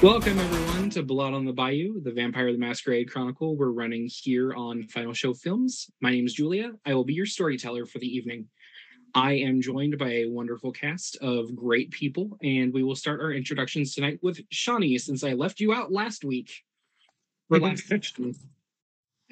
Welcome, 0.00 0.38
everyone, 0.38 0.90
to 0.90 1.02
Blood 1.02 1.34
on 1.34 1.44
the 1.44 1.52
Bayou, 1.52 2.00
the 2.00 2.12
Vampire 2.12 2.52
the 2.52 2.58
Masquerade 2.58 3.10
Chronicle. 3.10 3.56
We're 3.56 3.72
running 3.72 4.08
here 4.08 4.54
on 4.54 4.86
Final 4.86 5.12
Show 5.12 5.34
Films. 5.34 5.90
My 6.00 6.12
name 6.12 6.24
is 6.24 6.34
Julia. 6.34 6.70
I 6.86 6.94
will 6.94 7.02
be 7.02 7.14
your 7.14 7.26
storyteller 7.26 7.84
for 7.84 7.98
the 7.98 8.06
evening. 8.06 8.46
I 9.14 9.32
am 9.32 9.60
joined 9.60 9.98
by 9.98 10.10
a 10.10 10.26
wonderful 10.26 10.72
cast 10.72 11.16
of 11.16 11.54
great 11.56 11.90
people, 11.90 12.38
and 12.42 12.72
we 12.72 12.82
will 12.82 12.94
start 12.94 13.20
our 13.20 13.32
introductions 13.32 13.94
tonight 13.94 14.18
with 14.22 14.46
Shani, 14.50 15.00
since 15.00 15.24
I 15.24 15.32
left 15.32 15.60
you 15.60 15.72
out 15.72 15.90
last 15.90 16.24
week. 16.24 16.50
For 17.48 17.58
last 17.58 17.86
session. 17.86 18.34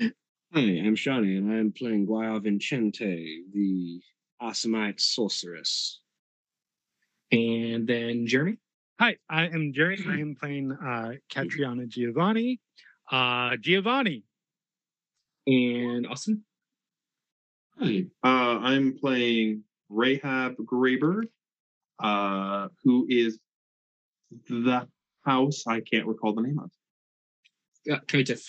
Hi, 0.00 0.10
I'm 0.54 0.96
Shani, 0.96 1.36
and 1.36 1.52
I 1.52 1.56
am 1.56 1.72
playing 1.72 2.06
Gwyar 2.06 2.42
Vincente, 2.42 3.42
the 3.52 4.00
Assamite 4.40 5.00
sorceress. 5.00 6.00
And 7.30 7.86
then 7.86 8.26
Jeremy. 8.26 8.58
Hi, 8.98 9.16
I 9.28 9.48
am 9.48 9.72
Jerry. 9.74 10.02
I 10.08 10.14
am 10.20 10.34
playing 10.34 10.72
uh, 10.72 11.12
Catriona 11.30 11.86
Giovanni. 11.86 12.60
Uh, 13.10 13.56
Giovanni. 13.60 14.24
And 15.46 16.06
Austin. 16.06 16.44
Hi, 17.78 18.04
uh, 18.24 18.58
I'm 18.62 18.96
playing 18.98 19.62
Rahab 19.90 20.56
Graber, 20.56 21.24
uh, 22.02 22.68
who 22.84 23.06
is 23.08 23.38
the 24.48 24.86
house 25.24 25.64
I 25.66 25.80
can't 25.80 26.06
recall 26.06 26.34
the 26.34 26.42
name 26.42 26.58
of. 26.58 26.70
Uh, 27.92 28.00
Katif. 28.06 28.42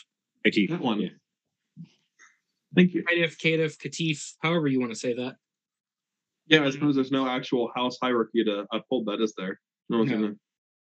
IT. 0.45 0.69
That 0.69 0.80
one. 0.80 1.02
Yeah. 1.02 1.09
Thank 2.75 2.94
you. 2.94 3.03
Katif, 3.03 3.38
Katif, 3.38 3.78
Katif, 3.78 4.34
however 4.42 4.67
you 4.67 4.80
want 4.80 4.94
to 4.94 4.97
say 5.00 5.14
that. 5.14 5.36
Yeah, 6.47 6.64
I 6.64 6.69
suppose 6.69 6.95
there's 6.95 7.12
no 7.12 7.28
actual 7.28 7.69
house 7.75 7.97
hierarchy 8.02 8.44
to 8.45 8.66
uphold 8.72 9.08
that, 9.08 9.19
is 9.22 9.34
there? 9.38 9.59
No 9.89 10.00
one's 10.00 10.12
No. 10.12 10.17
gonna. 10.17 10.34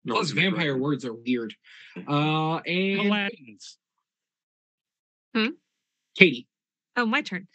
No 0.04 0.14
Plus, 0.14 0.30
vampire 0.32 0.64
correct 0.72 0.74
me. 0.78 0.80
words 0.80 1.04
are 1.04 1.14
weird. 1.14 1.54
Uh, 2.08 2.56
and 2.66 2.98
Paladins. 3.02 3.78
Katie. 6.18 6.48
Oh, 6.96 7.06
my 7.06 7.22
turn. 7.22 7.46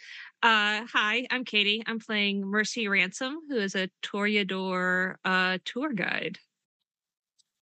Uh, 0.43 0.85
hi, 0.93 1.25
I'm 1.31 1.43
Katie. 1.43 1.81
I'm 1.87 1.99
playing 1.99 2.45
Mercy 2.45 2.87
Ransome, 2.87 3.39
who 3.49 3.57
is 3.57 3.73
a 3.73 3.89
Toreador 4.03 5.15
uh, 5.25 5.57
tour 5.65 5.93
guide. 5.93 6.37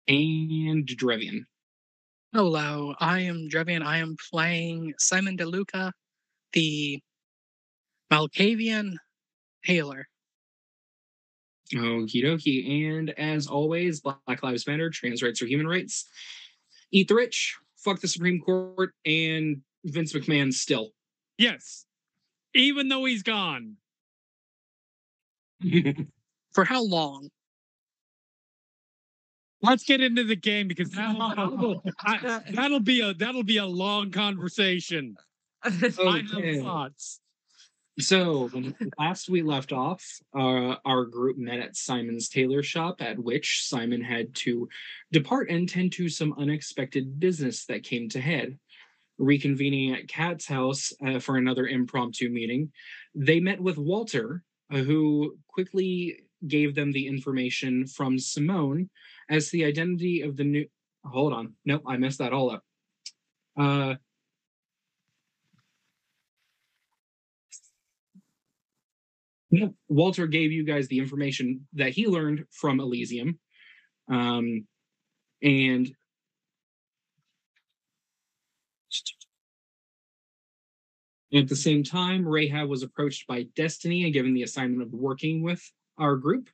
And 0.07 0.87
Drevian. 0.87 1.41
Hello, 2.33 2.95
I 3.01 3.21
am 3.21 3.49
Drevian. 3.49 3.85
I 3.85 3.99
am 3.99 4.17
playing 4.31 4.95
Simon 4.99 5.37
DeLuca, 5.37 5.91
the 6.53 7.01
Malkavian 8.13 8.95
Hailer. 9.65 10.07
Okie 11.75 12.25
dokie. 12.25 12.89
And 12.89 13.11
as 13.19 13.49
always, 13.49 14.01
Black 14.01 14.43
Lives 14.43 14.69
Matter, 14.69 14.89
trans 14.89 15.21
rights 15.21 15.43
are 15.43 15.47
human 15.47 15.67
rights. 15.67 16.09
Eat 16.93 17.09
the 17.09 17.17
rich, 17.17 17.57
fuck 17.77 18.01
the 18.01 18.09
Supreme 18.09 18.41
Court, 18.41 18.93
and 19.05 19.63
Vince 19.85 20.13
McMahon 20.13 20.53
still. 20.53 20.91
Yes. 21.39 21.87
Even 22.55 22.89
though 22.89 23.05
he's 23.05 23.23
gone. 23.23 23.77
For 26.53 26.65
how 26.65 26.85
long? 26.85 27.31
Let's 29.63 29.85
get 29.85 30.01
into 30.01 30.25
the 30.25 30.37
game 30.37 30.69
because 30.69 30.91
that'll, 30.93 31.83
I, 32.01 32.41
that'll 32.51 32.81
be 32.81 33.01
a 33.01 33.15
that'll 33.15 33.45
be 33.45 33.59
a 33.59 33.67
long 33.67 34.11
conversation. 34.11 35.17
I 35.63 35.71
have 35.71 36.63
thoughts. 36.63 37.21
So 37.99 38.51
last 38.99 39.29
we 39.29 39.43
left 39.43 39.71
off, 39.71 40.03
uh, 40.35 40.77
our 40.85 41.05
group 41.05 41.37
met 41.37 41.61
at 41.61 41.77
Simon's 41.77 42.29
tailor 42.29 42.63
shop, 42.63 43.03
at 43.03 43.19
which 43.19 43.65
Simon 43.65 44.03
had 44.03 44.35
to 44.37 44.69
depart 45.13 45.51
and 45.51 45.69
tend 45.69 45.93
to 45.93 46.09
some 46.09 46.35
unexpected 46.39 47.21
business 47.21 47.67
that 47.67 47.85
came 47.85 48.09
to 48.09 48.21
head. 48.21 48.59
Reconvening 49.23 49.97
at 49.97 50.09
Kat's 50.09 50.47
house 50.47 50.93
uh, 51.07 51.19
for 51.21 51.37
another 51.37 51.69
impromptu 51.69 52.29
meeting, 52.29 52.73
they 53.15 53.39
met 53.41 53.61
with 53.61 53.79
Walter, 53.79 54.43
uh, 54.73 54.79
who 54.79 55.39
quickly 55.47 56.25
gave 56.49 56.75
them 56.75 56.91
the 56.91 57.07
information 57.07 57.87
from 57.87 58.19
Simone 58.19 58.91
as 59.31 59.51
the 59.51 59.65
identity 59.65 60.23
of 60.23 60.37
the 60.37 60.45
new. 60.45 60.67
Hold 61.05 61.33
on, 61.33 61.55
nope, 61.65 61.83
I 61.87 61.97
messed 61.97 62.19
that 62.19 62.33
all 62.33 62.51
up. 62.51 62.63
Uh, 63.57 63.95
Walter 69.89 70.27
gave 70.27 70.51
you 70.53 70.65
guys 70.65 70.89
the 70.89 70.99
information 70.99 71.67
that 71.75 71.91
he 71.91 72.07
learned 72.07 72.45
from 72.51 72.81
Elysium. 72.81 73.39
Um, 74.09 74.67
and 75.43 75.91
at 81.35 81.49
the 81.49 81.57
same 81.57 81.83
time, 81.83 82.27
Rahab 82.27 82.69
was 82.69 82.83
approached 82.83 83.27
by 83.27 83.45
Destiny 83.57 84.05
and 84.05 84.13
given 84.13 84.35
the 84.35 84.43
assignment 84.43 84.83
of 84.83 84.93
working 84.93 85.43
with 85.43 85.63
our 85.99 86.17
group. 86.17 86.51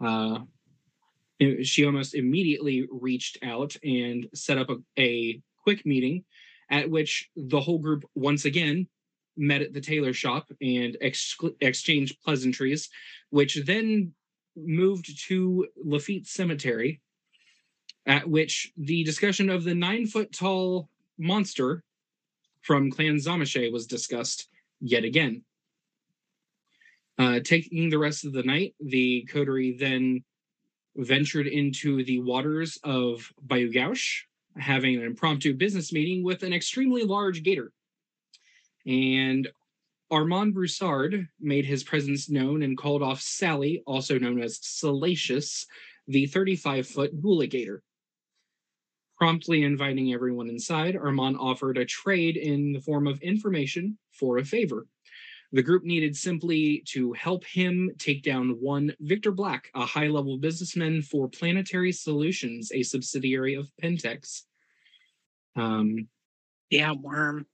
Uh, 0.00 0.40
she 1.62 1.84
almost 1.86 2.14
immediately 2.14 2.86
reached 2.90 3.38
out 3.42 3.74
and 3.82 4.28
set 4.34 4.58
up 4.58 4.68
a, 4.70 4.76
a 5.00 5.42
quick 5.62 5.86
meeting 5.86 6.24
at 6.70 6.90
which 6.90 7.30
the 7.36 7.60
whole 7.60 7.78
group 7.78 8.04
once 8.14 8.44
again 8.44 8.86
met 9.36 9.62
at 9.62 9.72
the 9.72 9.80
tailor 9.80 10.12
shop 10.12 10.50
and 10.60 10.96
ex- 11.00 11.36
exchanged 11.60 12.16
pleasantries, 12.22 12.90
which 13.30 13.58
then 13.64 14.12
moved 14.56 15.26
to 15.26 15.66
Lafitte 15.82 16.26
Cemetery, 16.26 17.00
at 18.06 18.28
which 18.28 18.72
the 18.76 19.02
discussion 19.04 19.48
of 19.48 19.64
the 19.64 19.74
nine 19.74 20.06
foot 20.06 20.32
tall 20.32 20.90
monster 21.18 21.82
from 22.62 22.90
Clan 22.90 23.16
Tzimisce 23.16 23.72
was 23.72 23.86
discussed 23.86 24.48
yet 24.80 25.04
again. 25.04 25.42
Uh, 27.18 27.40
taking 27.40 27.90
the 27.90 27.98
rest 27.98 28.24
of 28.24 28.32
the 28.32 28.42
night, 28.42 28.74
the 28.80 29.26
coterie 29.30 29.76
then 29.78 30.24
ventured 30.96 31.46
into 31.46 32.04
the 32.04 32.20
waters 32.20 32.78
of 32.84 33.30
Bayou 33.42 33.72
Gauche, 33.72 34.24
having 34.56 34.96
an 34.96 35.04
impromptu 35.04 35.54
business 35.54 35.92
meeting 35.92 36.22
with 36.22 36.42
an 36.42 36.52
extremely 36.52 37.04
large 37.04 37.42
gator. 37.42 37.72
And 38.86 39.48
Armand 40.10 40.54
Broussard 40.54 41.28
made 41.40 41.64
his 41.64 41.82
presence 41.82 42.28
known 42.28 42.62
and 42.62 42.76
called 42.76 43.02
off 43.02 43.20
Sally, 43.20 43.82
also 43.86 44.18
known 44.18 44.42
as 44.42 44.58
Salacious, 44.60 45.66
the 46.06 46.26
35 46.26 46.86
foot 46.86 47.22
Gula 47.22 47.46
Gator. 47.46 47.82
Promptly 49.22 49.62
inviting 49.62 50.12
everyone 50.12 50.48
inside, 50.48 50.96
Armand 50.96 51.36
offered 51.38 51.78
a 51.78 51.84
trade 51.84 52.36
in 52.36 52.72
the 52.72 52.80
form 52.80 53.06
of 53.06 53.22
information 53.22 53.96
for 54.10 54.38
a 54.38 54.44
favor. 54.44 54.88
The 55.52 55.62
group 55.62 55.84
needed 55.84 56.16
simply 56.16 56.82
to 56.88 57.12
help 57.12 57.44
him 57.44 57.92
take 58.00 58.24
down 58.24 58.56
one 58.60 58.92
Victor 58.98 59.30
Black, 59.30 59.70
a 59.76 59.86
high 59.86 60.08
level 60.08 60.38
businessman 60.38 61.02
for 61.02 61.28
Planetary 61.28 61.92
Solutions, 61.92 62.72
a 62.74 62.82
subsidiary 62.82 63.54
of 63.54 63.70
Pentex. 63.80 64.40
Um, 65.54 66.08
Yeah, 66.70 66.90
worm. 66.90 67.46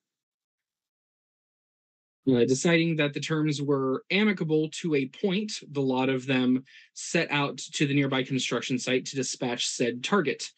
Uh, 2.27 2.47
deciding 2.47 2.97
that 2.97 3.13
the 3.13 3.21
terms 3.21 3.61
were 3.61 4.05
amicable 4.11 4.71
to 4.81 4.95
a 4.95 5.05
point, 5.09 5.53
the 5.73 5.83
lot 5.83 6.09
of 6.09 6.25
them 6.25 6.65
set 6.95 7.31
out 7.31 7.59
to 7.59 7.87
the 7.87 7.93
nearby 7.93 8.23
construction 8.23 8.79
site 8.79 9.05
to 9.05 9.17
dispatch 9.17 9.69
said 9.69 10.03
target. 10.03 10.51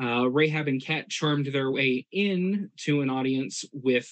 Uh, 0.00 0.28
Rahab 0.28 0.68
and 0.68 0.82
Kat 0.82 1.08
charmed 1.08 1.46
their 1.46 1.70
way 1.70 2.06
in 2.12 2.70
to 2.78 3.02
an 3.02 3.10
audience 3.10 3.64
with 3.72 4.08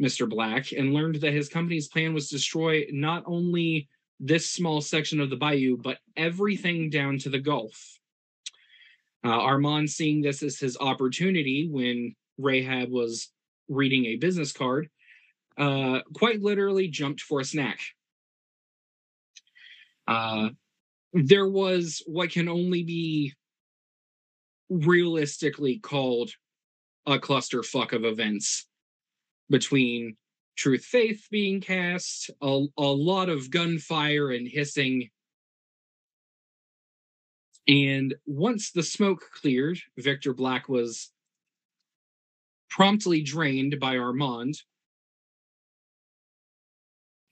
Mr. 0.00 0.28
Black 0.28 0.72
and 0.72 0.94
learned 0.94 1.16
that 1.16 1.32
his 1.32 1.48
company's 1.48 1.88
plan 1.88 2.14
was 2.14 2.28
to 2.28 2.36
destroy 2.36 2.86
not 2.90 3.22
only 3.26 3.88
this 4.18 4.50
small 4.50 4.80
section 4.80 5.20
of 5.20 5.30
the 5.30 5.36
bayou, 5.36 5.76
but 5.76 5.98
everything 6.16 6.88
down 6.88 7.18
to 7.18 7.28
the 7.28 7.38
Gulf. 7.38 7.98
Uh, 9.24 9.28
Armand, 9.28 9.90
seeing 9.90 10.22
this 10.22 10.42
as 10.42 10.58
his 10.58 10.76
opportunity 10.78 11.68
when 11.70 12.14
Rahab 12.38 12.90
was 12.90 13.28
reading 13.68 14.06
a 14.06 14.16
business 14.16 14.52
card, 14.52 14.88
uh, 15.58 16.00
quite 16.14 16.40
literally 16.40 16.88
jumped 16.88 17.20
for 17.20 17.40
a 17.40 17.44
snack. 17.44 17.78
Uh, 20.08 20.50
there 21.12 21.48
was 21.48 22.02
what 22.06 22.30
can 22.30 22.48
only 22.48 22.82
be 22.82 23.34
realistically 24.80 25.78
called 25.78 26.30
a 27.06 27.18
clusterfuck 27.18 27.92
of 27.92 28.04
events 28.04 28.66
between 29.50 30.16
truth 30.56 30.84
faith 30.84 31.26
being 31.30 31.60
cast 31.60 32.30
a, 32.40 32.64
a 32.78 32.82
lot 32.82 33.28
of 33.28 33.50
gunfire 33.50 34.30
and 34.30 34.48
hissing. 34.48 35.10
And 37.68 38.14
once 38.26 38.70
the 38.70 38.82
smoke 38.82 39.22
cleared 39.40 39.78
victor 39.98 40.32
black 40.32 40.68
was 40.68 41.10
promptly 42.68 43.22
drained 43.22 43.78
by 43.78 43.98
armand 43.98 44.54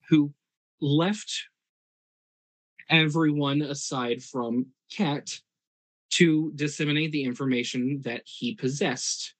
who 0.08 0.32
left 0.80 1.44
everyone 2.90 3.62
aside 3.62 4.22
from 4.22 4.66
cat 4.90 5.40
to 6.10 6.52
disseminate 6.54 7.12
the 7.12 7.24
information 7.24 8.00
that 8.02 8.22
he 8.24 8.54
possessed 8.54 9.34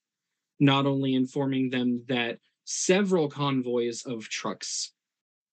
not 0.60 0.86
only 0.86 1.14
informing 1.14 1.70
them 1.70 2.04
that 2.08 2.38
several 2.64 3.28
convoys 3.28 4.02
of 4.04 4.28
trucks 4.28 4.92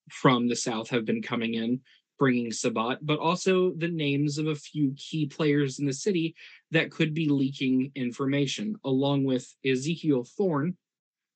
from 0.10 0.48
the 0.48 0.56
south 0.56 0.90
have 0.90 1.06
been 1.06 1.22
coming 1.22 1.56
in 1.56 1.80
bringing 2.20 2.52
Sabbat, 2.52 3.00
but 3.02 3.20
also 3.20 3.74
the 3.78 3.88
names 3.88 4.38
of 4.38 4.48
a 4.48 4.56
few 4.56 4.94
key 4.98 5.28
players 5.28 5.80
in 5.80 5.86
the 5.86 5.94
city 5.94 6.36
that 6.72 6.92
could 6.92 7.14
be 7.14 7.30
leaking 7.30 7.92
information, 7.96 8.76
along 8.84 9.24
with 9.24 9.54
Ezekiel 9.66 10.24
Thorne, 10.24 10.76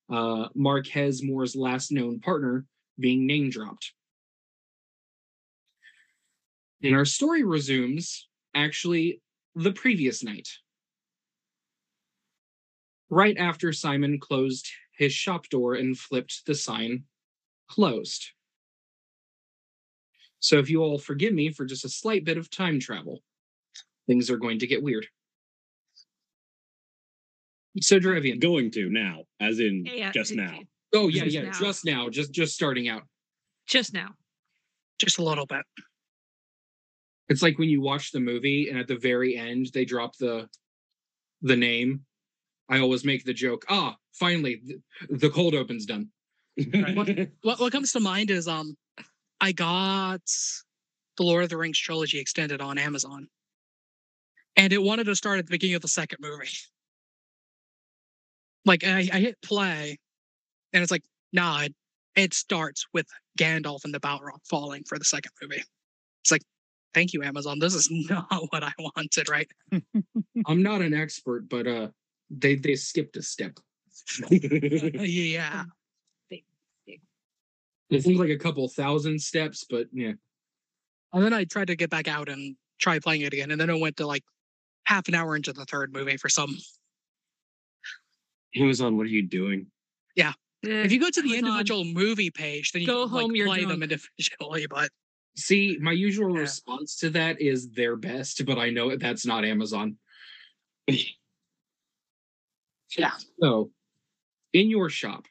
uh, 0.09 0.47
Marquez 0.55 1.23
Moore's 1.23 1.55
last 1.55 1.91
known 1.91 2.19
partner, 2.19 2.65
being 2.99 3.25
name 3.25 3.49
dropped. 3.49 3.93
And 6.83 6.95
our 6.95 7.05
story 7.05 7.43
resumes 7.43 8.27
actually 8.55 9.21
the 9.55 9.71
previous 9.71 10.23
night. 10.23 10.47
Right 13.09 13.37
after 13.37 13.73
Simon 13.73 14.19
closed 14.19 14.67
his 14.97 15.13
shop 15.13 15.49
door 15.49 15.75
and 15.75 15.97
flipped 15.97 16.45
the 16.45 16.55
sign 16.55 17.03
closed. 17.69 18.31
So 20.39 20.57
if 20.59 20.69
you 20.69 20.81
all 20.81 20.97
forgive 20.97 21.33
me 21.33 21.51
for 21.51 21.65
just 21.65 21.85
a 21.85 21.89
slight 21.89 22.25
bit 22.25 22.37
of 22.37 22.49
time 22.49 22.79
travel, 22.79 23.19
things 24.07 24.29
are 24.29 24.37
going 24.37 24.59
to 24.59 24.67
get 24.67 24.81
weird. 24.81 25.05
So 27.79 27.99
Drevian. 27.99 28.39
Going 28.39 28.71
to 28.71 28.89
now, 28.89 29.23
as 29.39 29.59
in 29.59 29.85
Yeah, 29.85 30.11
just 30.11 30.33
now. 30.33 30.59
Oh 30.93 31.07
yeah, 31.07 31.23
Just 31.23 31.35
yeah, 31.35 31.41
now. 31.43 31.51
just 31.51 31.85
now, 31.85 32.09
just 32.09 32.31
just 32.33 32.53
starting 32.53 32.89
out. 32.89 33.03
Just 33.67 33.93
now. 33.93 34.09
Just 34.99 35.19
a 35.19 35.23
little 35.23 35.45
bit. 35.45 35.63
It's 37.31 37.41
like 37.41 37.57
when 37.57 37.69
you 37.69 37.79
watch 37.79 38.11
the 38.11 38.19
movie 38.19 38.67
and 38.69 38.77
at 38.77 38.89
the 38.89 38.97
very 38.97 39.37
end 39.37 39.67
they 39.73 39.85
drop 39.85 40.17
the 40.17 40.49
the 41.41 41.55
name. 41.55 42.01
I 42.67 42.79
always 42.79 43.05
make 43.05 43.23
the 43.23 43.33
joke, 43.33 43.65
ah, 43.69 43.95
finally 44.11 44.61
the, 44.65 45.15
the 45.15 45.29
cold 45.29 45.55
open's 45.55 45.85
done. 45.85 46.09
What 47.41 47.59
what 47.59 47.71
comes 47.71 47.93
to 47.93 48.01
mind 48.01 48.31
is 48.31 48.49
um 48.49 48.75
I 49.39 49.53
got 49.53 50.21
the 51.15 51.23
Lord 51.23 51.45
of 51.45 51.49
the 51.49 51.55
Rings 51.55 51.79
trilogy 51.79 52.19
extended 52.19 52.59
on 52.59 52.77
Amazon. 52.77 53.27
And 54.57 54.73
it 54.73 54.83
wanted 54.83 55.05
to 55.05 55.15
start 55.15 55.39
at 55.39 55.45
the 55.45 55.51
beginning 55.51 55.77
of 55.77 55.81
the 55.81 55.87
second 55.87 56.17
movie. 56.21 56.49
Like 58.65 58.85
I, 58.85 59.09
I 59.11 59.19
hit 59.21 59.37
play 59.41 59.97
and 60.73 60.83
it's 60.83 60.91
like, 60.91 61.05
nah, 61.31 61.61
it, 61.61 61.73
it 62.17 62.33
starts 62.33 62.85
with 62.93 63.07
Gandalf 63.39 63.85
and 63.85 63.93
the 63.93 64.01
Balrog 64.01 64.41
falling 64.49 64.83
for 64.83 64.99
the 64.99 65.05
second 65.05 65.31
movie. 65.41 65.63
It's 66.23 66.31
like, 66.31 66.43
thank 66.93 67.13
you, 67.13 67.23
Amazon. 67.23 67.59
This 67.59 67.73
is 67.73 67.89
not 68.09 68.47
what 68.49 68.63
I 68.63 68.71
wanted, 68.79 69.29
right? 69.29 69.49
I'm 70.45 70.63
not 70.63 70.81
an 70.81 70.93
expert, 70.93 71.49
but 71.49 71.67
uh 71.67 71.87
they 72.29 72.55
they 72.55 72.75
skipped 72.75 73.17
a 73.17 73.21
step. 73.21 73.57
yeah. 74.29 75.65
It 77.89 78.03
seems 78.03 78.19
like 78.19 78.29
a 78.29 78.37
couple 78.37 78.67
thousand 78.69 79.21
steps, 79.21 79.65
but 79.69 79.87
yeah. 79.91 80.13
And 81.11 81.25
then 81.25 81.33
I 81.33 81.43
tried 81.43 81.67
to 81.67 81.75
get 81.75 81.89
back 81.89 82.07
out 82.07 82.29
and 82.29 82.55
try 82.79 82.99
playing 82.99 83.21
it 83.21 83.33
again. 83.33 83.51
And 83.51 83.59
then 83.59 83.69
it 83.69 83.77
went 83.77 83.97
to 83.97 84.07
like 84.07 84.23
half 84.85 85.09
an 85.09 85.15
hour 85.15 85.35
into 85.35 85.51
the 85.51 85.65
third 85.65 85.91
movie 85.91 86.15
for 86.15 86.29
some. 86.29 86.57
Amazon, 88.55 88.95
what 88.95 89.05
are 89.05 89.09
you 89.09 89.27
doing? 89.27 89.67
Yeah. 90.15 90.31
If 90.63 90.91
you 90.91 90.99
go 90.99 91.09
to 91.09 91.21
the 91.21 91.37
Amazon, 91.37 91.49
individual 91.49 91.83
movie 91.83 92.29
page, 92.29 92.71
then 92.71 92.83
you 92.83 92.87
Go 92.87 93.05
can 93.07 93.13
like, 93.13 93.21
home, 93.23 93.35
you're 93.35 93.47
play 93.47 93.65
them 93.65 93.83
individually. 93.83 94.67
But 94.69 94.89
See, 95.35 95.77
my 95.81 95.91
usual 95.93 96.33
Yeah. 96.33 96.41
response 96.41 96.97
to 96.97 97.09
that 97.11 97.41
is 97.41 97.71
their 97.71 97.95
best, 97.95 98.45
but 98.45 98.57
I 98.59 98.69
know 98.69 98.95
that's 98.97 99.25
not 99.25 99.45
Amazon. 99.45 99.97
Yeah. 102.97 103.11
So, 103.39 103.71
in 104.53 104.69
your 104.69 104.89
shop, 104.89 105.27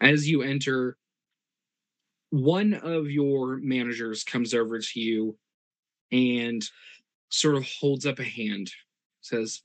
as 0.00 0.28
you 0.28 0.42
enter, 0.42 0.96
one 2.30 2.74
of 2.74 3.10
your 3.10 3.56
managers 3.58 4.24
comes 4.24 4.52
over 4.54 4.78
to 4.78 5.00
you 5.00 5.36
and 6.12 6.62
sort 7.30 7.56
of 7.56 7.66
holds 7.80 8.06
up 8.06 8.18
a 8.20 8.24
hand, 8.24 8.70
says, 9.22 9.62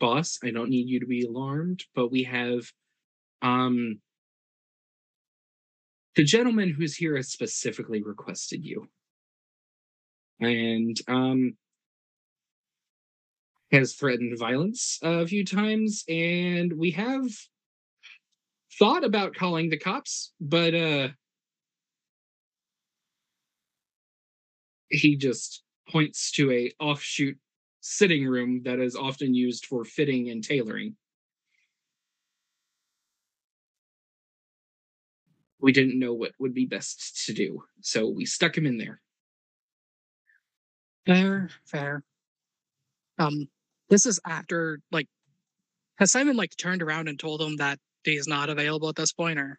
Boss, 0.00 0.38
I 0.44 0.50
don't 0.50 0.70
need 0.70 0.88
you 0.88 1.00
to 1.00 1.06
be 1.06 1.24
alarmed, 1.26 1.84
but 1.94 2.10
we 2.10 2.24
have 2.24 2.72
um 3.42 4.00
the 6.16 6.24
gentleman 6.24 6.70
who's 6.70 6.96
here 6.96 7.16
has 7.16 7.28
specifically 7.28 8.02
requested 8.02 8.64
you. 8.64 8.88
And 10.40 10.96
um 11.08 11.56
has 13.72 13.94
threatened 13.94 14.38
violence 14.38 14.98
a 15.02 15.26
few 15.26 15.44
times, 15.44 16.04
and 16.08 16.72
we 16.74 16.90
have 16.92 17.26
thought 18.78 19.04
about 19.04 19.34
calling 19.34 19.70
the 19.70 19.78
cops, 19.78 20.32
but 20.40 20.74
uh 20.74 21.08
he 24.90 25.16
just 25.16 25.62
points 25.88 26.30
to 26.32 26.50
a 26.52 26.72
offshoot 26.80 27.36
sitting 27.80 28.26
room 28.26 28.62
that 28.64 28.80
is 28.80 28.96
often 28.96 29.34
used 29.34 29.66
for 29.66 29.84
fitting 29.84 30.30
and 30.30 30.42
tailoring. 30.42 30.96
We 35.64 35.72
didn't 35.72 35.98
know 35.98 36.12
what 36.12 36.32
would 36.38 36.52
be 36.52 36.66
best 36.66 37.24
to 37.24 37.32
do, 37.32 37.64
so 37.80 38.06
we 38.06 38.26
stuck 38.26 38.54
him 38.54 38.66
in 38.66 38.76
there. 38.76 39.00
fair, 41.06 41.48
fair. 41.64 42.04
Um, 43.18 43.48
this 43.88 44.04
is 44.04 44.20
after 44.26 44.80
like 44.92 45.06
has 45.96 46.12
Simon 46.12 46.36
like 46.36 46.54
turned 46.58 46.82
around 46.82 47.08
and 47.08 47.18
told 47.18 47.40
him 47.40 47.56
that 47.56 47.78
he's 48.02 48.28
not 48.28 48.50
available 48.50 48.90
at 48.90 48.96
this 48.96 49.14
point, 49.14 49.38
or 49.38 49.58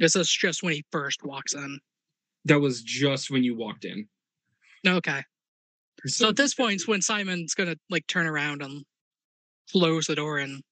this 0.00 0.16
is 0.16 0.28
just 0.28 0.64
when 0.64 0.72
he 0.72 0.84
first 0.90 1.22
walks 1.22 1.54
in? 1.54 1.78
That 2.46 2.58
was 2.58 2.82
just 2.82 3.30
when 3.30 3.44
you 3.44 3.56
walked 3.56 3.84
in. 3.84 4.08
Okay. 4.84 5.22
So 6.06 6.30
at 6.30 6.36
this 6.36 6.54
point, 6.54 6.82
when 6.88 7.00
Simon's 7.00 7.54
gonna 7.54 7.76
like 7.90 8.08
turn 8.08 8.26
around 8.26 8.60
and 8.60 8.84
close 9.70 10.08
the 10.08 10.16
door 10.16 10.38
and 10.38 10.64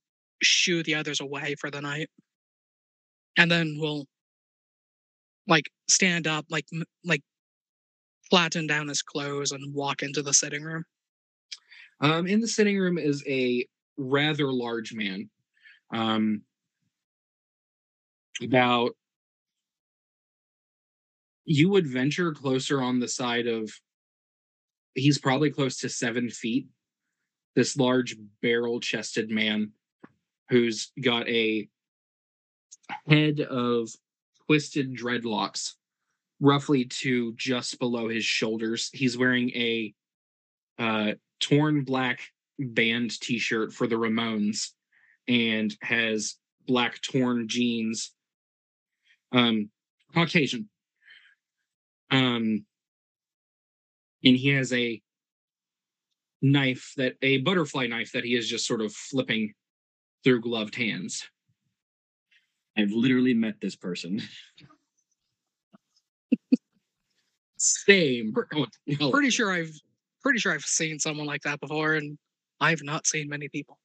shoo 0.42 0.82
the 0.82 0.96
others 0.96 1.20
away 1.20 1.54
for 1.60 1.70
the 1.70 1.80
night, 1.80 2.10
and 3.36 3.48
then 3.48 3.76
we'll 3.78 4.08
like 5.46 5.70
stand 5.88 6.26
up, 6.26 6.46
like 6.50 6.66
like 7.04 7.22
flatten 8.30 8.66
down 8.66 8.88
his 8.88 9.02
clothes 9.02 9.52
and 9.52 9.74
walk 9.74 10.02
into 10.02 10.22
the 10.22 10.34
sitting 10.34 10.62
room. 10.62 10.84
Um, 12.00 12.26
in 12.26 12.40
the 12.40 12.48
sitting 12.48 12.78
room 12.78 12.98
is 12.98 13.22
a 13.26 13.66
rather 13.96 14.52
large 14.52 14.92
man, 14.92 15.30
um, 15.92 16.42
about 18.42 18.92
you 21.44 21.68
would 21.70 21.86
venture 21.86 22.32
closer 22.32 22.82
on 22.82 22.98
the 22.98 23.08
side 23.08 23.46
of 23.46 23.70
he's 24.94 25.18
probably 25.18 25.50
close 25.50 25.78
to 25.78 25.88
seven 25.88 26.28
feet. 26.28 26.66
This 27.54 27.76
large 27.76 28.16
barrel-chested 28.42 29.30
man 29.30 29.72
who's 30.50 30.92
got 31.00 31.26
a 31.28 31.68
head 33.06 33.40
of 33.40 33.88
twisted 34.46 34.94
dreadlocks 34.96 35.72
roughly 36.40 36.84
to 36.84 37.34
just 37.34 37.78
below 37.78 38.08
his 38.08 38.24
shoulders. 38.24 38.90
He's 38.92 39.16
wearing 39.16 39.50
a 39.50 39.94
uh, 40.78 41.12
torn 41.40 41.84
black 41.84 42.20
band 42.58 43.18
t-shirt 43.20 43.72
for 43.72 43.86
the 43.86 43.96
Ramones 43.96 44.70
and 45.28 45.74
has 45.82 46.36
black 46.66 47.00
torn 47.00 47.48
jeans. 47.48 48.12
Um, 49.32 49.70
Caucasian. 50.14 50.68
Um, 52.10 52.64
and 54.24 54.36
he 54.36 54.48
has 54.50 54.72
a 54.72 55.00
knife 56.42 56.92
that 56.96 57.14
a 57.22 57.38
butterfly 57.38 57.86
knife 57.86 58.12
that 58.12 58.24
he 58.24 58.34
is 58.34 58.48
just 58.48 58.66
sort 58.66 58.80
of 58.80 58.92
flipping 58.92 59.54
through 60.22 60.40
gloved 60.40 60.74
hands. 60.74 61.24
I've 62.76 62.92
literally 62.92 63.34
met 63.34 63.60
this 63.60 63.76
person. 63.76 64.20
Same. 67.56 68.34
Oh. 69.00 69.10
Pretty 69.10 69.30
sure 69.30 69.50
I've 69.50 69.72
pretty 70.22 70.38
sure 70.38 70.52
I've 70.52 70.62
seen 70.62 70.98
someone 70.98 71.26
like 71.26 71.42
that 71.42 71.60
before, 71.60 71.94
and 71.94 72.18
I've 72.60 72.82
not 72.82 73.06
seen 73.06 73.28
many 73.28 73.48
people. 73.48 73.78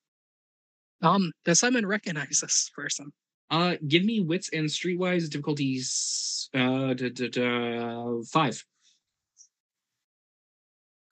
Um, 1.01 1.31
does 1.45 1.59
Simon 1.59 1.85
recognize 1.85 2.39
this 2.41 2.69
person? 2.75 3.11
Uh, 3.49 3.75
give 3.87 4.03
me 4.03 4.21
wits 4.21 4.49
and 4.53 4.65
streetwise 4.67 5.29
difficulties. 5.29 6.49
Uh, 6.53 6.93
da, 6.93 7.09
da, 7.09 7.29
da, 7.29 8.21
five. 8.31 8.63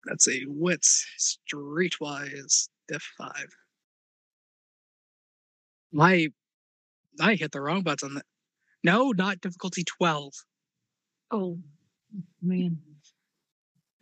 Let's 0.07 0.25
see, 0.25 0.45
wits, 0.47 1.05
streetwise, 1.19 2.69
diff 2.87 3.03
five. 3.17 3.47
I 5.99 6.29
I 7.19 7.35
hit 7.35 7.51
the 7.51 7.61
wrong 7.61 7.81
button. 7.81 8.15
That 8.15 8.25
no, 8.83 9.11
not 9.11 9.41
difficulty 9.41 9.83
twelve. 9.83 10.33
Oh 11.31 11.59
man. 12.41 12.79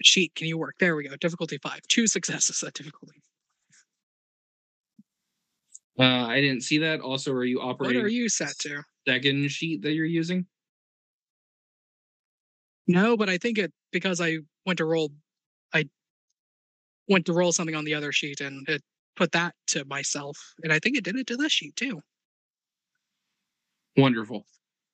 Sheet, 0.02 0.36
can 0.36 0.48
you 0.48 0.58
work? 0.58 0.76
There 0.80 0.96
we 0.96 1.08
go. 1.08 1.16
Difficulty 1.16 1.58
five. 1.58 1.82
Two 1.88 2.08
successes 2.08 2.62
at 2.64 2.74
difficulty. 2.74 3.22
Uh, 5.98 6.26
I 6.28 6.42
didn't 6.42 6.62
see 6.62 6.80
that. 6.80 7.00
Also, 7.00 7.32
are 7.32 7.46
you 7.46 7.62
operating? 7.62 7.98
What 7.98 8.06
are 8.06 8.10
you 8.10 8.28
set 8.28 8.58
to? 8.60 8.84
second 9.08 9.50
sheet 9.52 9.84
that 9.84 9.94
you're 9.94 10.06
using? 10.06 10.46
No, 12.88 13.18
but 13.18 13.30
I 13.30 13.38
think 13.38 13.58
it 13.58 13.72
because 13.92 14.20
I 14.22 14.40
went 14.66 14.78
to 14.78 14.86
roll 14.86 15.12
I 15.74 15.86
went 17.08 17.26
to 17.28 17.34
roll 17.34 17.52
something 17.52 17.76
on 17.76 17.86
the 17.86 17.94
other 17.94 18.12
sheet 18.12 18.42
and 18.42 18.68
it 18.68 18.82
put 19.16 19.32
that 19.32 19.56
to 19.68 19.86
myself. 19.86 20.38
And 20.64 20.74
I 20.74 20.80
think 20.80 20.98
it 20.98 21.04
did 21.04 21.16
it 21.16 21.28
to 21.28 21.38
this 21.38 21.52
sheet 21.52 21.76
too. 21.76 22.02
Wonderful. 23.98 24.46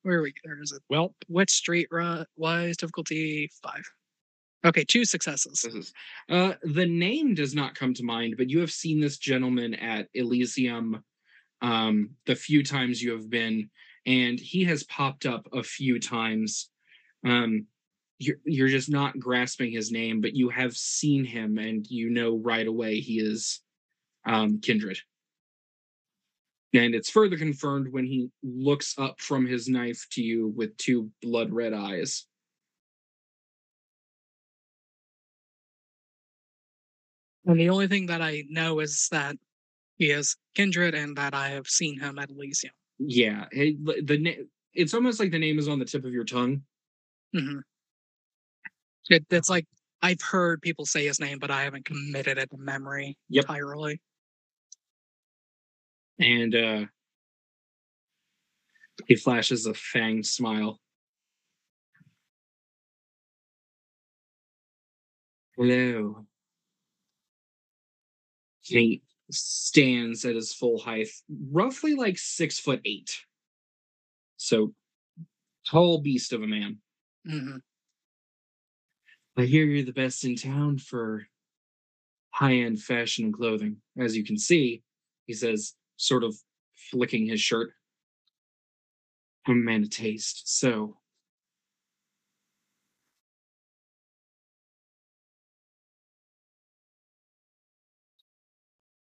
Where 0.03 0.19
are 0.19 0.21
we 0.23 0.33
there 0.43 0.61
is 0.61 0.71
it? 0.71 0.81
Well, 0.89 1.15
what 1.27 1.49
street 1.49 1.87
ri- 1.91 2.25
wise 2.37 2.77
difficulty 2.77 3.49
five. 3.63 3.83
Okay, 4.63 4.83
two 4.83 5.05
successes. 5.05 5.63
Is- 5.63 5.93
Uh, 6.29 6.53
the 6.63 6.85
name 6.85 7.33
does 7.33 7.55
not 7.55 7.75
come 7.75 7.93
to 7.95 8.03
mind, 8.03 8.35
but 8.37 8.49
you 8.49 8.59
have 8.59 8.71
seen 8.71 8.99
this 8.99 9.17
gentleman 9.17 9.73
at 9.75 10.07
Elysium 10.13 11.03
um, 11.61 12.11
the 12.25 12.35
few 12.35 12.63
times 12.63 13.01
you 13.01 13.11
have 13.11 13.29
been, 13.29 13.69
and 14.07 14.39
he 14.39 14.63
has 14.63 14.83
popped 14.85 15.25
up 15.27 15.47
a 15.53 15.61
few 15.63 15.99
times. 15.99 16.69
Um, 17.23 17.67
you're, 18.17 18.37
you're 18.45 18.67
just 18.67 18.89
not 18.89 19.19
grasping 19.19 19.71
his 19.71 19.91
name, 19.91 20.21
but 20.21 20.35
you 20.35 20.49
have 20.49 20.75
seen 20.75 21.23
him, 21.23 21.57
and 21.59 21.85
you 21.87 22.09
know 22.09 22.37
right 22.37 22.65
away 22.65 22.99
he 22.99 23.19
is 23.19 23.61
um, 24.25 24.59
Kindred. 24.59 24.99
And 26.73 26.95
it's 26.95 27.09
further 27.09 27.37
confirmed 27.37 27.91
when 27.91 28.05
he 28.05 28.29
looks 28.43 28.95
up 28.97 29.19
from 29.19 29.45
his 29.45 29.67
knife 29.67 30.05
to 30.11 30.23
you 30.23 30.47
with 30.47 30.77
two 30.77 31.09
blood 31.21 31.51
red 31.51 31.73
eyes. 31.73 32.25
And 37.45 37.59
the 37.59 37.69
only 37.69 37.87
thing 37.87 38.05
that 38.05 38.21
I 38.21 38.43
know 38.49 38.79
is 38.79 39.09
that 39.11 39.35
he 39.97 40.11
is 40.11 40.37
kindred 40.55 40.95
and 40.95 41.17
that 41.17 41.33
I 41.33 41.49
have 41.49 41.67
seen 41.67 41.99
him 41.99 42.19
at 42.19 42.29
Elysium. 42.29 42.73
Yeah, 42.99 43.45
it, 43.51 44.07
the, 44.07 44.17
na- 44.17 44.43
it's 44.73 44.93
almost 44.93 45.19
like 45.19 45.31
the 45.31 45.39
name 45.39 45.59
is 45.59 45.67
on 45.67 45.79
the 45.79 45.85
tip 45.85 46.05
of 46.05 46.13
your 46.13 46.23
tongue. 46.23 46.61
Mm-hmm. 47.35 47.59
It, 49.09 49.25
it's 49.29 49.49
like 49.49 49.65
I've 50.01 50.21
heard 50.21 50.61
people 50.61 50.85
say 50.85 51.05
his 51.05 51.19
name, 51.19 51.39
but 51.39 51.51
I 51.51 51.63
haven't 51.63 51.85
committed 51.85 52.37
it 52.37 52.49
to 52.51 52.57
memory 52.57 53.17
Yep. 53.29 53.43
entirely. 53.45 53.99
And 56.21 56.55
uh 56.55 56.85
he 59.07 59.15
flashes 59.15 59.65
a 59.65 59.73
fanged 59.73 60.27
smile. 60.27 60.79
Hello. 65.57 66.25
He 68.61 69.01
stands 69.31 70.23
at 70.23 70.35
his 70.35 70.53
full 70.53 70.79
height, 70.79 71.07
roughly 71.51 71.95
like 71.95 72.17
six 72.17 72.59
foot 72.59 72.81
eight. 72.85 73.25
So 74.37 74.73
tall 75.67 75.99
beast 75.99 76.33
of 76.33 76.43
a 76.43 76.47
man. 76.47 76.77
hmm 77.25 77.57
I 79.37 79.45
hear 79.45 79.65
you're 79.65 79.85
the 79.85 79.93
best 79.93 80.25
in 80.25 80.35
town 80.35 80.77
for 80.77 81.25
high-end 82.31 82.81
fashion 82.81 83.25
and 83.25 83.33
clothing. 83.33 83.77
As 83.97 84.15
you 84.15 84.23
can 84.23 84.37
see, 84.37 84.83
he 85.25 85.33
says, 85.33 85.73
sort 86.01 86.23
of 86.23 86.35
flicking 86.91 87.27
his 87.27 87.41
shirt. 87.41 87.73
I'm 89.45 89.53
a 89.53 89.55
man 89.63 89.83
of 89.83 89.89
taste, 89.91 90.47
so 90.47 90.97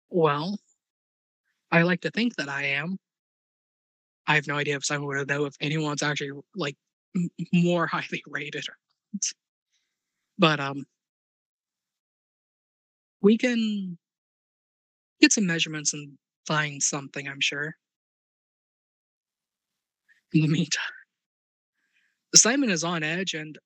Well, 0.10 0.58
I 1.72 1.84
like 1.84 2.02
to 2.02 2.10
think 2.10 2.38
that 2.38 2.50
I 2.50 2.64
am. 2.64 2.98
I 4.28 4.36
have 4.36 4.48
no 4.48 4.56
idea 4.58 4.76
if 4.76 4.86
someone 4.86 5.18
would 5.18 5.28
know 5.28 5.46
if 5.46 5.56
anyone's 5.62 6.04
actually 6.04 6.32
like 6.56 6.78
m- 7.16 7.30
more 7.54 7.88
highly 7.92 8.24
rated 8.28 8.68
or 8.70 8.78
not. 9.14 9.24
But 10.38 10.60
um 10.62 10.86
we 13.22 13.38
can 13.38 13.98
get 15.20 15.32
some 15.32 15.46
measurements 15.46 15.94
and 15.94 16.18
find 16.46 16.82
something, 16.82 17.28
I'm 17.28 17.42
sure. 17.42 17.76
In 20.34 20.42
the 20.42 20.48
meantime, 20.48 20.84
Simon 22.36 22.70
is 22.70 22.84
on 22.84 23.04
edge 23.04 23.34
and 23.34 23.58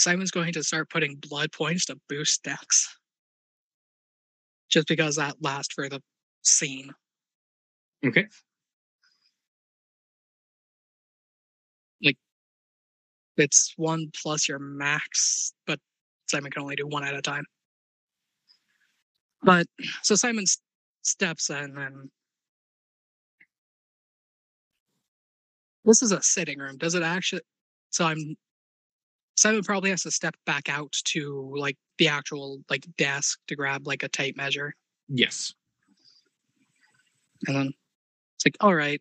Simon's 0.00 0.30
going 0.30 0.52
to 0.54 0.64
start 0.64 0.90
putting 0.90 1.16
blood 1.16 1.52
points 1.52 1.86
to 1.86 1.96
boost 2.08 2.42
Dex. 2.42 2.96
Just 4.70 4.88
because 4.88 5.16
that 5.16 5.36
lasts 5.40 5.74
for 5.74 5.88
the 5.88 6.00
scene. 6.42 6.90
okay. 8.04 8.26
Like, 12.02 12.16
it's 13.36 13.74
one 13.76 14.10
plus 14.20 14.48
your 14.48 14.58
max, 14.58 15.52
but 15.66 15.78
Simon 16.28 16.50
can 16.50 16.62
only 16.62 16.76
do 16.76 16.86
one 16.86 17.04
at 17.04 17.14
a 17.14 17.22
time. 17.22 17.44
But 19.42 19.66
so 20.02 20.14
Simon 20.14 20.44
steps 21.02 21.50
and 21.50 22.10
this 25.84 26.02
is 26.02 26.12
a 26.12 26.22
sitting 26.22 26.58
room. 26.58 26.76
Does 26.78 26.94
it 26.94 27.02
actually? 27.02 27.42
So 27.90 28.04
I'm 28.06 28.36
Simon 29.36 29.62
probably 29.62 29.90
has 29.90 30.02
to 30.02 30.10
step 30.10 30.34
back 30.46 30.68
out 30.68 30.92
to 31.04 31.52
like 31.56 31.76
the 31.98 32.08
actual 32.08 32.62
like 32.70 32.86
desk 32.96 33.38
to 33.48 33.56
grab 33.56 33.86
like 33.86 34.02
a 34.02 34.08
tape 34.08 34.36
measure, 34.36 34.74
Yes. 35.08 35.54
and 37.46 37.56
then 37.56 37.72
it's 38.36 38.46
like, 38.46 38.56
all 38.60 38.74
right, 38.74 39.00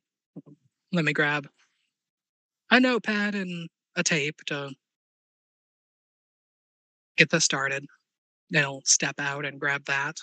let 0.91 1.05
me 1.05 1.13
grab 1.13 1.48
a 2.72 2.79
notepad 2.79 3.36
and 3.36 3.70
a 3.96 4.03
tape 4.03 4.38
to 4.48 4.72
get 7.17 7.29
this 7.29 7.43
started. 7.43 7.86
Then 8.50 8.63
he'll 8.63 8.81
step 8.86 9.15
out 9.20 9.46
and 9.46 9.60
grab 9.60 9.86
that. 9.86 10.17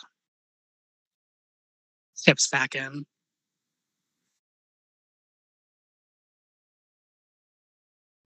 Steps 2.19 2.49
back 2.49 2.75
in. 2.75 3.07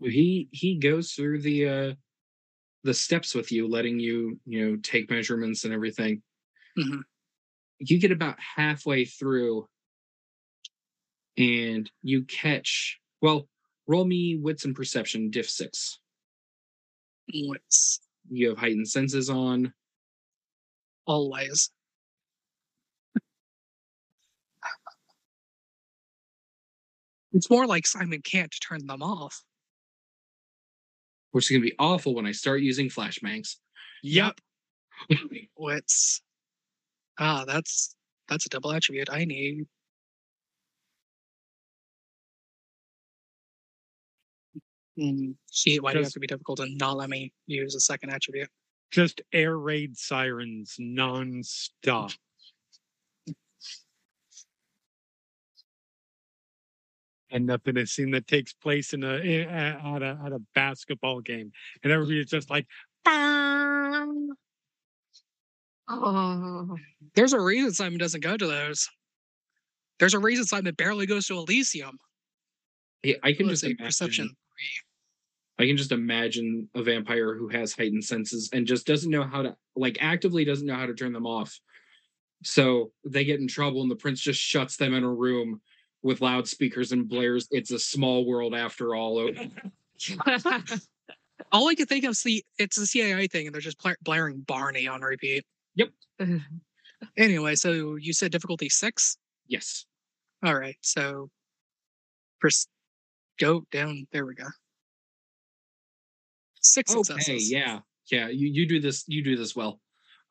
He 0.01 0.49
he 0.53 0.77
goes 0.79 1.13
through 1.13 1.43
the 1.43 1.69
uh 1.69 1.95
the 2.85 2.95
steps 2.95 3.35
with 3.35 3.53
you, 3.53 3.69
letting 3.69 4.01
you, 4.01 4.41
you 4.47 4.67
know, 4.73 4.77
take 4.83 5.11
measurements 5.11 5.65
and 5.65 5.75
everything. 5.75 6.23
Mhm. 6.79 7.03
You 7.81 8.01
get 8.01 8.13
about 8.13 8.39
halfway 8.41 9.05
through 9.07 9.69
and 11.39 11.91
you 12.03 12.25
catch 12.25 12.99
well, 13.21 13.49
roll 13.87 14.05
me 14.05 14.37
wits 14.37 14.65
and 14.65 14.75
perception, 14.75 15.31
diff 15.31 15.49
six. 15.49 15.99
Wits. 17.35 18.01
You 18.31 18.49
have 18.51 18.59
heightened 18.59 18.89
senses 18.89 19.31
on. 19.31 19.73
Always. 21.07 21.71
It's 27.33 27.51
more 27.51 27.67
like 27.67 27.87
Simon 27.87 28.21
can't 28.23 28.55
turn 28.61 28.87
them 28.87 29.03
off. 29.03 29.43
which 31.33 31.47
is 31.47 31.51
going 31.51 31.63
to 31.63 31.69
be 31.69 31.75
awful 31.79 32.15
when 32.15 32.27
I 32.27 32.33
start 32.33 32.61
using 32.61 32.89
flashbangs. 32.89 33.57
Yep. 34.03 34.39
What's 35.55 36.21
Ah, 37.19 37.45
that's 37.47 37.95
that's 38.29 38.47
a 38.47 38.49
double 38.49 38.73
attribute. 38.73 39.09
I 39.11 39.25
need. 39.25 39.67
Mm, 44.99 45.35
see, 45.51 45.81
why 45.81 45.93
do 45.93 45.99
you 45.99 46.05
have 46.05 46.13
to 46.13 46.21
be 46.21 46.27
difficult 46.27 46.61
and 46.61 46.77
not 46.79 46.99
let 46.99 47.09
me 47.09 47.33
use 47.47 47.75
a 47.75 47.81
second 47.81 48.11
attribute? 48.11 48.49
just 48.91 49.23
air 49.33 49.57
raid 49.57 49.97
sirens 49.97 50.77
nonstop. 50.79 52.15
And 57.33 57.47
nothing 57.47 57.79
a 57.79 57.87
scene 57.87 58.11
that 58.11 58.27
takes 58.27 58.53
place 58.53 58.93
in 58.93 59.03
a 59.03 59.15
eh, 59.15 59.43
in- 59.43 59.49
at 59.49 60.03
a 60.03 60.21
at 60.25 60.33
a 60.33 60.39
basketball 60.55 61.21
game, 61.21 61.51
and 61.83 61.93
everybody's 61.93 62.27
just 62.31 62.51
like, 62.51 62.67
"Bang!" 63.05 64.29
Oh, 65.89 66.77
There's 67.15 67.33
a 67.33 67.41
reason 67.41 67.73
Simon 67.73 67.99
doesn't 67.99 68.21
go 68.23 68.37
to 68.37 68.47
those. 68.47 68.89
There's 69.99 70.15
a 70.15 70.19
reason 70.19 70.45
Simon 70.45 70.75
barely 70.75 71.07
goes 71.07 71.27
to 71.27 71.39
Elysium. 71.39 71.99
Yeah, 73.03 73.17
I 73.23 73.33
can 73.33 73.49
just 73.49 73.65
imagine, 73.65 73.85
perception. 73.87 74.31
I 75.59 75.67
can 75.67 75.77
just 75.77 75.93
imagine 75.93 76.69
a 76.75 76.83
vampire 76.83 77.35
who 77.35 77.49
has 77.49 77.73
heightened 77.73 78.05
senses 78.05 78.49
and 78.53 78.67
just 78.67 78.87
doesn't 78.87 79.11
know 79.11 79.23
how 79.23 79.43
to 79.43 79.57
like 79.77 79.99
actively 80.01 80.45
doesn't 80.45 80.67
know 80.67 80.75
how 80.77 80.87
to 80.87 80.95
turn 80.95 81.13
them 81.13 81.27
off. 81.27 81.59
So 82.43 82.93
they 83.05 83.25
get 83.25 83.41
in 83.41 83.49
trouble 83.49 83.83
and 83.83 83.91
the 83.91 83.97
prince 83.97 84.21
just 84.21 84.41
shuts 84.41 84.77
them 84.77 84.95
in 84.95 85.05
a 85.05 85.13
room 85.13 85.61
with 86.03 86.21
loudspeakers 86.21 86.93
and 86.93 87.09
blares 87.09 87.47
it's 87.51 87.71
a 87.71 87.79
small 87.79 88.25
world 88.27 88.55
after 88.55 88.95
all. 88.95 89.31
All 91.53 91.69
I 91.69 91.75
can 91.75 91.87
think 91.87 92.05
of 92.05 92.11
is 92.13 92.23
the 92.23 92.45
it's 92.59 92.79
a 92.79 92.87
CIA 92.87 93.27
thing, 93.27 93.47
and 93.47 93.55
they're 93.55 93.61
just 93.61 93.79
bla- 93.83 93.97
blaring 94.03 94.41
Barney 94.41 94.87
on 94.87 95.01
repeat. 95.03 95.45
Yep. 95.77 95.91
Anyway, 97.17 97.57
so 97.57 97.97
you 97.97 98.13
said 98.13 98.31
difficulty 98.31 98.69
six. 98.69 99.17
yes. 99.49 99.87
All 100.45 100.55
right, 100.57 100.77
so 100.83 101.31
pers- 102.41 102.69
go 103.41 103.67
down. 103.73 104.07
There 104.13 104.25
we 104.25 104.37
go. 104.37 104.47
Six 106.61 106.93
Okay, 106.95 107.03
successes. 107.03 107.51
yeah. 107.51 107.81
Yeah, 108.11 108.29
you, 108.29 108.49
you 108.49 108.69
do 108.69 108.81
this 108.81 109.05
you 109.09 109.23
do 109.25 109.37
this 109.37 109.57
well. 109.57 109.81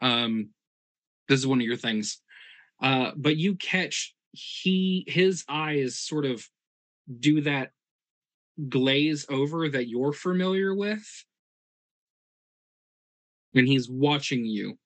Um 0.02 0.52
this 1.28 1.40
is 1.40 1.46
one 1.48 1.60
of 1.60 1.66
your 1.68 1.76
things. 1.76 2.20
Uh 2.82 3.12
but 3.18 3.36
you 3.36 3.56
catch 3.56 4.16
he 4.32 5.04
his 5.08 5.44
eyes 5.50 5.98
sort 6.00 6.26
of 6.26 6.48
do 7.20 7.42
that 7.42 7.72
glaze 8.70 9.26
over 9.30 9.70
that 9.70 9.88
you're 9.88 10.14
familiar 10.14 10.74
with. 10.76 11.26
And 13.54 13.66
he's 13.68 13.90
watching 13.90 14.46
you 14.46 14.78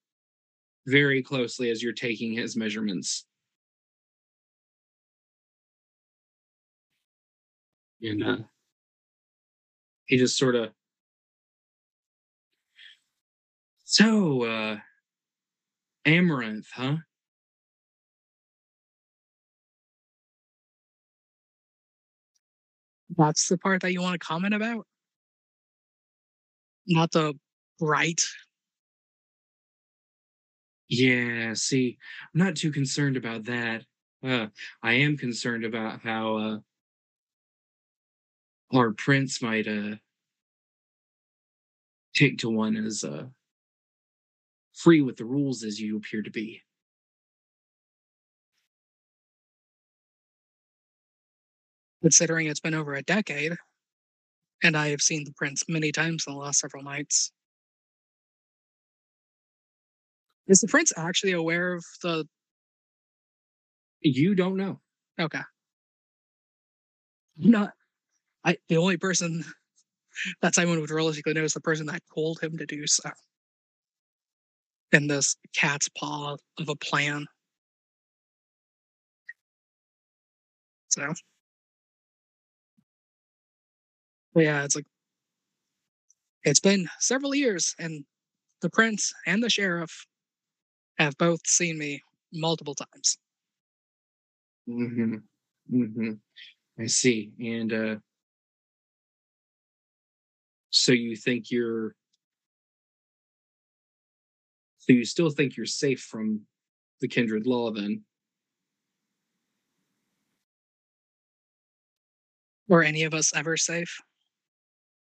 very 0.86 1.22
closely 1.22 1.70
as 1.70 1.82
you're 1.82 1.92
taking 1.92 2.32
his 2.34 2.56
measurements. 2.56 3.26
And 8.02 8.22
uh, 8.22 8.36
he 10.06 10.16
just 10.16 10.36
sort 10.38 10.54
of 10.54 10.70
So, 13.84 14.42
uh, 14.44 14.78
Amaranth, 16.06 16.70
huh? 16.72 16.96
That's 23.16 23.48
the 23.48 23.58
part 23.58 23.82
that 23.82 23.92
you 23.92 24.02
want 24.02 24.20
to 24.20 24.26
comment 24.26 24.54
about, 24.54 24.86
not 26.86 27.12
the 27.12 27.34
right. 27.80 28.20
Yeah, 30.88 31.54
see, 31.54 31.98
I'm 32.34 32.38
not 32.38 32.56
too 32.56 32.70
concerned 32.70 33.16
about 33.16 33.44
that. 33.44 33.84
Uh, 34.22 34.46
I 34.82 34.94
am 34.94 35.16
concerned 35.16 35.64
about 35.64 36.00
how 36.02 36.36
uh, 36.36 36.58
our 38.72 38.92
prince 38.92 39.42
might 39.42 39.66
uh, 39.66 39.96
take 42.14 42.38
to 42.38 42.50
one 42.50 42.76
as 42.76 43.04
uh, 43.04 43.26
free 44.74 45.02
with 45.02 45.16
the 45.16 45.24
rules 45.24 45.64
as 45.64 45.80
you 45.80 45.96
appear 45.96 46.22
to 46.22 46.30
be. 46.30 46.62
Considering 52.02 52.46
it's 52.46 52.60
been 52.60 52.74
over 52.74 52.94
a 52.94 53.02
decade, 53.02 53.56
and 54.62 54.76
I 54.76 54.88
have 54.88 55.00
seen 55.00 55.24
the 55.24 55.32
prince 55.36 55.64
many 55.68 55.92
times 55.92 56.24
in 56.26 56.34
the 56.34 56.38
last 56.38 56.60
several 56.60 56.82
nights. 56.82 57.32
Is 60.48 60.60
the 60.60 60.68
prince 60.68 60.92
actually 60.96 61.32
aware 61.32 61.74
of 61.74 61.84
the? 62.02 62.26
You 64.00 64.34
don't 64.34 64.56
know. 64.56 64.80
Okay. 65.20 65.40
Not. 67.36 67.72
I 68.44 68.56
the 68.68 68.76
only 68.76 68.96
person 68.96 69.44
that 70.42 70.54
Simon 70.54 70.80
would 70.80 70.90
realistically 70.90 71.34
know 71.34 71.44
is 71.44 71.52
the 71.52 71.60
person 71.60 71.86
that 71.86 72.02
told 72.14 72.40
him 72.40 72.58
to 72.58 72.66
do 72.66 72.86
so. 72.86 73.10
In 74.92 75.08
this 75.08 75.36
cat's 75.54 75.88
paw 75.98 76.36
of 76.58 76.68
a 76.68 76.76
plan. 76.76 77.26
So. 80.88 81.12
Yeah, 84.40 84.64
it's 84.64 84.76
like 84.76 84.86
it's 86.44 86.60
been 86.60 86.88
several 87.00 87.34
years, 87.34 87.74
and 87.78 88.04
the 88.62 88.70
prince 88.70 89.12
and 89.26 89.42
the 89.42 89.50
sheriff 89.50 90.06
have 90.98 91.16
both 91.18 91.46
seen 91.46 91.78
me 91.78 92.02
multiple 92.32 92.74
times. 92.74 93.18
Mm-hmm. 94.68 95.16
Mm-hmm. 95.72 96.12
I 96.80 96.86
see. 96.86 97.32
And 97.40 97.72
uh 97.72 97.96
so 100.70 100.92
you 100.92 101.16
think 101.16 101.50
you're 101.50 101.94
so 104.78 104.92
you 104.92 105.04
still 105.04 105.30
think 105.30 105.56
you're 105.56 105.66
safe 105.66 106.00
from 106.00 106.42
the 107.00 107.08
kindred 107.08 107.46
law 107.46 107.70
then? 107.70 108.02
Were 112.68 112.82
any 112.82 113.04
of 113.04 113.14
us 113.14 113.34
ever 113.34 113.56
safe? 113.56 114.00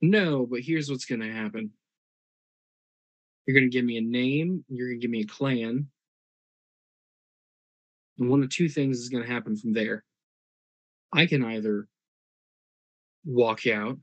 No, 0.01 0.45
but 0.45 0.61
here's 0.61 0.89
what's 0.89 1.05
gonna 1.05 1.31
happen. 1.31 1.71
You're 3.45 3.55
gonna 3.59 3.69
give 3.69 3.85
me 3.85 3.97
a 3.97 4.01
name, 4.01 4.63
you're 4.69 4.89
gonna 4.89 4.99
give 4.99 5.11
me 5.11 5.21
a 5.21 5.25
clan. 5.25 5.89
And 8.17 8.29
one 8.29 8.43
of 8.43 8.49
two 8.49 8.69
things 8.69 8.99
is 8.99 9.09
gonna 9.09 9.25
happen 9.25 9.55
from 9.55 9.73
there. 9.73 10.03
I 11.13 11.25
can 11.25 11.43
either 11.43 11.87
walk 13.25 13.67
out 13.67 13.99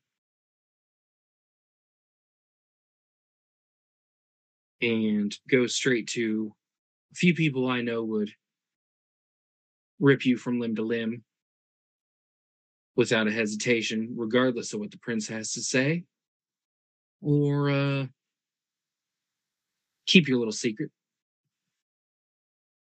and 4.82 5.34
go 5.50 5.66
straight 5.66 6.06
to 6.08 6.52
a 7.12 7.16
few 7.16 7.34
people 7.34 7.68
I 7.68 7.82
know 7.82 8.04
would 8.04 8.32
rip 10.00 10.26
you 10.26 10.36
from 10.36 10.60
limb 10.60 10.76
to 10.76 10.82
limb 10.82 11.22
without 12.96 13.28
a 13.28 13.32
hesitation, 13.32 14.14
regardless 14.16 14.72
of 14.72 14.80
what 14.80 14.90
the 14.90 14.98
prince 14.98 15.28
has 15.28 15.52
to 15.52 15.62
say, 15.62 16.04
or 17.20 17.70
uh, 17.70 18.06
keep 20.06 20.26
your 20.26 20.38
little 20.38 20.52
secret. 20.52 20.90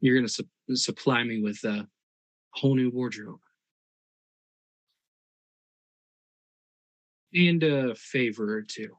You're 0.02 0.16
going 0.16 0.28
to 0.28 0.34
su- 0.34 0.76
supply 0.76 1.24
me 1.24 1.42
with 1.42 1.64
a 1.64 1.88
whole 2.52 2.76
new 2.76 2.90
wardrobe 2.90 3.40
and 7.34 7.64
a 7.64 7.96
favor 7.96 8.58
or 8.58 8.62
two. 8.62 8.90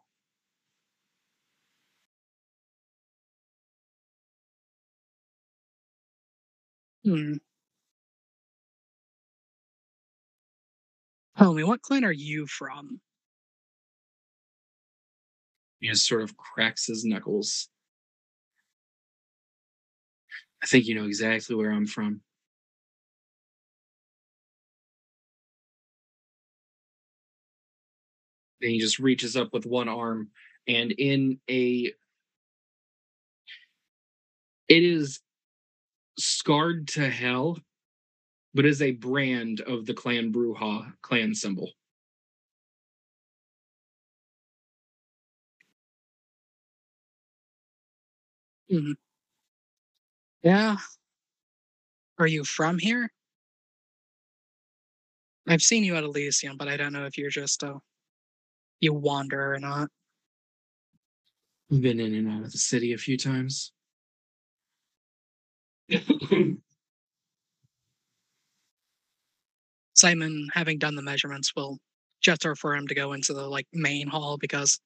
Hmm. 7.05 7.35
Tell 11.39 11.55
me, 11.55 11.63
what 11.63 11.81
clan 11.81 12.05
are 12.05 12.11
you 12.11 12.47
from? 12.49 13.01
He 15.79 15.87
just 15.89 16.09
sort 16.09 16.23
of 16.23 16.37
cracks 16.37 16.87
his 16.87 17.05
knuckles. 17.05 17.69
I 20.63 20.67
think 20.67 20.87
you 20.87 20.95
know 20.95 21.05
exactly 21.05 21.55
where 21.57 21.71
I'm 21.71 21.87
from. 21.87 22.23
Then 28.61 28.71
he 28.71 28.81
just 28.81 28.99
reaches 28.99 29.37
up 29.37 29.53
with 29.53 29.67
one 29.67 29.89
arm 29.89 30.31
and 30.67 30.93
in 30.93 31.41
a 31.51 31.93
it 34.69 34.83
is 34.83 35.21
scarred 36.19 36.89
to 36.89 37.11
hell, 37.11 37.59
but 38.55 38.65
is 38.65 38.81
a 38.81 38.93
brand 38.93 39.61
of 39.63 39.85
the 39.85 39.95
clan 39.95 40.33
Brujah 40.33 40.93
clan 41.03 41.35
symbol. 41.35 41.73
Hmm. 48.71 48.93
Yeah. 50.43 50.77
Are 52.19 52.27
you 52.27 52.45
from 52.45 52.79
here? 52.79 53.11
I've 55.47 55.63
seen 55.63 55.85
you 55.85 55.97
at 55.97 56.05
Elysium, 56.05 56.57
but 56.57 56.69
I 56.69 56.77
don't 56.77 56.93
know 56.93 57.07
if 57.07 57.19
you're 57.19 57.29
just 57.29 57.63
a 57.63 57.79
you 58.81 58.93
wander 58.93 59.55
or 59.55 59.59
not. 59.59 59.89
I've 61.73 61.83
been 61.83 62.01
in 62.01 62.15
and 62.15 62.29
out 62.29 62.45
of 62.45 62.53
the 62.53 62.59
city 62.59 62.93
a 62.93 62.99
few 62.99 63.17
times. 63.17 63.73
Simon, 70.05 70.49
having 70.53 70.77
done 70.77 70.97
the 70.97 71.03
measurements, 71.03 71.57
will 71.57 71.79
gesture 72.21 72.55
for 72.55 72.77
him 72.77 72.87
to 72.89 72.95
go 72.95 73.15
into 73.15 73.33
the 73.33 73.49
like 73.49 73.67
main 73.73 74.07
hall 74.07 74.37
because 74.37 74.79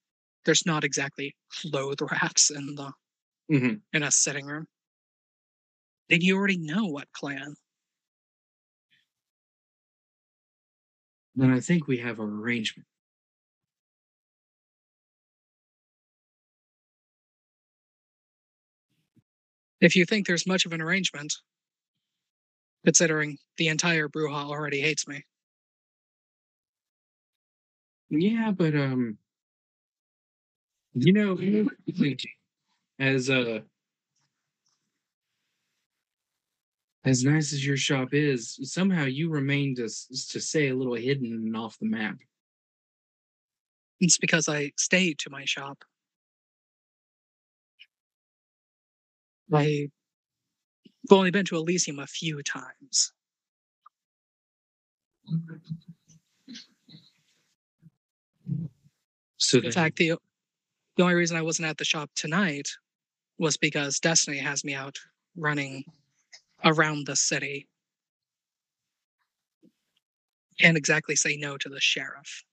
there's 0.45 0.65
not 0.65 0.85
exactly 0.85 1.35
clothes 1.51 1.97
racks 2.01 2.51
in 2.51 2.77
the 2.77 2.93
hmm 3.51 3.75
in 3.93 4.05
a 4.05 4.13
sitting 4.13 4.47
room. 4.47 4.69
Did 6.09 6.23
you 6.23 6.37
already 6.37 6.57
know 6.57 6.87
what 6.87 7.11
clan? 7.11 7.57
Then 11.35 11.51
I 11.51 11.59
think 11.59 11.89
we 11.89 11.97
have 11.99 12.21
our 12.21 12.27
arrangement. 12.27 12.87
If 19.81 19.97
you 19.97 20.05
think 20.05 20.29
there's 20.29 20.47
much 20.47 20.65
of 20.65 20.73
an 20.73 20.81
arrangement, 20.81 21.35
considering 22.85 23.39
the 23.57 23.69
entire 23.69 24.09
Brujah 24.09 24.51
already 24.51 24.81
hates 24.81 25.07
me. 25.07 25.25
Yeah, 28.11 28.53
but 28.53 28.75
um, 28.75 29.19
you 30.95 31.13
know, 31.13 31.39
as 32.99 33.31
uh, 33.31 33.61
as 37.05 37.25
nice 37.25 37.53
as 37.53 37.65
your 37.65 37.77
shop 37.77 38.09
is, 38.13 38.59
somehow 38.63 39.05
you 39.05 39.31
remain 39.31 39.75
to 39.77 39.85
to 39.85 40.41
say 40.41 40.69
a 40.69 40.75
little 40.75 40.95
hidden 40.95 41.33
and 41.33 41.57
off 41.57 41.79
the 41.79 41.87
map. 41.87 42.17
It's 44.01 44.19
because 44.19 44.49
I 44.49 44.73
stayed 44.77 45.19
to 45.21 45.31
my 45.31 45.45
shop. 45.45 45.85
I've 51.09 51.17
only 51.17 51.31
been 51.31 51.47
to 51.47 51.57
Elysium 51.57 51.99
a 52.01 52.07
few 52.07 52.43
times. 52.43 53.13
So 59.39 59.59
In 59.59 59.73
fact, 59.73 59.97
the 59.97 60.15
the 60.97 61.03
only 61.03 61.15
reason 61.15 61.37
I 61.37 61.43
wasn't 61.43 61.69
at 61.69 61.79
the 61.79 61.85
shop 61.85 62.11
tonight 62.15 62.69
was 63.39 63.57
because 63.57 64.01
Destiny 64.01 64.39
has 64.39 64.65
me 64.65 64.75
out 64.75 64.99
running 65.37 65.85
around 66.65 67.07
the 67.07 67.17
city. 67.17 67.69
Can't 70.61 70.77
exactly 70.77 71.17
say 71.17 71.37
no 71.37 71.57
to 71.57 71.69
the 71.69 71.81
sheriff. 71.81 72.45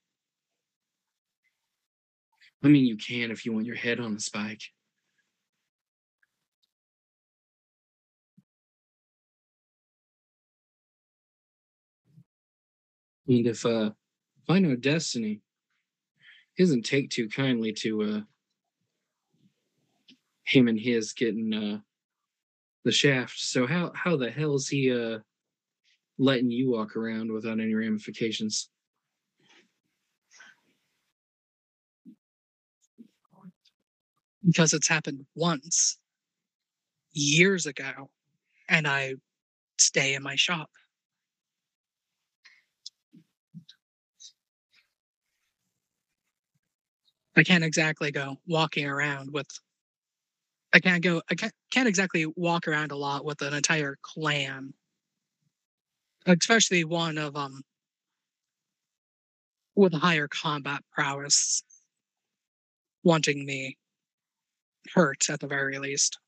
I 2.62 2.68
mean, 2.68 2.86
you 2.86 2.96
can 2.96 3.30
if 3.30 3.44
you 3.44 3.52
want 3.52 3.66
your 3.66 3.76
head 3.76 4.00
on 4.00 4.14
a 4.14 4.20
spike. 4.20 4.62
And 13.28 13.46
if 13.46 13.64
uh, 13.66 13.90
if 14.42 14.50
I 14.50 14.58
know 14.58 14.76
Destiny, 14.76 15.40
doesn't 16.58 16.82
take 16.84 17.10
too 17.10 17.28
kindly 17.28 17.72
to 17.72 18.02
uh, 18.02 18.20
him 20.44 20.68
and 20.68 20.78
his 20.78 21.12
getting 21.12 21.52
uh, 21.52 21.78
the 22.84 22.92
shaft. 22.92 23.38
So 23.38 23.66
how 23.66 23.92
how 23.94 24.16
the 24.16 24.30
hell 24.30 24.54
is 24.54 24.68
he 24.68 24.92
uh, 24.92 25.18
letting 26.18 26.50
you 26.50 26.70
walk 26.70 26.96
around 26.96 27.32
without 27.32 27.60
any 27.60 27.74
ramifications? 27.74 28.68
because 34.46 34.72
it's 34.72 34.88
happened 34.88 35.26
once 35.34 35.98
years 37.12 37.66
ago 37.66 38.10
and 38.68 38.86
I 38.86 39.14
stay 39.78 40.14
in 40.14 40.22
my 40.22 40.36
shop. 40.36 40.70
I 47.36 47.42
can't 47.44 47.64
exactly 47.64 48.10
go 48.10 48.38
walking 48.46 48.86
around 48.86 49.32
with 49.32 49.46
I 50.72 50.80
can't 50.80 51.02
go 51.02 51.22
I 51.30 51.34
can't, 51.34 51.52
can't 51.70 51.88
exactly 51.88 52.26
walk 52.36 52.66
around 52.68 52.92
a 52.92 52.96
lot 52.96 53.24
with 53.24 53.42
an 53.42 53.54
entire 53.54 53.96
clan. 54.02 54.74
Especially 56.24 56.82
one 56.82 57.18
of 57.18 57.36
um 57.36 57.62
with 59.76 59.92
higher 59.92 60.26
combat 60.26 60.82
prowess 60.90 61.62
wanting 63.04 63.44
me 63.44 63.76
hurt 64.94 65.28
at 65.30 65.40
the 65.40 65.46
very 65.46 65.78
least. 65.78 66.18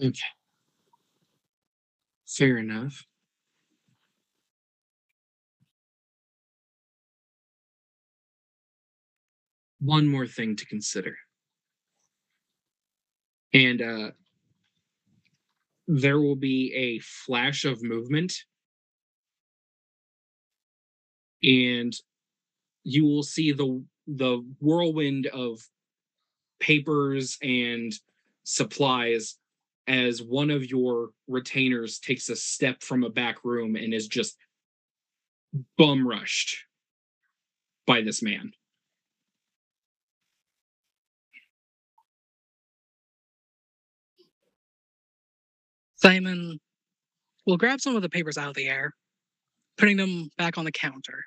Okay. 0.00 0.28
Fair 2.26 2.58
enough. 2.58 3.06
One 9.80 10.08
more 10.08 10.26
thing 10.26 10.56
to 10.56 10.66
consider. 10.66 11.18
And 13.54 13.80
uh 13.82 14.10
there 15.90 16.20
will 16.20 16.36
be 16.36 16.72
a 16.74 16.98
flash 16.98 17.64
of 17.64 17.82
movement 17.82 18.44
and 21.42 21.94
you 22.84 23.04
will 23.06 23.24
see 23.24 23.52
the 23.52 23.84
the 24.06 24.38
whirlwind 24.60 25.26
of 25.28 25.60
papers 26.60 27.38
and 27.42 27.92
supplies 28.44 29.37
as 29.88 30.22
one 30.22 30.50
of 30.50 30.70
your 30.70 31.10
retainers 31.26 31.98
takes 31.98 32.28
a 32.28 32.36
step 32.36 32.82
from 32.82 33.02
a 33.02 33.10
back 33.10 33.44
room 33.44 33.74
and 33.74 33.94
is 33.94 34.06
just 34.06 34.36
bum 35.78 36.06
rushed 36.06 36.64
by 37.86 38.02
this 38.02 38.22
man. 38.22 38.52
Simon 45.96 46.60
will 47.46 47.56
grab 47.56 47.80
some 47.80 47.96
of 47.96 48.02
the 48.02 48.08
papers 48.08 48.38
out 48.38 48.50
of 48.50 48.54
the 48.54 48.68
air, 48.68 48.92
putting 49.78 49.96
them 49.96 50.28
back 50.36 50.58
on 50.58 50.64
the 50.64 50.70
counter. 50.70 51.24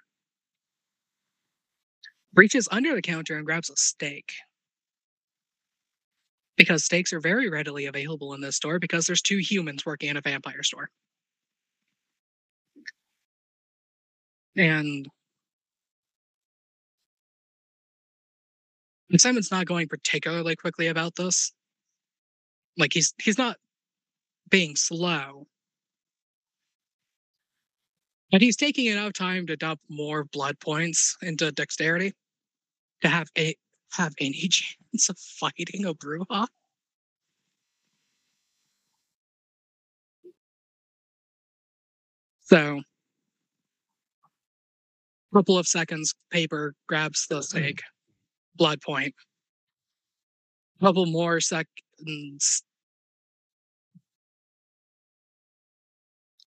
Reaches 2.34 2.70
under 2.72 2.96
the 2.96 3.02
counter 3.02 3.36
and 3.36 3.46
grabs 3.46 3.70
a 3.70 3.76
stake. 3.76 4.34
Because 6.58 6.86
stakes 6.86 7.14
are 7.14 7.20
very 7.20 7.50
readily 7.50 7.86
available 7.86 8.34
in 8.34 8.42
this 8.42 8.56
store 8.58 8.80
because 8.80 9.06
there's 9.06 9.22
two 9.22 9.38
humans 9.38 9.86
working 9.86 10.10
in 10.10 10.18
a 10.18 10.22
vampire 10.22 10.64
store. 10.64 10.90
And 14.56 15.08
and 19.10 19.22
Simon's 19.22 19.52
not 19.52 19.66
going 19.66 19.88
particularly 19.88 20.56
quickly 20.56 20.88
about 20.88 21.16
this. 21.16 21.52
Like 22.78 22.94
he's 22.94 23.14
he's 23.22 23.38
not 23.38 23.58
being 24.50 24.76
slow. 24.76 25.48
But 28.32 28.42
he's 28.42 28.56
taking 28.56 28.86
enough 28.86 29.14
time 29.14 29.48
to 29.48 29.58
dump 29.58 29.82
more 29.90 30.24
blood 30.24 30.60
points 30.60 31.18
into 31.22 31.52
dexterity 31.52 32.14
to 33.02 33.10
have 33.10 33.28
a 33.38 33.56
have 33.94 34.14
any 34.20 34.48
chance 34.50 35.10
of 35.10 35.18
fighting 35.18 35.86
a 35.86 35.94
Brujah. 35.94 36.48
So 42.42 42.82
couple 45.34 45.58
of 45.58 45.68
seconds, 45.68 46.14
paper 46.30 46.74
grabs 46.88 47.28
the 47.28 47.36
mm-hmm. 47.36 47.44
stake, 47.44 47.82
blood 48.56 48.82
point. 48.82 49.14
Couple 50.82 51.06
more 51.06 51.40
seconds 51.40 52.64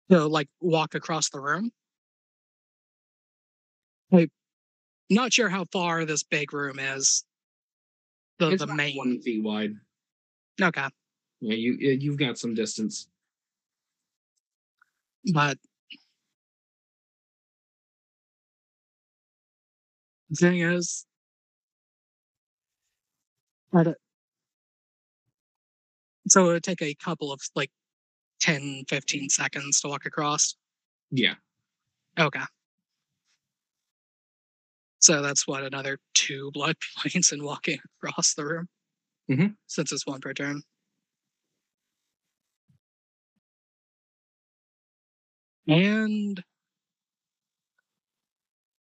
to 0.10 0.25
like 0.27 0.47
walk 0.62 0.95
across 0.95 1.30
the 1.30 1.39
room. 1.39 1.71
Like, 4.10 4.30
not 5.10 5.34
sure 5.34 5.49
how 5.49 5.65
far 5.71 6.06
this 6.06 6.23
big 6.23 6.54
room 6.54 6.80
is. 6.80 7.23
The 8.41 8.49
It's 8.49 8.65
the 8.65 8.73
main. 8.73 8.97
one 8.97 9.21
feet 9.21 9.43
wide. 9.43 9.75
Okay, 10.60 10.88
Yeah, 11.41 11.54
you 11.54 11.73
you've 11.73 12.17
got 12.17 12.39
some 12.39 12.56
distance. 12.56 13.08
but 15.32 15.60
the 20.32 20.36
thing 20.38 20.60
is, 20.62 21.06
don't- 23.71 23.95
so 26.27 26.49
it 26.49 26.54
would 26.54 26.63
take 26.63 26.82
a 26.82 26.95
couple 26.95 27.32
of 27.32 27.39
like 27.56 27.69
10, 28.39 28.86
15 28.89 29.30
seconds 29.30 29.82
to 29.82 29.88
walk 29.88 30.08
across. 30.08 30.56
Yeah. 31.12 31.36
Okay. 32.17 32.41
So 35.02 35.22
that's 35.22 35.48
what 35.48 35.64
another 35.64 35.98
two 36.14 36.52
blood 36.52 36.76
points 36.98 37.32
in 37.32 37.44
walking 37.44 37.80
across 38.04 38.34
the 38.36 38.46
room. 38.46 38.68
Mhm. 39.30 39.56
Since 39.68 39.92
it's 39.92 40.06
one 40.08 40.22
per 40.22 40.34
turn. 40.34 40.64
And 45.68 46.44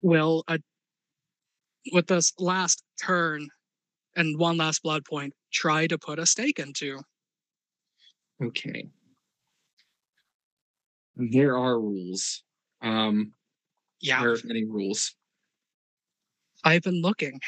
will 0.02 0.44
uh, 0.48 0.58
with 1.92 2.08
this 2.08 2.34
last 2.38 2.84
turn 3.02 3.50
and 4.16 4.40
one 4.40 4.58
last 4.58 4.84
blood 4.84 5.06
point, 5.06 5.34
try 5.54 5.88
to 5.88 5.98
put 5.98 6.20
a 6.20 6.26
stake 6.26 6.60
into. 6.60 7.02
Okay. 8.42 8.90
There 11.18 11.58
are 11.58 11.80
rules. 11.82 12.44
Um, 12.82 13.34
Yeah, 14.02 14.22
there 14.22 14.34
are 14.34 14.38
many 14.46 14.64
rules. 14.66 15.17
I've 16.68 16.82
been 16.84 17.02
looking 17.02 17.40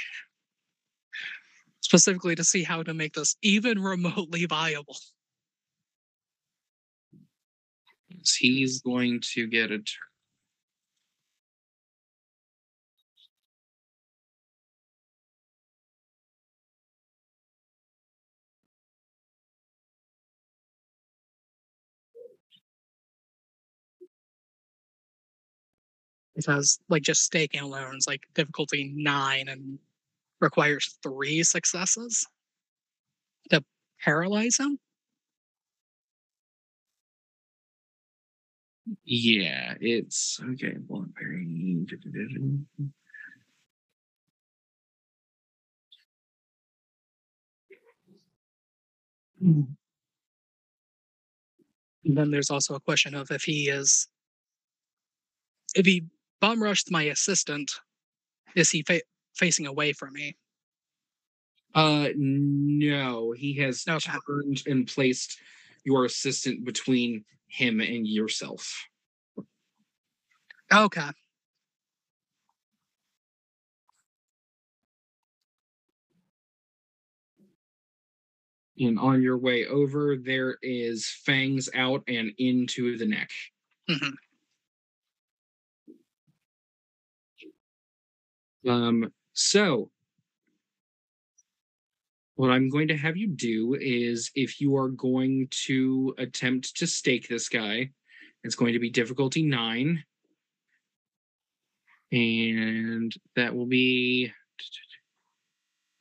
specifically 1.82 2.36
to 2.36 2.43
see 2.45 2.63
how 2.63 2.84
to 2.84 2.93
make 2.93 3.13
this 3.15 3.36
even 3.41 3.82
remotely 3.82 4.45
viable. 4.45 4.95
He's 8.38 8.82
going 8.82 9.21
to 9.34 9.47
get 9.47 9.71
a 9.71 9.79
has 26.45 26.80
like 26.89 27.04
just 27.04 27.23
staking 27.23 27.62
alone 27.62 27.99
like 28.08 28.21
difficulty 28.34 28.91
nine 28.95 29.47
and 29.47 29.80
requires 30.41 30.97
three 31.04 31.43
successes 31.43 32.25
to 33.49 33.63
paralyze 34.04 34.58
him. 34.58 34.80
Yeah, 39.04 39.75
it's 39.80 40.39
okay. 40.52 40.75
And 52.06 52.17
then 52.17 52.32
there's 52.32 52.49
also 52.49 52.75
a 52.75 52.80
question 52.80 53.13
of 53.13 53.30
if 53.32 53.43
he 53.43 53.69
is, 53.69 54.08
if 55.75 55.86
he 55.86 56.06
bum 56.41 56.62
rushed 56.63 56.91
my 56.91 57.04
assistant, 57.04 57.71
is 58.56 58.71
he 58.71 58.84
fa- 58.84 59.02
facing 59.36 59.67
away 59.67 59.93
from 59.93 60.13
me? 60.13 60.38
Uh, 61.73 62.10
no, 62.15 63.32
he 63.32 63.54
has 63.56 63.88
Okay. 63.88 64.19
turned 64.28 64.63
and 64.65 64.88
placed 64.88 65.39
your 65.84 66.06
assistant 66.06 66.65
between 66.65 67.25
him 67.47 67.80
and 67.80 68.08
yourself. 68.08 68.88
Okay. 70.71 71.10
And 78.80 78.97
on 78.97 79.21
your 79.21 79.38
way 79.38 79.67
over, 79.67 80.17
there 80.17 80.58
is 80.63 81.08
fangs 81.08 81.69
out 81.75 82.04
and 82.08 82.34
into 82.39 82.97
the 82.97 83.06
neck. 83.06 83.30
Mhm. 83.88 84.15
Um, 88.67 89.12
so 89.34 89.91
what 92.36 92.52
I'm 92.52 92.69
going 92.69 92.88
to 92.88 92.98
have 92.98 93.17
you 93.17 93.28
do 93.28 93.78
is 93.80 94.32
if 94.36 94.62
you 94.62 94.76
are 94.78 94.89
going 94.89 95.48
to 95.65 96.15
attempt 96.17 96.76
to 96.78 96.88
stake 96.88 97.28
this 97.28 97.50
guy, 97.50 97.89
it's 98.43 98.56
going 98.56 98.74
to 98.74 98.80
be 98.80 98.89
difficulty 98.89 99.43
nine. 99.43 100.04
And 102.12 103.13
that 103.36 103.56
will 103.56 103.67
be 103.67 104.32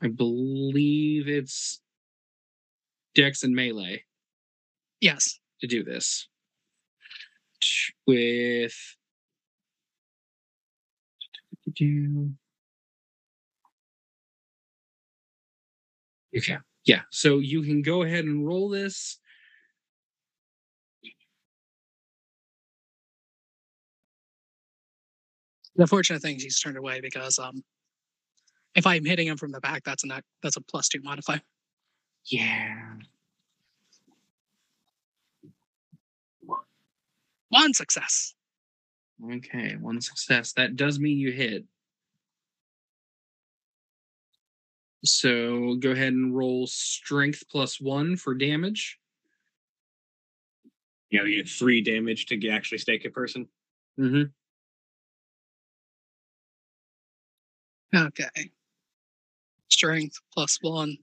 I 0.00 0.08
believe 0.08 1.28
it's 1.28 1.80
Dex 3.14 3.42
and 3.42 3.54
Melee 3.54 4.04
Yes. 5.00 5.40
to 5.60 5.66
do 5.66 5.82
this. 5.82 6.28
With 8.06 8.74
Okay. 16.38 16.58
Yeah. 16.84 17.02
So 17.10 17.38
you 17.38 17.62
can 17.62 17.82
go 17.82 18.02
ahead 18.02 18.24
and 18.24 18.46
roll 18.46 18.68
this. 18.68 19.18
The 25.76 25.86
fortunate 25.86 26.22
thing 26.22 26.36
is 26.36 26.42
he's 26.42 26.60
turned 26.60 26.76
away 26.76 27.00
because 27.00 27.38
um, 27.38 27.62
if 28.74 28.86
I'm 28.86 29.04
hitting 29.04 29.28
him 29.28 29.36
from 29.36 29.52
the 29.52 29.60
back, 29.60 29.84
that's 29.84 30.04
a 30.04 30.22
that's 30.42 30.56
a 30.56 30.60
plus 30.60 30.88
two 30.88 31.00
modifier. 31.02 31.40
Yeah. 32.26 32.94
One 37.50 37.72
success. 37.74 38.34
Okay. 39.32 39.76
One 39.80 40.00
success. 40.00 40.52
That 40.52 40.76
does 40.76 40.98
mean 40.98 41.18
you 41.18 41.32
hit. 41.32 41.64
So 45.04 45.76
go 45.76 45.90
ahead 45.92 46.12
and 46.12 46.36
roll 46.36 46.66
strength 46.66 47.44
plus 47.50 47.80
one 47.80 48.16
for 48.16 48.34
damage. 48.34 48.98
You 51.10 51.20
know, 51.20 51.24
you 51.24 51.36
get 51.36 51.48
three 51.48 51.82
damage 51.82 52.26
to 52.26 52.48
actually 52.48 52.78
stake 52.78 53.04
a 53.04 53.10
person. 53.10 53.48
Mm-hmm. 53.98 54.24
Okay. 57.96 58.50
Strength 59.70 60.18
plus 60.34 60.58
one. 60.60 60.98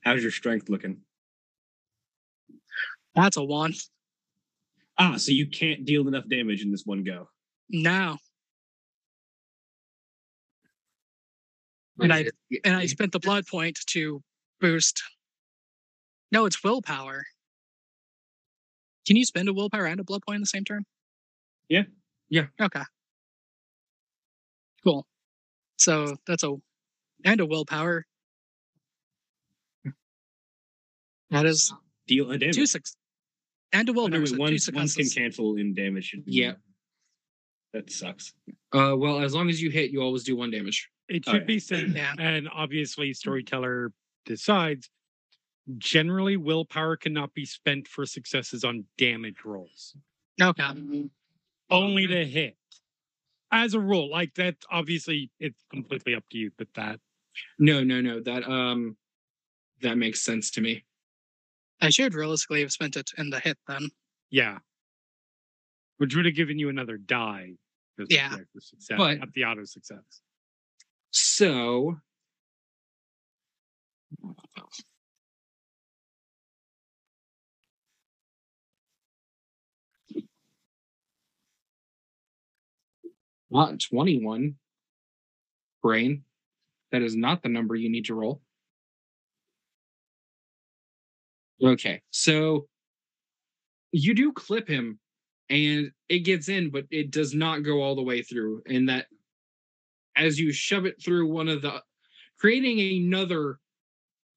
How's 0.00 0.22
your 0.22 0.32
strength 0.32 0.68
looking? 0.68 1.02
That's 3.14 3.36
a 3.36 3.44
one. 3.44 3.74
Ah, 4.96 5.16
so 5.16 5.32
you 5.32 5.46
can't 5.46 5.84
deal 5.84 6.08
enough 6.08 6.28
damage 6.28 6.62
in 6.62 6.70
this 6.70 6.84
one 6.84 7.04
go. 7.04 7.28
No. 7.68 8.18
And 12.00 12.12
I 12.12 12.26
and 12.64 12.76
I 12.76 12.86
spent 12.86 13.12
the 13.12 13.18
blood 13.18 13.46
point 13.46 13.78
to 13.88 14.22
boost. 14.60 15.02
No, 16.30 16.46
it's 16.46 16.62
willpower. 16.62 17.24
Can 19.06 19.16
you 19.16 19.24
spend 19.24 19.48
a 19.48 19.52
willpower 19.52 19.86
and 19.86 19.98
a 19.98 20.04
blood 20.04 20.20
point 20.26 20.36
in 20.36 20.42
the 20.42 20.46
same 20.46 20.64
turn? 20.64 20.84
Yeah. 21.68 21.84
Yeah. 22.28 22.46
Okay. 22.60 22.82
Cool. 24.84 25.06
So 25.78 26.16
that's 26.26 26.42
a 26.44 26.54
and 27.24 27.40
a 27.40 27.46
willpower. 27.46 28.04
That 31.30 31.46
is 31.46 31.72
Deal 32.06 32.30
a 32.30 32.38
damage. 32.38 32.54
two 32.56 32.66
six 32.66 32.96
and 33.72 33.88
a 33.88 33.92
Oh, 33.92 33.94
no, 33.94 34.00
willpower. 34.02 34.20
wait, 34.20 34.28
so 34.28 34.36
one, 34.36 34.56
two 34.56 34.72
one 34.72 34.88
can 34.88 35.08
cancel 35.10 35.56
in 35.56 35.74
damage. 35.74 36.14
Yeah. 36.26 36.52
That 37.74 37.90
sucks. 37.92 38.32
Uh, 38.72 38.94
well, 38.96 39.20
as 39.20 39.34
long 39.34 39.50
as 39.50 39.60
you 39.60 39.70
hit, 39.70 39.90
you 39.90 40.00
always 40.00 40.24
do 40.24 40.36
one 40.36 40.50
damage. 40.50 40.88
It 41.08 41.24
Oh, 41.26 41.32
should 41.32 41.42
yeah. 41.42 41.46
be 41.46 41.58
said, 41.58 41.88
Yeah. 41.90 42.14
and 42.18 42.48
obviously, 42.50 43.12
storyteller 43.14 43.92
decides. 44.24 44.90
Generally, 45.76 46.38
willpower 46.38 46.96
cannot 46.96 47.34
be 47.34 47.44
spent 47.44 47.88
for 47.88 48.06
successes 48.06 48.64
on 48.64 48.86
damage 48.96 49.44
rolls. 49.44 49.94
Okay. 50.40 51.10
Only 51.70 52.06
to 52.06 52.24
hit. 52.24 52.56
As 53.50 53.74
a 53.74 53.80
rule, 53.80 54.08
like 54.10 54.34
that. 54.34 54.56
Obviously, 54.70 55.30
it's 55.38 55.64
completely 55.70 56.14
up 56.14 56.24
to 56.30 56.38
you. 56.38 56.50
But 56.56 56.72
that 56.74 57.00
No, 57.58 57.82
no, 57.84 58.00
no. 58.00 58.20
That 58.20 58.48
um, 58.48 58.96
that 59.80 59.96
makes 59.98 60.22
sense 60.22 60.50
to 60.52 60.60
me. 60.60 60.84
I 61.80 61.90
should 61.90 62.14
realistically 62.14 62.60
have 62.62 62.72
spent 62.72 62.96
it 62.96 63.10
in 63.18 63.30
the 63.30 63.38
hit 63.40 63.58
then. 63.66 63.90
Yeah. 64.30 64.58
Which 65.98 66.14
would 66.16 66.24
have 66.26 66.34
given 66.34 66.58
you 66.58 66.68
another 66.68 66.96
die. 66.98 67.54
of 67.98 68.06
Yeah. 68.10 68.36
the 68.54 68.60
Success, 68.60 68.96
But- 68.96 69.18
not 69.18 69.32
the 69.32 69.44
auto 69.44 69.64
success. 69.64 70.22
So. 71.10 71.98
Not 83.50 83.80
21. 83.80 84.56
Brain. 85.82 86.24
That 86.92 87.02
is 87.02 87.16
not 87.16 87.42
the 87.42 87.48
number 87.48 87.74
you 87.74 87.88
need 87.90 88.06
to 88.06 88.14
roll. 88.14 88.40
Okay, 91.62 92.02
so 92.10 92.68
you 93.92 94.14
do 94.14 94.32
clip 94.32 94.68
him 94.68 94.98
and 95.50 95.90
it 96.08 96.20
gets 96.20 96.48
in 96.48 96.70
but 96.70 96.84
it 96.90 97.10
does 97.10 97.34
not 97.34 97.62
go 97.62 97.82
all 97.82 97.96
the 97.96 98.02
way 98.02 98.22
through 98.22 98.62
and 98.66 98.88
that 98.88 99.06
as 100.18 100.38
you 100.40 100.52
shove 100.52 100.86
it 100.86 101.02
through 101.02 101.28
one 101.32 101.48
of 101.48 101.62
the 101.62 101.82
creating 102.38 102.80
another 102.80 103.58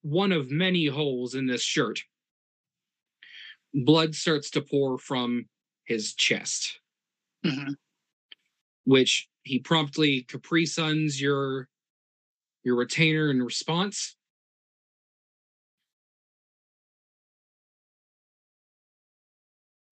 one 0.04 0.32
of 0.32 0.52
many 0.52 0.88
holes 0.88 1.36
in 1.36 1.48
this 1.48 1.63
shirt 1.63 2.02
blood 3.74 4.15
starts 4.15 4.50
to 4.52 4.62
pour 4.62 4.98
from 4.98 5.46
his 5.86 6.13
chest. 6.13 6.80
Mhm. 7.44 7.76
which 8.84 9.28
he 9.44 9.60
promptly 9.60 10.24
capri 10.24 10.65
suns 10.65 11.20
your 11.22 11.67
your 12.63 12.76
retainer 12.76 13.32
in 13.32 13.41
response. 13.41 14.15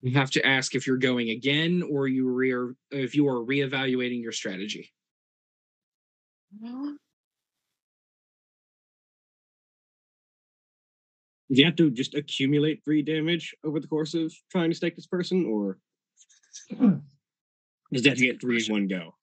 You 0.02 0.12
have 0.12 0.30
to 0.32 0.46
ask 0.46 0.74
if 0.74 0.86
you're 0.86 0.96
going 0.96 1.28
again 1.30 1.82
or 1.82 2.08
you 2.08 2.28
re- 2.28 2.74
if 2.90 3.14
you 3.14 3.28
are 3.28 3.44
reevaluating 3.44 4.22
your 4.22 4.32
strategy 4.32 4.92
Do 6.62 6.98
you 11.48 11.64
have 11.64 11.76
to 11.76 11.90
just 11.90 12.14
accumulate 12.14 12.82
three 12.84 13.02
damage 13.02 13.54
over 13.64 13.80
the 13.80 13.88
course 13.88 14.14
of 14.14 14.32
trying 14.50 14.70
to 14.70 14.76
stake 14.76 14.94
this 14.94 15.06
person, 15.06 15.46
or 15.46 15.78
does 17.92 18.02
that 18.04 18.18
get 18.18 18.40
three 18.40 18.64
in 18.64 18.72
one 18.72 18.86
go? 18.86 19.14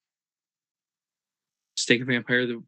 Stake 1.75 2.01
a 2.01 2.05
vampire, 2.05 2.45
the 2.45 2.61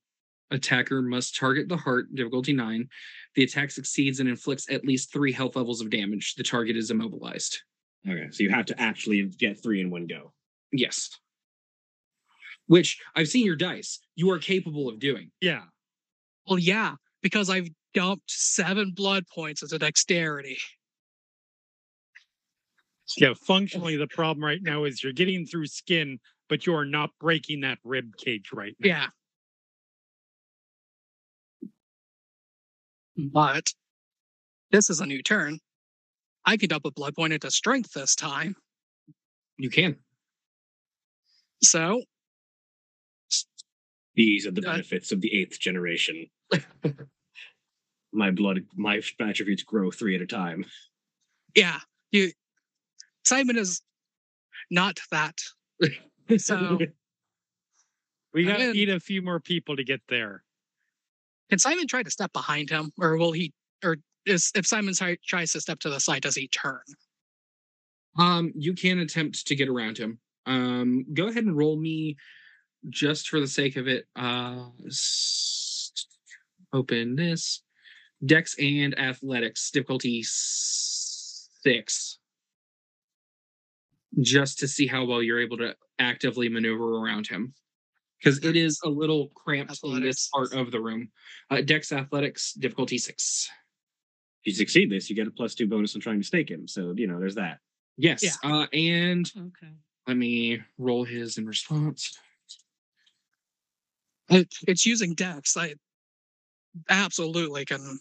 attacker 0.51 1.01
must 1.01 1.35
target 1.35 1.67
the 1.67 1.75
heart, 1.77 2.13
difficulty 2.15 2.53
nine. 2.53 2.87
The 3.35 3.43
attack 3.43 3.71
succeeds 3.71 4.19
and 4.19 4.29
inflicts 4.29 4.69
at 4.69 4.85
least 4.85 5.11
three 5.11 5.33
health 5.33 5.55
levels 5.55 5.81
of 5.81 5.89
damage. 5.89 6.35
The 6.35 6.43
target 6.43 6.77
is 6.77 6.89
immobilized. 6.89 7.61
Okay, 8.07 8.27
so 8.31 8.43
you 8.43 8.49
have 8.49 8.65
to 8.67 8.81
actually 8.81 9.23
get 9.23 9.61
three 9.61 9.81
in 9.81 9.89
one 9.89 10.07
go. 10.07 10.31
Yes. 10.71 11.09
Which 12.69 12.99
I've 13.15 13.27
seen 13.27 13.47
your 13.47 13.55
dice. 13.55 13.99
You 14.15 14.29
are 14.29 14.37
capable 14.37 14.87
of 14.87 14.99
doing. 14.99 15.31
Yeah. 15.41 15.63
Well, 16.47 16.59
yeah, 16.59 16.97
because 17.23 17.49
I've 17.49 17.67
dumped 17.95 18.29
seven 18.29 18.93
blood 18.95 19.23
points 19.33 19.63
as 19.63 19.73
a 19.73 19.79
dexterity. 19.79 20.59
Yeah. 23.17 23.33
Functionally, 23.47 23.97
the 23.97 24.05
problem 24.05 24.45
right 24.45 24.61
now 24.61 24.83
is 24.83 25.03
you're 25.03 25.13
getting 25.13 25.47
through 25.47 25.65
skin, 25.65 26.19
but 26.47 26.67
you 26.67 26.75
are 26.75 26.85
not 26.85 27.09
breaking 27.19 27.61
that 27.61 27.79
rib 27.83 28.15
cage 28.17 28.51
right 28.53 28.75
now. 28.79 28.87
Yeah. 28.87 29.07
But 33.17 33.73
this 34.69 34.91
is 34.91 34.99
a 34.99 35.07
new 35.07 35.23
turn. 35.23 35.57
I 36.45 36.55
could 36.55 36.71
up 36.71 36.85
a 36.85 36.91
blood 36.91 37.15
point 37.15 37.33
into 37.33 37.49
strength 37.49 37.93
this 37.93 38.13
time. 38.13 38.55
You 39.57 39.71
can. 39.71 39.95
So 41.63 42.03
These 44.19 44.45
are 44.45 44.51
the 44.51 44.61
benefits 44.61 45.13
of 45.13 45.21
the 45.21 45.33
eighth 45.33 45.61
generation. 45.61 46.25
my 48.11 48.31
blood, 48.31 48.65
my 48.75 49.01
attributes 49.17 49.63
grow 49.63 49.91
three 49.91 50.13
at 50.13 50.21
a 50.21 50.25
time. 50.27 50.65
yeah, 51.55 51.79
you 52.11 52.33
Simon 53.23 53.57
is 53.57 53.81
not 54.69 54.99
that. 55.11 55.37
So 56.37 56.77
We 58.33 58.41
I'm 58.45 58.47
got 58.51 58.57
to 58.57 58.63
in. 58.65 58.73
need 58.73 58.89
a 58.89 58.99
few 58.99 59.21
more 59.21 59.39
people 59.39 59.77
to 59.77 59.85
get 59.85 60.01
there. 60.09 60.43
can 61.49 61.57
Simon 61.57 61.87
try 61.87 62.03
to 62.03 62.11
step 62.11 62.33
behind 62.33 62.69
him, 62.69 62.91
or 62.99 63.15
will 63.15 63.31
he? 63.31 63.53
Or 63.85 63.95
is 64.25 64.51
if 64.53 64.67
Simon 64.67 64.93
tries 65.25 65.53
to 65.53 65.61
step 65.61 65.79
to 65.79 65.89
the 65.89 66.01
side, 66.01 66.23
does 66.23 66.35
he 66.35 66.49
turn? 66.49 66.81
Um, 68.19 68.51
you 68.53 68.73
can 68.73 68.99
attempt 68.99 69.47
to 69.47 69.55
get 69.55 69.69
around 69.69 69.97
him. 69.97 70.19
Um, 70.45 71.05
go 71.13 71.27
ahead 71.29 71.45
and 71.45 71.55
roll 71.57 71.77
me, 71.79 72.17
just 72.89 73.27
for 73.29 73.39
the 73.39 73.47
sake 73.47 73.75
of 73.75 73.87
it. 73.87 74.05
Uh, 74.15 74.65
open 76.73 77.15
this. 77.15 77.63
Dex 78.25 78.55
and 78.59 78.97
athletics 78.99 79.71
difficulty 79.71 80.21
six. 80.23 82.17
Just 84.21 84.59
to 84.59 84.67
see 84.67 84.87
how 84.87 85.05
well 85.05 85.21
you're 85.21 85.39
able 85.39 85.57
to 85.57 85.75
actively 85.99 86.49
maneuver 86.49 86.97
around 86.97 87.27
him, 87.27 87.53
because 88.19 88.43
it 88.43 88.55
is 88.55 88.79
a 88.83 88.89
little 88.89 89.27
cramped 89.35 89.79
in 89.83 90.01
this 90.01 90.27
part 90.33 90.51
of 90.53 90.71
the 90.71 90.79
room. 90.81 91.09
Uh, 91.49 91.61
Dex 91.61 91.91
athletics 91.91 92.53
difficulty 92.53 92.97
six. 92.97 93.49
If 94.43 94.53
you 94.53 94.57
succeed 94.57 94.89
this, 94.89 95.09
you 95.09 95.15
get 95.15 95.27
a 95.27 95.31
plus 95.31 95.53
two 95.53 95.67
bonus 95.67 95.95
on 95.95 96.01
trying 96.01 96.19
to 96.19 96.25
stake 96.25 96.49
him. 96.49 96.67
So 96.67 96.93
you 96.97 97.07
know, 97.07 97.19
there's 97.19 97.35
that. 97.35 97.59
Yes. 97.97 98.23
Yeah. 98.23 98.31
Uh, 98.43 98.65
and 98.73 99.31
Okay. 99.37 99.73
let 100.07 100.17
me 100.17 100.59
roll 100.77 101.03
his 101.03 101.37
in 101.37 101.45
response. 101.45 102.17
It, 104.29 104.53
it's 104.67 104.85
using 104.85 105.13
Dex. 105.15 105.55
I 105.57 105.73
absolutely 106.89 107.65
can. 107.65 107.99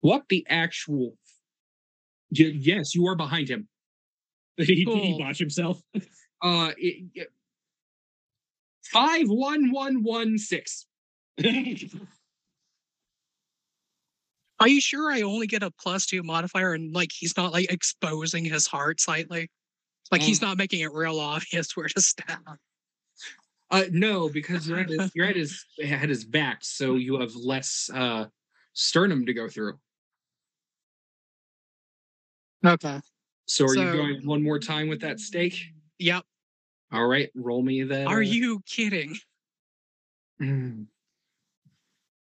What 0.00 0.24
the 0.28 0.46
actual? 0.48 1.16
Y- 2.30 2.52
yes, 2.54 2.94
you 2.94 3.06
are 3.06 3.16
behind 3.16 3.48
him. 3.48 3.68
Did 4.56 4.68
he, 4.68 4.84
did 4.84 4.94
he 4.94 5.10
Cool. 5.12 5.18
watch 5.20 5.38
himself? 5.38 5.80
Uh, 6.42 6.72
it, 6.78 7.04
it- 7.14 7.28
five 8.82 9.28
one 9.28 9.70
one 9.72 10.02
one 10.02 10.38
six. 10.38 10.86
Are 14.58 14.68
you 14.68 14.80
sure 14.80 15.12
I 15.12 15.20
only 15.20 15.46
get 15.46 15.62
a 15.62 15.70
plus 15.70 16.06
two 16.06 16.22
modifier 16.22 16.72
and 16.72 16.94
like 16.94 17.10
he's 17.12 17.36
not 17.36 17.52
like 17.52 17.70
exposing 17.70 18.46
his 18.46 18.66
heart 18.66 19.00
slightly? 19.02 19.50
Like 20.10 20.22
he's 20.22 20.42
Um, 20.42 20.48
not 20.48 20.56
making 20.56 20.80
it 20.80 20.92
real 20.92 21.20
obvious 21.20 21.76
where 21.76 21.88
to 21.88 22.00
stab. 22.00 22.38
Uh, 23.70 23.84
no, 23.92 24.28
because 24.28 24.68
you're 24.68 24.80
at 24.80 24.88
his, 24.88 25.10
you're 25.14 25.26
at 25.26 25.36
his 25.36 25.64
at 25.82 26.08
his 26.08 26.24
back, 26.24 26.58
so 26.62 26.94
you 26.94 27.20
have 27.20 27.34
less 27.34 27.88
uh 27.94 28.26
sternum 28.72 29.26
to 29.26 29.32
go 29.32 29.48
through. 29.48 29.78
Okay. 32.64 33.00
So 33.46 33.64
are 33.64 33.74
you 33.74 33.92
going 33.92 34.26
one 34.26 34.42
more 34.42 34.58
time 34.58 34.88
with 34.88 35.00
that 35.00 35.18
stake? 35.18 35.58
Yep. 35.98 36.24
All 36.92 37.06
right, 37.06 37.30
roll 37.34 37.62
me 37.62 37.84
that. 37.84 38.06
Are 38.06 38.18
uh, 38.18 38.20
you 38.20 38.60
kidding? 38.66 39.16
mm. 40.40 40.86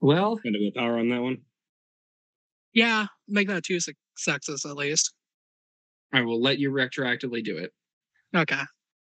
Well, 0.01 0.37
Kind 0.37 0.55
of 0.55 0.61
willpower 0.61 0.99
on 0.99 1.09
that 1.09 1.21
one. 1.21 1.37
Yeah, 2.73 3.05
make 3.27 3.47
that 3.47 3.63
two 3.63 3.79
successes 3.79 4.65
at 4.65 4.75
least. 4.75 5.13
I 6.13 6.21
will 6.21 6.41
let 6.41 6.59
you 6.59 6.71
retroactively 6.71 7.43
do 7.43 7.57
it. 7.57 7.73
Okay. 8.35 8.61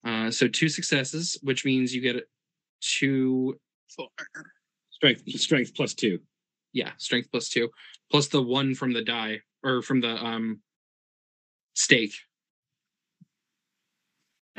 Uh, 0.04 0.30
so 0.30 0.46
two 0.48 0.68
successes, 0.68 1.36
which 1.42 1.64
means 1.64 1.94
you 1.94 2.00
get 2.00 2.16
two 2.80 3.58
Four. 3.96 4.08
Strength, 4.90 5.22
strength 5.40 5.74
plus 5.74 5.94
two. 5.94 6.18
yeah 6.74 6.90
strength 6.98 7.30
plus 7.30 7.48
two 7.48 7.70
plus 8.10 8.28
the 8.28 8.42
one 8.42 8.74
from 8.74 8.92
the 8.92 9.02
die 9.02 9.40
or 9.64 9.80
from 9.82 10.00
the 10.00 10.10
um 10.24 10.60
stake 11.74 12.14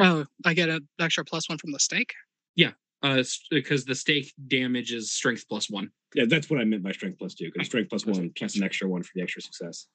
Oh, 0.01 0.25
I 0.45 0.53
get 0.53 0.69
an 0.69 0.87
extra 0.99 1.25
plus 1.25 1.49
one 1.49 1.57
from 1.57 1.71
the 1.73 1.79
stake. 1.79 2.13
Yeah, 2.55 2.71
uh 3.03 3.21
because 3.51 3.85
the 3.85 3.95
stake 3.95 4.33
damage 4.47 4.91
is 4.93 5.11
strength 5.11 5.45
plus 5.47 5.69
one 5.69 5.89
Yeah, 6.15 6.23
that's 6.27 6.49
what 6.49 6.59
I 6.59 6.63
meant 6.63 6.83
by 6.83 6.91
strength 6.93 7.19
plus 7.19 7.35
two. 7.35 7.51
Because 7.53 7.67
strength 7.67 7.89
plus 7.89 8.05
one 8.05 8.31
plus 8.35 8.55
an 8.55 8.63
extra 8.63 8.87
one 8.87 9.03
for 9.03 9.11
the 9.15 9.21
extra 9.21 9.41
success. 9.41 9.87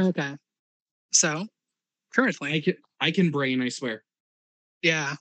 Okay. 0.00 0.36
So 1.12 1.46
currently, 2.14 2.50
i 2.50 2.60
currently, 2.60 2.60
can 2.62 2.74
i 3.00 3.10
can 3.10 3.30
brain 3.30 3.60
i 3.62 3.68
swear 3.68 4.04
yeah. 4.86 5.14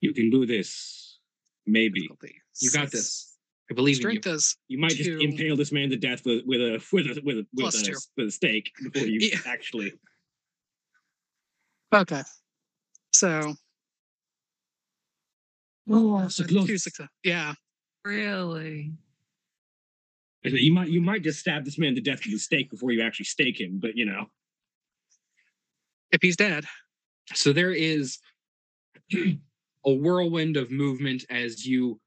You 0.00 0.12
can 0.12 0.30
do 0.30 0.46
this. 0.46 1.18
Maybe 1.66 2.00
difficulty 2.00 2.34
you 2.60 2.70
got 2.72 2.90
this 2.90 3.36
i 3.70 3.74
believe 3.74 3.96
in 3.96 4.10
you 4.10 4.20
Strength 4.20 4.26
is 4.26 4.56
you 4.66 4.78
might 4.78 4.90
just 4.90 5.08
impale 5.08 5.56
this 5.56 5.70
man 5.70 5.90
to 5.90 5.96
death 5.96 6.26
with 6.26 6.42
with 6.44 6.60
a 6.60 6.82
with 6.92 7.06
a 7.06 7.20
with 7.24 7.36
a 7.38 7.46
with 7.54 7.60
Plus 7.60 7.88
a, 7.88 7.92
with 8.16 8.26
a 8.26 8.30
stake 8.32 8.72
before 8.82 9.06
you 9.06 9.20
Yeah. 9.32 9.38
actually. 9.46 9.92
okay. 11.94 12.22
So 13.12 13.54
Oh, 15.88 16.28
so 16.28 16.44
uh, 16.44 16.46
close. 16.48 16.66
two 16.66 16.78
success. 16.78 17.08
Yeah. 17.24 17.54
Really? 18.04 18.92
You 20.44 20.72
might 20.74 20.88
you 20.88 21.00
might 21.00 21.22
just 21.22 21.38
stab 21.38 21.64
this 21.64 21.78
man 21.78 21.94
to 21.94 22.00
death 22.00 22.24
with 22.26 22.34
a 22.34 22.38
stake 22.38 22.70
before 22.70 22.90
you 22.90 23.02
actually 23.02 23.26
stake 23.26 23.60
him, 23.60 23.78
but 23.80 23.96
you 23.96 24.04
know. 24.04 24.26
If 26.10 26.20
he's 26.22 26.36
dead. 26.36 26.64
So 27.34 27.52
there 27.52 27.72
is 27.72 28.18
a 29.14 29.92
whirlwind 29.92 30.56
of 30.56 30.70
movement 30.70 31.24
as 31.30 31.66
you 31.66 32.00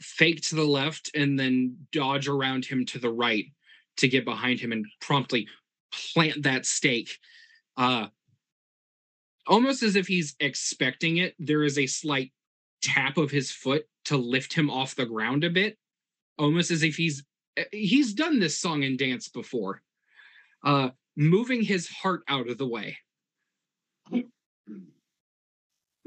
fake 0.00 0.40
to 0.40 0.54
the 0.54 0.64
left 0.64 1.10
and 1.14 1.38
then 1.38 1.76
dodge 1.92 2.28
around 2.28 2.64
him 2.64 2.84
to 2.86 2.98
the 2.98 3.10
right 3.10 3.46
to 3.98 4.08
get 4.08 4.24
behind 4.24 4.58
him 4.58 4.72
and 4.72 4.86
promptly 5.00 5.46
plant 5.92 6.42
that 6.42 6.66
stake. 6.66 7.18
Uh 7.76 8.06
almost 9.46 9.82
as 9.82 9.96
if 9.96 10.06
he's 10.06 10.36
expecting 10.40 11.16
it 11.16 11.34
there 11.38 11.64
is 11.64 11.78
a 11.78 11.86
slight 11.86 12.32
tap 12.82 13.16
of 13.16 13.30
his 13.30 13.50
foot 13.50 13.84
to 14.04 14.16
lift 14.16 14.52
him 14.52 14.70
off 14.70 14.94
the 14.94 15.06
ground 15.06 15.44
a 15.44 15.50
bit. 15.50 15.76
Almost 16.38 16.70
as 16.70 16.82
if 16.82 16.96
he's 16.96 17.24
eh, 17.56 17.64
he's 17.72 18.14
done 18.14 18.38
this 18.38 18.58
song 18.58 18.84
and 18.84 18.98
dance 18.98 19.28
before. 19.28 19.82
Uh 20.64 20.90
moving 21.16 21.62
his 21.62 21.88
heart 21.88 22.22
out 22.28 22.48
of 22.48 22.56
the 22.56 22.66
way. 22.66 22.96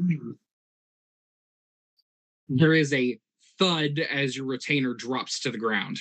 There 2.49 2.73
is 2.73 2.93
a 2.93 3.17
thud 3.57 3.99
as 3.99 4.35
your 4.35 4.45
retainer 4.45 4.93
drops 4.93 5.39
to 5.41 5.49
the 5.49 5.57
ground. 5.57 5.99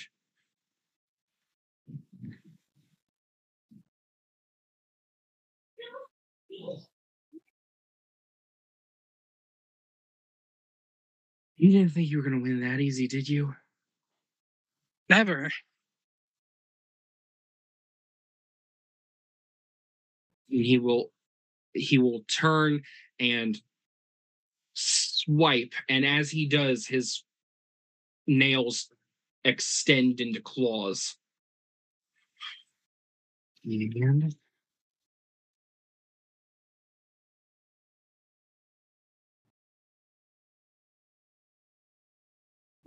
You 11.57 11.71
didn't 11.71 11.93
think 11.93 12.11
you 12.11 12.17
were 12.17 12.25
going 12.25 12.37
to 12.37 12.43
win 12.43 12.61
that 12.61 12.81
easy, 12.81 13.07
did 13.07 13.29
you? 13.29 13.55
Never. 15.09 15.51
He 20.49 20.79
will 20.79 21.13
he 21.73 21.99
will 21.99 22.25
turn 22.29 22.83
and 23.19 23.59
swipe 25.25 25.73
and 25.89 26.05
as 26.05 26.31
he 26.31 26.47
does 26.47 26.87
his 26.87 27.25
nails 28.27 28.89
extend 29.45 30.21
into 30.21 30.41
claws 30.41 31.17
and 33.65 34.35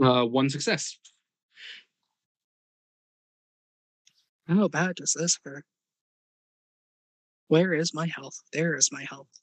uh 0.02 0.24
one 0.24 0.50
success 0.50 0.98
How 4.48 4.68
bad 4.68 4.98
does 4.98 5.16
this 5.18 5.40
hurt? 5.44 5.66
Where 7.48 7.74
is 7.74 7.96
my 7.96 8.06
health? 8.06 8.42
There 8.54 8.76
is 8.76 8.92
my 8.92 9.04
health. 9.04 9.42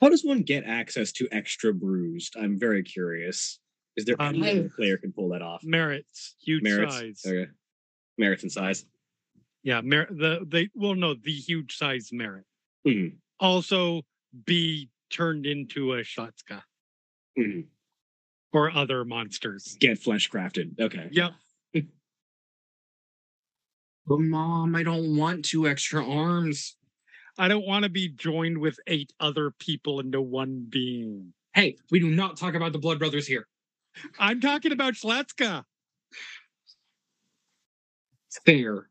How 0.00 0.08
does 0.08 0.24
one 0.24 0.42
get 0.42 0.64
access 0.64 1.12
to 1.12 1.28
extra 1.30 1.72
bruised? 1.72 2.36
I'm 2.36 2.58
very 2.58 2.82
curious. 2.82 3.60
Is 3.96 4.04
there 4.04 4.16
Um, 4.20 4.42
any 4.42 4.58
a 4.66 4.68
player 4.68 4.96
can 4.96 5.12
pull 5.12 5.28
that 5.30 5.42
off? 5.42 5.62
Merits, 5.64 6.34
huge 6.40 6.62
Merits. 6.62 6.94
size. 6.94 7.22
Okay. 7.26 7.50
Merits 8.18 8.42
and 8.42 8.50
size. 8.52 8.86
Yeah, 9.62 9.80
mer- 9.82 10.08
the 10.10 10.44
they 10.46 10.70
well 10.74 10.94
no 10.94 11.14
the 11.14 11.30
huge 11.32 11.76
size 11.76 12.10
merit. 12.12 12.44
Mhm. 12.86 13.18
Also, 13.38 14.02
be 14.46 14.90
turned 15.10 15.46
into 15.46 15.92
a 15.92 15.98
Szlachta 16.02 16.62
Mhm. 17.38 17.66
or 18.52 18.70
other 18.72 19.04
monsters. 19.04 19.76
Get 19.78 19.98
flesh 19.98 20.28
crafted. 20.30 20.80
Okay. 20.80 21.08
Yep. 21.12 21.32
but 24.06 24.18
mom 24.18 24.74
i 24.74 24.82
don't 24.82 25.16
want 25.16 25.44
two 25.44 25.68
extra 25.68 26.04
arms 26.04 26.76
I 27.38 27.48
don't 27.48 27.66
want 27.66 27.84
to 27.84 27.88
be 27.88 28.08
joined 28.08 28.58
with 28.58 28.78
eight 28.86 29.12
other 29.20 29.50
people 29.50 30.00
into 30.00 30.20
one 30.20 30.66
being. 30.68 31.32
hey 31.54 31.76
we 31.90 31.98
do 32.00 32.10
not 32.10 32.36
talk 32.36 32.54
about 32.54 32.72
the 32.72 32.78
blood 32.78 32.98
brothers 32.98 33.26
here 33.26 33.46
I'm 34.18 34.40
talking 34.40 34.72
about 34.72 34.94
Szlachta. 34.94 35.64
fair 38.46 38.88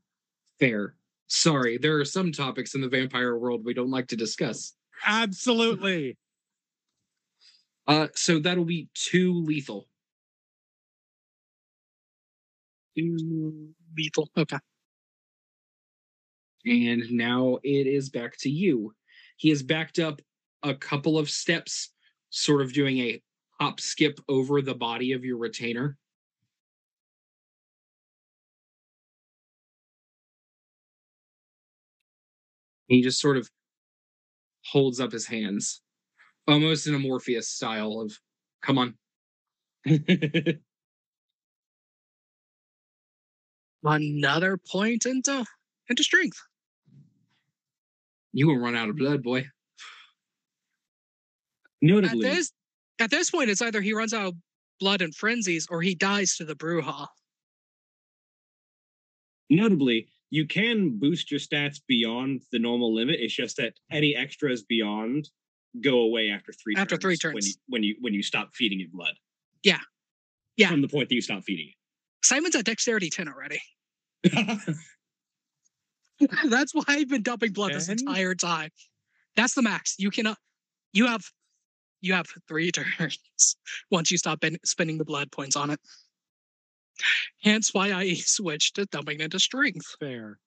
fair 0.59 0.95
sorry 1.27 1.77
there 1.77 1.97
are 1.99 2.05
some 2.05 2.31
topics 2.31 2.75
in 2.75 2.81
the 2.81 2.89
vampire 2.89 3.37
world 3.37 3.63
we 3.65 3.73
don't 3.73 3.89
like 3.91 4.07
to 4.09 4.15
discuss 4.15 4.73
Absolutely. 5.05 6.17
uh 7.87 8.07
so 8.15 8.37
that'll 8.39 8.65
be 8.65 8.89
two 8.93 9.33
lethal 9.43 9.87
Two 12.97 13.69
lethal. 13.97 14.29
Okay. 14.37 14.57
And 16.65 17.09
now 17.11 17.59
it 17.63 17.87
is 17.87 18.09
back 18.09 18.37
to 18.39 18.49
you. 18.49 18.93
He 19.37 19.49
has 19.49 19.63
backed 19.63 19.99
up 19.99 20.21
a 20.63 20.75
couple 20.75 21.17
of 21.17 21.29
steps, 21.29 21.91
sort 22.29 22.61
of 22.61 22.73
doing 22.73 22.99
a 22.99 23.21
hop 23.59 23.79
skip 23.79 24.19
over 24.29 24.61
the 24.61 24.75
body 24.75 25.11
of 25.13 25.25
your 25.25 25.37
retainer. 25.37 25.97
He 32.87 33.01
just 33.01 33.19
sort 33.19 33.37
of 33.37 33.49
holds 34.65 34.99
up 34.99 35.11
his 35.11 35.25
hands, 35.27 35.81
almost 36.47 36.87
in 36.87 36.95
a 36.95 36.99
Morpheus 36.99 37.49
style 37.49 37.99
of, 38.01 38.19
come 38.61 38.77
on. 38.79 38.95
Another 43.83 44.57
point 44.57 45.05
into 45.05 45.45
into 45.87 46.03
strength. 46.03 46.41
You 48.33 48.47
will 48.47 48.57
run 48.57 48.75
out 48.75 48.89
of 48.89 48.97
blood, 48.97 49.23
boy. 49.23 49.39
At 49.39 49.45
Notably, 51.81 52.21
this 52.21 52.51
at 52.99 53.09
this 53.09 53.31
point, 53.31 53.49
it's 53.49 53.61
either 53.61 53.81
he 53.81 53.93
runs 53.93 54.13
out 54.13 54.27
of 54.27 54.33
blood 54.79 55.01
and 55.01 55.13
frenzies 55.15 55.67
or 55.69 55.81
he 55.81 55.95
dies 55.95 56.35
to 56.37 56.45
the 56.45 56.55
Brujah. 56.55 57.07
notably, 59.49 60.07
you 60.29 60.47
can 60.47 60.97
boost 60.97 61.29
your 61.29 61.39
stats 61.39 61.79
beyond 61.87 62.41
the 62.51 62.59
normal 62.59 62.93
limit. 62.95 63.17
It's 63.19 63.33
just 63.33 63.57
that 63.57 63.73
any 63.91 64.15
extras 64.15 64.63
beyond 64.63 65.29
go 65.83 65.99
away 66.01 66.29
after 66.29 66.53
three 66.53 66.75
After 66.77 66.97
three 66.97 67.17
When 67.21 67.33
turns. 67.33 67.47
you, 67.47 67.53
when 67.67 67.83
you 67.83 67.95
when 67.99 68.13
you 68.13 68.23
stop 68.23 68.49
feeding 68.55 68.79
it 68.81 68.91
blood. 68.91 69.13
Yeah. 69.63 69.79
Yeah. 70.57 70.69
From 70.69 70.81
the 70.81 70.87
point 70.87 71.09
that 71.09 71.15
you 71.15 71.21
stop 71.21 71.43
feeding 71.43 71.67
it. 71.69 71.75
Simon's 72.25 72.55
at 72.55 72.65
dexterity 72.65 73.09
10 73.09 73.27
already. 73.27 73.61
it. 76.21 76.31
That's 76.49 76.73
why 76.73 76.83
I've 76.87 77.09
been 77.09 77.23
dumping 77.23 77.53
blood 77.53 77.73
this 77.73 77.89
entire 77.89 78.35
time. 78.35 78.69
That's 79.35 79.53
the 79.53 79.61
max. 79.61 79.95
You 79.97 80.11
cannot. 80.11 80.37
You 80.93 81.07
have. 81.07 81.23
You 82.03 82.13
have 82.13 82.25
three 82.47 82.71
turns 82.71 83.19
once 83.91 84.09
you 84.09 84.17
stop 84.17 84.39
ben- 84.39 84.57
spending 84.65 84.97
the 84.97 85.05
blood 85.05 85.31
points 85.31 85.55
on 85.55 85.69
it. 85.69 85.79
Hence 87.43 87.73
why 87.73 87.91
I 87.93 88.13
switched 88.15 88.75
to 88.75 88.85
dumping 88.87 89.19
into 89.21 89.39
strength. 89.39 89.85
Fair. 89.99 90.39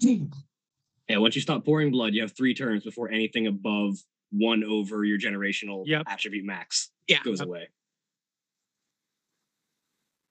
yeah, 0.00 1.16
once 1.16 1.36
you 1.36 1.40
stop 1.42 1.64
pouring 1.64 1.90
blood, 1.90 2.12
you 2.12 2.20
have 2.20 2.36
three 2.36 2.52
turns 2.54 2.84
before 2.84 3.10
anything 3.10 3.46
above 3.46 3.96
one 4.30 4.62
over 4.62 5.04
your 5.04 5.18
generational 5.18 5.84
Yep. 5.86 6.02
attribute 6.06 6.44
max 6.44 6.90
Yeah. 7.08 7.22
goes 7.22 7.38
Yep. 7.40 7.48
away. 7.48 7.68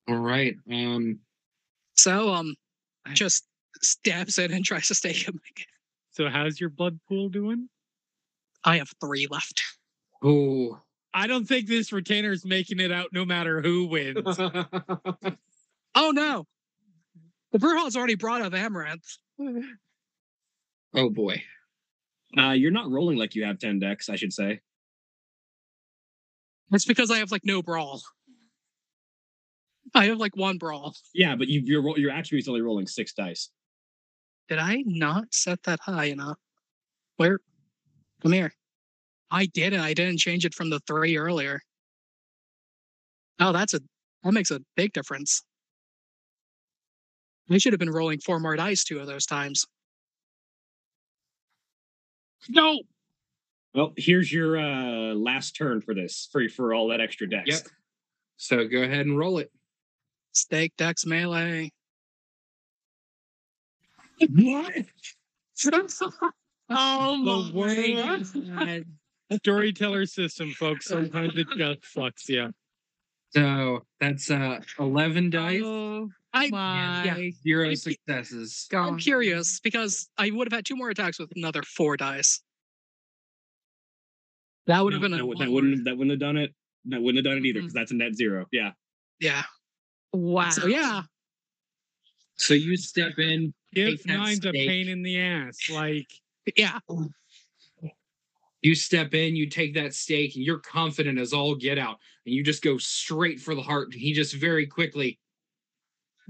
All 0.07 0.17
right. 0.19 0.55
Um, 0.71 1.19
So 1.95 2.32
um, 2.34 2.55
just 3.13 3.43
stabs 3.82 4.38
it 4.38 4.51
and 4.51 4.63
tries 4.65 4.88
to 4.88 4.95
stake 4.95 5.28
him 5.28 5.39
again. 5.55 5.65
So 6.11 6.30
how's 6.30 6.59
your 6.59 6.69
blood 6.69 6.99
pool 7.07 7.30
doing? 7.30 7.69
I 8.63 8.78
have 8.78 8.89
three 9.01 9.28
left. 9.30 9.61
oh. 10.23 10.80
I 11.13 11.28
don't 11.28 11.45
think 11.47 11.67
this 11.69 11.93
retainer 11.93 12.32
is 12.34 12.43
making 12.45 12.82
it 12.82 12.91
out 12.91 13.07
no 13.13 13.23
matter 13.23 13.61
who 13.61 13.86
wins. 13.88 14.38
Oh 15.97 16.11
no, 16.11 16.45
the 17.53 17.57
Brujah's 17.57 17.95
already 17.95 18.15
brought 18.15 18.41
up 18.41 18.53
Amaranth. 18.53 19.17
oh 20.93 21.09
boy. 21.09 21.41
Uh, 22.38 22.51
you're 22.51 22.69
not 22.71 22.89
rolling 22.91 23.17
like 23.17 23.34
you 23.34 23.45
have 23.45 23.59
10 23.59 23.80
Dex, 23.80 24.09
I 24.09 24.17
should 24.17 24.34
say. 24.34 24.59
It's 26.73 26.84
because 26.84 27.09
I 27.11 27.19
have 27.19 27.32
like 27.32 27.45
no 27.45 27.61
brawl. 27.61 28.01
I 29.93 30.07
have 30.07 30.17
like 30.17 30.36
one 30.36 30.57
brawl. 30.57 30.93
Yeah, 31.13 31.38
but 31.38 31.47
you, 31.47 31.61
your 31.63 31.82
ro- 31.82 31.95
your 31.95 32.11
attribute's 32.11 32.49
only 32.49 32.61
rolling 32.61 32.88
six 32.88 33.13
dice. 33.13 33.49
Did 34.47 34.59
I 34.59 34.83
not 34.85 35.33
set 35.33 35.63
that 35.63 35.79
high 35.81 36.05
enough? 36.05 36.37
Where? 37.17 37.39
Come 38.21 38.33
here. 38.33 38.53
I 39.31 39.47
didn't. 39.47 39.79
I 39.79 39.93
didn't 39.93 40.19
change 40.19 40.45
it 40.45 40.53
from 40.53 40.69
the 40.69 40.79
three 40.87 41.17
earlier. 41.17 41.61
Oh, 43.39 43.51
that's 43.51 43.73
a 43.73 43.79
that 44.23 44.31
makes 44.31 44.51
a 44.51 44.61
big 44.75 44.93
difference. 44.93 45.43
I 47.49 47.57
should 47.57 47.73
have 47.73 47.79
been 47.79 47.91
rolling 47.91 48.19
four 48.19 48.39
more 48.39 48.55
dice 48.55 48.83
two 48.83 48.99
of 48.99 49.07
those 49.07 49.25
times. 49.25 49.65
No. 52.49 52.81
Well, 53.73 53.93
here's 53.97 54.31
your 54.31 54.57
uh, 54.57 55.13
last 55.13 55.51
turn 55.51 55.81
for 55.81 55.93
this, 55.93 56.29
for 56.31 56.47
for 56.49 56.73
all 56.73 56.87
that 56.89 57.01
extra 57.01 57.29
Dex. 57.29 57.49
Yep. 57.49 57.61
So 58.37 58.67
go 58.67 58.81
ahead 58.83 59.05
and 59.05 59.17
roll 59.17 59.37
it. 59.39 59.51
Stake 60.31 60.73
dex 60.77 61.05
melee. 61.05 61.71
What? 64.20 64.74
oh 66.70 67.24
The 67.26 67.51
worst 67.53 68.38
storyteller 69.43 70.05
system, 70.05 70.51
folks. 70.51 70.88
Sometimes 70.88 71.34
it 71.38 71.47
just 71.57 71.82
fucks 71.95 72.28
you. 72.30 72.51
So 73.32 73.86
that's 73.99 74.30
uh 74.32 74.59
eleven 74.80 75.30
dice, 75.30 75.61
Oh 75.63 76.09
I, 76.34 76.49
my 76.49 77.32
zero 77.43 77.70
I- 77.70 77.74
successes. 77.74 78.68
I'm 78.74 78.97
curious 78.97 79.59
because 79.61 80.09
I 80.18 80.32
would 80.32 80.47
have 80.51 80.57
had 80.57 80.66
two 80.66 80.76
more 80.76 80.89
attacks 80.89 81.20
with 81.20 81.32
another 81.36 81.63
four 81.63 81.97
dice. 81.97 82.41
That 84.68 84.84
would 84.84 84.93
have 84.93 85.01
been 85.01 85.11
that, 85.11 85.26
would, 85.26 85.38
that 85.39 85.51
wouldn't 85.51 85.86
that 85.86 85.97
wouldn't 85.97 86.11
have 86.11 86.20
done 86.20 86.38
it. 86.38 86.53
That 86.86 87.01
wouldn't 87.01 87.26
have 87.26 87.32
done 87.32 87.43
it 87.43 87.45
either 87.47 87.59
Mm-hmm. 87.59 87.66
because 87.68 87.74
that's 87.74 87.91
a 87.91 87.95
net 87.95 88.16
zero. 88.16 88.45
Yeah. 88.51 88.72
Yeah. 89.20 89.43
Wow. 90.13 90.49
So 90.49 90.68
yeah, 90.68 91.01
So 92.36 92.53
you 92.53 92.78
step 92.78 93.18
in, 93.20 93.53
That 93.76 93.99
nine's 94.05 94.45
a 94.45 94.51
pain 94.51 94.88
in 94.88 95.03
the 95.03 95.19
ass. 95.19 95.69
Like 95.69 96.07
Yeah. 96.55 96.80
you 98.61 98.76
step 98.76 99.13
in, 99.13 99.36
you 99.36 99.49
take 99.49 99.73
that 99.76 99.93
stake, 99.93 100.36
and 100.36 100.43
you're 100.43 100.59
confident 100.59 101.19
as 101.19 101.34
all 101.34 101.55
get 101.55 101.78
out, 101.78 101.97
and 102.26 102.34
you 102.34 102.43
just 102.43 102.63
go 102.63 102.78
straight 102.78 103.39
for 103.39 103.53
the 103.55 103.61
heart. 103.61 103.88
And 103.91 103.95
he 104.01 104.13
just 104.13 104.34
very 104.36 104.65
quickly 104.65 105.19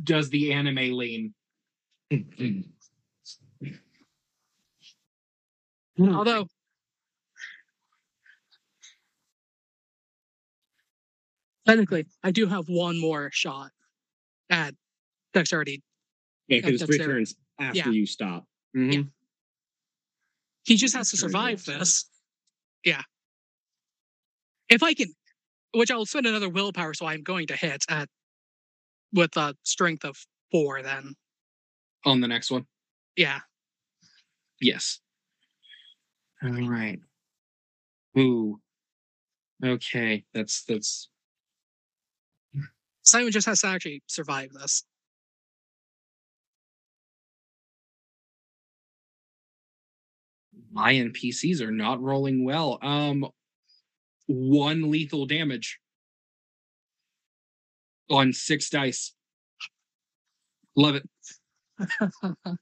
does 0.04 0.30
the 0.30 0.52
anime 0.54 0.98
lean. 0.98 1.34
Hmm. 2.12 2.62
Although 6.00 6.48
technically, 11.66 12.06
I 12.24 12.32
do 12.32 12.48
have 12.48 12.68
one 12.68 13.00
more 13.00 13.30
shot 13.32 13.72
at 14.50 14.76
dexterity. 15.34 15.82
Yeah, 16.48 16.58
because 16.62 16.80
That's 16.82 16.89
three 16.89 16.98
there. 16.98 17.08
turns 17.08 17.36
after 17.60 17.78
Yeah. 17.78 17.89
you 17.89 18.06
stop. 18.06 18.48
Mhm. 18.76 19.12
He 20.66 20.76
just 20.76 20.96
has 20.96 21.10
to 21.12 21.18
survive 21.18 21.64
this. 21.66 22.06
Yeah. 22.84 23.02
If 24.70 24.84
I 24.84 24.93
can, 24.93 25.14
which 25.74 25.91
I'll 25.91 26.06
spend 26.06 26.26
another 26.26 26.50
willpower, 26.50 26.93
so 26.93 27.06
I'm 27.06 27.24
going 27.24 27.48
to 27.48 27.56
hit 27.56 27.86
at 27.89 28.10
with 29.12 29.36
a 29.38 29.56
strength 29.64 30.04
of 30.06 30.18
four. 30.52 30.82
Then, 30.82 31.16
On 32.06 32.20
the 32.22 32.28
next 32.28 32.52
one. 32.52 32.68
yeah. 33.16 33.41
Yes. 34.60 35.00
All 36.43 36.50
right. 36.52 37.00
Ooh. 38.18 38.62
Okay, 39.64 40.26
that's 40.34 40.64
that's 40.64 41.10
Simon 43.04 43.32
just 43.32 43.46
has 43.48 43.62
to 43.62 43.68
actually 43.68 44.02
survive 44.08 44.52
this. 44.52 44.84
My 50.76 50.94
NPCs 50.94 51.62
are 51.62 51.72
not 51.72 52.02
rolling 52.02 52.44
well. 52.44 52.78
Um, 52.82 53.26
one 54.28 54.92
lethal 54.92 55.26
damage 55.26 55.80
on 58.10 58.34
six 58.34 58.70
dice. 58.70 59.14
Love 60.76 60.96
it. 60.96 61.10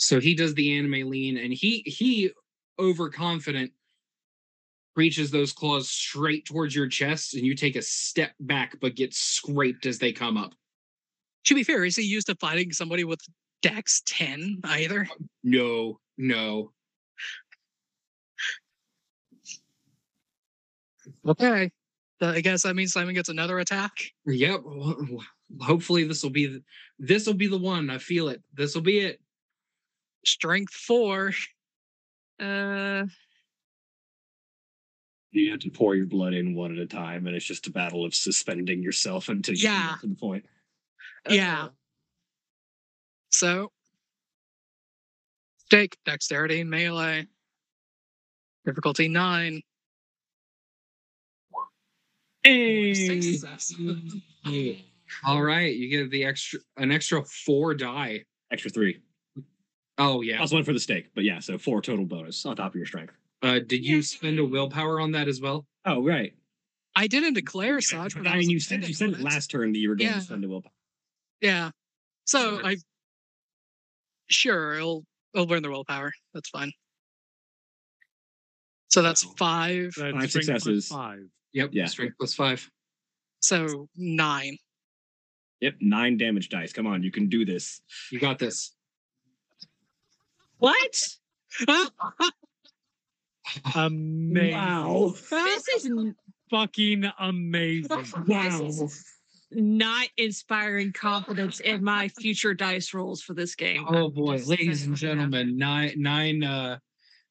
So 0.00 0.20
he 0.20 0.34
does 0.34 0.54
the 0.54 0.78
anime 0.78 1.10
lean, 1.10 1.36
and 1.36 1.52
he 1.52 1.82
he 1.84 2.30
overconfident 2.78 3.72
reaches 4.94 5.30
those 5.30 5.52
claws 5.52 5.88
straight 5.90 6.44
towards 6.44 6.74
your 6.74 6.86
chest, 6.88 7.34
and 7.34 7.44
you 7.44 7.54
take 7.54 7.74
a 7.74 7.82
step 7.82 8.32
back, 8.40 8.78
but 8.80 8.94
get 8.94 9.12
scraped 9.12 9.86
as 9.86 9.98
they 9.98 10.12
come 10.12 10.36
up. 10.36 10.54
to 11.46 11.54
be 11.56 11.64
fair, 11.64 11.84
is 11.84 11.96
he 11.96 12.04
used 12.04 12.28
to 12.28 12.36
fighting 12.36 12.72
somebody 12.72 13.02
with 13.02 13.20
Dex 13.60 14.02
ten 14.06 14.60
either? 14.64 15.08
No, 15.42 15.98
no. 16.18 16.72
Okay. 21.26 21.70
Uh, 22.20 22.26
I 22.26 22.40
guess 22.40 22.64
that 22.64 22.74
means 22.74 22.92
Simon 22.92 23.14
gets 23.14 23.28
another 23.28 23.58
attack. 23.60 23.92
Yep. 24.26 24.60
Hopefully 25.60 26.04
this 26.04 26.22
will 26.22 26.30
be 26.30 26.60
this 26.98 27.26
will 27.26 27.34
be 27.34 27.46
the 27.46 27.58
one. 27.58 27.90
I 27.90 27.98
feel 27.98 28.28
it. 28.28 28.42
This 28.52 28.74
will 28.74 28.82
be 28.82 28.98
it. 29.00 29.20
Strength 30.26 30.72
four. 30.74 31.32
Uh, 32.40 33.04
You 35.30 35.50
have 35.50 35.60
to 35.60 35.70
pour 35.70 35.94
your 35.94 36.06
blood 36.06 36.32
in 36.34 36.54
one 36.54 36.72
at 36.72 36.78
a 36.78 36.86
time, 36.86 37.26
and 37.26 37.36
it's 37.36 37.44
just 37.44 37.66
a 37.66 37.70
battle 37.70 38.04
of 38.04 38.14
suspending 38.14 38.82
yourself 38.82 39.28
until 39.28 39.54
you 39.54 39.64
Yeah. 39.64 39.90
get 39.92 40.00
to 40.00 40.06
the 40.08 40.14
point. 40.14 40.44
Yeah. 41.28 41.68
So, 43.30 43.70
stake, 45.68 45.98
dexterity, 46.06 46.64
melee, 46.64 47.26
difficulty 48.64 49.06
nine. 49.06 49.60
Success. 52.46 53.74
All 55.26 55.42
right, 55.42 55.74
you 55.74 55.88
get 55.90 56.10
the 56.10 56.24
extra 56.24 56.60
an 56.78 56.90
extra 56.90 57.22
four 57.24 57.74
die. 57.74 58.24
Extra 58.50 58.70
three. 58.70 59.02
Oh 59.98 60.22
yeah. 60.22 60.38
Plus 60.38 60.52
one 60.52 60.64
for 60.64 60.72
the 60.72 60.80
stake, 60.80 61.10
but 61.14 61.24
yeah, 61.24 61.38
so 61.40 61.58
four 61.58 61.82
total 61.82 62.06
bonus 62.06 62.46
on 62.46 62.56
top 62.56 62.72
of 62.72 62.76
your 62.76 62.86
strength. 62.86 63.12
Uh, 63.42 63.58
did 63.58 63.84
you 63.84 64.00
spend 64.00 64.38
a 64.38 64.44
willpower 64.44 65.00
on 65.00 65.12
that 65.12 65.28
as 65.28 65.40
well? 65.40 65.66
Oh, 65.84 66.02
right. 66.02 66.32
I 66.96 67.06
didn't 67.06 67.34
declare 67.34 67.80
such. 67.82 68.16
But 68.16 68.26
I 68.26 68.38
mean, 68.38 68.48
you 68.48 68.58
said 68.60 68.86
you 68.88 68.94
said 68.94 69.10
it 69.10 69.20
last 69.20 69.50
turn 69.50 69.72
that 69.72 69.78
you 69.78 69.90
were 69.90 69.96
going 69.96 70.08
Yeah. 70.08 70.14
to 70.16 70.20
spend 70.22 70.44
a 70.44 70.48
willpower. 70.48 70.72
Yeah. 71.42 71.70
So 72.24 72.60
I. 72.64 72.76
Sure, 74.30 74.74
it'll 74.74 75.04
it'll 75.34 75.46
burn 75.46 75.62
the 75.62 75.70
willpower. 75.70 76.12
That's 76.34 76.48
fine. 76.48 76.72
So 78.88 79.02
that's 79.02 79.22
five. 79.36 79.94
that's 79.96 80.12
Five 80.12 80.30
strength 80.30 80.46
successes. 80.46 80.88
Five. 80.88 81.28
Yep. 81.52 81.70
Yeah. 81.72 81.86
Strength 81.86 82.14
plus 82.18 82.34
five. 82.34 82.68
So 83.40 83.88
nine. 83.96 84.56
Yep, 85.60 85.74
nine 85.80 86.16
damage 86.18 86.48
dice. 86.50 86.72
Come 86.72 86.86
on, 86.86 87.02
you 87.02 87.10
can 87.10 87.28
do 87.28 87.44
this. 87.44 87.80
You 88.12 88.20
got 88.20 88.38
this. 88.38 88.72
what? 90.58 91.02
Amazing. 93.74 94.52
Wow. 94.52 95.14
This 95.30 95.68
is 95.68 95.90
Fucking 96.50 97.04
amazing. 97.18 97.96
this 98.26 98.80
is 98.80 99.04
not 99.50 100.08
inspiring 100.16 100.92
confidence 100.92 101.60
in 101.60 101.82
my 101.82 102.08
future 102.08 102.54
dice 102.54 102.92
rolls 102.92 103.22
for 103.22 103.34
this 103.34 103.54
game. 103.54 103.84
Oh 103.88 104.10
boy, 104.10 104.42
ladies 104.46 104.86
and 104.86 104.98
saying. 104.98 105.16
gentlemen, 105.16 105.56
nine 105.56 105.94
nine 105.96 106.44
uh 106.44 106.78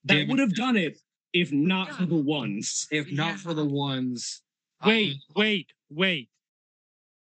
That 0.05 0.27
would 0.27 0.39
have 0.39 0.55
done 0.55 0.77
it 0.77 0.99
if 1.33 1.51
not 1.51 1.91
for 1.91 2.05
the 2.05 2.15
ones. 2.15 2.87
if 2.91 3.11
not 3.11 3.37
for 3.37 3.53
the 3.53 3.65
ones. 3.65 4.41
Wait, 4.85 5.17
wait, 5.35 5.71
wait. 5.89 6.29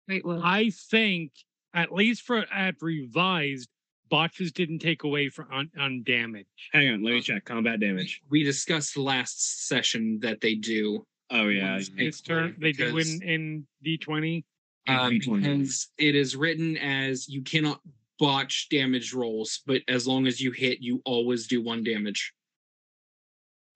Wait, 0.09 0.25
what? 0.25 0.41
I 0.43 0.71
think 0.91 1.33
at 1.75 1.93
least 1.93 2.23
for 2.23 2.45
at 2.53 2.75
revised, 2.81 3.69
botches 4.11 4.53
didn't 4.53 4.81
take 4.81 5.05
away 5.05 5.29
from 5.29 5.47
on, 5.51 5.71
on 5.79 6.03
damage. 6.03 6.47
Hang 6.73 6.89
on, 6.91 7.03
let 7.03 7.13
me 7.13 7.21
check. 7.23 7.45
Combat 7.45 7.81
damage. 7.81 8.21
We 8.31 8.43
discussed 8.43 8.97
last 8.97 9.69
session 9.69 10.19
that 10.23 10.41
they 10.41 10.55
do. 10.55 11.07
Oh 11.31 11.49
yeah. 11.49 11.75
Ones 11.75 11.91
This 11.97 12.21
turn 12.21 12.57
they 12.61 12.73
do 12.73 12.99
in 12.99 13.23
in 13.23 13.67
V 13.83 13.97
twenty. 13.97 14.45
Um, 14.89 15.11
because 15.19 15.89
it 15.99 16.15
is 16.15 16.35
written 16.37 16.77
as 16.77 17.29
you 17.29 17.43
cannot 17.43 17.81
botch 18.19 18.69
damage 18.71 19.13
rolls, 19.13 19.61
but 19.67 19.83
as 19.89 20.07
long 20.07 20.27
as 20.27 20.41
you 20.41 20.51
hit, 20.53 20.81
you 20.81 21.03
always 21.05 21.47
do 21.47 21.63
one 21.63 21.83
damage. 21.85 22.33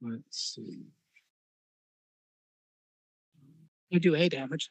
Let's 0.00 0.54
see. 0.54 0.82
You 3.90 4.00
do 4.00 4.14
a 4.14 4.28
damage. 4.28 4.70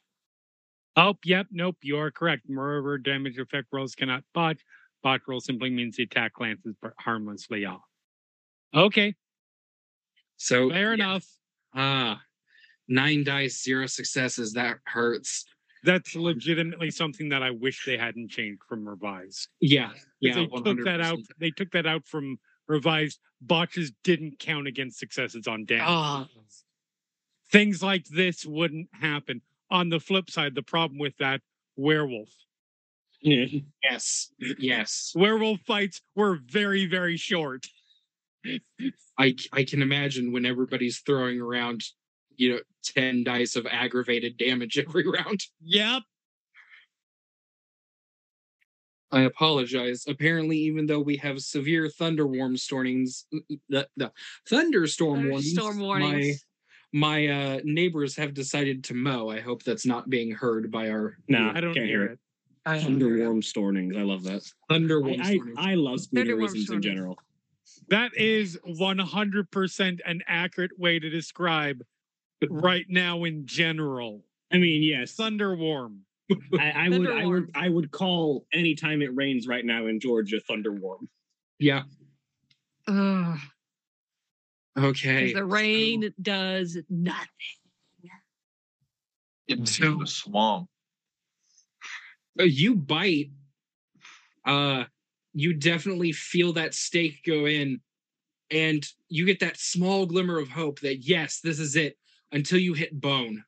Oh, 0.98 1.16
yep, 1.26 1.48
nope, 1.52 1.78
you 1.82 1.98
are 1.98 2.12
correct. 2.12 2.44
Moreover, 2.48 2.98
damage 2.98 3.38
effect 3.38 3.68
rolls 3.72 3.96
cannot 3.96 4.24
botch. 4.34 4.60
Botch 5.04 5.22
roll 5.28 5.40
simply 5.40 5.70
means 5.70 5.98
the 5.98 6.04
attack 6.04 6.34
glances 6.34 6.76
harmlessly 7.00 7.66
off. 7.66 7.82
Okay, 8.74 9.16
So 10.38 10.70
fair 10.70 10.90
yeah. 10.90 11.06
enough. 11.06 11.26
Ah, 11.74 12.22
nine 12.88 13.24
dice, 13.24 13.62
zero 13.64 13.86
successes. 13.88 14.54
That 14.54 14.78
hurts. 14.86 15.46
That's 15.86 16.16
legitimately 16.16 16.92
something 16.92 17.30
that 17.30 17.44
I 17.44 17.52
wish 17.52 17.86
they 17.86 17.98
hadn't 17.98 18.30
changed 18.30 18.62
from 18.68 18.88
revised. 18.88 19.48
Yeah, 19.60 19.92
yeah. 20.20 20.34
they 20.36 20.48
took 20.48 20.84
that 20.84 21.02
out. 21.02 21.20
They 21.40 21.52
took 21.52 21.72
that 21.72 21.86
out 21.86 22.06
from 22.08 22.40
revised. 22.68 23.20
Botches 23.42 23.92
didn't 24.04 24.40
count 24.40 24.68
against 24.68 25.00
successes 25.00 25.48
on 25.48 25.66
damage. 25.66 25.84
Ah. 25.88 26.28
Things 27.52 27.84
like 27.84 28.06
this 28.06 28.46
wouldn't 28.46 28.90
happen. 28.94 29.42
On 29.70 29.90
the 29.90 30.00
flip 30.00 30.30
side, 30.30 30.56
the 30.56 30.64
problem 30.64 31.00
with 31.00 31.16
that 31.18 31.42
werewolf. 31.76 32.30
Yes, 33.22 34.32
yes. 34.60 35.12
Werewolf 35.16 35.60
fights 35.62 36.02
were 36.16 36.40
very, 36.46 36.86
very 36.86 37.18
short. 37.18 37.66
I 39.18 39.36
I 39.52 39.64
can 39.64 39.82
imagine 39.82 40.32
when 40.32 40.46
everybody's 40.46 41.00
throwing 41.00 41.42
around, 41.42 41.84
you 42.38 42.54
know, 42.54 42.60
ten 42.84 43.24
dice 43.24 43.56
of 43.56 43.66
aggravated 43.70 44.38
damage 44.38 44.78
every 44.88 45.08
round. 45.08 45.42
Yep. 45.62 46.04
I 49.12 49.22
apologize. 49.22 50.06
Apparently, 50.08 50.58
even 50.58 50.86
though 50.88 51.00
we 51.00 51.16
have 51.18 51.40
severe 51.40 51.88
thunderworm 51.88 52.58
stormings, 52.58 53.26
the, 53.70 53.88
the 53.96 54.12
thunderstorm 54.50 55.30
warnings, 55.30 55.52
Storm 55.54 55.78
my 55.78 55.84
warnings. 55.84 56.46
my 56.92 57.28
uh, 57.28 57.60
neighbors 57.64 58.16
have 58.18 58.34
decided 58.34 58.84
to 58.86 58.94
mow. 58.94 59.30
I 59.30 59.40
hope 59.40 59.64
that's 59.64 59.86
not 59.86 60.10
being 60.10 60.32
heard 60.32 60.72
by 60.72 60.90
our 60.90 61.18
Nah, 61.28 61.52
I 61.56 61.62
don't 61.62 61.74
can't 61.74 61.86
hear 61.86 62.02
hear 62.02 62.06
it. 62.06 62.12
it. 62.14 62.20
I- 62.66 62.80
Underworm 62.80 63.44
stormings. 63.44 63.96
I 63.96 64.02
love 64.02 64.24
that. 64.24 64.42
thunderworm 64.70 65.22
I. 65.22 65.40
I, 65.56 65.72
I 65.72 65.76
love 65.76 66.00
Thunderworm 66.14 66.50
spoonerisms 66.50 66.72
in 66.74 66.82
general. 66.82 67.18
That 67.90 68.12
is 68.18 68.58
100% 68.68 70.00
an 70.06 70.22
accurate 70.28 70.78
way 70.78 71.00
to 71.00 71.10
describe 71.10 71.84
right 72.50 72.86
now 72.90 73.24
in 73.24 73.46
general. 73.46 74.24
I 74.52 74.58
mean, 74.58 74.84
yes. 74.84 75.16
Thunderworm. 75.16 76.00
I, 76.60 76.72
I 76.72 76.90
would, 76.90 77.08
I 77.08 77.26
would, 77.26 77.52
I 77.56 77.70
would 77.70 77.92
call 77.92 78.46
anytime 78.52 79.02
it 79.02 79.16
rains 79.16 79.48
right 79.48 79.66
now 79.66 79.88
in 79.88 80.00
Georgia 80.00 80.40
thunderworm. 80.50 81.08
Yeah. 81.60 81.84
Ugh, 82.88 83.38
'cause 84.76 84.84
Okay. 84.84 85.34
the 85.34 85.46
rain 85.46 86.14
does 86.22 86.78
nothing. 86.90 87.30
It's 89.48 89.78
Into 89.80 90.00
the 90.00 90.08
swamp. 90.08 90.68
Uh, 92.40 92.44
you 92.44 92.76
bite. 92.76 93.30
Uh, 94.44 94.86
you 95.34 95.54
definitely 95.54 96.12
feel 96.12 96.54
that 96.54 96.74
stake 96.74 97.24
go 97.26 97.46
in, 97.46 97.80
and 98.50 98.88
you 99.08 99.26
get 99.26 99.40
that 99.40 99.58
small 99.58 100.06
glimmer 100.06 100.40
of 100.40 100.50
hope 100.50 100.80
that 100.80 100.98
yes, 101.08 101.40
this 101.42 101.60
is 101.60 101.76
it. 101.76 101.98
Until 102.36 102.60
you 102.60 102.74
hit 102.74 103.00
bone. 103.00 103.44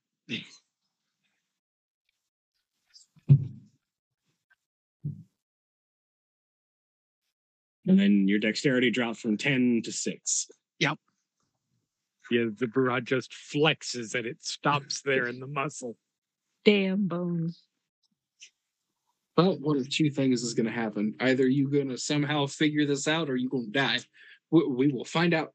And 7.87 7.99
then 7.99 8.27
your 8.27 8.39
dexterity 8.39 8.89
drops 8.91 9.19
from 9.19 9.37
10 9.37 9.81
to 9.85 9.91
6. 9.91 10.47
Yep. 10.79 10.97
Yeah, 12.29 12.45
the 12.57 12.67
barrage 12.67 13.03
just 13.05 13.31
flexes 13.31 14.13
and 14.13 14.25
it 14.25 14.43
stops 14.43 15.01
there 15.01 15.27
in 15.27 15.39
the 15.39 15.47
muscle. 15.47 15.95
Damn 16.65 17.07
bones. 17.07 17.63
Well, 19.37 19.57
one 19.61 19.77
of 19.77 19.89
two 19.89 20.09
things 20.09 20.41
is 20.43 20.53
going 20.53 20.65
to 20.65 20.71
happen. 20.71 21.15
Either 21.21 21.47
you're 21.47 21.69
going 21.69 21.89
to 21.89 21.97
somehow 21.97 22.47
figure 22.47 22.85
this 22.85 23.07
out, 23.07 23.29
or 23.29 23.35
you're 23.35 23.51
going 23.51 23.67
to 23.67 23.71
die. 23.71 23.99
We, 24.51 24.65
we 24.67 24.87
will 24.91 25.05
find 25.05 25.33
out. 25.33 25.53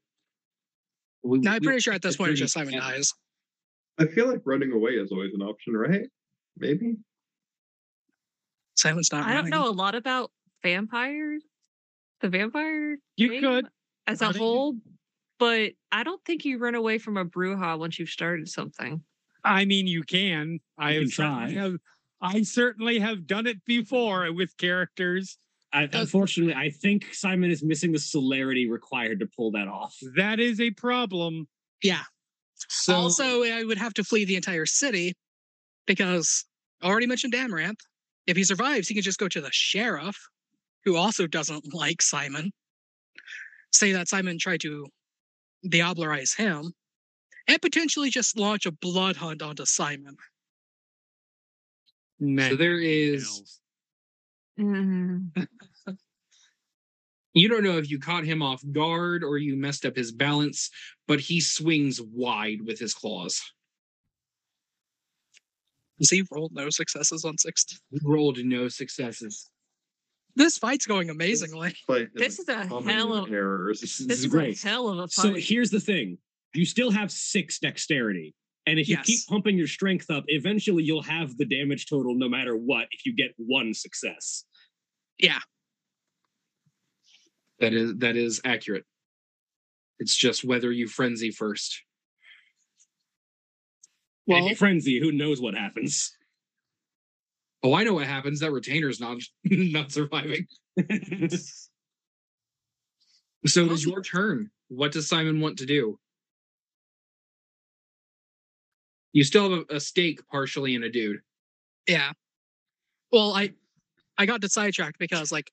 We, 1.21 1.39
Now 1.39 1.51
I'm 1.53 1.59
we- 1.61 1.67
pretty 1.67 1.81
sure 1.81 1.93
at 1.93 2.01
this 2.01 2.15
point 2.17 2.31
it's 2.31 2.39
just 2.39 2.53
Simon 2.53 2.73
bad. 2.73 2.79
dies. 2.79 3.13
I 3.99 4.05
feel 4.07 4.27
like 4.27 4.41
running 4.45 4.71
away 4.71 4.91
is 4.93 5.11
always 5.11 5.33
an 5.33 5.41
option, 5.41 5.73
right? 5.75 6.07
Maybe. 6.57 6.95
Simon's 8.75 9.11
not. 9.11 9.25
I 9.27 9.33
don't 9.33 9.49
know 9.49 9.67
a 9.67 9.71
lot 9.71 9.95
about 9.95 10.31
vampires, 10.63 11.43
the 12.21 12.29
vampire 12.29 12.97
You 13.17 13.29
game 13.29 13.41
could. 13.41 13.67
as 14.07 14.21
a 14.21 14.31
whole, 14.33 14.75
but 15.39 15.71
I 15.91 16.03
don't 16.03 16.23
think 16.25 16.43
you 16.45 16.57
run 16.57 16.75
away 16.75 16.97
from 16.97 17.17
a 17.17 17.25
brouhaha 17.25 17.77
once 17.77 17.99
you've 17.99 18.09
started 18.09 18.49
something. 18.49 19.01
I 19.43 19.65
mean, 19.65 19.87
you 19.87 20.03
can. 20.03 20.59
I 20.77 20.91
You 20.93 20.99
have 21.01 21.03
can 21.03 21.11
try. 21.11 21.33
certainly 21.47 21.55
have. 21.55 21.75
I 22.21 22.41
certainly 22.43 22.99
have 22.99 23.27
done 23.27 23.45
it 23.47 23.63
before 23.65 24.31
with 24.33 24.55
characters. 24.57 25.37
I, 25.73 25.89
unfortunately, 25.91 26.53
I 26.53 26.69
think 26.69 27.13
Simon 27.13 27.51
is 27.51 27.63
missing 27.63 27.91
the 27.91 27.99
celerity 27.99 28.69
required 28.69 29.19
to 29.19 29.27
pull 29.35 29.51
that 29.51 29.67
off. 29.67 29.95
That 30.15 30.39
is 30.39 30.61
a 30.61 30.71
problem. 30.71 31.47
Yeah. 31.81 32.03
So, 32.69 32.95
also, 32.95 33.43
I 33.43 33.63
would 33.63 33.77
have 33.77 33.93
to 33.95 34.03
flee 34.03 34.25
the 34.25 34.35
entire 34.35 34.65
city 34.65 35.13
because 35.85 36.45
I 36.81 36.87
already 36.87 37.07
mentioned 37.07 37.35
Amaranth. 37.35 37.79
If 38.27 38.37
he 38.37 38.43
survives, 38.43 38.87
he 38.87 38.93
can 38.93 39.03
just 39.03 39.19
go 39.19 39.27
to 39.27 39.41
the 39.41 39.49
sheriff, 39.51 40.17
who 40.85 40.95
also 40.95 41.27
doesn't 41.27 41.73
like 41.73 42.01
Simon. 42.01 42.51
Say 43.71 43.91
that 43.93 44.07
Simon 44.07 44.37
tried 44.39 44.61
to 44.61 44.87
diablerize 45.67 46.35
him, 46.35 46.73
and 47.47 47.61
potentially 47.61 48.09
just 48.09 48.37
launch 48.37 48.65
a 48.65 48.71
blood 48.71 49.17
hunt 49.17 49.41
onto 49.41 49.65
Simon. 49.65 50.15
so 52.49 52.55
there 52.55 52.79
is. 52.79 53.59
Mm. 54.59 55.47
You 57.33 57.49
don't 57.49 57.63
know 57.63 57.77
if 57.77 57.89
you 57.89 57.99
caught 57.99 58.25
him 58.25 58.41
off 58.41 58.61
guard 58.71 59.23
or 59.23 59.37
you 59.37 59.55
messed 59.55 59.85
up 59.85 59.95
his 59.95 60.11
balance, 60.11 60.69
but 61.07 61.19
he 61.19 61.41
swings 61.41 61.99
wide 62.01 62.59
with 62.65 62.79
his 62.79 62.93
claws. 62.93 63.41
Z 66.03 66.23
rolled 66.31 66.51
no 66.53 66.69
successes 66.69 67.25
on 67.25 67.37
six. 67.37 67.65
He 67.91 67.99
rolled 68.03 68.37
no 68.43 68.67
successes. 68.67 69.49
This 70.35 70.57
fight's 70.57 70.85
going 70.85 71.09
amazingly. 71.09 71.75
But 71.87 72.07
This 72.15 72.39
is 72.39 72.47
a 72.49 72.65
hell 72.65 73.13
of 73.13 73.31
errors. 73.31 73.81
This 73.81 73.99
this 73.99 74.19
is 74.19 74.25
is 74.25 74.31
great. 74.31 74.63
a 74.63 74.67
hell 74.67 74.89
of 74.89 74.97
a 74.97 75.01
fight. 75.07 75.11
So 75.11 75.33
here's 75.35 75.69
the 75.69 75.79
thing 75.79 76.17
you 76.53 76.65
still 76.65 76.91
have 76.91 77.11
six 77.11 77.59
dexterity. 77.59 78.35
And 78.65 78.79
if 78.79 78.87
you 78.87 78.97
keep 78.97 79.19
pumping 79.27 79.57
your 79.57 79.67
strength 79.67 80.09
up, 80.09 80.23
eventually 80.27 80.83
you'll 80.83 81.03
have 81.03 81.37
the 81.37 81.45
damage 81.45 81.85
total 81.87 82.15
no 82.15 82.29
matter 82.29 82.55
what 82.55 82.87
if 82.91 83.05
you 83.05 83.13
get 83.13 83.31
one 83.37 83.73
success. 83.73 84.45
Yeah. 85.19 85.39
That 87.63 87.73
is 87.73 87.95
that 87.99 88.17
is 88.17 88.41
accurate. 88.43 88.83
It's 89.97 90.17
just 90.17 90.43
whether 90.43 90.69
you 90.69 90.85
frenzy 90.85 91.31
first. 91.31 91.81
And 94.27 94.35
if 94.37 94.41
Well, 94.41 94.49
you 94.49 94.55
frenzy, 94.57 94.99
who 94.99 95.13
knows 95.13 95.39
what 95.39 95.55
happens? 95.55 96.11
Oh, 97.63 97.73
I 97.73 97.85
know 97.85 97.93
what 97.93 98.05
happens. 98.05 98.41
That 98.41 98.51
retainer's 98.51 98.99
not 98.99 99.19
not 99.45 99.93
surviving. 99.93 100.45
So 103.45 103.65
it 103.65 103.71
is 103.71 103.85
your 103.85 104.01
turn. 104.01 104.49
What 104.67 104.91
does 104.91 105.07
Simon 105.07 105.39
want 105.39 105.57
to 105.59 105.65
do? 105.65 105.97
You 109.13 109.23
still 109.23 109.49
have 109.49 109.65
a, 109.69 109.75
a 109.75 109.79
stake 109.79 110.19
partially 110.27 110.75
in 110.75 110.83
a 110.83 110.89
dude. 110.89 111.21
yeah. 111.87 112.11
Well, 113.13 113.31
I 113.33 113.53
I 114.17 114.25
got 114.25 114.41
to 114.41 114.49
sidetracked 114.49 114.99
because 114.99 115.31
like 115.31 115.49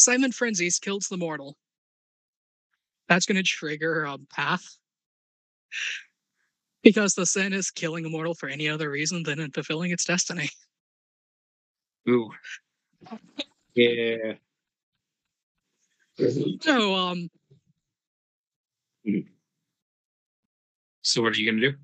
Simon 0.00 0.32
frenzies 0.32 0.78
kills 0.78 1.08
the 1.08 1.16
mortal. 1.18 1.58
That's 3.08 3.26
going 3.26 3.36
to 3.36 3.42
trigger 3.42 4.04
a 4.04 4.16
path 4.34 4.64
because 6.82 7.14
the 7.14 7.26
sin 7.26 7.52
is 7.52 7.70
killing 7.70 8.06
a 8.06 8.08
mortal 8.08 8.34
for 8.34 8.48
any 8.48 8.66
other 8.66 8.90
reason 8.90 9.22
than 9.24 9.38
in 9.38 9.50
fulfilling 9.50 9.90
its 9.90 10.06
destiny. 10.06 10.48
Ooh. 12.08 12.30
Yeah. 13.74 14.34
So, 16.60 16.94
um, 16.94 17.28
So 21.02 21.22
what 21.22 21.34
are 21.34 21.40
you 21.40 21.50
gonna 21.50 21.72
do? 21.72 21.76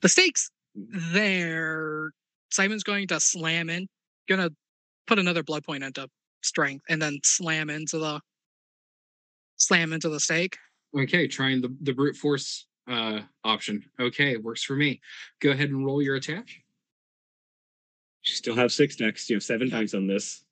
the 0.00 0.08
stakes 0.08 0.50
there. 0.74 2.10
Simon's 2.50 2.82
going 2.82 3.06
to 3.08 3.20
slam 3.20 3.68
in, 3.70 3.86
gonna 4.28 4.50
put 5.06 5.18
another 5.18 5.42
blood 5.42 5.64
point 5.64 5.84
into 5.84 6.08
strength, 6.42 6.84
and 6.88 7.00
then 7.00 7.18
slam 7.24 7.70
into 7.70 7.98
the 7.98 8.20
slam 9.56 9.92
into 9.92 10.08
the 10.08 10.20
stake. 10.20 10.56
Okay, 10.98 11.26
trying 11.26 11.60
the, 11.60 11.74
the 11.82 11.92
brute 11.92 12.16
force 12.16 12.66
uh 12.88 13.20
option. 13.44 13.82
Okay, 14.00 14.36
works 14.36 14.62
for 14.64 14.74
me. 14.76 15.00
Go 15.40 15.50
ahead 15.50 15.70
and 15.70 15.84
roll 15.84 16.02
your 16.02 16.16
attack. 16.16 16.48
You 18.24 18.34
still 18.34 18.54
have 18.56 18.72
six 18.72 18.96
dex. 18.96 19.28
You 19.30 19.36
have 19.36 19.42
seven 19.42 19.68
Okay. 19.68 19.78
dice 19.80 19.94
on 19.94 20.06
this. 20.06 20.44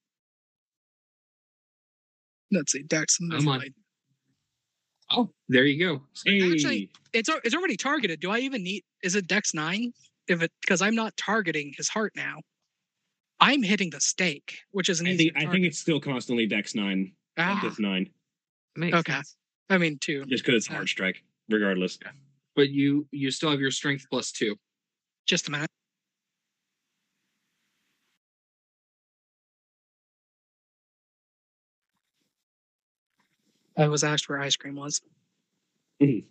Let's 2.52 2.72
see, 2.72 2.82
Dex. 2.82 3.18
Come 3.18 3.46
on. 3.48 3.62
Oh, 5.12 5.30
there 5.48 5.64
you 5.64 5.78
go. 5.84 6.02
Hey, 6.24 6.52
Actually- 6.52 6.90
It's 7.12 7.28
it's 7.44 7.54
already 7.54 7.76
targeted. 7.76 8.20
Do 8.20 8.30
I 8.30 8.38
even 8.40 8.62
need? 8.62 8.82
Is 9.02 9.14
it 9.14 9.26
Dex 9.28 9.54
nine? 9.54 9.92
If 10.28 10.42
it 10.42 10.52
because 10.60 10.82
I'm 10.82 10.94
not 10.94 11.16
targeting 11.16 11.72
his 11.76 11.88
heart 11.88 12.12
now. 12.16 12.38
I'm 13.40 13.62
hitting 13.62 13.90
the 13.90 14.00
stake, 14.00 14.60
which 14.72 14.88
is 14.88 15.00
an 15.00 15.06
I 15.06 15.10
easy. 15.10 15.30
think, 15.30 15.46
I 15.48 15.50
think 15.50 15.64
it's 15.66 15.78
still 15.78 16.00
constantly 16.00 16.46
dex 16.46 16.74
nine. 16.74 17.12
ah, 17.38 17.58
Dex 17.62 17.78
nine. 17.78 18.10
Makes 18.76 18.98
okay. 18.98 19.12
sense. 19.12 19.36
I 19.70 19.78
mean 19.78 19.98
two. 19.98 20.24
Just 20.26 20.44
because 20.44 20.56
it's 20.56 20.66
hard 20.66 20.88
strike, 20.88 21.22
regardless. 21.48 21.98
But 22.54 22.68
you 22.70 23.06
you 23.12 23.30
still 23.30 23.50
have 23.50 23.60
your 23.60 23.70
strength 23.70 24.06
plus 24.10 24.30
two. 24.32 24.56
Just 25.26 25.48
a 25.48 25.50
minute. 25.50 25.70
I 33.76 33.88
was 33.88 34.04
asked 34.04 34.28
where 34.28 34.40
ice 34.40 34.56
cream 34.56 34.74
was. 34.76 35.00
Mhm. 36.00 36.24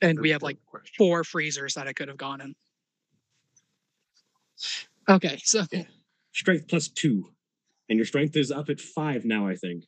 And 0.00 0.18
we 0.20 0.30
have 0.30 0.42
like 0.42 0.58
question. 0.66 0.94
four 0.98 1.24
freezers 1.24 1.74
that 1.74 1.86
I 1.86 1.92
could 1.92 2.08
have 2.08 2.16
gone 2.16 2.40
in. 2.40 2.54
Okay, 5.08 5.38
so 5.42 5.64
Strength 6.32 6.68
plus 6.68 6.88
two. 6.88 7.28
And 7.88 7.98
your 7.98 8.06
strength 8.06 8.36
is 8.36 8.50
up 8.50 8.70
at 8.70 8.80
five 8.80 9.24
now, 9.24 9.46
I 9.46 9.54
think. 9.56 9.84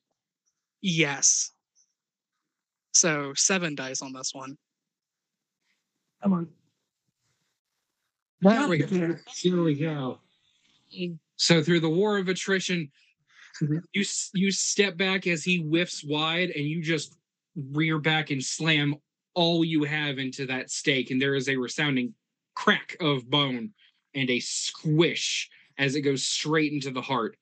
yes. 0.82 1.50
So 2.92 3.32
seven 3.34 3.74
dice 3.74 4.02
on 4.02 4.12
this 4.12 4.30
one. 4.32 4.56
Come 6.22 6.32
on. 6.32 6.48
There 8.40 8.68
we 8.68 8.78
go. 8.78 9.16
Here 9.34 9.62
we 9.62 9.74
go. 9.74 10.20
So 11.36 11.62
through 11.62 11.80
the 11.80 11.88
war 11.88 12.18
of 12.18 12.28
attrition, 12.28 12.90
you 13.60 14.04
you 14.32 14.50
step 14.52 14.96
back 14.96 15.26
as 15.26 15.42
he 15.42 15.62
whiffs 15.62 16.04
wide, 16.04 16.50
and 16.50 16.64
you 16.64 16.82
just 16.82 17.16
rear 17.72 17.98
back 17.98 18.30
and 18.30 18.42
slam 18.44 18.94
all 19.34 19.64
you 19.64 19.82
have 19.84 20.18
into 20.18 20.46
that 20.46 20.70
stake, 20.70 21.10
and 21.10 21.20
there 21.20 21.34
is 21.34 21.48
a 21.48 21.56
resounding 21.56 22.14
crack 22.54 22.96
of 23.00 23.28
bone 23.28 23.70
and 24.14 24.30
a 24.30 24.40
squish 24.40 25.50
as 25.78 25.94
it 25.94 26.02
goes 26.02 26.24
straight 26.24 26.72
into 26.72 26.90
the 26.90 27.02
heart, 27.02 27.36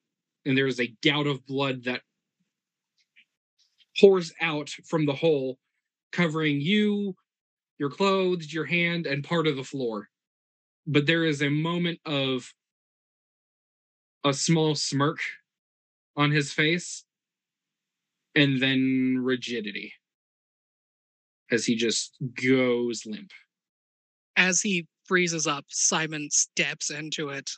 and 0.45 0.57
there 0.57 0.67
is 0.67 0.79
a 0.79 0.95
gout 1.03 1.27
of 1.27 1.45
blood 1.45 1.83
that 1.85 2.01
pours 3.99 4.33
out 4.41 4.69
from 4.85 5.05
the 5.05 5.13
hole, 5.15 5.57
covering 6.11 6.61
you, 6.61 7.15
your 7.79 7.89
clothes, 7.89 8.53
your 8.53 8.65
hand, 8.65 9.07
and 9.07 9.23
part 9.23 9.47
of 9.47 9.55
the 9.57 9.63
floor. 9.63 10.09
but 10.87 11.05
there 11.05 11.25
is 11.25 11.41
a 11.41 11.49
moment 11.49 11.99
of 12.05 12.53
a 14.25 14.33
small 14.33 14.75
smirk 14.75 15.19
on 16.15 16.31
his 16.31 16.51
face 16.53 17.05
and 18.35 18.61
then 18.61 19.17
rigidity 19.21 19.93
as 21.51 21.65
he 21.65 21.75
just 21.75 22.17
goes 22.41 23.05
limp. 23.05 23.31
As 24.35 24.61
he 24.61 24.87
freezes 25.05 25.47
up, 25.47 25.65
Simon 25.69 26.29
steps 26.31 26.89
into 26.89 27.29
it 27.29 27.49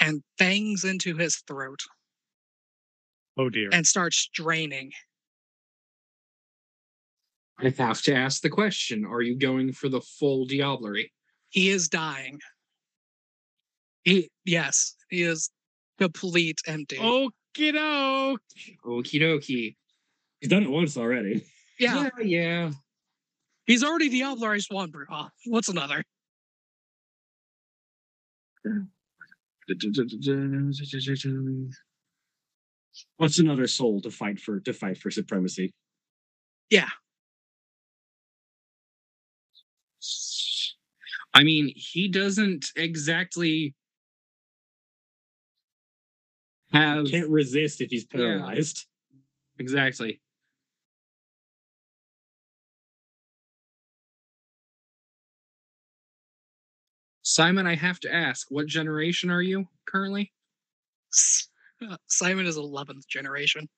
and 0.00 0.22
bangs 0.38 0.84
into 0.84 1.16
his 1.16 1.36
throat 1.46 1.80
Oh 3.36 3.48
dear. 3.48 3.68
and 3.72 3.86
starts 3.86 4.28
draining. 4.32 4.92
I 7.58 7.70
have 7.70 8.02
to 8.02 8.14
ask 8.14 8.42
the 8.42 8.50
question 8.50 9.04
Are 9.04 9.22
you 9.22 9.36
going 9.36 9.72
for 9.72 9.88
the 9.88 10.00
full 10.00 10.46
Diablerie? 10.46 11.10
He 11.50 11.70
is 11.70 11.88
dying. 11.88 12.40
He 14.02 14.28
yes, 14.44 14.96
he 15.08 15.22
is 15.22 15.50
complete 15.98 16.60
empty. 16.66 16.96
Okie 16.96 17.72
doke. 17.72 18.40
Okie 18.84 19.20
dokie. 19.20 19.76
He's 20.40 20.50
done 20.50 20.64
it 20.64 20.70
once 20.70 20.96
already. 20.96 21.44
yeah, 21.78 22.10
yeah. 22.18 22.24
yeah. 22.24 22.70
he's 23.66 23.84
already 23.84 24.10
diablerized 24.10 24.72
one 24.72 24.92
oh, 24.94 25.04
bro. 25.06 25.26
What's 25.46 25.68
another? 25.68 26.02
What's 33.16 33.38
another 33.38 33.66
soul 33.66 34.00
to 34.02 34.10
fight 34.10 34.40
for 34.40 34.60
to 34.60 34.72
fight 34.72 34.98
for 34.98 35.10
supremacy? 35.10 35.72
Yeah. 36.70 36.88
I 41.34 41.42
mean, 41.42 41.72
he 41.74 42.08
doesn't 42.08 42.66
exactly 42.76 43.74
have 46.72 47.06
Can't 47.06 47.30
resist 47.30 47.80
if 47.80 47.90
he's 47.90 48.06
Yeah. 48.12 48.18
paralyzed. 48.18 48.86
exactly. 49.58 50.20
Simon, 57.34 57.66
I 57.66 57.74
have 57.74 57.98
to 57.98 58.14
ask, 58.14 58.46
what 58.48 58.68
generation 58.68 59.28
are 59.28 59.42
you 59.42 59.66
currently? 59.86 60.32
Uh, 61.82 61.96
Simon 62.06 62.46
is 62.46 62.56
11th 62.56 63.08
generation. 63.08 63.68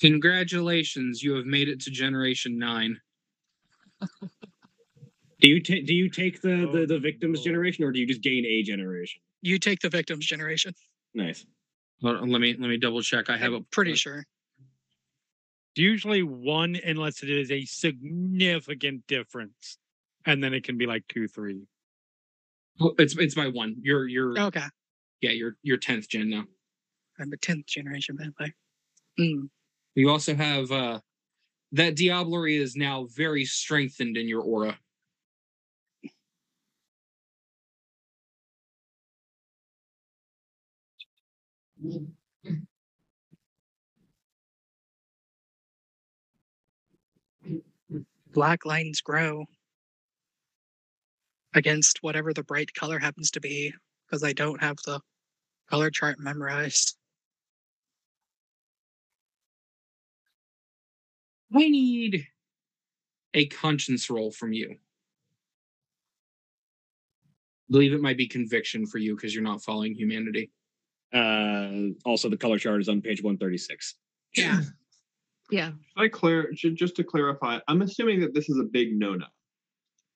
Congratulations, 0.00 1.22
you 1.22 1.34
have 1.34 1.46
made 1.46 1.68
it 1.68 1.80
to 1.82 1.92
generation 1.92 2.58
nine. 2.58 3.00
Do 5.40 5.48
you 5.48 5.60
take 5.60 5.86
do 5.86 5.94
you 5.94 6.10
take 6.10 6.40
the, 6.40 6.68
the 6.72 6.86
the 6.86 6.98
victim's 6.98 7.42
generation 7.42 7.84
or 7.84 7.92
do 7.92 8.00
you 8.00 8.06
just 8.08 8.20
gain 8.20 8.44
a 8.44 8.64
generation? 8.64 9.20
You 9.40 9.60
take 9.60 9.78
the 9.78 9.88
victim's 9.88 10.26
generation. 10.26 10.74
Nice. 11.14 11.46
Hold 12.02 12.28
Let 12.28 12.40
me 12.40 12.56
let 12.58 12.68
me 12.68 12.78
double 12.78 13.00
check. 13.00 13.30
I 13.30 13.36
have 13.36 13.52
a 13.52 13.58
I'm 13.58 13.66
pretty 13.70 13.94
sure. 13.94 14.26
Usually 15.76 16.24
one, 16.24 16.76
unless 16.84 17.22
it 17.22 17.30
is 17.30 17.52
a 17.52 17.64
significant 17.64 19.06
difference, 19.06 19.78
and 20.28 20.44
then 20.44 20.52
it 20.52 20.62
can 20.62 20.76
be 20.76 20.86
like 20.86 21.02
two, 21.08 21.26
three. 21.26 21.62
It's 22.98 23.16
it's 23.16 23.34
by 23.34 23.48
one. 23.48 23.76
You're 23.80 24.06
you're 24.06 24.38
Okay. 24.38 24.62
yeah 25.20 25.30
you're 25.30 25.56
you're 25.62 25.78
tenth 25.78 26.08
gen 26.08 26.30
now. 26.30 26.44
I'm 27.18 27.32
a 27.32 27.36
10th 27.36 27.66
generation 27.66 28.16
vampire. 28.16 28.54
Mm. 29.18 29.48
You 29.96 30.10
also 30.10 30.36
have 30.36 30.70
uh 30.70 31.00
that 31.72 31.96
Diablerie 31.96 32.60
is 32.60 32.76
now 32.76 33.08
very 33.16 33.44
strengthened 33.44 34.16
in 34.16 34.28
your 34.28 34.42
aura. 34.42 34.78
Black 48.32 48.64
lines 48.66 49.00
grow 49.00 49.46
against 51.58 51.98
whatever 52.02 52.32
the 52.32 52.44
bright 52.44 52.72
color 52.72 53.00
happens 53.00 53.32
to 53.32 53.40
be 53.40 53.74
because 54.06 54.22
I 54.22 54.32
don't 54.32 54.62
have 54.62 54.76
the 54.86 55.00
color 55.68 55.90
chart 55.90 56.18
memorized. 56.20 56.96
I 61.54 61.68
need 61.68 62.26
a 63.34 63.46
conscience 63.46 64.08
roll 64.08 64.30
from 64.30 64.52
you. 64.52 64.70
I 67.68 67.72
believe 67.72 67.92
it 67.92 68.00
might 68.00 68.16
be 68.16 68.28
conviction 68.28 68.86
for 68.86 68.98
you 68.98 69.16
because 69.16 69.34
you're 69.34 69.42
not 69.42 69.62
following 69.62 69.94
humanity. 69.94 70.52
Uh, 71.12 71.90
also, 72.04 72.28
the 72.28 72.36
color 72.36 72.58
chart 72.58 72.80
is 72.80 72.88
on 72.88 73.02
page 73.02 73.22
136. 73.22 73.96
Yeah. 74.36 74.60
Yeah. 75.50 75.70
I 75.96 76.08
clear 76.08 76.52
just 76.52 76.94
to 76.96 77.04
clarify, 77.04 77.58
I'm 77.68 77.80
assuming 77.80 78.20
that 78.20 78.34
this 78.34 78.50
is 78.50 78.58
a 78.58 78.64
big 78.64 78.94
no-no. 78.94 79.24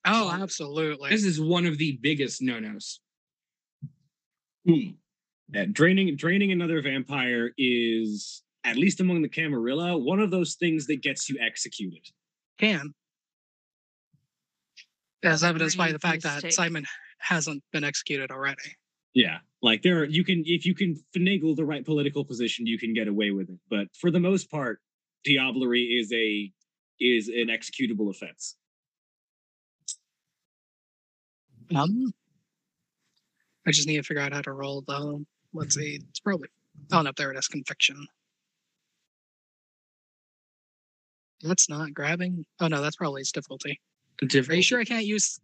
Oh, 0.05 0.29
um, 0.31 0.43
absolutely. 0.43 1.11
This 1.11 1.25
is 1.25 1.41
one 1.41 1.67
of 1.67 1.79
the 1.79 1.99
biggest 2.03 2.43
no-nos. 2.43 3.01
Hmm. 4.67 4.93
Yeah, 5.53 5.67
draining 5.71 6.17
draining 6.17 6.51
another 6.53 6.81
vampire 6.81 7.53
is 7.59 8.43
at 8.65 8.77
least 8.77 9.01
among 9.01 9.23
the 9.23 9.29
Camarilla 9.29 9.99
one 9.99 10.21
of 10.21 10.31
those 10.31 10.55
things 10.55 10.87
that 10.87 11.03
gets 11.03 11.29
you 11.29 11.37
executed. 11.41 12.09
Can. 12.59 12.95
As 15.23 15.45
evidenced 15.45 15.77
by 15.77 15.93
the 15.93 15.99
fact 15.99 16.23
that 16.23 16.37
mistake. 16.37 16.53
Simon 16.53 16.87
hasn't 17.19 17.63
been 17.73 17.85
executed 17.85 18.31
already. 18.31 18.77
Yeah, 19.15 19.39
like 19.63 19.83
there 19.83 19.99
are, 20.01 20.05
you 20.05 20.25
can 20.25 20.43
if 20.47 20.65
you 20.65 20.75
can 20.75 20.97
finagle 21.15 21.55
the 21.55 21.65
right 21.65 21.85
political 21.85 22.25
position, 22.25 22.67
you 22.67 22.79
can 22.79 22.95
get 22.95 23.09
away 23.09 23.31
with 23.31 23.51
it. 23.51 23.59
But 23.69 23.89
for 24.01 24.11
the 24.11 24.21
most 24.21 24.51
part, 24.51 24.81
diablerie 25.27 26.01
is 26.01 26.13
a 26.13 26.51
is 26.99 27.29
an 27.29 27.49
executable 27.49 28.11
offense. 28.11 28.57
Um, 31.75 32.13
I 33.67 33.71
just 33.71 33.87
need 33.87 33.97
to 33.97 34.03
figure 34.03 34.23
out 34.23 34.33
how 34.33 34.43
to 34.43 34.53
roll 34.53 34.83
though. 34.87 35.25
Let's 35.53 35.75
see. 35.75 36.01
It's 36.09 36.21
probably 36.21 36.49
oh 36.93 37.03
no, 37.03 37.13
there 37.17 37.31
it 37.31 37.39
is. 37.39 37.49
Conviction. 37.49 38.07
That's 41.43 41.69
not 41.69 41.93
grabbing. 41.93 42.45
Oh 42.61 42.69
no, 42.69 42.81
that's 42.81 42.97
probably 42.97 43.21
its 43.21 43.33
difficulty. 43.33 43.81
Are 44.23 44.55
you 44.55 44.63
sure 44.63 44.81
I 44.81 44.85
can't 44.85 45.05
use? 45.05 45.39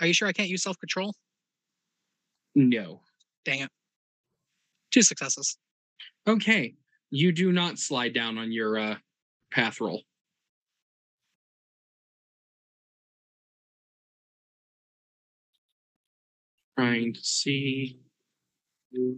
Are 0.00 0.06
you 0.06 0.12
sure 0.12 0.28
I 0.28 0.32
can't 0.32 0.48
use 0.48 0.62
self 0.62 0.78
control? 0.78 1.14
No. 2.54 3.00
Dang 3.44 3.60
it. 3.60 3.70
Two 4.90 5.02
successes. 5.02 5.56
Okay. 6.26 6.74
You 7.10 7.32
do 7.32 7.52
not 7.52 7.78
slide 7.78 8.12
down 8.12 8.36
on 8.36 8.52
your 8.52 8.78
uh, 8.78 8.96
path 9.50 9.80
roll. 9.80 10.02
Trying 16.78 17.12
to 17.12 17.20
see. 17.24 17.98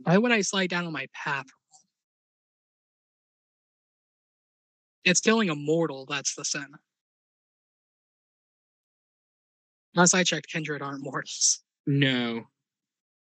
Why 0.05 0.17
would 0.17 0.33
I 0.33 0.41
slide 0.41 0.71
down 0.71 0.87
on 0.87 0.95
my 0.95 1.07
path? 1.13 1.45
It's 5.05 5.21
killing 5.21 5.51
a 5.51 5.55
mortal. 5.55 6.07
That's 6.09 6.35
the 6.35 6.45
sin. 6.47 6.69
Last 9.95 10.15
I 10.15 10.25
checked, 10.25 10.49
kindred 10.49 10.81
aren't 10.81 11.03
mortals. 11.03 11.63
No. 11.87 12.45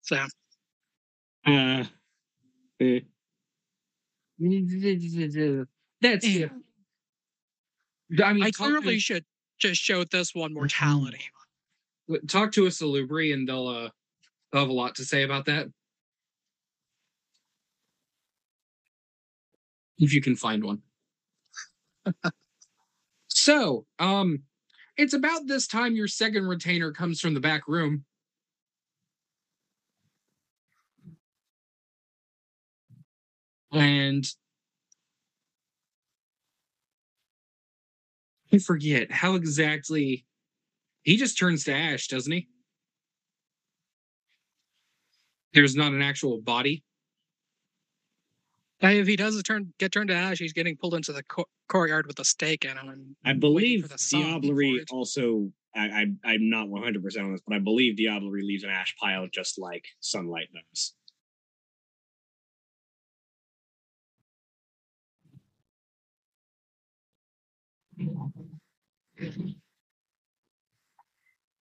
So 0.02 0.24
Uh, 1.44 1.84
eh, 2.80 3.00
That's 6.00 6.28
Yeah. 6.28 6.46
I 8.24 8.32
mean, 8.32 8.44
I 8.44 8.50
talk, 8.50 8.54
clearly 8.54 9.00
should 9.00 9.24
just 9.58 9.82
show 9.82 10.04
this 10.04 10.32
one 10.32 10.54
mortality. 10.54 11.24
talk 12.28 12.52
to 12.52 12.66
a 12.66 12.68
salubri, 12.68 13.34
and 13.34 13.48
they'll 13.48 13.66
uh, 13.66 13.90
have 14.52 14.68
a 14.68 14.72
lot 14.72 14.94
to 14.96 15.04
say 15.04 15.22
about 15.22 15.46
that. 15.46 15.68
If 19.98 20.12
you 20.12 20.20
can 20.20 20.36
find 20.36 20.64
one. 20.64 20.82
so, 23.28 23.84
um, 23.98 24.42
it's 24.96 25.12
about 25.12 25.46
this 25.46 25.66
time 25.66 25.96
your 25.96 26.08
second 26.08 26.46
retainer 26.46 26.92
comes 26.92 27.20
from 27.20 27.34
the 27.34 27.40
back 27.40 27.68
room. 27.68 28.04
And 33.72 34.24
I 38.52 38.58
forget 38.58 39.10
how 39.12 39.34
exactly 39.34 40.24
he 41.02 41.16
just 41.16 41.38
turns 41.38 41.64
to 41.64 41.74
ash, 41.74 42.08
doesn't 42.08 42.32
he? 42.32 42.48
There's 45.54 45.74
not 45.76 45.92
an 45.92 46.02
actual 46.02 46.40
body. 46.40 46.84
If 48.80 49.06
he 49.06 49.16
does 49.16 49.42
turn 49.42 49.72
get 49.78 49.92
turned 49.92 50.08
to 50.08 50.14
ash, 50.14 50.38
he's 50.38 50.52
getting 50.52 50.76
pulled 50.76 50.94
into 50.94 51.12
the 51.12 51.22
co- 51.24 51.48
courtyard 51.68 52.06
with 52.06 52.18
a 52.20 52.24
stake 52.24 52.64
in 52.64 52.76
him. 52.76 52.88
And 52.88 53.16
I 53.24 53.32
believe 53.32 53.82
for 53.82 53.88
the 53.88 53.98
sun 53.98 54.20
diablerie 54.22 54.84
also 54.90 55.50
I, 55.74 56.06
I 56.24 56.32
I'm 56.32 56.48
not 56.48 56.68
100 56.68 57.02
percent 57.02 57.26
on 57.26 57.32
this, 57.32 57.40
but 57.46 57.56
I 57.56 57.58
believe 57.58 57.96
Diablerie 57.96 58.46
leaves 58.46 58.64
an 58.64 58.70
ash 58.70 58.94
pile 59.00 59.26
just 59.32 59.58
like 59.58 59.84
sunlight 60.00 60.48
does. 60.52 60.94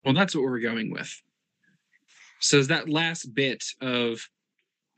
Well, 0.03 0.13
that's 0.13 0.35
what 0.35 0.43
we're 0.43 0.59
going 0.59 0.91
with. 0.91 1.21
So 2.39 2.59
as 2.59 2.67
that 2.67 2.89
last 2.89 3.33
bit 3.33 3.63
of 3.81 4.29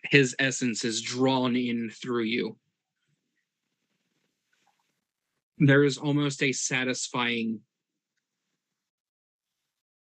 his 0.03 0.35
essence 0.39 0.83
is 0.83 1.01
drawn 1.01 1.55
in 1.55 1.89
through 1.89 2.23
you. 2.23 2.57
There 5.57 5.83
is 5.83 5.97
almost 5.97 6.43
a 6.43 6.51
satisfying 6.51 7.61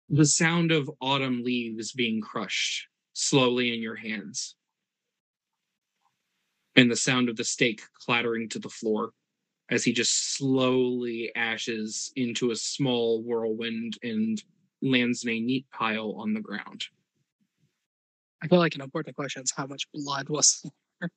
the 0.09 0.25
sound 0.25 0.71
of 0.71 0.89
autumn 1.01 1.43
leaves 1.43 1.91
being 1.91 2.21
crushed 2.21 2.87
slowly 3.13 3.73
in 3.73 3.81
your 3.81 3.95
hands. 3.95 4.55
And 6.75 6.89
the 6.89 6.95
sound 6.95 7.29
of 7.29 7.35
the 7.35 7.43
stake 7.43 7.81
clattering 7.93 8.49
to 8.49 8.59
the 8.59 8.69
floor 8.69 9.11
as 9.69 9.83
he 9.83 9.91
just 9.91 10.35
slowly 10.35 11.31
ashes 11.35 12.11
into 12.15 12.51
a 12.51 12.55
small 12.55 13.21
whirlwind 13.23 13.97
and 14.03 14.41
lands 14.81 15.23
in 15.23 15.29
a 15.29 15.39
neat 15.39 15.65
pile 15.71 16.13
on 16.17 16.33
the 16.33 16.39
ground. 16.39 16.85
I 18.41 18.47
feel 18.47 18.59
like 18.59 18.75
an 18.75 18.81
important 18.81 19.15
question 19.15 19.43
is 19.43 19.53
how 19.55 19.65
much 19.65 19.87
blood 19.93 20.29
was. 20.29 20.65
there. 21.01 21.09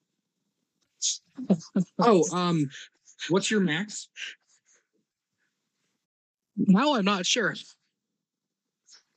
Oh, 1.99 2.25
um, 2.33 2.68
what's 3.29 3.51
your 3.51 3.61
max? 3.61 4.09
now 6.57 6.95
I'm 6.95 7.05
not 7.05 7.27
sure. 7.27 7.55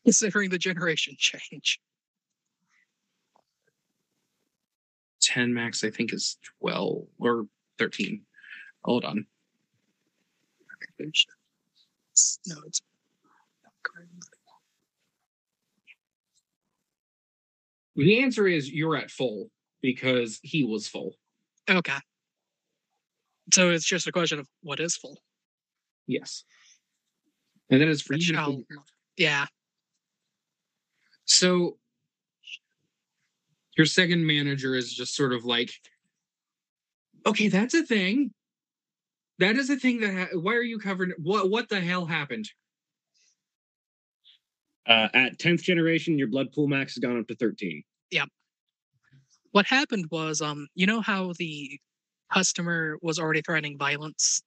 Considering 0.06 0.50
the 0.50 0.58
generation 0.58 1.16
change. 1.18 1.80
10 5.22 5.54
max, 5.54 5.84
I 5.84 5.90
think, 5.90 6.14
is 6.14 6.38
12 6.62 7.06
or 7.18 7.48
13. 7.80 8.22
Hold 8.84 9.06
on. 9.06 9.26
No, 12.48 12.56
it's 12.68 12.82
The 17.96 18.22
answer 18.24 18.48
is 18.48 18.72
you're 18.72 18.96
at 18.98 19.12
full 19.12 19.50
because 19.82 20.40
he 20.44 20.64
was 20.64 20.88
full. 20.88 21.16
okay. 21.70 21.98
So 23.54 23.70
it's 23.72 23.86
just 23.86 24.08
a 24.08 24.12
question 24.12 24.40
of 24.40 24.48
what 24.62 24.80
is 24.80 24.96
full. 24.96 25.20
Yes. 26.08 26.46
And 27.70 27.82
that 27.82 27.88
is 27.90 28.02
for 28.02 28.14
Which 28.14 28.30
you. 28.30 28.38
I'll- 28.38 28.64
yeah. 29.18 29.46
So 31.26 31.78
your 33.78 33.86
second 33.86 34.26
manager 34.26 34.76
is 34.76 34.94
just 34.94 35.16
sort 35.16 35.34
of 35.34 35.46
like, 35.46 35.72
okay, 37.26 37.48
that's 37.48 37.74
a 37.74 37.84
thing. 37.84 38.32
That 39.40 39.56
is 39.58 39.70
a 39.70 39.76
thing 39.76 40.00
that. 40.02 40.14
Ha- 40.14 40.38
why 40.40 40.54
are 40.56 40.62
you 40.62 40.80
covering? 40.80 41.12
What? 41.22 41.50
What 41.50 41.70
the 41.70 41.80
hell 41.82 42.06
happened? 42.06 42.50
Uh, 44.88 45.08
at 45.14 45.40
10th 45.40 45.62
generation, 45.62 46.18
your 46.18 46.28
blood 46.28 46.52
pool 46.52 46.68
max 46.68 46.96
has 46.96 47.02
gone 47.02 47.18
up 47.18 47.28
to 47.28 47.36
13. 47.36 47.84
Yep. 48.12 48.30
What 49.52 49.66
happened 49.66 50.06
was, 50.12 50.42
um, 50.42 50.68
you 50.76 50.86
know 50.86 51.00
how 51.00 51.34
the 51.38 51.80
customer 52.32 52.98
was 53.02 53.20
already 53.20 53.42
threatening 53.42 53.78
violence? 53.78 54.42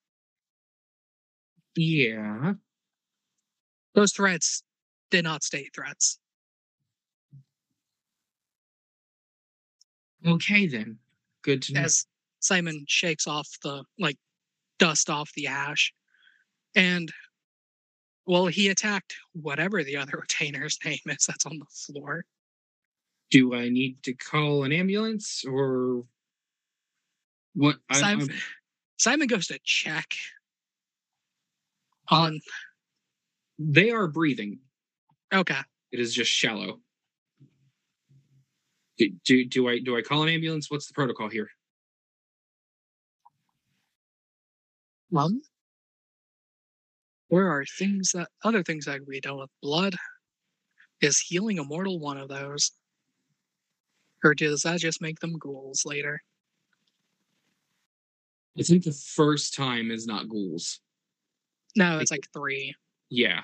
Yeah. 1.76 2.54
Those 3.94 4.12
threats 4.12 4.62
did 5.10 5.24
not 5.24 5.42
state 5.42 5.70
threats. 5.74 6.18
Okay 10.26 10.66
then. 10.66 10.98
Good 11.42 11.62
to 11.62 11.74
know. 11.74 11.82
as 11.82 12.06
Simon 12.40 12.84
shakes 12.88 13.26
off 13.26 13.48
the 13.62 13.84
like 13.98 14.16
dust 14.78 15.08
off 15.08 15.32
the 15.34 15.46
ash. 15.46 15.92
And 16.74 17.10
well, 18.26 18.46
he 18.46 18.68
attacked 18.68 19.14
whatever 19.32 19.82
the 19.84 19.96
other 19.96 20.18
retainer's 20.20 20.78
name 20.84 20.98
is 21.06 21.26
that's 21.26 21.46
on 21.46 21.58
the 21.58 21.66
floor. 21.70 22.24
Do 23.30 23.54
I 23.54 23.68
need 23.68 24.02
to 24.04 24.12
call 24.14 24.64
an 24.64 24.72
ambulance 24.72 25.44
or 25.48 26.02
what? 27.54 27.76
I'm- 27.90 28.00
Simon, 28.00 28.30
I'm- 28.30 28.40
Simon 28.98 29.26
goes 29.28 29.46
to 29.48 29.58
check 29.64 30.14
on 32.08 32.40
they 33.58 33.90
are 33.90 34.06
breathing. 34.06 34.58
okay. 35.32 35.58
It 35.92 36.00
is 36.00 36.12
just 36.14 36.30
shallow. 36.30 36.80
Do, 38.98 39.10
do, 39.24 39.44
do 39.44 39.68
I 39.68 39.78
do 39.78 39.96
I 39.96 40.02
call 40.02 40.22
an 40.22 40.28
ambulance? 40.28 40.70
What's 40.70 40.86
the 40.86 40.94
protocol 40.94 41.28
here? 41.28 41.48
Well, 45.10 45.30
there 47.30 47.50
are 47.50 47.64
things 47.78 48.12
that 48.12 48.28
other 48.44 48.62
things 48.62 48.84
that 48.84 48.96
can 48.98 49.06
be 49.08 49.20
done 49.20 49.38
with 49.38 49.50
blood. 49.62 49.96
Is 51.00 51.18
healing 51.18 51.58
a 51.58 51.64
mortal 51.64 51.98
one 51.98 52.16
of 52.18 52.28
those? 52.28 52.70
Or 54.24 54.34
does 54.34 54.62
that 54.62 54.80
just 54.80 55.02
make 55.02 55.20
them 55.20 55.38
ghouls 55.38 55.84
later? 55.84 56.22
I 58.58 58.62
think 58.62 58.84
the 58.84 58.92
first 58.92 59.54
time 59.54 59.90
is 59.90 60.06
not 60.06 60.28
ghouls. 60.28 60.80
No, 61.76 61.98
it's 61.98 62.10
like 62.10 62.26
three. 62.32 62.74
Yeah. 63.10 63.40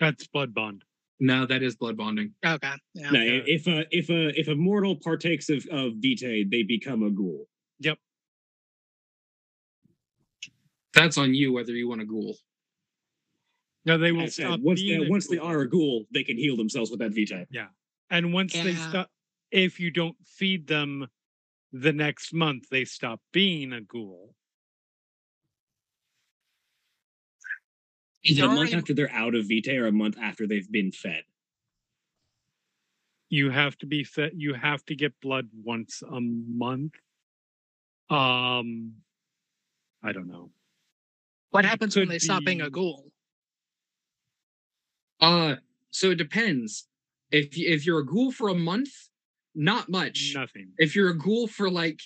That's 0.00 0.26
blood 0.28 0.54
bond. 0.54 0.82
No, 1.20 1.44
that 1.46 1.62
is 1.62 1.76
blood 1.76 1.96
bonding. 1.96 2.32
Okay. 2.44 2.72
Yeah. 2.94 3.10
No, 3.10 3.20
Yeah. 3.20 3.42
if 3.46 3.66
a 3.66 3.84
if 3.90 4.08
a 4.10 4.38
if 4.38 4.48
a 4.48 4.54
mortal 4.54 4.96
partakes 4.96 5.48
of 5.50 5.66
of 5.70 5.92
vitae, 5.96 6.44
they 6.50 6.62
become 6.62 7.02
a 7.02 7.10
ghoul. 7.10 7.46
Yep. 7.80 7.98
That's 10.94 11.18
on 11.18 11.34
you 11.34 11.52
whether 11.52 11.72
you 11.72 11.88
want 11.88 12.00
a 12.00 12.06
ghoul. 12.06 12.36
No, 13.86 13.96
they 13.96 14.10
will 14.10 14.26
said, 14.26 14.46
stop. 14.46 14.60
once 14.60 14.82
being 14.82 15.00
they 15.00 15.08
once 15.08 15.28
they 15.28 15.38
are 15.38 15.60
a 15.60 15.70
ghoul, 15.70 16.06
they 16.12 16.24
can 16.24 16.36
heal 16.36 16.56
themselves 16.56 16.90
with 16.90 16.98
that 16.98 17.12
vitae. 17.12 17.46
Yeah. 17.50 17.68
And 18.10 18.32
once 18.32 18.52
they 18.52 18.74
stop, 18.74 19.08
if 19.52 19.78
you 19.78 19.92
don't 19.92 20.16
feed 20.24 20.66
them 20.66 21.06
the 21.72 21.92
next 21.92 22.34
month, 22.34 22.68
they 22.68 22.84
stop 22.84 23.20
being 23.32 23.72
a 23.72 23.80
ghoul. 23.80 24.34
Is 28.24 28.38
it 28.40 28.44
a 28.44 28.48
month 28.48 28.74
after 28.74 28.92
they're 28.92 29.12
out 29.12 29.36
of 29.36 29.46
vitae 29.46 29.76
or 29.76 29.86
a 29.86 29.92
month 29.92 30.18
after 30.20 30.48
they've 30.48 30.70
been 30.70 30.90
fed? 30.90 31.22
You 33.28 33.50
have 33.50 33.78
to 33.78 33.86
be 33.86 34.02
fed. 34.02 34.32
You 34.34 34.54
have 34.54 34.84
to 34.86 34.96
get 34.96 35.20
blood 35.20 35.48
once 35.64 36.02
a 36.02 36.20
month. 36.20 36.94
Um, 38.10 38.94
I 40.02 40.10
don't 40.12 40.26
know. 40.26 40.50
What 41.50 41.64
happens 41.64 41.94
when 41.94 42.06
could 42.06 42.14
they 42.14 42.18
stop 42.18 42.44
being 42.44 42.62
a 42.62 42.70
ghoul? 42.70 43.12
Uh 45.20 45.56
so 45.90 46.10
it 46.10 46.16
depends. 46.16 46.86
If 47.30 47.56
you, 47.56 47.68
if 47.68 47.86
you're 47.86 48.00
a 48.00 48.06
ghoul 48.06 48.30
for 48.30 48.48
a 48.48 48.54
month, 48.54 48.90
not 49.54 49.88
much. 49.88 50.32
Nothing. 50.34 50.72
If 50.78 50.94
you're 50.94 51.08
a 51.10 51.18
ghoul 51.18 51.46
for 51.48 51.70
like 51.70 52.00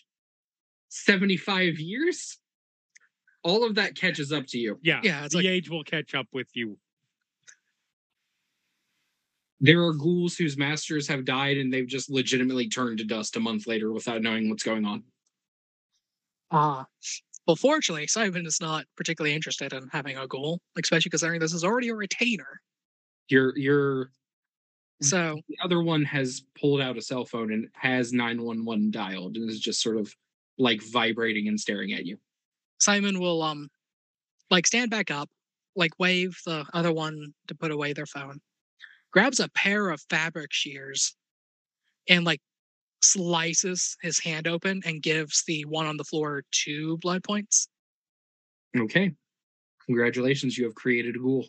75 0.89 1.79
years, 1.79 2.39
all 3.43 3.65
of 3.65 3.75
that 3.75 3.97
catches 3.97 4.33
up 4.33 4.47
to 4.49 4.59
you. 4.59 4.79
Yeah, 4.83 5.01
Yeah, 5.03 5.27
the 5.29 5.39
like- 5.39 5.47
age 5.47 5.69
will 5.69 5.85
catch 5.85 6.15
up 6.15 6.29
with 6.33 6.49
you. 6.55 6.79
There 9.61 9.83
are 9.85 9.93
ghouls 9.93 10.37
whose 10.37 10.57
masters 10.57 11.07
have 11.09 11.25
died 11.27 11.59
and 11.59 11.73
they've 11.73 11.87
just 11.87 12.09
legitimately 12.11 12.69
turned 12.69 12.99
to 12.99 13.05
dust 13.05 13.37
a 13.37 13.41
month 13.41 13.67
later 13.67 13.93
without 13.93 14.23
knowing 14.23 14.49
what's 14.49 14.63
going 14.63 14.87
on. 14.87 15.05
Ah. 16.51 16.87
Well, 17.47 17.57
fortunately, 17.57 18.07
Simon 18.07 18.47
is 18.47 18.61
not 18.61 18.87
particularly 18.97 19.35
interested 19.35 19.73
in 19.73 19.89
having 19.93 20.17
a 20.17 20.27
ghoul, 20.27 20.61
especially 20.83 21.11
considering 21.11 21.41
this 21.41 21.53
is 21.53 21.65
already 21.65 21.89
a 21.89 21.95
retainer. 21.95 22.61
Your 23.31 23.57
your 23.57 24.11
So 25.01 25.41
the 25.49 25.57
other 25.63 25.83
one 25.83 26.05
has 26.05 26.43
pulled 26.61 26.81
out 26.81 26.99
a 26.99 27.03
cell 27.03 27.25
phone 27.25 27.53
and 27.53 27.69
has 27.75 28.13
911 28.13 28.91
dialed 28.91 29.37
and 29.37 29.49
is 29.49 29.61
just 29.61 29.81
sort 29.83 29.97
of 29.97 30.15
like 30.59 30.83
vibrating 30.83 31.49
and 31.49 31.59
staring 31.59 31.93
at 31.93 32.05
you. 32.05 32.19
Simon 32.79 33.21
will 33.21 33.43
um 33.43 33.69
like 34.51 34.67
stand 34.67 34.91
back 34.91 35.11
up, 35.11 35.31
like 35.77 35.93
wave 35.99 36.39
the 36.45 36.67
other 36.75 36.93
one 36.93 37.33
to 37.47 37.55
put 37.55 37.71
away 37.71 37.93
their 37.93 38.07
phone, 38.07 38.41
grabs 39.13 39.41
a 39.41 39.49
pair 39.51 39.91
of 39.91 40.03
fabric 40.11 40.53
shears, 40.53 41.17
and 42.09 42.25
like 42.25 42.41
slices 43.03 43.97
his 44.03 44.19
hand 44.21 44.49
open 44.49 44.83
and 44.85 45.03
gives 45.03 45.45
the 45.47 45.65
one 45.67 45.87
on 45.87 45.97
the 45.97 46.05
floor 46.05 46.45
two 46.53 46.99
blood 46.99 47.25
points. 47.25 47.69
Okay. 48.77 49.15
Congratulations, 49.87 50.59
you 50.59 50.65
have 50.65 50.75
created 50.75 51.17
a 51.17 51.19
ghoul. 51.19 51.47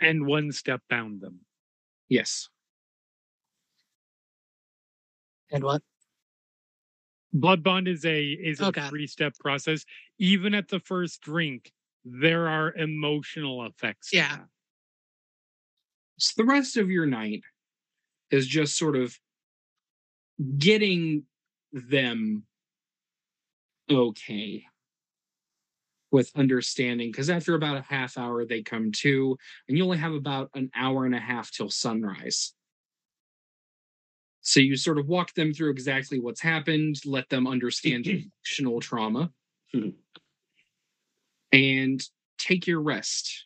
And 0.00 0.26
one 0.26 0.52
step 0.52 0.80
bound 0.88 1.20
them. 1.20 1.40
Yes. 2.08 2.48
And 5.50 5.64
what? 5.64 5.82
Blood 7.32 7.62
bond 7.62 7.88
is 7.88 8.04
a 8.04 8.24
is 8.24 8.60
a 8.60 8.66
Okay. 8.66 8.88
three 8.88 9.06
step 9.06 9.34
process. 9.38 9.84
Even 10.18 10.54
at 10.54 10.68
the 10.68 10.80
first 10.80 11.20
drink, 11.20 11.72
there 12.04 12.48
are 12.48 12.74
emotional 12.74 13.66
effects. 13.66 14.12
Yeah. 14.12 14.44
So 16.18 16.42
the 16.42 16.46
rest 16.46 16.76
of 16.76 16.90
your 16.90 17.06
night 17.06 17.42
is 18.30 18.46
just 18.46 18.76
sort 18.76 18.96
of 18.96 19.18
getting 20.58 21.24
them 21.72 22.44
okay 23.90 24.64
with 26.10 26.30
understanding 26.36 27.10
because 27.10 27.30
after 27.30 27.54
about 27.54 27.76
a 27.76 27.82
half 27.82 28.16
hour 28.16 28.44
they 28.44 28.62
come 28.62 28.90
to 28.92 29.36
and 29.68 29.76
you 29.76 29.84
only 29.84 29.98
have 29.98 30.14
about 30.14 30.50
an 30.54 30.70
hour 30.74 31.04
and 31.04 31.14
a 31.14 31.20
half 31.20 31.50
till 31.50 31.70
sunrise 31.70 32.54
so 34.40 34.60
you 34.60 34.76
sort 34.76 34.98
of 34.98 35.06
walk 35.06 35.34
them 35.34 35.52
through 35.52 35.70
exactly 35.70 36.18
what's 36.18 36.40
happened 36.40 36.96
let 37.04 37.28
them 37.28 37.46
understand 37.46 38.04
the 38.06 38.26
emotional 38.56 38.80
trauma 38.80 39.30
Hmm. 39.72 39.90
and 41.52 42.02
take 42.38 42.66
your 42.66 42.80
rest 42.80 43.44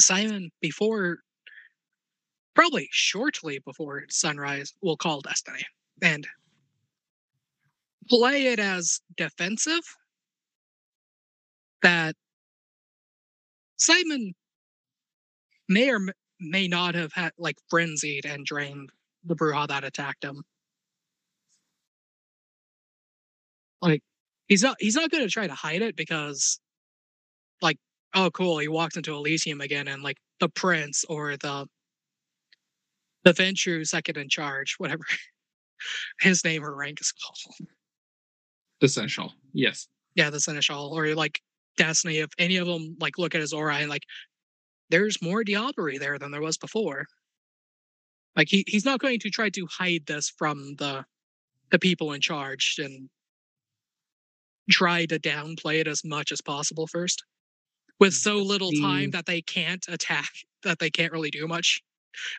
Simon, 0.00 0.50
before, 0.60 1.18
probably 2.54 2.88
shortly 2.90 3.60
before 3.60 4.04
sunrise, 4.10 4.72
we'll 4.82 4.96
call 4.96 5.20
Destiny 5.20 5.64
and 6.02 6.26
play 8.08 8.46
it 8.46 8.58
as 8.58 9.00
defensive. 9.16 9.82
That 11.82 12.14
Simon 13.76 14.34
may 15.68 15.90
or 15.90 16.00
may 16.40 16.68
not 16.68 16.94
have 16.94 17.12
had 17.12 17.32
like 17.38 17.56
frenzied 17.68 18.24
and 18.24 18.44
drained 18.44 18.90
the 19.24 19.34
Brujah 19.34 19.68
that 19.68 19.84
attacked 19.84 20.24
him. 20.24 20.42
Like 23.80 24.02
he's 24.46 24.62
not 24.62 24.76
he's 24.78 24.94
not 24.94 25.10
going 25.10 25.24
to 25.24 25.30
try 25.30 25.46
to 25.46 25.54
hide 25.54 25.82
it 25.82 25.96
because 25.96 26.60
like 27.60 27.78
oh 28.14 28.30
cool 28.30 28.58
he 28.58 28.68
walked 28.68 28.96
into 28.96 29.14
elysium 29.14 29.60
again 29.60 29.88
and 29.88 30.02
like 30.02 30.18
the 30.40 30.48
prince 30.48 31.04
or 31.08 31.36
the 31.36 31.66
the 33.24 33.32
Ventrue 33.32 33.86
second 33.86 34.16
in 34.16 34.28
charge 34.28 34.74
whatever 34.78 35.04
his 36.20 36.44
name 36.44 36.64
or 36.64 36.74
rank 36.74 37.00
is 37.00 37.12
called 37.12 37.68
essential 38.82 39.32
yes 39.52 39.88
yeah 40.14 40.30
the 40.30 40.40
seneschal 40.40 40.92
or 40.92 41.14
like 41.14 41.40
destiny 41.76 42.18
if 42.18 42.30
any 42.38 42.56
of 42.56 42.66
them 42.66 42.96
like 43.00 43.18
look 43.18 43.34
at 43.34 43.40
his 43.40 43.52
aura 43.52 43.76
and 43.76 43.90
like 43.90 44.04
there's 44.90 45.22
more 45.22 45.42
diablerie 45.42 45.98
there 45.98 46.18
than 46.18 46.30
there 46.30 46.42
was 46.42 46.58
before. 46.58 47.06
Like 48.36 48.48
he, 48.48 48.64
he's 48.66 48.84
not 48.84 49.00
going 49.00 49.18
to 49.20 49.30
try 49.30 49.48
to 49.50 49.66
hide 49.70 50.02
this 50.06 50.30
from 50.30 50.74
the 50.76 51.04
the 51.70 51.78
people 51.78 52.12
in 52.12 52.20
charge 52.20 52.76
and 52.78 53.08
try 54.70 55.06
to 55.06 55.18
downplay 55.18 55.80
it 55.80 55.88
as 55.88 56.04
much 56.04 56.30
as 56.30 56.40
possible 56.40 56.86
first 56.86 57.24
with 57.98 58.12
so 58.12 58.36
little 58.36 58.70
time 58.72 59.10
that 59.10 59.26
they 59.26 59.40
can't 59.40 59.86
attack 59.88 60.28
that 60.62 60.78
they 60.78 60.90
can't 60.90 61.12
really 61.12 61.30
do 61.30 61.46
much 61.46 61.82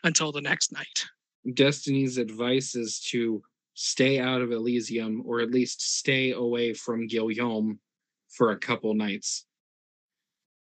until 0.04 0.30
the 0.32 0.40
next 0.40 0.72
night. 0.72 1.04
Destiny's 1.52 2.16
advice 2.16 2.74
is 2.74 3.00
to 3.10 3.42
stay 3.74 4.20
out 4.20 4.40
of 4.40 4.52
Elysium 4.52 5.22
or 5.26 5.40
at 5.40 5.50
least 5.50 5.96
stay 5.98 6.32
away 6.32 6.72
from 6.72 7.06
Guillaume 7.06 7.78
for 8.36 8.50
a 8.50 8.58
couple 8.58 8.94
nights. 8.94 9.46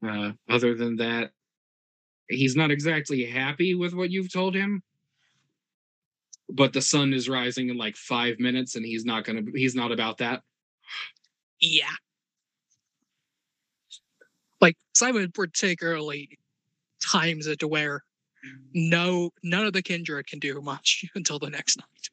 Uh, 0.07 0.33
other 0.49 0.75
than 0.75 0.97
that, 0.97 1.31
he's 2.29 2.57
not 2.57 2.71
exactly 2.71 3.25
happy 3.25 3.75
with 3.75 3.95
what 3.95 4.11
you've 4.11 4.33
told 4.33 4.55
him. 4.55 4.83
But 6.51 6.73
the 6.75 6.83
sun 6.83 7.15
is 7.15 7.29
rising 7.29 7.71
in 7.71 7.79
like 7.79 7.97
five 7.97 8.39
minutes, 8.39 8.77
and 8.77 8.85
he's 8.85 9.05
not 9.05 9.25
gonna. 9.25 9.43
He's 9.55 9.75
not 9.75 9.93
about 9.93 10.19
that. 10.19 10.43
yeah 11.61 11.89
like 14.61 14.77
simon 14.95 15.31
particularly 15.33 16.39
times 17.03 17.47
it 17.47 17.59
to 17.61 17.69
where 17.69 18.03
no 18.75 19.31
none 19.43 19.67
of 19.67 19.73
the 19.73 19.83
kindred 19.83 20.27
can 20.27 20.39
do 20.39 20.61
much 20.61 21.05
until 21.15 21.39
the 21.39 21.51
next 21.51 21.79
night 21.79 22.09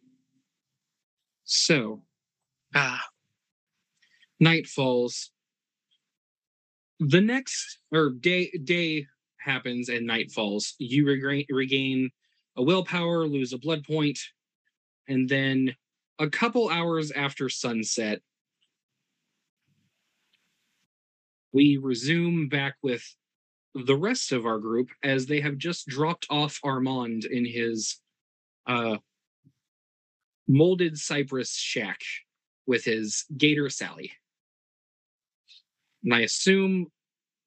So 1.44 2.04
ah 2.74 3.02
night 4.40 4.68
falls. 4.68 5.32
The 7.04 7.20
next 7.20 7.80
or 7.92 8.12
day 8.12 8.52
day 8.64 9.08
happens 9.40 9.90
and 9.90 10.06
night 10.06 10.32
falls. 10.32 10.76
You 10.78 11.08
regain 11.08 11.46
regain 11.50 12.12
a 12.56 12.62
willpower, 12.62 13.28
lose 13.28 13.54
a 13.54 13.58
blood 13.58 13.84
point, 13.84 14.20
and 15.08 15.28
then 15.28 15.76
a 16.20 16.30
couple 16.30 16.70
hours 16.70 17.10
after 17.10 17.50
sunset, 17.50 18.22
we 21.52 21.78
resume 21.78 22.48
back 22.50 22.76
with 22.84 23.04
the 23.74 23.98
rest 23.98 24.32
of 24.32 24.46
our 24.46 24.60
group 24.60 24.90
as 25.02 25.26
they 25.26 25.42
have 25.42 25.58
just 25.58 25.88
dropped 25.88 26.28
off 26.30 26.60
Armand 26.64 27.26
in 27.26 27.46
his 27.46 28.00
uh 28.68 28.98
molded 30.48 31.00
cypress 31.00 31.56
shack 31.56 32.00
with 32.68 32.86
his 32.86 33.26
gator 33.36 33.72
Sally. 33.72 34.12
And 36.04 36.14
I 36.14 36.22
assume 36.22 36.88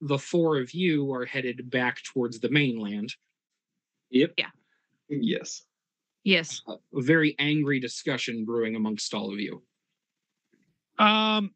the 0.00 0.18
four 0.18 0.60
of 0.60 0.72
you 0.72 1.12
are 1.12 1.24
headed 1.24 1.70
back 1.70 2.02
towards 2.12 2.40
the 2.40 2.50
mainland. 2.50 3.14
Yep. 4.10 4.34
Yeah. 4.38 4.50
Yes. 5.08 5.62
Yes. 6.22 6.62
A 6.68 6.76
very 6.94 7.34
angry 7.38 7.80
discussion 7.80 8.44
brewing 8.44 8.76
amongst 8.76 9.12
all 9.14 9.32
of 9.32 9.40
you. 9.40 9.62
Um. 10.98 11.50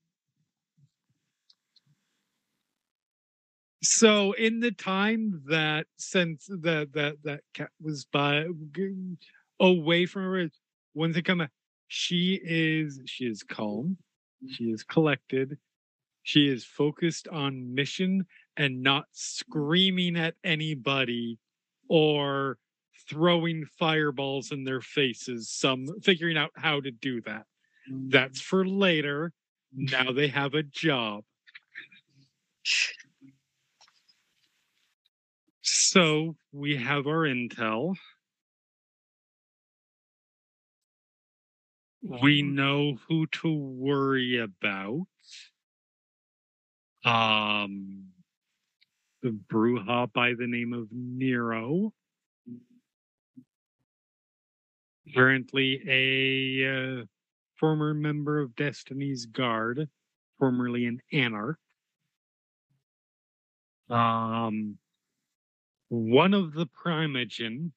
So 3.80 4.32
in 4.32 4.59
the 4.59 4.72
time 4.72 5.40
that 5.46 5.86
since 5.96 6.46
that 6.49 6.92
that 6.94 7.16
that 7.22 7.40
cat 7.55 7.70
was 7.80 8.05
by 8.07 8.46
away 9.61 10.07
from 10.07 10.22
her, 10.22 10.51
once 10.94 11.16
it 11.16 11.22
come, 11.22 11.46
she 11.86 12.40
is 12.42 13.01
she 13.07 13.24
is 13.26 13.44
calm, 13.44 13.96
she 14.51 14.64
is 14.64 14.82
collected, 14.82 15.59
she 16.28 16.46
is 16.46 16.62
focused 16.62 17.26
on 17.28 17.74
mission 17.74 18.26
and 18.54 18.82
not 18.82 19.06
screaming 19.12 20.14
at 20.14 20.34
anybody 20.44 21.38
or 21.88 22.58
throwing 23.08 23.64
fireballs 23.78 24.52
in 24.52 24.62
their 24.62 24.82
faces. 24.82 25.48
Some 25.48 25.86
figuring 26.02 26.36
out 26.36 26.50
how 26.54 26.82
to 26.82 26.90
do 26.90 27.22
that. 27.22 27.46
That's 27.90 28.40
mm-hmm. 28.42 28.56
for 28.56 28.66
later. 28.66 29.32
Now 29.74 30.12
they 30.12 30.28
have 30.28 30.52
a 30.52 30.62
job. 30.62 31.24
So 35.62 36.36
we 36.52 36.76
have 36.76 37.06
our 37.06 37.24
intel. 37.26 37.94
We 42.02 42.42
mm-hmm. 42.42 42.54
know 42.54 42.98
who 43.08 43.26
to 43.28 43.50
worry 43.50 44.36
about. 44.36 45.06
Um, 47.05 48.05
the 49.22 49.30
Brujah 49.30 50.12
by 50.12 50.34
the 50.38 50.46
name 50.46 50.72
of 50.72 50.88
Nero. 50.92 51.92
Currently 55.14 55.82
a 55.88 57.01
uh, 57.01 57.05
former 57.57 57.94
member 57.94 58.40
of 58.40 58.55
Destiny's 58.57 59.26
Guard, 59.26 59.88
formerly 60.38 60.86
an 60.86 61.01
anarch. 61.12 61.59
Um, 63.88 64.76
one 65.88 66.34
of 66.34 66.53
the 66.53 66.66
primogen. 66.66 67.72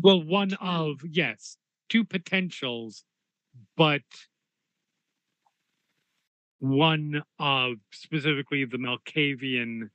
Well, 0.00 0.22
one 0.22 0.54
of, 0.54 1.02
yes, 1.08 1.58
two 1.90 2.04
potentials, 2.04 3.04
but 3.76 4.02
one 6.62 7.20
of 7.40 7.72
specifically 7.90 8.64
the 8.64 8.78
Malkavian 8.78 9.90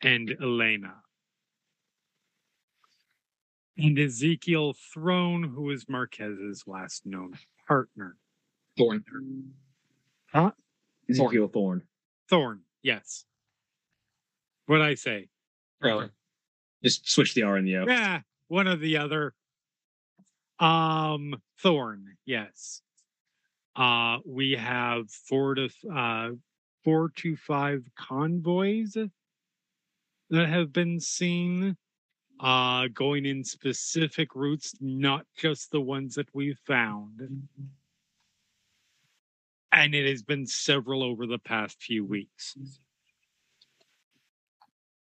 and 0.00 0.34
Elena. 0.42 0.94
And 3.76 3.98
Ezekiel 3.98 4.74
Throne, 4.94 5.42
who 5.42 5.70
is 5.70 5.84
Marquez's 5.90 6.64
last 6.66 7.04
known 7.04 7.34
partner. 7.68 8.16
Thorn. 8.78 9.04
Huh? 10.32 10.52
Ezekiel 11.10 11.48
Thorn. 11.48 11.82
Thorn, 12.30 12.60
yes. 12.82 13.26
What 14.64 14.80
I 14.80 14.94
say? 14.94 15.28
Really? 15.82 16.08
Just 16.82 17.10
switch 17.10 17.34
the 17.34 17.42
R 17.42 17.56
and 17.56 17.68
the 17.68 17.76
O. 17.76 17.84
Yeah, 17.86 18.20
one 18.48 18.68
or 18.68 18.76
the 18.76 18.96
other. 18.96 19.34
Um, 20.58 21.42
Thorn, 21.58 22.16
yes. 22.24 22.80
Uh, 23.76 24.18
we 24.24 24.52
have 24.52 25.10
four 25.10 25.54
to 25.54 25.68
uh, 25.94 26.30
four 26.82 27.10
to 27.16 27.36
five 27.36 27.82
convoys 27.98 28.96
that 30.30 30.48
have 30.48 30.72
been 30.72 30.98
seen, 30.98 31.76
uh, 32.40 32.88
going 32.94 33.26
in 33.26 33.44
specific 33.44 34.34
routes, 34.34 34.74
not 34.80 35.26
just 35.36 35.70
the 35.70 35.80
ones 35.80 36.14
that 36.14 36.34
we 36.34 36.54
found. 36.66 37.48
and 39.72 39.94
it 39.94 40.08
has 40.08 40.22
been 40.22 40.46
several 40.46 41.02
over 41.02 41.26
the 41.26 41.38
past 41.38 41.82
few 41.82 42.04
weeks. 42.04 42.56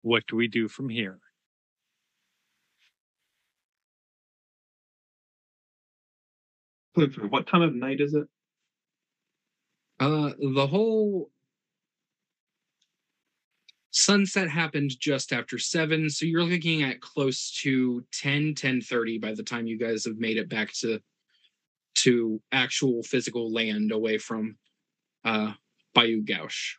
What 0.02 0.26
do 0.28 0.36
we 0.36 0.48
do 0.48 0.68
from 0.68 0.90
here? 0.90 1.20
What 7.30 7.46
time 7.46 7.62
of 7.62 7.76
night 7.76 8.02
is 8.02 8.14
it? 8.14 8.28
Uh, 10.00 10.32
the 10.54 10.68
whole 10.68 11.30
sunset 13.92 14.50
happened 14.50 14.92
just 15.00 15.32
after 15.32 15.58
seven, 15.58 16.10
so 16.10 16.26
you're 16.26 16.44
looking 16.44 16.84
at 16.84 17.00
close 17.00 17.52
to 17.62 18.04
10, 18.12 18.56
10 18.56 18.82
by 19.22 19.34
the 19.34 19.44
time 19.44 19.68
you 19.68 19.78
guys 19.78 20.04
have 20.06 20.18
made 20.18 20.38
it 20.38 20.50
back 20.50 20.72
to 20.74 21.00
to 21.96 22.42
actual 22.52 23.02
physical 23.04 23.54
land 23.54 23.94
away 23.94 24.18
from 24.18 24.58
uh 25.24 25.54
Bayou 25.94 26.22
Gauche. 26.22 26.78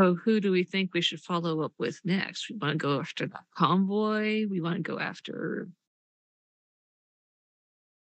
So 0.00 0.14
who 0.14 0.40
do 0.40 0.50
we 0.50 0.64
think 0.64 0.94
we 0.94 1.02
should 1.02 1.20
follow 1.20 1.60
up 1.60 1.74
with 1.76 2.00
next? 2.04 2.48
We 2.48 2.56
want 2.56 2.72
to 2.72 2.78
go 2.78 3.00
after 3.00 3.26
that 3.26 3.44
convoy. 3.54 4.46
We 4.48 4.62
want 4.62 4.76
to 4.76 4.82
go 4.82 4.98
after 4.98 5.68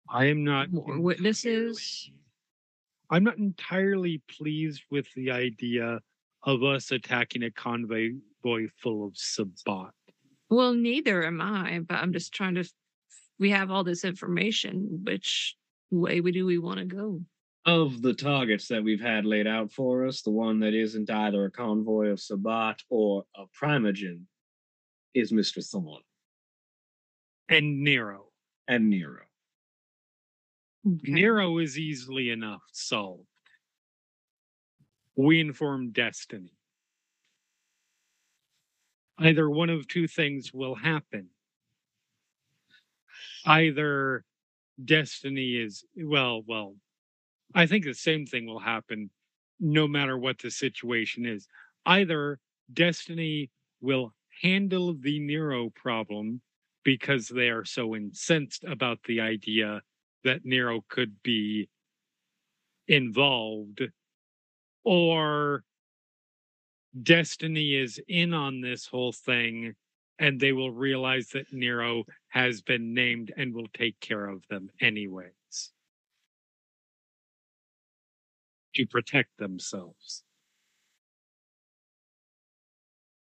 I 0.09 0.25
am 0.25 0.45
not 0.45 0.71
more 0.71 0.97
witnesses. 0.97 2.09
I'm 3.11 3.25
not 3.25 3.37
entirely 3.37 4.23
pleased 4.29 4.83
with 4.89 5.07
the 5.13 5.31
idea 5.31 5.99
of 6.43 6.63
us 6.63 6.91
attacking 6.91 7.43
a 7.43 7.51
convoy 7.51 8.11
full 8.41 9.05
of 9.05 9.17
Sabbat. 9.17 9.91
Well, 10.49 10.73
neither 10.73 11.25
am 11.25 11.41
I, 11.41 11.79
but 11.79 11.95
I'm 11.95 12.13
just 12.13 12.33
trying 12.33 12.55
to. 12.55 12.63
We 13.39 13.49
have 13.51 13.71
all 13.71 13.83
this 13.83 14.05
information. 14.05 15.01
Which 15.03 15.55
way 15.91 16.21
do 16.21 16.45
we 16.45 16.59
want 16.59 16.79
to 16.79 16.85
go? 16.85 17.21
Of 17.65 18.01
the 18.01 18.13
targets 18.13 18.67
that 18.69 18.83
we've 18.83 19.01
had 19.01 19.25
laid 19.25 19.45
out 19.45 19.71
for 19.71 20.07
us, 20.07 20.21
the 20.21 20.31
one 20.31 20.59
that 20.61 20.73
isn't 20.73 21.09
either 21.09 21.45
a 21.45 21.51
convoy 21.51 22.07
of 22.07 22.19
Sabbat 22.19 22.81
or 22.89 23.25
a 23.35 23.43
Primogen 23.47 24.23
is 25.13 25.31
Mr. 25.31 25.63
Thorn 25.65 26.01
And 27.49 27.83
Nero. 27.83 28.27
and 28.67 28.89
Nero. 28.89 29.23
Okay. 30.87 31.11
Nero 31.11 31.57
is 31.57 31.77
easily 31.77 32.29
enough 32.29 32.61
solved. 32.71 33.25
We 35.17 35.41
inform 35.41 35.91
Destiny. 35.91 36.53
Either 39.19 39.49
one 39.49 39.69
of 39.69 39.85
two 39.87 40.07
things 40.07 40.53
will 40.53 40.75
happen. 40.75 41.27
Either 43.45 44.23
Destiny 44.83 45.57
is, 45.57 45.83
well, 45.97 46.41
well, 46.47 46.75
I 47.55 47.65
think 47.65 47.83
the 47.83 47.93
same 47.93 48.25
thing 48.25 48.45
will 48.45 48.59
happen 48.59 49.09
no 49.59 49.87
matter 49.87 50.17
what 50.17 50.39
the 50.39 50.51
situation 50.51 51.25
is. 51.25 51.47
Either 51.85 52.39
Destiny 52.71 53.49
will 53.81 54.13
handle 54.41 54.93
the 54.93 55.19
Nero 55.19 55.69
problem 55.71 56.41
because 56.83 57.27
they 57.27 57.49
are 57.49 57.65
so 57.65 57.95
incensed 57.95 58.63
about 58.63 58.99
the 59.03 59.19
idea 59.19 59.81
that 60.23 60.45
Nero 60.45 60.83
could 60.87 61.21
be 61.23 61.69
involved, 62.87 63.81
or 64.83 65.63
Destiny 67.03 67.75
is 67.75 67.99
in 68.07 68.33
on 68.33 68.61
this 68.61 68.87
whole 68.87 69.11
thing 69.11 69.75
and 70.17 70.39
they 70.39 70.51
will 70.51 70.71
realize 70.71 71.29
that 71.29 71.53
Nero 71.53 72.03
has 72.29 72.61
been 72.61 72.93
named 72.93 73.31
and 73.37 73.53
will 73.53 73.69
take 73.73 73.99
care 74.01 74.27
of 74.27 74.43
them 74.49 74.69
anyways 74.81 75.38
to 78.79 78.85
protect 78.85 79.37
themselves. 79.37 80.23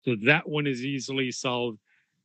So 0.04 0.16
that 0.24 0.48
one 0.48 0.66
is 0.66 0.84
easily 0.84 1.30
solved. 1.30 1.78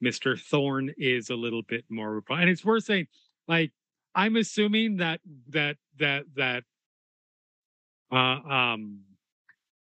Mr. 0.04 0.40
Thorn 0.40 0.92
is 0.98 1.30
a 1.30 1.36
little 1.36 1.62
bit 1.62 1.86
more, 1.88 2.24
and 2.30 2.50
it's 2.50 2.66
worth 2.66 2.86
saying, 2.86 3.08
like, 3.48 3.72
I'm 4.16 4.36
assuming 4.36 4.98
that 4.98 5.22
that 5.50 5.78
that 6.00 6.26
that 6.36 6.64
uh 8.12 8.16
um 8.16 9.02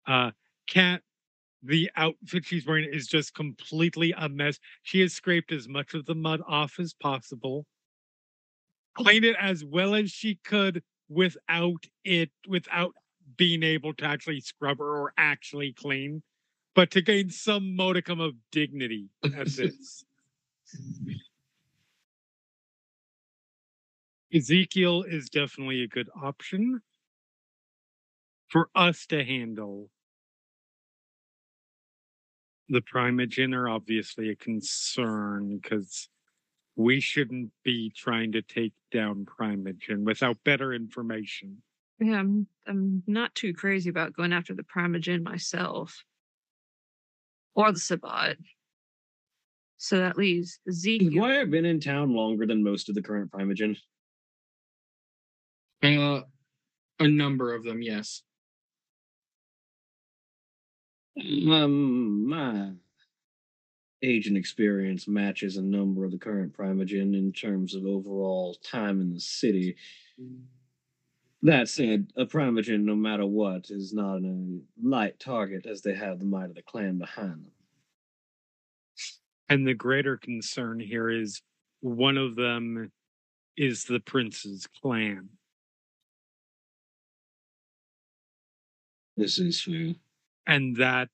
uh 0.06 0.32
cat 0.68 1.02
the 1.62 1.90
outfit 1.96 2.44
she's 2.44 2.66
wearing 2.66 2.88
is 2.92 3.06
just 3.06 3.34
completely 3.34 4.12
a 4.16 4.28
mess. 4.28 4.58
She 4.82 5.00
has 5.00 5.12
scraped 5.12 5.52
as 5.52 5.68
much 5.68 5.94
of 5.94 6.04
the 6.04 6.14
mud 6.14 6.40
off 6.48 6.80
as 6.80 6.94
possible, 6.94 7.64
cleaned 8.94 9.24
it 9.24 9.36
as 9.40 9.64
well 9.64 9.94
as 9.94 10.10
she 10.10 10.36
could 10.44 10.82
without 11.08 11.86
it 12.04 12.30
without 12.48 12.94
being 13.36 13.62
able 13.62 13.94
to 13.94 14.04
actually 14.04 14.40
scrub 14.40 14.78
her 14.78 14.96
or 14.96 15.12
actually 15.16 15.72
clean, 15.72 16.22
but 16.74 16.90
to 16.92 17.02
gain 17.02 17.30
some 17.30 17.76
modicum 17.76 18.20
of 18.20 18.34
dignity 18.50 19.08
at 19.24 19.46
this. 19.46 20.04
Ezekiel 24.32 25.04
is 25.04 25.30
definitely 25.30 25.82
a 25.82 25.88
good 25.88 26.10
option 26.22 26.82
for 28.48 28.68
us 28.74 29.06
to 29.06 29.24
handle. 29.24 29.88
The 32.68 32.82
Primogen 32.82 33.54
are 33.54 33.68
obviously 33.68 34.28
a 34.28 34.36
concern 34.36 35.58
because 35.62 36.10
we 36.76 37.00
shouldn't 37.00 37.50
be 37.64 37.90
trying 37.96 38.32
to 38.32 38.42
take 38.42 38.74
down 38.92 39.26
Primogen 39.26 40.04
without 40.04 40.44
better 40.44 40.74
information. 40.74 41.62
Yeah, 42.00 42.18
I'm 42.18 42.46
I'm 42.66 43.02
not 43.06 43.34
too 43.34 43.52
crazy 43.52 43.90
about 43.90 44.12
going 44.12 44.32
after 44.32 44.54
the 44.54 44.62
Primogen 44.62 45.22
myself. 45.22 46.04
Or 47.54 47.72
the 47.72 47.78
Sabbat. 47.80 48.36
So 49.78 49.98
that 49.98 50.18
leaves 50.18 50.60
Why 51.12 51.40
I've 51.40 51.50
been 51.50 51.64
in 51.64 51.80
town 51.80 52.14
longer 52.14 52.46
than 52.46 52.62
most 52.62 52.88
of 52.88 52.94
the 52.94 53.02
current 53.02 53.30
Primogen? 53.30 53.76
Uh, 55.82 56.22
a 57.00 57.08
number 57.08 57.54
of 57.54 57.62
them, 57.62 57.80
yes. 57.80 58.22
Um, 61.20 62.28
my 62.28 62.72
age 64.02 64.26
and 64.26 64.36
experience 64.36 65.08
matches 65.08 65.56
a 65.56 65.62
number 65.62 66.04
of 66.04 66.12
the 66.12 66.18
current 66.18 66.56
Primogen 66.56 67.16
in 67.16 67.32
terms 67.32 67.74
of 67.74 67.84
overall 67.84 68.56
time 68.64 69.00
in 69.00 69.14
the 69.14 69.20
city. 69.20 69.76
That 71.42 71.68
said, 71.68 72.12
a 72.16 72.26
Primogen, 72.26 72.84
no 72.84 72.96
matter 72.96 73.24
what, 73.24 73.70
is 73.70 73.94
not 73.94 74.22
a 74.24 74.60
light 74.82 75.20
target 75.20 75.66
as 75.66 75.82
they 75.82 75.94
have 75.94 76.18
the 76.18 76.24
might 76.24 76.46
of 76.46 76.54
the 76.56 76.62
clan 76.62 76.98
behind 76.98 77.44
them. 77.44 77.52
And 79.48 79.66
the 79.66 79.74
greater 79.74 80.16
concern 80.16 80.80
here 80.80 81.08
is 81.08 81.40
one 81.80 82.16
of 82.16 82.34
them 82.34 82.90
is 83.56 83.84
the 83.84 84.00
prince's 84.00 84.66
clan. 84.66 85.28
This 89.16 89.38
is 89.38 89.60
true. 89.60 89.94
and 90.46 90.76
that 90.76 91.08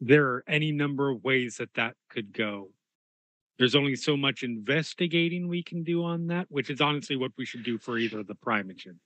there 0.00 0.26
are 0.28 0.44
any 0.48 0.72
number 0.72 1.10
of 1.10 1.22
ways 1.22 1.56
that 1.58 1.74
that 1.74 1.94
could 2.08 2.32
go. 2.32 2.70
There's 3.60 3.74
only 3.74 3.94
so 3.94 4.16
much 4.16 4.42
investigating 4.42 5.46
we 5.46 5.62
can 5.62 5.84
do 5.84 6.02
on 6.02 6.28
that, 6.28 6.46
which 6.48 6.70
is 6.70 6.80
honestly 6.80 7.16
what 7.16 7.32
we 7.36 7.44
should 7.44 7.62
do 7.62 7.76
for 7.76 7.98
either 7.98 8.20
of 8.20 8.26
the 8.26 8.34
Primogen. 8.34 8.96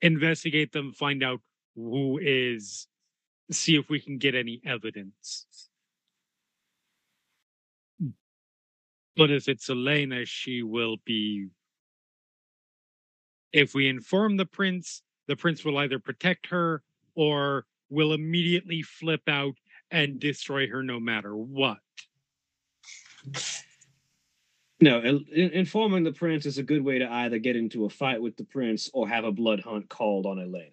Investigate 0.00 0.70
them, 0.70 0.92
find 0.92 1.24
out 1.24 1.40
who 1.74 2.20
is, 2.22 2.86
see 3.50 3.74
if 3.74 3.90
we 3.90 3.98
can 3.98 4.18
get 4.18 4.36
any 4.36 4.60
evidence. 4.64 5.68
But 9.16 9.32
if 9.32 9.48
it's 9.48 9.68
Elena, 9.68 10.24
she 10.24 10.62
will 10.62 10.98
be. 11.04 11.48
If 13.52 13.74
we 13.74 13.88
inform 13.88 14.36
the 14.36 14.46
prince, 14.46 15.02
the 15.26 15.34
prince 15.34 15.64
will 15.64 15.78
either 15.78 15.98
protect 15.98 16.46
her 16.50 16.84
or 17.16 17.66
will 17.90 18.12
immediately 18.12 18.82
flip 18.82 19.22
out 19.26 19.56
and 19.90 20.20
destroy 20.20 20.68
her 20.68 20.84
no 20.84 21.00
matter 21.00 21.34
what. 21.34 21.78
No, 24.80 25.00
in- 25.00 25.26
in- 25.32 25.50
informing 25.52 26.04
the 26.04 26.12
prince 26.12 26.44
is 26.44 26.58
a 26.58 26.62
good 26.62 26.82
way 26.82 26.98
to 26.98 27.10
either 27.10 27.38
get 27.38 27.56
into 27.56 27.86
a 27.86 27.90
fight 27.90 28.20
with 28.20 28.36
the 28.36 28.44
prince 28.44 28.90
or 28.92 29.08
have 29.08 29.24
a 29.24 29.32
blood 29.32 29.60
hunt 29.60 29.88
called 29.88 30.26
on 30.26 30.38
Elena. 30.38 30.70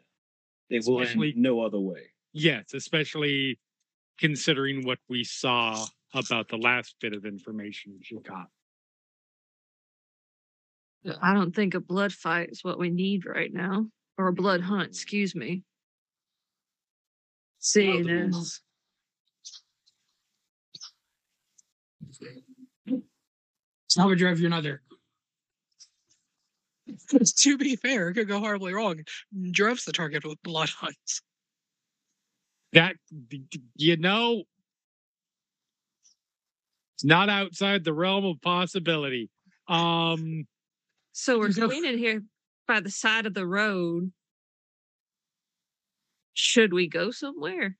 It 0.69 0.85
will 0.85 1.01
Especially- 1.01 1.29
end 1.31 1.37
no 1.37 1.61
other 1.61 1.79
way. 1.79 2.11
Yes, 2.33 2.73
especially 2.73 3.59
considering 4.17 4.85
what 4.85 4.99
we 5.07 5.23
saw 5.23 5.85
about 6.13 6.49
the 6.49 6.57
last 6.57 6.95
bit 6.99 7.13
of 7.13 7.25
information 7.25 7.99
she 8.01 8.17
got. 8.17 8.49
I 11.21 11.33
don't 11.33 11.53
think 11.53 11.73
a 11.73 11.79
blood 11.79 12.13
fight 12.13 12.49
is 12.49 12.63
what 12.63 12.79
we 12.79 12.89
need 12.89 13.25
right 13.25 13.53
now. 13.53 13.89
Or 14.17 14.27
a 14.27 14.33
blood 14.33 14.61
hunt, 14.61 14.89
excuse 14.89 15.33
me. 15.35 15.63
Seeing 17.59 18.07
as 18.09 18.61
Salvage 23.93 24.17
drive, 24.17 24.39
you're 24.39 24.49
not 24.49 24.63
there. 24.63 24.81
to 27.37 27.57
be 27.59 27.75
fair, 27.75 28.09
it 28.09 28.15
could 28.15 28.27
go 28.27 28.39
horribly 28.39 28.73
wrong. 28.73 29.03
Drev's 29.51 29.85
the 29.85 29.91
target 29.91 30.25
with 30.25 30.41
blood 30.41 30.69
hunts. 30.69 31.21
That 32.73 32.95
d- 33.27 33.43
d- 33.51 33.61
you 33.75 33.97
know, 33.97 34.45
it's 36.95 37.03
not 37.05 37.29
outside 37.29 37.83
the 37.83 37.93
realm 37.93 38.25
of 38.25 38.41
possibility. 38.41 39.29
Um, 39.67 40.47
So 41.11 41.37
we're 41.37 41.51
So- 41.51 41.67
going 41.67 41.85
in 41.85 41.99
here 41.99 42.23
by 42.67 42.79
the 42.79 42.89
side 42.89 43.27
of 43.27 43.35
the 43.35 43.45
road. 43.45 44.11
Should 46.33 46.73
we 46.73 46.87
go 46.87 47.11
somewhere? 47.11 47.77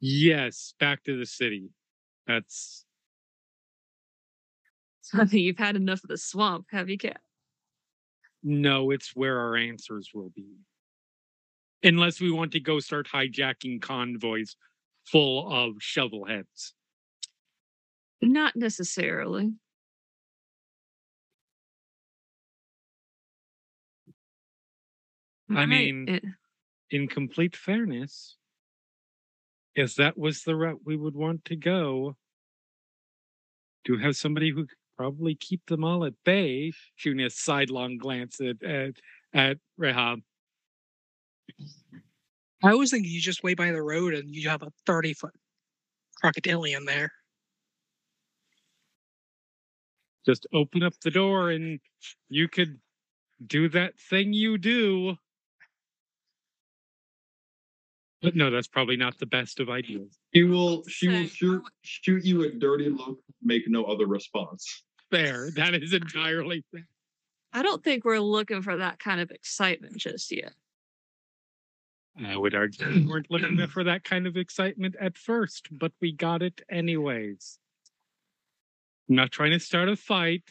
yes, 0.00 0.74
back 0.78 1.02
to 1.04 1.18
the 1.18 1.26
city. 1.26 1.70
That's 2.26 2.84
I 5.12 5.18
think 5.26 5.42
you've 5.42 5.58
had 5.58 5.76
enough 5.76 6.02
of 6.02 6.08
the 6.08 6.16
swamp, 6.18 6.66
have 6.70 6.88
you, 6.88 6.98
Cat? 6.98 7.20
no, 8.46 8.90
it's 8.90 9.16
where 9.16 9.38
our 9.38 9.56
answers 9.56 10.10
will 10.12 10.30
be. 10.36 10.44
Unless 11.82 12.20
we 12.20 12.30
want 12.30 12.52
to 12.52 12.60
go 12.60 12.78
start 12.80 13.08
hijacking 13.12 13.80
convoys 13.80 14.56
full 15.06 15.50
of 15.52 15.76
shovel 15.80 16.26
heads. 16.26 16.74
Not 18.20 18.54
necessarily. 18.56 19.52
I 25.50 25.52
Alright, 25.52 25.68
mean- 25.68 26.08
eh, 26.08 26.20
in 26.90 27.08
complete 27.08 27.56
fairness, 27.56 28.36
if 29.74 29.94
that 29.96 30.16
was 30.16 30.42
the 30.42 30.56
route 30.56 30.80
we 30.84 30.96
would 30.96 31.14
want 31.14 31.44
to 31.46 31.56
go, 31.56 32.16
to 33.86 33.98
have 33.98 34.16
somebody 34.16 34.50
who 34.50 34.66
could 34.66 34.78
probably 34.96 35.34
keep 35.34 35.66
them 35.66 35.84
all 35.84 36.04
at 36.04 36.14
bay, 36.24 36.72
shooting 36.96 37.24
a 37.24 37.30
sidelong 37.30 37.98
glance 37.98 38.40
at 38.40 38.62
at, 38.62 38.94
at 39.32 39.58
Rehab. 39.76 40.20
I 42.62 42.74
was 42.74 42.90
thinking 42.90 43.10
you 43.10 43.20
just 43.20 43.42
wait 43.42 43.58
by 43.58 43.70
the 43.72 43.82
road 43.82 44.14
and 44.14 44.34
you 44.34 44.48
have 44.48 44.62
a 44.62 44.72
30 44.86 45.14
foot 45.14 45.34
crocodilian 46.22 46.86
there. 46.86 47.12
Just 50.24 50.46
open 50.54 50.82
up 50.82 50.94
the 51.02 51.10
door 51.10 51.50
and 51.50 51.78
you 52.30 52.48
could 52.48 52.78
do 53.46 53.68
that 53.68 53.98
thing 53.98 54.32
you 54.32 54.56
do. 54.56 55.16
But 58.24 58.36
no, 58.36 58.50
that's 58.50 58.68
probably 58.68 58.96
not 58.96 59.18
the 59.18 59.26
best 59.26 59.60
of 59.60 59.68
ideas. 59.68 60.18
She 60.34 60.44
will 60.44 60.82
she 60.88 61.08
will 61.08 61.26
shoot 61.26 61.62
shoot 61.82 62.24
you 62.24 62.44
a 62.44 62.50
dirty 62.50 62.88
look, 62.88 63.18
make 63.42 63.68
no 63.68 63.84
other 63.84 64.06
response. 64.06 64.84
Fair. 65.10 65.50
That 65.50 65.74
is 65.74 65.92
entirely 65.92 66.64
fair. 66.72 66.88
I 67.52 67.62
don't 67.62 67.84
think 67.84 68.04
we're 68.04 68.18
looking 68.18 68.62
for 68.62 68.78
that 68.78 68.98
kind 68.98 69.20
of 69.20 69.30
excitement 69.30 69.96
just 69.98 70.32
yet. 70.32 70.54
I 72.24 72.36
would 72.36 72.54
argue 72.54 72.86
we 72.88 73.06
weren't 73.06 73.30
looking 73.30 73.66
for 73.66 73.84
that 73.84 74.04
kind 74.04 74.26
of 74.26 74.36
excitement 74.36 74.96
at 75.00 75.18
first, 75.18 75.68
but 75.70 75.92
we 76.00 76.12
got 76.12 76.42
it 76.42 76.62
anyways. 76.70 77.58
I'm 79.08 79.16
not 79.16 79.32
trying 79.32 79.50
to 79.50 79.60
start 79.60 79.88
a 79.88 79.96
fight. 79.96 80.42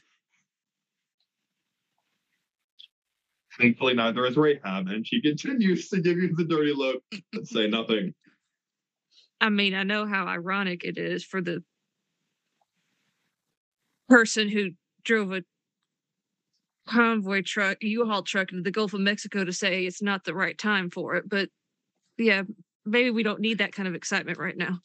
Thankfully, 3.59 3.93
neither 3.93 4.25
is 4.25 4.35
Rehab, 4.35 4.87
and 4.87 5.05
she 5.05 5.21
continues 5.21 5.89
to 5.89 6.01
give 6.01 6.17
you 6.17 6.35
the 6.35 6.45
dirty 6.45 6.73
look 6.73 7.03
and 7.33 7.47
say 7.47 7.67
nothing. 7.67 8.13
I 9.41 9.49
mean, 9.49 9.75
I 9.75 9.83
know 9.83 10.05
how 10.05 10.25
ironic 10.25 10.83
it 10.83 10.97
is 10.97 11.23
for 11.23 11.41
the 11.41 11.63
person 14.09 14.49
who 14.49 14.71
drove 15.03 15.33
a 15.33 15.43
convoy 16.87 17.41
truck, 17.45 17.77
U-Haul 17.81 18.23
truck 18.23 18.51
into 18.51 18.63
the 18.63 18.71
Gulf 18.71 18.93
of 18.93 19.01
Mexico 19.01 19.43
to 19.43 19.53
say 19.53 19.85
it's 19.85 20.01
not 20.01 20.23
the 20.23 20.33
right 20.33 20.57
time 20.57 20.89
for 20.89 21.15
it. 21.15 21.27
But 21.27 21.49
yeah, 22.17 22.43
maybe 22.85 23.11
we 23.11 23.23
don't 23.23 23.39
need 23.39 23.59
that 23.59 23.73
kind 23.73 23.87
of 23.87 23.95
excitement 23.95 24.37
right 24.37 24.57
now. 24.57 24.79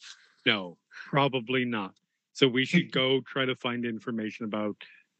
No, 0.45 0.77
probably 1.09 1.65
not. 1.65 1.93
So 2.33 2.47
we 2.47 2.65
should 2.65 2.91
go 2.91 3.21
try 3.27 3.45
to 3.45 3.55
find 3.55 3.85
information 3.85 4.45
about 4.45 4.75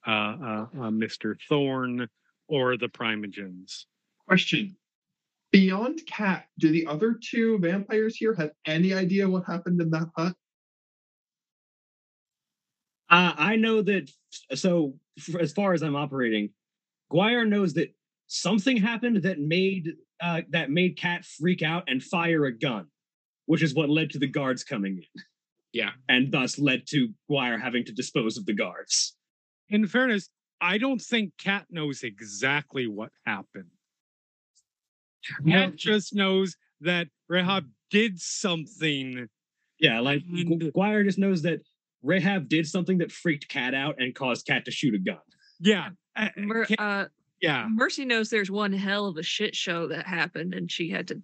uh, 0.08 0.12
uh, 0.12 0.66
uh, 0.74 0.90
Mr. 0.90 1.36
Thorn 1.50 2.08
or 2.50 2.76
the 2.78 2.90
Primogens. 2.90 3.86
Question. 4.28 4.76
Beyond 5.52 6.02
Cat, 6.06 6.46
do 6.60 6.70
the 6.72 6.86
other 6.86 7.14
two 7.20 7.58
vampires 7.60 8.16
here 8.18 8.36
have 8.36 8.52
any 8.66 8.94
idea 8.94 9.28
what 9.30 9.46
happened 9.46 9.82
in 9.82 9.90
that 9.92 10.10
hut? 10.16 10.34
Uh, 13.10 13.34
I 13.38 13.56
know 13.56 13.82
that. 13.82 14.12
So, 14.54 14.94
f- 15.18 15.36
as 15.36 15.52
far 15.54 15.74
as 15.74 15.82
I'm 15.82 15.96
operating, 15.96 16.50
Gwyar 17.12 17.48
knows 17.48 17.74
that 17.74 17.90
something 18.28 18.78
happened 18.78 19.24
that 19.24 19.40
made 19.40 19.94
uh, 20.22 20.42
that 20.52 20.70
made 20.70 20.98
Cat 20.98 21.26
freak 21.26 21.64
out 21.64 21.86
and 21.88 22.04
fire 22.04 22.46
a 22.46 22.56
gun, 22.56 22.86
which 23.48 23.64
is 23.64 23.74
what 23.74 23.90
led 23.90 24.12
to 24.12 24.20
the 24.20 24.28
guards 24.28 24.64
coming 24.64 24.98
in. 24.98 25.22
Yeah. 25.72 25.92
and 26.08 26.32
thus 26.32 26.58
led 26.58 26.88
to 26.88 27.10
Gwyar 27.30 27.62
having 27.62 27.86
to 27.86 27.92
dispose 27.92 28.38
of 28.38 28.46
the 28.48 28.54
guards. 28.56 29.16
In 29.70 29.86
fairness, 29.86 30.30
I 30.62 30.78
don't 30.78 31.02
think 31.02 31.34
Kat 31.38 31.66
knows 31.70 32.04
exactly 32.04 32.88
what 32.88 33.12
happened. 33.26 33.70
Kat 35.48 35.76
just 35.76 36.14
knows 36.14 36.56
that 36.82 37.08
Rehab 37.28 37.66
did 37.90 38.20
something. 38.20 39.28
Yeah, 39.80 40.00
like 40.00 40.24
Gwyar 40.26 41.06
just 41.06 41.18
knows 41.18 41.42
that 41.44 41.62
Rehab 42.04 42.50
did 42.50 42.68
something 42.68 42.98
that 43.00 43.12
freaked 43.12 43.48
Cat 43.50 43.74
out 43.74 43.96
and 44.00 44.14
caused 44.14 44.46
Cat 44.46 44.66
to 44.66 44.72
shoot 44.72 44.96
a 44.96 45.00
gun. 45.00 45.20
Yeah. 45.60 45.90
uh, 46.16 46.30
Mer- 46.38 46.66
Kat- 46.66 46.80
uh, 46.80 47.06
yeah. 47.42 47.68
Mercy 47.70 48.06
knows 48.06 48.30
there's 48.30 48.52
one 48.52 48.74
hell 48.74 49.08
of 49.08 49.18
a 49.18 49.24
shit 49.24 49.56
show 49.56 49.88
that 49.88 50.06
happened, 50.06 50.54
and 50.54 50.72
she 50.72 50.90
had 50.90 51.08
to 51.10 51.22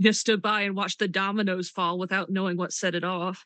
just 0.00 0.20
stood 0.20 0.40
by 0.40 0.62
and 0.62 0.76
watched 0.76 1.00
the 1.00 1.08
dominoes 1.08 1.68
fall 1.68 1.98
without 1.98 2.30
knowing 2.30 2.56
what 2.56 2.72
set 2.72 2.94
it 2.94 3.02
off. 3.02 3.44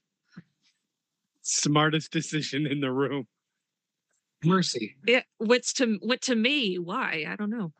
Smartest 1.42 2.12
decision 2.12 2.66
in 2.66 2.80
the 2.80 2.92
room. 2.92 3.26
Mercy. 4.44 4.96
It 5.06 5.24
went 5.40 5.64
to 5.76 5.98
went 6.02 6.22
to 6.22 6.34
me. 6.34 6.78
Why? 6.78 7.24
I 7.28 7.36
don't 7.36 7.50
know. 7.50 7.72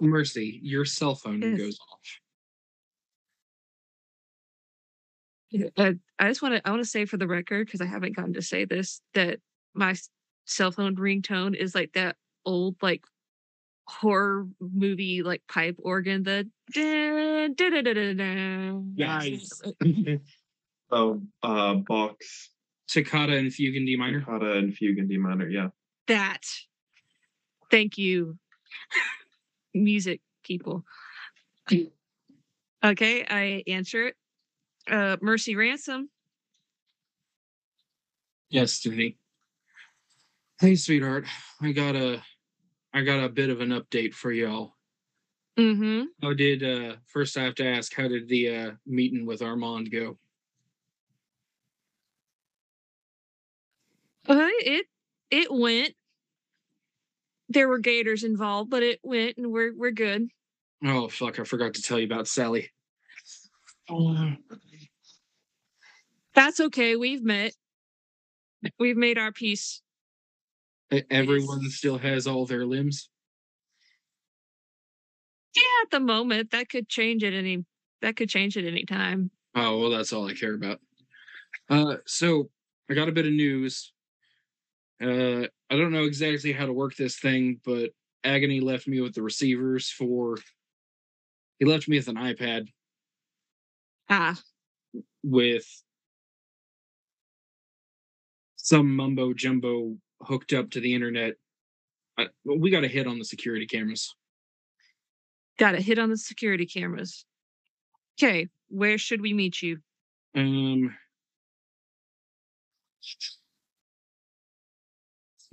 Mercy, 0.00 0.60
your 0.62 0.84
cell 0.84 1.14
phone 1.14 1.40
Yes. 1.42 1.58
goes 1.58 1.78
off. 1.92 2.00
Uh, 5.76 5.92
I 6.18 6.28
just 6.28 6.42
want 6.42 6.54
to 6.54 6.66
I 6.66 6.70
want 6.70 6.82
to 6.82 6.88
say 6.88 7.04
for 7.04 7.16
the 7.16 7.28
record 7.28 7.66
because 7.66 7.80
I 7.80 7.86
haven't 7.86 8.16
gotten 8.16 8.32
to 8.34 8.42
say 8.42 8.64
this 8.64 9.00
that 9.12 9.38
my 9.74 9.94
cell 10.46 10.72
phone 10.72 10.96
ringtone 10.96 11.54
is 11.54 11.74
like 11.74 11.92
that 11.92 12.16
old 12.44 12.76
like 12.82 13.04
horror 13.86 14.48
movie 14.58 15.22
like 15.22 15.42
pipe 15.46 15.76
organ 15.78 16.22
the 16.22 16.48
dun, 16.72 17.54
dun, 17.54 17.72
dun, 17.72 17.84
dun, 17.84 17.94
dun, 17.94 18.16
dun. 18.16 18.94
Nice. 18.96 19.62
Oh, 20.90 21.22
uh, 21.42 21.74
Bach, 21.74 22.20
Toccata 22.88 23.36
and 23.36 23.52
Fugue 23.52 23.76
in 23.76 23.86
D 23.86 23.96
minor. 23.96 24.20
Kata, 24.20 24.52
and 24.52 24.74
Fugue 24.74 24.98
in 24.98 25.08
D 25.08 25.16
minor. 25.16 25.48
Yeah. 25.48 25.68
that. 26.06 26.42
Thank 27.70 27.98
you, 27.98 28.38
music 29.72 30.20
people. 30.44 30.84
Okay, 32.84 33.24
I 33.28 33.62
answer 33.66 34.08
it. 34.08 34.16
Uh, 34.88 35.16
Mercy 35.20 35.56
Ransome. 35.56 36.10
Yes, 38.50 38.74
Stevie. 38.74 39.18
Hey, 40.60 40.76
sweetheart. 40.76 41.24
I 41.60 41.72
got 41.72 41.96
a, 41.96 42.22
I 42.92 43.02
got 43.02 43.24
a 43.24 43.28
bit 43.28 43.50
of 43.50 43.60
an 43.60 43.70
update 43.70 44.14
for 44.14 44.30
y'all. 44.30 44.76
Mm-hmm. 45.58 46.04
How 46.22 46.34
did 46.34 46.62
uh 46.62 46.96
first 47.06 47.36
I 47.36 47.44
have 47.44 47.54
to 47.56 47.66
ask, 47.66 47.94
how 47.94 48.08
did 48.08 48.28
the 48.28 48.56
uh 48.56 48.70
meeting 48.86 49.24
with 49.24 49.40
Armand 49.40 49.90
go? 49.90 50.18
Uh, 54.28 54.48
it 54.60 54.86
it 55.30 55.48
went. 55.50 55.94
There 57.48 57.68
were 57.68 57.78
gators 57.78 58.24
involved, 58.24 58.70
but 58.70 58.82
it 58.82 59.00
went, 59.02 59.36
and 59.36 59.52
we're 59.52 59.72
we're 59.76 59.90
good. 59.90 60.28
Oh 60.84 61.08
fuck, 61.08 61.38
I 61.38 61.44
forgot 61.44 61.74
to 61.74 61.82
tell 61.82 61.98
you 61.98 62.06
about 62.06 62.28
Sally. 62.28 62.70
That's 66.34 66.60
okay. 66.60 66.96
We've 66.96 67.22
met. 67.22 67.52
We've 68.78 68.96
made 68.96 69.18
our 69.18 69.30
peace. 69.32 69.82
Everyone 71.10 71.68
still 71.70 71.98
has 71.98 72.26
all 72.26 72.46
their 72.46 72.64
limbs. 72.64 73.08
Yeah, 75.56 75.62
at 75.84 75.90
the 75.90 76.00
moment, 76.00 76.50
that 76.50 76.68
could 76.68 76.88
change 76.88 77.24
at 77.24 77.32
any. 77.32 77.64
That 78.02 78.16
could 78.16 78.28
change 78.28 78.56
at 78.56 78.64
any 78.64 78.84
time. 78.84 79.30
Oh 79.54 79.78
well, 79.78 79.90
that's 79.90 80.12
all 80.12 80.28
I 80.28 80.34
care 80.34 80.54
about. 80.54 80.80
Uh, 81.70 81.96
so 82.06 82.50
I 82.90 82.94
got 82.94 83.08
a 83.08 83.12
bit 83.12 83.26
of 83.26 83.32
news. 83.32 83.93
Uh, 85.02 85.46
I 85.70 85.76
don't 85.76 85.92
know 85.92 86.04
exactly 86.04 86.52
how 86.52 86.66
to 86.66 86.72
work 86.72 86.94
this 86.96 87.18
thing, 87.18 87.60
but 87.64 87.90
Agony 88.22 88.60
left 88.60 88.86
me 88.86 89.00
with 89.00 89.14
the 89.14 89.22
receivers 89.22 89.90
for. 89.90 90.38
He 91.58 91.66
left 91.66 91.88
me 91.88 91.98
with 91.98 92.08
an 92.08 92.16
iPad. 92.16 92.68
Ah, 94.08 94.38
with 95.22 95.66
some 98.56 98.94
mumbo 98.94 99.32
jumbo 99.32 99.96
hooked 100.22 100.52
up 100.52 100.70
to 100.70 100.80
the 100.80 100.94
internet. 100.94 101.34
I, 102.18 102.28
we 102.44 102.70
got 102.70 102.84
a 102.84 102.88
hit 102.88 103.06
on 103.06 103.18
the 103.18 103.24
security 103.24 103.66
cameras. 103.66 104.14
Got 105.58 105.74
a 105.74 105.80
hit 105.80 105.98
on 105.98 106.10
the 106.10 106.16
security 106.16 106.66
cameras. 106.66 107.24
Okay, 108.18 108.48
where 108.68 108.98
should 108.98 109.20
we 109.20 109.32
meet 109.32 109.60
you? 109.62 109.78
Um, 110.34 110.96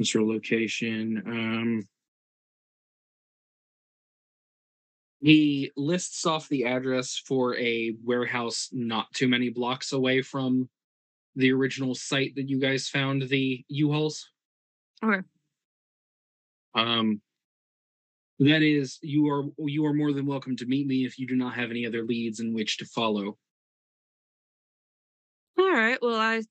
central 0.03 0.27
location. 0.27 1.21
Um, 1.25 1.87
he 5.19 5.71
lists 5.77 6.25
off 6.25 6.49
the 6.49 6.65
address 6.65 7.21
for 7.25 7.55
a 7.57 7.95
warehouse 8.03 8.69
not 8.71 9.11
too 9.13 9.27
many 9.27 9.49
blocks 9.49 9.93
away 9.93 10.21
from 10.21 10.67
the 11.35 11.51
original 11.51 11.93
site 11.93 12.35
that 12.35 12.49
you 12.49 12.59
guys 12.59 12.89
found 12.89 13.23
the 13.23 13.63
U-Hauls. 13.67 14.29
Okay. 15.03 15.21
Um, 16.73 17.21
that 18.39 18.63
is, 18.63 18.97
you 19.03 19.29
are 19.29 19.43
you 19.59 19.85
are 19.85 19.93
more 19.93 20.13
than 20.13 20.25
welcome 20.25 20.57
to 20.57 20.65
meet 20.65 20.87
me 20.87 21.05
if 21.05 21.19
you 21.19 21.27
do 21.27 21.35
not 21.35 21.53
have 21.53 21.69
any 21.69 21.85
other 21.85 22.03
leads 22.03 22.39
in 22.39 22.55
which 22.55 22.77
to 22.77 22.85
follow. 22.85 23.37
All 25.59 25.71
right. 25.71 25.99
Well, 26.01 26.15
I 26.15 26.41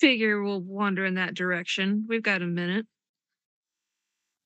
figure 0.00 0.42
we'll 0.42 0.60
wander 0.60 1.04
in 1.04 1.14
that 1.14 1.34
direction. 1.34 2.06
We've 2.08 2.22
got 2.22 2.42
a 2.42 2.46
minute. 2.46 2.86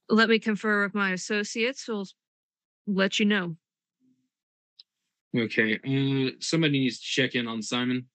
Let 0.09 0.29
me 0.29 0.39
confer 0.39 0.85
with 0.85 0.95
my 0.95 1.13
associates. 1.13 1.87
We'll 1.89 2.07
let 2.87 3.19
you 3.19 3.27
know. 3.27 3.57
Okay. 5.37 5.75
Uh, 5.77 6.33
somebody 6.41 6.81
needs 6.81 6.99
to 7.01 7.07
check 7.07 7.35
in 7.35 7.49
on 7.49 7.63
Simon. 7.63 8.07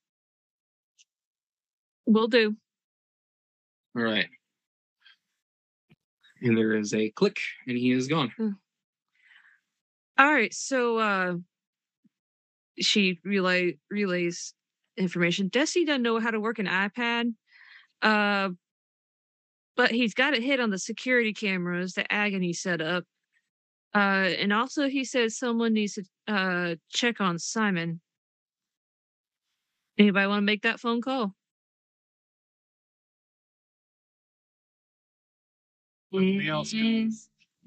We'll 2.06 2.28
do. 2.28 2.56
All 3.96 4.02
right. 4.02 4.26
And 6.42 6.56
there 6.56 6.74
is 6.74 6.94
a 6.94 7.10
click, 7.10 7.38
and 7.66 7.76
he 7.76 7.90
is 7.90 8.08
gone. 8.08 8.32
All 10.18 10.32
right. 10.32 10.52
So 10.54 10.98
uh 10.98 11.34
she 12.78 13.20
relay 13.24 13.78
relays 13.90 14.54
information. 15.00 15.50
Desi 15.50 15.86
doesn't 15.86 16.02
know 16.02 16.20
how 16.20 16.30
to 16.30 16.40
work 16.40 16.58
an 16.58 16.66
iPad. 16.66 17.34
Uh 18.02 18.50
but 19.76 19.90
he's 19.90 20.14
got 20.14 20.36
a 20.36 20.40
hit 20.40 20.60
on 20.60 20.70
the 20.70 20.78
security 20.78 21.32
cameras 21.32 21.94
that 21.94 22.06
Agony 22.10 22.52
set 22.52 22.80
up. 22.80 23.04
Uh 23.94 24.30
and 24.38 24.52
also 24.52 24.88
he 24.88 25.04
says 25.04 25.38
someone 25.38 25.72
needs 25.72 25.94
to 25.94 26.04
uh 26.28 26.74
check 26.90 27.20
on 27.20 27.38
Simon. 27.38 28.00
Anybody 29.98 30.26
want 30.26 30.38
to 30.38 30.46
make 30.46 30.62
that 30.62 30.80
phone 30.80 31.02
call? 31.02 31.34
Anybody 36.12 36.48
else? 36.48 36.74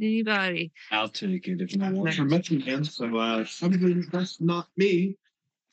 Anybody? 0.01 0.71
I'll 0.91 1.07
take 1.07 1.47
it 1.47 1.61
if 1.61 1.75
no 1.75 1.91
one. 1.91 2.05
Never 2.05 2.25
met 2.25 2.47
him 2.47 2.57
again, 2.57 2.83
so 2.83 3.15
uh, 3.15 3.45
probably 3.59 4.01
that's 4.11 4.41
not 4.41 4.67
me. 4.75 5.15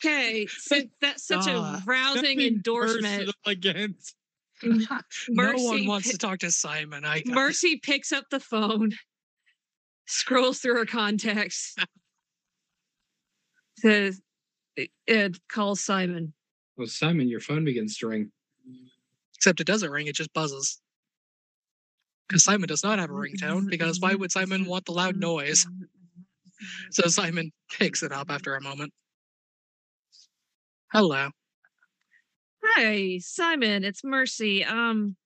Okay, 0.05 0.47
so 0.47 0.81
that's 1.01 1.27
such 1.27 1.47
a 1.47 1.55
Ah, 1.57 1.83
rousing 1.87 2.41
endorsement. 2.41 3.05
personal 3.05 3.33
Against 3.47 4.15
no 4.63 4.87
Mercy 5.31 5.65
one 5.65 5.87
wants 5.87 6.07
pi- 6.07 6.13
to 6.13 6.19
talk 6.19 6.39
to 6.41 6.51
Simon. 6.51 7.05
I 7.05 7.21
got 7.21 7.33
it. 7.33 7.35
Mercy 7.35 7.81
picks 7.83 8.13
up 8.13 8.25
the 8.31 8.41
phone, 8.41 8.93
scrolls 10.07 10.59
through 10.59 10.77
her 10.77 10.87
contacts, 10.87 11.75
says, 13.79 14.21
"Ed 15.07 15.37
calls 15.49 15.83
Simon." 15.83 16.33
Well, 16.77 16.89
Simon, 16.89 17.29
your 17.29 17.41
phone 17.41 17.65
begins 17.65 17.97
to 17.99 18.09
ring. 18.09 18.31
Except 19.37 19.61
it 19.61 19.67
doesn't 19.67 19.91
ring; 19.91 20.07
it 20.07 20.15
just 20.15 20.33
buzzes. 20.33 20.81
Because 22.29 22.45
Simon 22.45 22.69
does 22.69 22.85
not 22.85 22.99
have 22.99 23.11
a 23.11 23.15
ringtone. 23.15 23.69
Because 23.69 23.99
why 24.01 24.15
would 24.15 24.31
Simon 24.31 24.65
want 24.67 24.85
the 24.87 24.93
loud 24.93 25.17
noise? 25.17 25.67
So 26.91 27.09
Simon 27.09 27.53
picks 27.73 28.03
it 28.03 28.13
up 28.13 28.31
after 28.31 28.55
a 28.55 28.61
moment. 28.61 28.93
Hello. 30.93 31.29
Hi, 32.65 33.19
Simon. 33.19 33.85
It's 33.85 34.03
Mercy. 34.03 34.65
Um, 34.65 35.17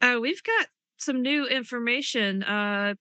uh, 0.00 0.18
we've 0.20 0.42
got 0.44 0.68
some 0.96 1.22
new 1.22 1.46
information. 1.46 2.44
Uh, 2.44 2.94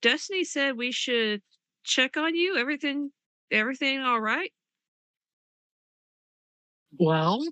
Destiny 0.00 0.44
said 0.44 0.78
we 0.78 0.90
should 0.90 1.42
check 1.84 2.16
on 2.16 2.34
you. 2.34 2.56
Everything, 2.56 3.10
everything 3.50 4.00
all 4.00 4.18
right? 4.18 4.50
Well, 6.98 7.46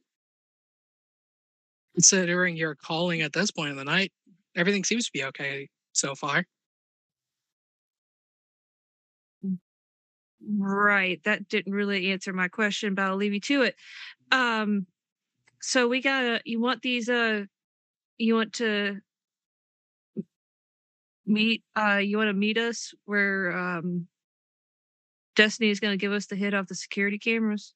considering 1.94 2.56
you're 2.56 2.74
calling 2.74 3.20
at 3.20 3.34
this 3.34 3.50
point 3.50 3.70
in 3.70 3.76
the 3.76 3.84
night, 3.84 4.12
everything 4.56 4.82
seems 4.82 5.04
to 5.04 5.10
be 5.12 5.24
okay 5.24 5.68
so 5.92 6.14
far. 6.14 6.46
Right. 10.40 11.22
That 11.24 11.48
didn't 11.48 11.72
really 11.72 12.10
answer 12.12 12.32
my 12.32 12.48
question, 12.48 12.94
but 12.94 13.06
I'll 13.06 13.16
leave 13.16 13.34
you 13.34 13.40
to 13.40 13.62
it. 13.62 13.76
Um 14.32 14.86
so 15.60 15.88
we 15.88 16.00
gotta 16.00 16.40
you 16.44 16.60
want 16.60 16.82
these 16.82 17.08
uh 17.08 17.44
you 18.18 18.34
want 18.34 18.54
to 18.54 19.00
meet 21.26 21.64
uh 21.76 21.96
you 21.96 22.16
want 22.16 22.28
to 22.28 22.34
meet 22.34 22.58
us 22.58 22.94
where 23.04 23.56
um 23.56 24.06
Destiny 25.36 25.70
is 25.70 25.80
gonna 25.80 25.96
give 25.96 26.12
us 26.12 26.26
the 26.26 26.34
hit 26.36 26.54
off 26.54 26.66
the 26.66 26.74
security 26.74 27.18
cameras. 27.18 27.74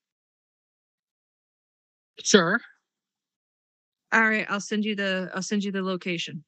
Sure. 2.23 2.61
All 4.13 4.29
right, 4.29 4.47
I'll 4.49 4.61
send 4.61 4.85
you 4.85 4.97
the 4.97 5.31
I'll 5.35 5.43
send 5.43 5.63
you 5.63 5.71
the 5.73 5.83
location. 5.83 6.45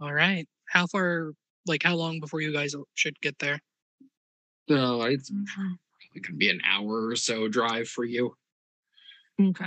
All 0.00 0.12
right. 0.12 0.46
How 0.68 0.86
far? 0.86 1.32
Like, 1.66 1.82
how 1.82 1.96
long 1.96 2.20
before 2.20 2.40
you 2.40 2.52
guys 2.52 2.74
should 2.94 3.20
get 3.20 3.38
there? 3.38 3.60
So 4.68 5.02
it's 5.02 5.30
it 6.14 6.24
could 6.24 6.38
be 6.38 6.48
an 6.50 6.60
hour 6.64 7.06
or 7.08 7.16
so 7.16 7.48
drive 7.48 7.88
for 7.88 8.04
you. 8.04 8.34
Okay. 9.40 9.66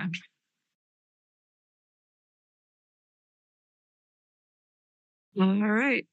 All 5.39 5.53
right. 5.55 6.07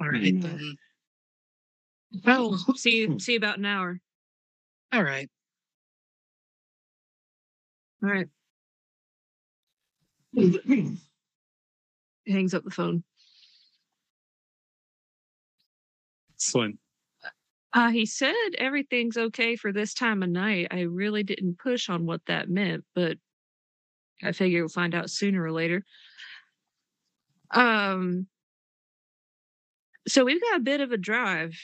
All 0.00 0.08
right 0.08 0.34
Mm. 0.34 0.42
then. 0.42 0.76
Well, 2.24 2.56
See 2.76 2.96
you 2.98 3.18
see 3.20 3.32
you 3.32 3.38
about 3.38 3.58
an 3.58 3.64
hour. 3.66 4.00
all 4.92 5.02
right. 5.02 5.30
All 8.02 8.08
right. 8.10 8.28
Hangs 12.26 12.54
up 12.54 12.64
the 12.64 12.70
phone. 12.70 13.02
Excellent. 16.34 16.78
Uh, 17.72 17.90
he 17.90 18.06
said 18.06 18.34
everything's 18.56 19.16
okay 19.16 19.56
for 19.56 19.72
this 19.72 19.92
time 19.92 20.22
of 20.22 20.30
night. 20.30 20.68
I 20.70 20.82
really 20.82 21.22
didn't 21.22 21.58
push 21.58 21.88
on 21.88 22.06
what 22.06 22.22
that 22.26 22.48
meant, 22.48 22.84
but 22.94 23.18
I 24.22 24.32
figure 24.32 24.62
we'll 24.62 24.68
find 24.68 24.94
out 24.94 25.10
sooner 25.10 25.42
or 25.42 25.52
later. 25.52 25.84
Um, 27.50 28.26
so 30.06 30.24
we've 30.24 30.40
got 30.40 30.56
a 30.56 30.60
bit 30.60 30.80
of 30.80 30.92
a 30.92 30.96
drive. 30.96 31.58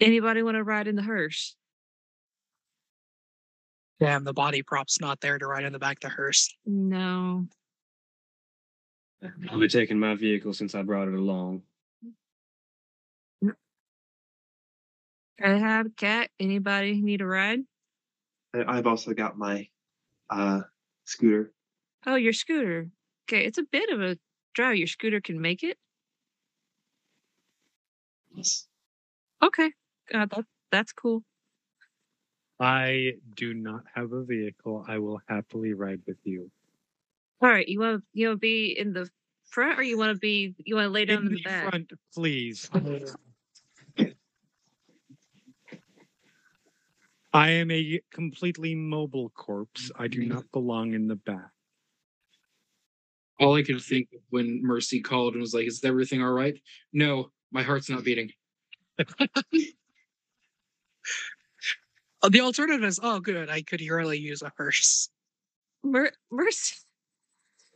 Anybody 0.00 0.42
want 0.42 0.56
to 0.56 0.62
ride 0.62 0.88
in 0.88 0.96
the 0.96 1.02
hearse? 1.02 1.56
Damn, 3.98 4.24
the 4.24 4.32
body 4.32 4.62
prop's 4.62 4.98
not 5.00 5.20
there 5.20 5.38
to 5.38 5.46
ride 5.46 5.64
in 5.64 5.72
the 5.74 5.78
back 5.78 5.98
of 5.98 6.08
the 6.08 6.08
hearse. 6.08 6.56
No. 6.64 7.46
I'll 9.50 9.60
be 9.60 9.68
taking 9.68 9.98
my 9.98 10.14
vehicle 10.14 10.54
since 10.54 10.74
I 10.74 10.82
brought 10.82 11.08
it 11.08 11.14
along. 11.14 11.62
I 15.42 15.50
have 15.50 15.86
a 15.86 15.90
cat. 15.90 16.30
Anybody 16.38 17.00
need 17.00 17.20
a 17.20 17.26
ride? 17.26 17.60
I- 18.54 18.64
I've 18.64 18.86
also 18.86 19.12
got 19.14 19.38
my 19.38 19.68
uh, 20.28 20.62
scooter. 21.04 21.52
Oh, 22.06 22.16
your 22.16 22.32
scooter. 22.32 22.88
Okay, 23.28 23.44
it's 23.44 23.58
a 23.58 23.62
bit 23.62 23.90
of 23.90 24.00
a 24.00 24.18
drive. 24.54 24.76
Your 24.76 24.86
scooter 24.86 25.20
can 25.20 25.40
make 25.40 25.62
it. 25.62 25.78
Yes. 28.34 28.66
Okay, 29.42 29.72
uh, 30.12 30.26
that, 30.26 30.44
that's 30.70 30.92
cool. 30.92 31.22
I 32.58 33.14
do 33.36 33.54
not 33.54 33.84
have 33.94 34.12
a 34.12 34.22
vehicle. 34.22 34.84
I 34.86 34.98
will 34.98 35.20
happily 35.26 35.72
ride 35.72 36.02
with 36.06 36.18
you. 36.24 36.50
All 37.40 37.48
right, 37.48 37.66
you 37.66 37.80
want 37.80 38.04
you 38.12 38.28
want 38.28 38.36
to 38.36 38.40
be 38.40 38.76
in 38.78 38.92
the 38.92 39.08
front, 39.44 39.78
or 39.78 39.82
you 39.82 39.96
want 39.96 40.14
to 40.14 40.18
be 40.18 40.54
you 40.58 40.74
want 40.74 40.86
to 40.86 40.90
lay 40.90 41.06
down 41.06 41.22
in, 41.22 41.26
in 41.28 41.32
the 41.34 41.42
back? 41.42 41.70
front, 41.70 41.92
please. 42.14 42.70
I 47.32 47.50
am 47.50 47.70
a 47.70 48.00
completely 48.10 48.74
mobile 48.74 49.30
corpse. 49.30 49.90
I 49.96 50.08
do 50.08 50.24
not 50.24 50.50
belong 50.52 50.94
in 50.94 51.06
the 51.06 51.16
back. 51.16 51.50
All 53.38 53.56
I 53.56 53.62
could 53.62 53.80
think 53.80 54.08
of 54.14 54.20
when 54.30 54.60
Mercy 54.62 55.00
called 55.00 55.34
and 55.34 55.40
was 55.40 55.54
like, 55.54 55.66
"Is 55.66 55.82
everything 55.84 56.22
all 56.22 56.32
right?" 56.32 56.60
No, 56.92 57.30
my 57.50 57.62
heart's 57.62 57.88
not 57.88 58.04
beating. 58.04 58.32
Uh, 62.22 62.28
The 62.28 62.40
alternative 62.40 62.84
is, 62.84 63.00
oh, 63.02 63.20
good, 63.20 63.48
I 63.48 63.62
could 63.62 63.80
really 63.80 64.18
use 64.18 64.42
a 64.42 64.52
hearse. 64.56 65.08
Mer- 65.82 66.12
Mercy 66.30 66.76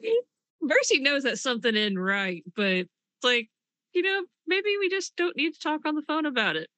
Mercy 0.60 1.01
knows 1.01 1.22
that 1.24 1.39
something 1.39 1.74
isn't 1.74 1.98
right, 1.98 2.43
but 2.56 2.86
like, 3.22 3.48
you 3.93 4.02
know, 4.02 4.24
maybe 4.47 4.76
we 4.78 4.89
just 4.89 5.16
don't 5.16 5.36
need 5.36 5.55
to 5.55 5.60
talk 5.60 5.86
on 5.86 5.94
the 5.94 6.02
phone 6.02 6.26
about 6.26 6.56
it. 6.56 6.68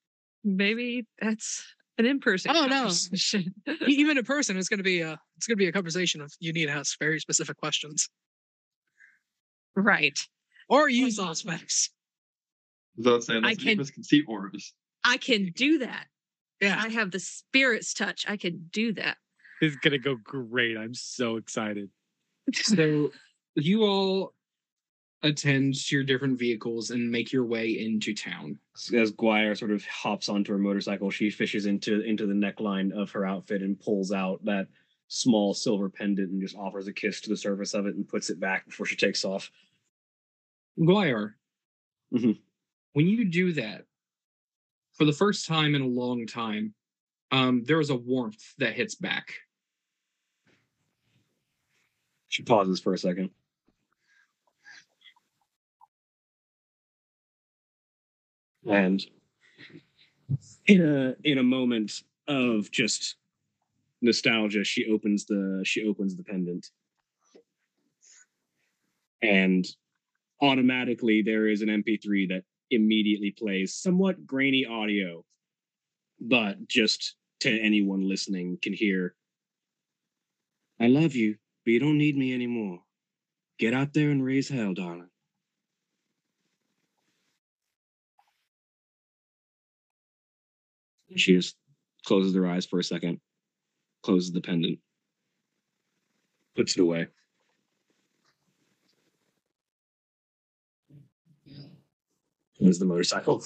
Maybe 0.44 1.06
that's 1.20 1.64
an 1.98 2.06
in-person. 2.06 2.50
Oh, 2.54 2.66
no. 2.66 2.82
conversation. 2.82 3.54
Even 3.86 4.18
in 4.18 4.24
person, 4.24 4.56
it's 4.56 4.68
gonna 4.68 4.82
be 4.82 5.00
a 5.00 5.18
it's 5.36 5.46
gonna 5.46 5.56
be 5.56 5.68
a 5.68 5.72
conversation 5.72 6.20
of 6.20 6.32
you 6.40 6.52
need 6.52 6.66
to 6.66 6.72
ask 6.72 6.98
very 6.98 7.18
specific 7.20 7.56
questions 7.56 8.08
right. 9.74 10.18
or 10.68 10.88
use 10.88 11.18
Auspex. 11.18 11.90
So 13.02 13.20
saying 13.20 13.44
I 13.44 13.50
that's 13.54 13.62
can- 13.62 13.78
misconceit 13.78 14.22
orbs. 14.26 14.74
I 15.04 15.18
can 15.18 15.52
do 15.54 15.78
that. 15.78 16.06
Yeah, 16.60 16.80
I 16.82 16.88
have 16.88 17.10
the 17.10 17.20
spirit's 17.20 17.92
touch. 17.92 18.24
I 18.26 18.36
can 18.36 18.68
do 18.72 18.92
that. 18.94 19.18
This 19.60 19.72
is 19.72 19.76
gonna 19.76 19.98
go 19.98 20.16
great. 20.16 20.76
I'm 20.76 20.94
so 20.94 21.36
excited. 21.36 21.90
So 22.54 23.10
you 23.56 23.82
all 23.82 24.32
attend 25.26 25.74
to 25.74 25.94
your 25.96 26.04
different 26.04 26.38
vehicles 26.38 26.90
and 26.90 27.10
make 27.10 27.32
your 27.32 27.44
way 27.44 27.78
into 27.78 28.14
town. 28.14 28.58
As 28.94 29.12
Gwyar 29.12 29.56
sort 29.56 29.70
of 29.70 29.84
hops 29.86 30.28
onto 30.28 30.52
her 30.52 30.58
motorcycle, 30.58 31.10
she 31.10 31.30
fishes 31.30 31.66
into 31.66 32.00
into 32.02 32.26
the 32.26 32.34
neckline 32.34 32.92
of 32.92 33.10
her 33.12 33.26
outfit 33.26 33.62
and 33.62 33.78
pulls 33.78 34.12
out 34.12 34.44
that 34.44 34.68
small 35.08 35.54
silver 35.54 35.88
pendant 35.88 36.30
and 36.32 36.40
just 36.42 36.56
offers 36.56 36.86
a 36.88 36.92
kiss 36.92 37.20
to 37.22 37.28
the 37.30 37.36
surface 37.36 37.74
of 37.74 37.86
it 37.86 37.94
and 37.94 38.08
puts 38.08 38.30
it 38.30 38.40
back 38.40 38.66
before 38.66 38.86
she 38.86 38.96
takes 38.96 39.24
off. 39.24 39.50
Gwyar, 40.78 41.34
Mhm. 42.12 42.40
when 42.92 43.06
you 43.08 43.24
do 43.24 43.52
that, 43.54 43.86
for 44.94 45.04
the 45.04 45.12
first 45.12 45.46
time 45.46 45.74
in 45.74 45.82
a 45.82 45.86
long 45.86 46.26
time, 46.26 46.74
um, 47.30 47.64
there 47.64 47.80
is 47.80 47.90
a 47.90 47.96
warmth 47.96 48.54
that 48.58 48.74
hits 48.74 48.94
back. 48.94 49.34
She 52.28 52.42
pauses 52.42 52.80
for 52.80 52.92
a 52.92 52.98
second. 52.98 53.30
And 58.68 59.04
in 60.66 60.82
a 60.82 61.14
in 61.24 61.38
a 61.38 61.42
moment 61.42 62.02
of 62.28 62.70
just 62.70 63.16
nostalgia, 64.02 64.64
she 64.64 64.86
opens 64.90 65.26
the 65.26 65.62
she 65.64 65.86
opens 65.86 66.16
the 66.16 66.24
pendant. 66.24 66.66
And 69.22 69.66
automatically 70.42 71.22
there 71.22 71.46
is 71.48 71.62
an 71.62 71.68
MP3 71.68 72.28
that 72.28 72.44
immediately 72.70 73.30
plays 73.30 73.74
somewhat 73.74 74.26
grainy 74.26 74.66
audio, 74.66 75.24
but 76.20 76.68
just 76.68 77.16
to 77.40 77.60
anyone 77.60 78.08
listening 78.08 78.58
can 78.60 78.72
hear 78.72 79.14
I 80.78 80.88
love 80.88 81.14
you, 81.14 81.36
but 81.64 81.72
you 81.72 81.80
don't 81.80 81.98
need 81.98 82.16
me 82.16 82.34
anymore. 82.34 82.80
Get 83.58 83.72
out 83.72 83.94
there 83.94 84.10
and 84.10 84.22
raise 84.22 84.48
hell, 84.48 84.74
darling. 84.74 85.08
She 91.14 91.34
just 91.34 91.56
closes 92.04 92.34
her 92.34 92.46
eyes 92.46 92.66
for 92.66 92.78
a 92.78 92.84
second, 92.84 93.20
closes 94.02 94.32
the 94.32 94.40
pendant, 94.40 94.78
puts 96.56 96.76
it 96.76 96.82
away. 96.82 97.06
There's 102.58 102.78
the 102.78 102.86
motorcycle. 102.86 103.44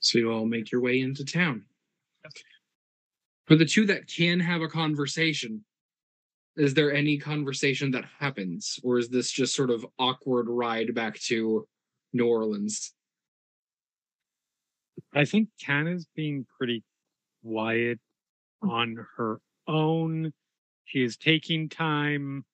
So 0.00 0.18
you 0.18 0.32
all 0.32 0.46
make 0.46 0.70
your 0.72 0.80
way 0.80 1.00
into 1.00 1.24
town. 1.24 1.64
For 3.46 3.56
the 3.56 3.64
two 3.64 3.86
that 3.86 4.06
can 4.06 4.38
have 4.40 4.62
a 4.62 4.68
conversation, 4.68 5.64
is 6.56 6.74
there 6.74 6.92
any 6.92 7.18
conversation 7.18 7.90
that 7.92 8.04
happens? 8.18 8.78
Or 8.82 8.98
is 8.98 9.08
this 9.08 9.30
just 9.30 9.54
sort 9.54 9.70
of 9.70 9.84
awkward 9.98 10.48
ride 10.48 10.94
back 10.94 11.18
to 11.22 11.66
New 12.12 12.26
Orleans? 12.26 12.92
I 15.14 15.24
think 15.24 15.48
Tana's 15.58 16.06
being 16.14 16.46
pretty 16.56 16.84
quiet 17.44 17.98
on 18.62 19.06
her 19.16 19.40
own. 19.66 20.32
She 20.84 21.02
is 21.02 21.16
taking 21.16 21.68
time 21.68 22.44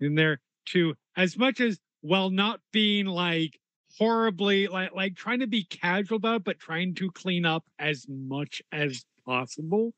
in 0.00 0.14
there 0.14 0.40
to, 0.66 0.94
as 1.16 1.36
much 1.36 1.60
as 1.60 1.78
while 2.00 2.30
not 2.30 2.60
being 2.72 3.06
like 3.06 3.58
horribly 3.98 4.68
like 4.68 4.94
like 4.94 5.16
trying 5.16 5.40
to 5.40 5.46
be 5.46 5.64
casual 5.64 6.16
about 6.16 6.36
it, 6.36 6.44
but 6.44 6.58
trying 6.58 6.94
to 6.94 7.10
clean 7.10 7.44
up 7.44 7.64
as 7.78 8.06
much 8.08 8.62
as 8.72 9.04
possible. 9.26 9.92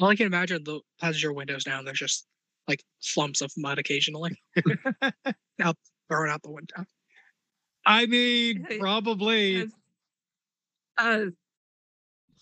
all 0.00 0.08
I 0.08 0.16
can 0.16 0.26
imagine 0.26 0.64
the 0.64 0.80
passenger 1.00 1.32
windows 1.32 1.64
down. 1.64 1.84
There's 1.84 1.98
just 1.98 2.26
like 2.68 2.82
slumps 3.00 3.40
of 3.40 3.52
mud 3.56 3.78
occasionally 3.78 4.36
out 5.60 5.76
thrown 6.08 6.28
out 6.30 6.42
the 6.42 6.50
window. 6.50 6.84
I 7.86 8.06
mean, 8.06 8.66
probably. 8.80 9.68
Uh, 10.96 11.26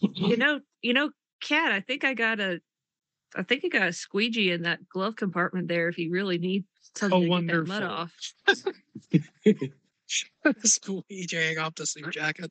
you 0.01 0.36
know, 0.36 0.60
you 0.82 0.93
know, 0.94 1.10
Cat. 1.40 1.73
I 1.73 1.81
think 1.81 2.05
I 2.05 2.14
got 2.14 2.39
a, 2.40 2.60
I 3.35 3.43
think 3.43 3.64
I 3.64 3.69
got 3.69 3.89
a 3.89 3.93
squeegee 3.93 4.51
in 4.52 4.62
that 4.62 4.89
glove 4.89 5.16
compartment 5.16 5.69
there. 5.69 5.89
If 5.89 5.98
you 5.98 6.12
really 6.12 6.39
need 6.39 6.64
something 6.94 7.32
Oh, 7.32 7.40
to 7.40 7.47
get 7.47 7.52
that 7.52 7.66
mud 7.66 7.82
off. 7.82 8.12
Squeegeeing 10.64 11.59
off 11.60 11.74
the 11.74 11.86
suit 11.86 12.10
jacket. 12.12 12.51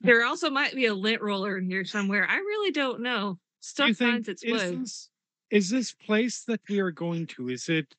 There 0.00 0.24
also 0.24 0.50
might 0.50 0.74
be 0.74 0.86
a 0.86 0.94
lint 0.94 1.22
roller 1.22 1.56
in 1.58 1.64
here 1.66 1.84
somewhere. 1.84 2.26
I 2.28 2.36
really 2.36 2.70
don't 2.70 3.00
know. 3.00 3.34
Do 3.34 3.38
Stuff 3.60 3.86
think- 3.86 3.98
finds 3.98 4.28
its 4.28 4.42
is 4.44 4.52
way. 4.52 4.76
This, 4.76 5.08
is 5.50 5.70
this 5.70 5.92
place 5.92 6.44
that 6.44 6.60
we 6.68 6.78
are 6.80 6.90
going 6.90 7.26
to? 7.28 7.48
Is 7.48 7.68
it? 7.68 7.94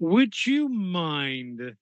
Would 0.00 0.46
you 0.46 0.68
mind 0.68 1.76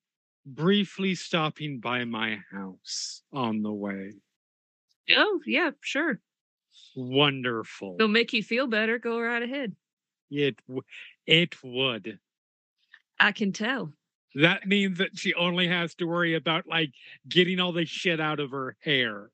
briefly 0.44 1.14
stopping 1.14 1.78
by 1.78 2.04
my 2.04 2.40
house 2.50 3.22
on 3.32 3.62
the 3.62 3.72
way? 3.72 4.12
Oh 5.16 5.40
yeah, 5.46 5.70
sure. 5.80 6.20
Wonderful. 6.96 7.96
It'll 7.98 8.08
make 8.08 8.32
you 8.32 8.42
feel 8.42 8.66
better. 8.66 8.98
Go 8.98 9.20
right 9.20 9.42
ahead. 9.42 9.76
It 10.30 10.58
w- 10.66 10.82
it 11.26 11.62
would. 11.62 12.18
I 13.20 13.32
can 13.32 13.52
tell. 13.52 13.92
That 14.34 14.66
means 14.66 14.98
that 14.98 15.16
she 15.16 15.32
only 15.34 15.68
has 15.68 15.94
to 15.96 16.04
worry 16.04 16.34
about 16.34 16.66
like 16.66 16.90
getting 17.28 17.60
all 17.60 17.72
the 17.72 17.86
shit 17.86 18.20
out 18.20 18.40
of 18.40 18.50
her 18.50 18.76
hair. 18.80 19.30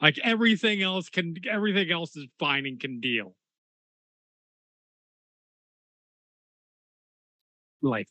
Like 0.00 0.18
everything 0.18 0.82
else 0.82 1.08
can 1.08 1.36
everything 1.48 1.90
else 1.92 2.16
is 2.16 2.26
fine 2.38 2.66
and 2.66 2.80
can 2.80 3.00
deal. 3.00 3.36
Life. 7.82 8.08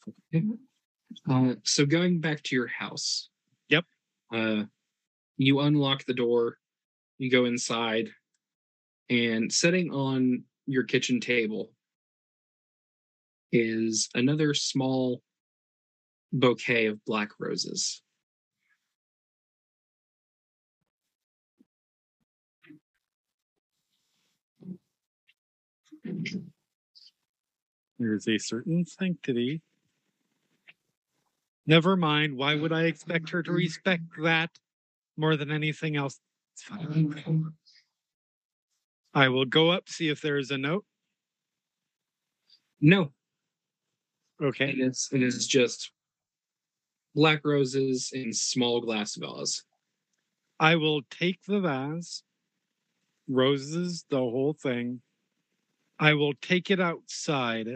Uh, 1.29 1.55
so 1.63 1.85
going 1.85 2.19
back 2.19 2.43
to 2.43 2.55
your 2.55 2.67
house. 2.67 3.29
Yep. 3.69 3.85
Uh, 4.33 4.63
you 5.37 5.59
unlock 5.61 6.05
the 6.05 6.13
door, 6.13 6.57
you 7.17 7.31
go 7.31 7.45
inside, 7.45 8.09
and 9.09 9.51
sitting 9.51 9.91
on 9.91 10.43
your 10.67 10.83
kitchen 10.83 11.19
table 11.19 11.71
is 13.51 14.09
another 14.13 14.53
small 14.53 15.21
bouquet 16.31 16.85
of 16.85 17.03
black 17.05 17.29
roses. 17.39 18.01
There's 28.01 28.27
a 28.27 28.39
certain 28.39 28.83
sanctity. 28.85 29.61
Never 31.67 31.95
mind. 31.95 32.35
Why 32.35 32.55
would 32.55 32.73
I 32.73 32.85
expect 32.85 33.29
her 33.29 33.43
to 33.43 33.51
respect 33.51 34.03
that 34.23 34.49
more 35.17 35.37
than 35.37 35.51
anything 35.51 35.95
else? 35.95 36.19
It's 36.53 36.63
fine. 36.63 37.53
I 39.13 39.29
will 39.29 39.45
go 39.45 39.69
up, 39.69 39.87
see 39.87 40.09
if 40.09 40.21
there 40.21 40.37
is 40.37 40.49
a 40.49 40.57
note. 40.57 40.85
No, 42.79 43.11
Okay. 44.41 44.71
it 44.71 44.79
is 44.79 45.07
it 45.11 45.21
is 45.21 45.45
just 45.45 45.91
black 47.13 47.45
roses 47.45 48.09
in 48.11 48.33
small 48.33 48.81
glass 48.81 49.15
vase. 49.15 49.63
I 50.59 50.77
will 50.77 51.03
take 51.11 51.43
the 51.47 51.59
vase, 51.59 52.23
roses, 53.27 54.05
the 54.09 54.17
whole 54.17 54.53
thing. 54.53 55.01
I 55.99 56.15
will 56.15 56.33
take 56.41 56.71
it 56.71 56.79
outside. 56.79 57.67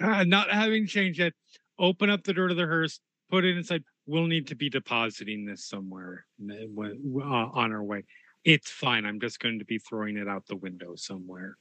Uh, 0.00 0.24
not 0.24 0.50
having 0.50 0.86
changed 0.86 1.18
yet, 1.18 1.32
open 1.78 2.10
up 2.10 2.24
the 2.24 2.32
door 2.32 2.48
to 2.48 2.54
the 2.54 2.66
hearse, 2.66 3.00
put 3.30 3.44
it 3.44 3.56
inside. 3.56 3.82
We'll 4.06 4.26
need 4.26 4.46
to 4.48 4.54
be 4.54 4.70
depositing 4.70 5.44
this 5.44 5.66
somewhere 5.66 6.24
uh, 6.50 6.84
on 7.22 7.72
our 7.72 7.82
way. 7.82 8.04
It's 8.44 8.70
fine. 8.70 9.04
I'm 9.04 9.20
just 9.20 9.40
going 9.40 9.58
to 9.58 9.64
be 9.64 9.78
throwing 9.78 10.16
it 10.16 10.28
out 10.28 10.46
the 10.46 10.56
window 10.56 10.94
somewhere. 10.96 11.56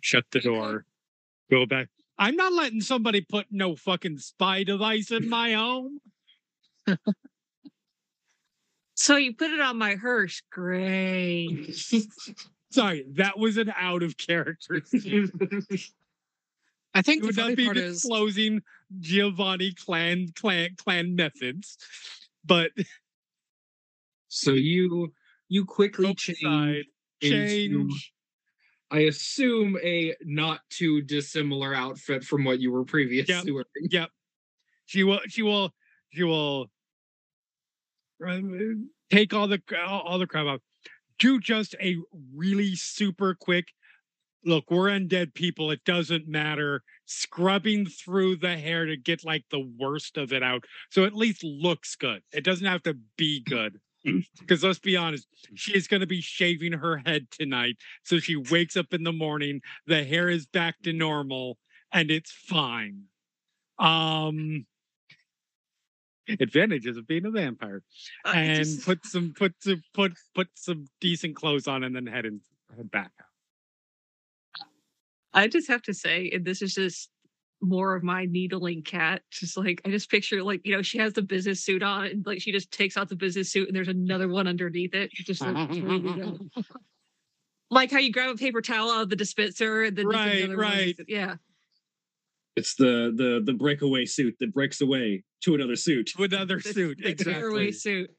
Shut 0.00 0.24
the 0.32 0.40
door. 0.40 0.84
Go 1.50 1.66
back. 1.66 1.88
I'm 2.18 2.36
not 2.36 2.52
letting 2.52 2.80
somebody 2.80 3.20
put 3.20 3.46
no 3.50 3.76
fucking 3.76 4.18
spy 4.18 4.64
device 4.64 5.10
in 5.10 5.28
my 5.28 5.52
home. 5.52 6.00
So 9.00 9.16
you 9.16 9.34
put 9.34 9.50
it 9.50 9.60
on 9.62 9.78
my 9.78 9.94
hearse. 9.94 10.42
Great. 10.52 11.74
Sorry, 12.70 13.06
that 13.12 13.38
was 13.38 13.56
an 13.56 13.72
out 13.74 14.02
of 14.02 14.18
character. 14.18 14.82
scene. 16.94 16.98
I 16.98 17.02
think 17.02 17.18
It 17.18 17.20
the 17.22 17.26
would 17.28 17.36
not 17.36 17.42
funny 17.44 17.54
be 17.56 17.64
part 17.64 17.76
is 17.76 18.02
disclosing 18.02 18.62
Giovanni 18.98 19.72
clan 19.74 20.28
clan 20.34 20.70
clan 20.76 21.14
methods, 21.14 21.76
but 22.44 22.72
So 24.28 24.52
you 24.52 25.12
you 25.48 25.64
quickly 25.64 26.06
Nope, 26.06 26.16
change 26.18 26.86
into, 27.20 27.30
change. 27.30 28.12
I 28.90 29.00
assume 29.00 29.76
a 29.82 30.14
not 30.22 30.60
too 30.70 31.02
dissimilar 31.02 31.74
outfit 31.74 32.24
from 32.24 32.44
what 32.44 32.60
you 32.60 32.72
were 32.72 32.84
previously 32.84 33.52
wearing. 33.52 33.66
Yep. 33.90 34.10
She 34.86 35.04
will. 35.04 35.20
She 35.28 35.42
will. 35.42 35.70
She 36.12 36.24
will 36.24 36.66
um, 38.26 38.90
take 39.10 39.32
all 39.34 39.46
the 39.46 39.60
all, 39.86 40.00
all 40.00 40.18
the 40.18 40.26
crap 40.26 40.46
out. 40.46 40.62
Do 41.18 41.38
just 41.38 41.74
a 41.80 41.96
really 42.34 42.74
super 42.74 43.34
quick. 43.34 43.66
Look, 44.44 44.70
we're 44.70 44.88
undead 44.88 45.34
people. 45.34 45.70
It 45.70 45.84
doesn't 45.84 46.26
matter. 46.26 46.82
Scrubbing 47.04 47.86
through 47.86 48.36
the 48.36 48.56
hair 48.56 48.86
to 48.86 48.96
get 48.96 49.24
like 49.24 49.44
the 49.50 49.68
worst 49.78 50.16
of 50.16 50.32
it 50.32 50.42
out, 50.42 50.64
so 50.90 51.04
at 51.04 51.14
least 51.14 51.44
looks 51.44 51.94
good. 51.96 52.22
It 52.32 52.44
doesn't 52.44 52.66
have 52.66 52.82
to 52.84 52.96
be 53.16 53.40
good. 53.42 53.80
Because 54.38 54.64
let's 54.64 54.78
be 54.78 54.96
honest, 54.96 55.28
she 55.54 55.76
is 55.76 55.86
going 55.86 56.00
to 56.00 56.06
be 56.06 56.22
shaving 56.22 56.72
her 56.72 57.02
head 57.04 57.26
tonight. 57.30 57.76
So 58.02 58.18
she 58.18 58.34
wakes 58.36 58.74
up 58.76 58.94
in 58.94 59.02
the 59.02 59.12
morning, 59.12 59.60
the 59.86 60.04
hair 60.04 60.30
is 60.30 60.46
back 60.46 60.76
to 60.84 60.92
normal, 60.94 61.58
and 61.92 62.10
it's 62.10 62.30
fine. 62.32 63.02
Um, 63.78 64.64
advantages 66.28 66.96
of 66.96 67.06
being 67.06 67.26
a 67.26 67.30
vampire, 67.30 67.82
Uh, 68.24 68.32
and 68.34 68.56
just- 68.64 68.84
put 68.86 69.04
some 69.04 69.34
put 69.34 69.54
some 69.62 69.82
put 69.92 70.12
put 70.34 70.48
some 70.54 70.86
decent 71.00 71.36
clothes 71.36 71.66
on, 71.68 71.84
and 71.84 71.94
then 71.94 72.06
head 72.06 72.24
and 72.24 72.40
head 72.74 72.90
back 72.90 73.12
out. 73.20 73.26
I 75.32 75.48
just 75.48 75.68
have 75.68 75.82
to 75.82 75.94
say, 75.94 76.30
and 76.32 76.44
this 76.44 76.62
is 76.62 76.74
just 76.74 77.10
more 77.62 77.94
of 77.94 78.02
my 78.02 78.24
needling 78.24 78.82
cat. 78.82 79.22
Just 79.30 79.56
like 79.56 79.80
I 79.84 79.90
just 79.90 80.10
picture, 80.10 80.42
like 80.42 80.60
you 80.64 80.74
know, 80.74 80.82
she 80.82 80.98
has 80.98 81.12
the 81.12 81.22
business 81.22 81.62
suit 81.64 81.82
on, 81.82 82.06
and 82.06 82.26
like 82.26 82.40
she 82.40 82.52
just 82.52 82.70
takes 82.72 82.96
out 82.96 83.08
the 83.08 83.16
business 83.16 83.50
suit, 83.52 83.68
and 83.68 83.76
there's 83.76 83.88
another 83.88 84.28
one 84.28 84.46
underneath 84.48 84.94
it. 84.94 85.10
Just 85.12 85.40
like, 85.42 85.54
ready 85.54 85.78
to 85.80 86.48
like 87.70 87.90
how 87.92 87.98
you 87.98 88.10
grab 88.12 88.30
a 88.30 88.36
paper 88.36 88.60
towel 88.60 88.90
out 88.90 89.02
of 89.02 89.10
the 89.10 89.16
dispenser, 89.16 89.84
and 89.84 89.96
then 89.96 90.06
just 90.06 90.14
Right, 90.16 90.38
another 90.44 90.56
one 90.56 90.66
right. 90.66 90.88
is- 90.98 91.04
yeah. 91.06 91.36
It's 92.56 92.74
the 92.74 93.12
the 93.16 93.40
the 93.44 93.52
breakaway 93.56 94.04
suit 94.06 94.34
that 94.40 94.52
breaks 94.52 94.80
away 94.80 95.22
to 95.44 95.54
another 95.54 95.76
suit. 95.76 96.08
To 96.16 96.24
another 96.24 96.56
The- 96.58 96.72
suit, 96.72 96.98
the 97.02 97.14
tearaway 97.14 97.68
exactly. 97.68 97.72
suit. 97.72 98.10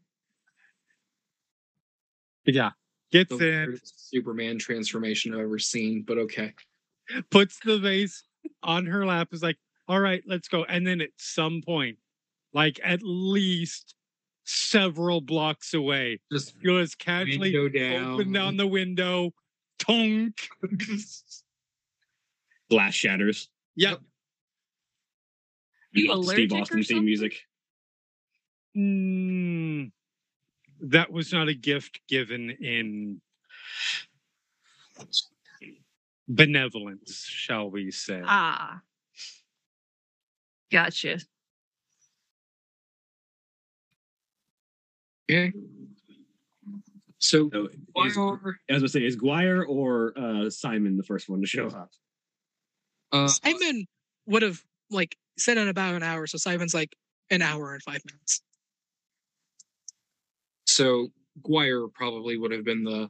Yeah, 2.46 2.72
gets 3.12 3.30
The 3.36 3.64
in, 3.64 3.80
Superman 3.84 4.58
transformation 4.58 5.34
I've 5.34 5.42
ever 5.42 5.60
seen, 5.60 6.04
but 6.08 6.18
okay. 6.18 6.54
Puts 7.30 7.60
the 7.64 7.78
vase 7.78 8.24
on 8.64 8.86
her 8.86 9.06
lap. 9.06 9.30
Is 9.32 9.44
like, 9.44 9.58
all 9.88 10.00
right, 10.00 10.24
let's 10.26 10.48
go. 10.48 10.64
And 10.64 10.86
then 10.86 11.02
at 11.02 11.10
some 11.18 11.62
point, 11.66 11.98
like 12.54 12.80
at 12.84 13.02
least 13.04 13.96
several 14.44 15.22
blocks 15.22 15.74
away, 15.74 16.20
Just 16.32 16.56
you'll 16.62 16.86
casually 16.98 17.52
down. 17.70 18.14
open 18.14 18.32
down 18.32 18.58
the 18.58 18.68
window, 18.68 19.34
tonk. 19.80 20.50
Glass 22.70 22.94
shatters. 22.94 23.50
Yep. 23.76 24.00
You 25.94 26.06
Steve 26.06 26.12
allergic 26.12 26.52
or 26.54 26.62
Austin 26.62 26.84
theme 26.84 27.06
music. 27.06 27.42
Mm, 28.78 29.92
that 30.82 31.12
was 31.12 31.34
not 31.34 31.50
a 31.50 31.54
gift 31.54 32.00
given 32.08 32.50
in 32.50 33.22
benevolence, 36.36 37.26
shall 37.28 37.70
we 37.70 37.92
say. 37.92 38.22
Ah. 38.24 38.82
Gotcha. 40.72 41.20
Okay. 45.30 45.54
So 47.20 47.50
So 47.54 47.70
why 47.94 48.08
is, 48.08 48.18
are 48.18 48.58
I 48.70 48.88
say, 48.88 49.06
is 49.06 49.16
Gwyar 49.16 49.64
or 49.68 50.14
uh, 50.18 50.50
Simon 50.50 50.98
the 50.98 51.04
first 51.04 51.30
one 51.30 51.42
to 51.42 51.48
show 51.48 51.68
up? 51.68 51.92
uh, 53.12 53.28
Simon 53.28 53.86
would 54.26 54.42
have 54.42 54.62
like 54.90 55.16
said 55.38 55.58
in 55.58 55.68
about 55.68 55.94
an 55.96 56.04
hour, 56.04 56.26
so 56.26 56.38
Simon's 56.38 56.74
like 56.74 56.96
an 57.30 57.42
hour 57.42 57.74
and 57.74 57.84
five 57.84 58.02
minutes. 58.06 58.42
so 60.66 61.10
Gwyar 61.44 61.94
probably 61.94 62.38
would 62.38 62.52
have 62.52 62.64
been 62.64 62.84
the 62.84 63.10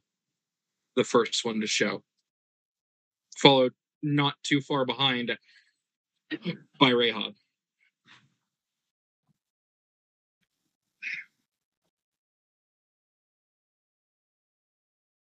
the 0.96 1.04
first 1.04 1.46
one 1.46 1.62
to 1.62 1.68
show. 1.68 2.04
Followed 3.38 3.74
not 4.04 4.36
too 4.44 4.62
far 4.62 4.86
behind 4.86 5.38
by 6.80 6.90
Rehab. 6.90 7.34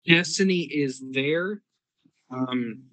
Destiny 0.07 0.61
is 0.61 1.03
there. 1.11 1.61
Um, 2.31 2.83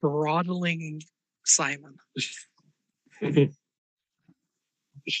Throttling 0.00 1.02
Simon. 1.44 1.96
he 3.20 3.50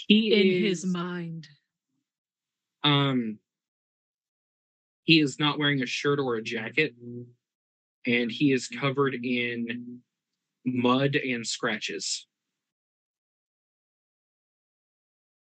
In 0.08 0.64
his 0.64 0.84
mind. 0.84 1.46
Um, 2.84 3.38
he 5.04 5.20
is 5.20 5.38
not 5.38 5.58
wearing 5.58 5.82
a 5.82 5.86
shirt 5.86 6.18
or 6.20 6.36
a 6.36 6.42
jacket, 6.42 6.94
and 8.08 8.32
he 8.32 8.52
is 8.52 8.68
covered 8.68 9.14
in 9.14 10.00
mud 10.64 11.14
and 11.14 11.46
scratches. 11.46 12.26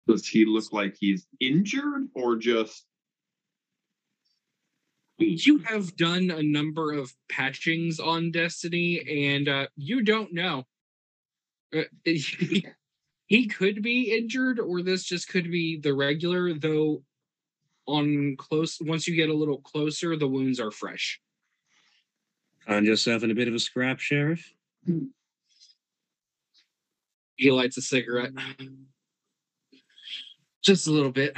Does 0.06 0.26
he 0.26 0.44
look 0.44 0.70
like 0.72 0.96
he's 1.00 1.26
injured 1.40 2.08
or 2.14 2.36
just 2.36 2.84
You 5.18 5.58
have 5.58 5.96
done 5.96 6.30
a 6.30 6.42
number 6.42 6.92
of 6.92 7.14
patchings 7.30 7.98
on 7.98 8.32
Destiny, 8.32 9.30
and 9.30 9.48
uh, 9.48 9.66
you 9.76 10.02
don't 10.02 10.34
know. 10.34 10.64
Uh, 11.74 11.82
he, 12.04 12.66
he 13.26 13.46
could 13.46 13.82
be 13.82 14.14
injured, 14.18 14.58
or 14.58 14.82
this 14.82 15.04
just 15.04 15.28
could 15.28 15.50
be 15.50 15.78
the 15.78 15.94
regular. 15.94 16.52
Though, 16.52 17.04
on 17.86 18.36
close, 18.36 18.78
once 18.80 19.06
you 19.06 19.14
get 19.14 19.30
a 19.30 19.34
little 19.34 19.60
closer, 19.60 20.16
the 20.16 20.28
wounds 20.28 20.58
are 20.60 20.72
fresh. 20.72 21.20
Find 22.66 22.86
yourself 22.86 23.22
in 23.22 23.30
a 23.30 23.34
bit 23.34 23.48
of 23.48 23.54
a 23.54 23.58
scrap, 23.58 23.98
Sheriff. 23.98 24.54
He 27.36 27.50
lights 27.50 27.76
a 27.76 27.82
cigarette. 27.82 28.32
Just 30.62 30.86
a 30.86 30.92
little 30.92 31.10
bit. 31.10 31.36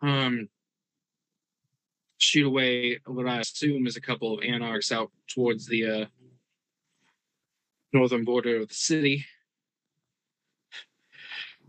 Um, 0.00 0.48
shoot 2.18 2.46
away 2.46 3.00
what 3.06 3.28
I 3.28 3.40
assume 3.40 3.86
is 3.86 3.96
a 3.96 4.00
couple 4.00 4.32
of 4.32 4.42
anarchs 4.42 4.90
out 4.90 5.10
towards 5.28 5.66
the 5.66 5.86
uh, 5.86 6.06
northern 7.92 8.24
border 8.24 8.56
of 8.56 8.68
the 8.68 8.74
city. 8.74 9.26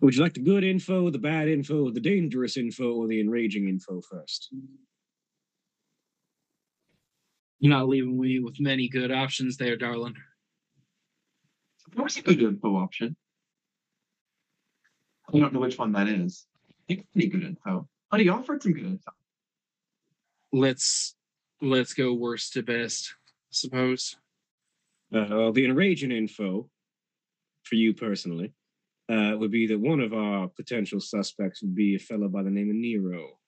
Would 0.02 0.16
you 0.16 0.24
like 0.24 0.34
the 0.34 0.40
good 0.40 0.64
info, 0.64 1.10
the 1.10 1.20
bad 1.20 1.50
info, 1.50 1.90
the 1.90 2.00
dangerous 2.00 2.56
info, 2.56 2.94
or 2.94 3.08
the 3.08 3.20
enraging 3.20 3.68
info 3.68 4.00
first? 4.00 4.54
You're 7.60 7.74
not 7.74 7.90
leaving 7.90 8.20
me 8.20 8.40
with 8.40 8.60
many 8.60 8.88
good 8.88 9.12
options 9.12 9.58
there, 9.58 9.76
darling. 9.76 10.16
That 11.96 12.04
was 12.04 12.18
a 12.18 12.22
good 12.22 12.42
info 12.42 12.78
option. 12.78 13.16
I 15.28 15.38
don't 15.38 15.54
know 15.54 15.60
which 15.60 15.78
one 15.78 15.92
that 15.94 16.08
is. 16.08 16.46
I 16.70 16.74
think 16.88 17.08
pretty 17.12 17.28
good 17.28 17.44
info. 17.44 17.88
But 18.10 18.22
he 18.22 18.30
offered 18.30 18.64
some 18.64 18.74
good 18.74 18.86
info. 18.86 19.12
Let's 20.52 21.16
let's 21.62 21.94
go 21.94 22.14
worst 22.14 22.54
to 22.54 22.64
best, 22.64 23.14
I 23.28 23.52
suppose. 23.52 24.16
Uh, 25.14 25.26
well, 25.30 25.52
the 25.52 25.66
enraging 25.66 26.12
info 26.12 26.70
for 27.64 27.76
you 27.76 27.94
personally 27.94 28.54
uh, 29.10 29.36
would 29.38 29.52
be 29.52 29.68
that 29.68 29.80
one 29.80 30.00
of 30.00 30.14
our 30.14 30.48
potential 30.48 31.00
suspects 31.00 31.62
would 31.62 31.76
be 31.76 31.96
a 31.96 32.00
fellow 32.00 32.30
by 32.30 32.44
the 32.44 32.50
name 32.50 32.70
of 32.70 32.76
Nero. 32.76 33.39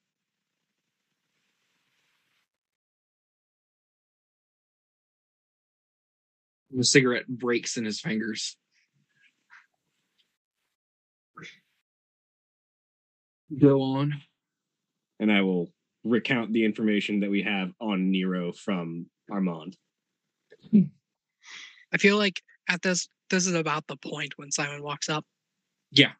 The 6.74 6.84
cigarette 6.84 7.28
breaks 7.28 7.78
in 7.78 7.86
his 7.86 8.00
fingers. 8.00 8.58
Go 13.60 13.82
on. 13.82 14.22
And 15.20 15.32
I 15.32 15.42
will 15.42 15.72
recount 16.04 16.54
the 16.54 16.66
information 16.66 17.20
that 17.20 17.30
we 17.30 17.44
have 17.44 17.72
on 17.80 18.12
Nero 18.12 18.52
from 18.54 19.08
Armand. 19.30 19.76
I 20.74 21.98
feel 21.98 22.18
like 22.18 22.42
at 22.70 22.82
this 22.82 23.10
this 23.30 23.48
is 23.48 23.54
about 23.54 23.88
the 23.88 23.98
point 23.98 24.34
when 24.38 24.52
Simon 24.52 24.84
walks 24.84 25.10
up. 25.10 25.26
Yeah. 25.92 26.12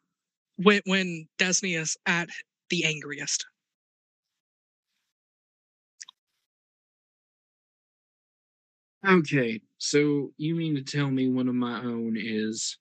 When 0.56 0.82
when 0.86 1.28
Destiny 1.38 1.74
is 1.74 1.96
at 2.06 2.28
the 2.70 2.84
angriest. 2.84 3.46
Okay, 9.06 9.60
so 9.78 10.32
you 10.36 10.54
mean 10.54 10.76
to 10.76 10.82
tell 10.82 11.10
me 11.10 11.28
one 11.28 11.48
of 11.48 11.56
my 11.56 11.80
own 11.80 12.16
is 12.16 12.78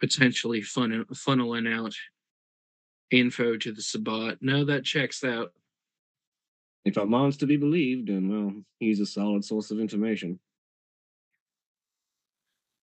potentially 0.00 0.62
fun- 0.62 1.04
funneling 1.12 1.72
out 1.72 1.94
info 3.10 3.56
to 3.58 3.72
the 3.72 3.82
Sabbat? 3.82 4.38
No, 4.40 4.64
that 4.64 4.84
checks 4.84 5.22
out. 5.22 5.52
If 6.84 6.96
Armand's 6.96 7.36
to 7.38 7.46
be 7.46 7.56
believed, 7.56 8.08
then 8.08 8.28
well, 8.28 8.54
he's 8.78 9.00
a 9.00 9.06
solid 9.06 9.44
source 9.44 9.70
of 9.70 9.78
information. 9.78 10.40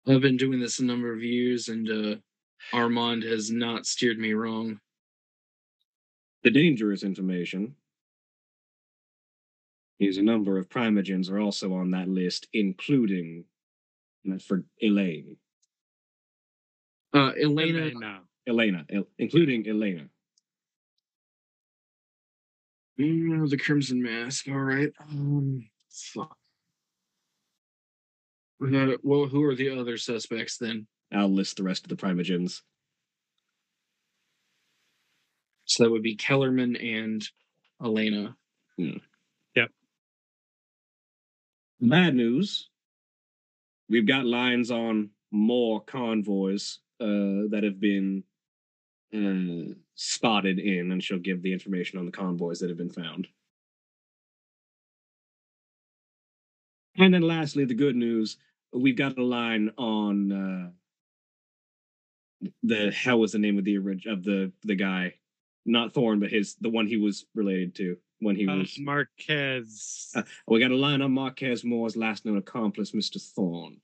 I've 0.07 0.21
been 0.21 0.37
doing 0.37 0.61
this 0.61 0.79
a 0.79 0.85
number 0.85 1.13
of 1.13 1.23
years, 1.23 1.69
and 1.69 1.89
uh, 1.89 2.17
Armand 2.73 3.23
has 3.23 3.51
not 3.51 3.87
steered 3.87 4.19
me 4.19 4.33
wrong. 4.35 4.81
The 6.43 6.51
dangerous 6.51 7.03
information 7.03 7.77
is 10.01 10.17
a 10.17 10.23
number 10.23 10.59
of 10.59 10.69
primogens 10.69 11.31
are 11.31 11.39
also 11.39 11.75
on 11.75 11.91
that 11.91 12.09
list, 12.09 12.49
including 12.53 13.45
for 14.47 14.65
Elaine. 14.81 15.37
Uh, 17.13 17.33
Elena, 17.41 17.81
Elena. 17.81 18.21
Elena, 18.49 18.87
El- 18.91 19.09
including 19.19 19.69
Elena. 19.69 20.09
Mm, 22.99 23.49
the 23.49 23.59
Crimson 23.59 24.03
Mask. 24.03 24.49
All 24.49 24.59
right. 24.59 24.91
Um, 25.11 25.69
fuck. 25.91 26.37
Uh, 28.63 28.97
well, 29.03 29.27
who 29.27 29.43
are 29.45 29.55
the 29.55 29.71
other 29.71 29.97
suspects 29.97 30.59
then? 30.59 30.87
I'll 31.13 31.33
list 31.33 31.57
the 31.57 31.63
rest 31.63 31.85
of 31.85 31.89
the 31.89 31.97
primogens. 31.97 32.61
So 35.65 35.85
that 35.85 35.91
would 35.91 36.03
be 36.03 36.17
Kellerman 36.17 36.77
and 36.77 37.27
Elena. 37.83 38.37
Bad 41.81 42.15
news. 42.15 42.69
We've 43.89 44.07
got 44.07 44.27
lines 44.27 44.71
on 44.71 45.11
more 45.31 45.81
convoys 45.81 46.81
uh, 47.01 47.49
that 47.51 47.63
have 47.63 47.81
been 47.81 48.23
uh, 49.15 49.75
spotted 49.95 50.59
in, 50.59 50.93
and 50.93 51.03
she'll 51.03 51.19
give 51.19 51.43
the 51.43 51.53
information 51.53 51.99
on 51.99 52.05
the 52.05 52.13
convoys 52.13 52.61
that 52.61 52.69
have 52.69 52.77
been 52.77 52.91
found. 52.91 53.29
And 56.99 57.15
then 57.15 57.23
lastly, 57.23 57.65
the 57.65 57.75
good 57.75 57.97
news 57.97 58.37
we've 58.73 58.97
got 58.97 59.19
a 59.19 59.25
line 59.25 59.71
on 59.79 60.33
uh, 60.33 60.71
the 62.63 62.91
hell 62.91 63.19
was 63.19 63.33
the 63.33 63.39
name 63.39 63.59
of 63.59 63.65
the 63.65 63.77
of 63.77 64.23
the 64.23 64.53
the 64.63 64.75
guy, 64.75 65.15
not 65.65 65.95
Thorn, 65.95 66.21
but 66.21 66.31
his 66.31 66.57
the 66.57 66.69
one 66.69 66.87
he 66.87 66.99
was 66.99 67.25
related 67.35 67.75
to 67.77 67.97
when 68.21 68.37
he 68.37 68.47
Uh, 68.47 68.59
was. 68.59 68.79
Marquez. 68.79 70.11
Uh, 70.15 70.23
we 70.47 70.61
got 70.61 70.71
a 70.71 70.77
line 70.77 71.03
on 71.03 71.13
Marquez 71.13 71.65
Moore's 71.65 71.97
last 71.97 72.25
known 72.25 72.37
accomplice, 72.39 72.93
Mr. 72.93 73.21
Thorne. 73.21 73.81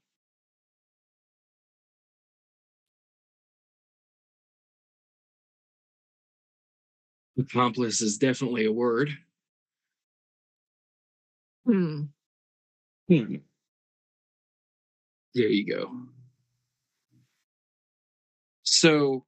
Accomplice 7.39 8.01
is 8.01 8.17
definitely 8.19 8.65
a 8.65 8.73
word. 8.73 9.11
Hmm. 11.67 12.05
Hmm. 13.09 13.37
There 15.35 15.49
you 15.49 15.67
go. 15.67 15.91
So 18.63 19.25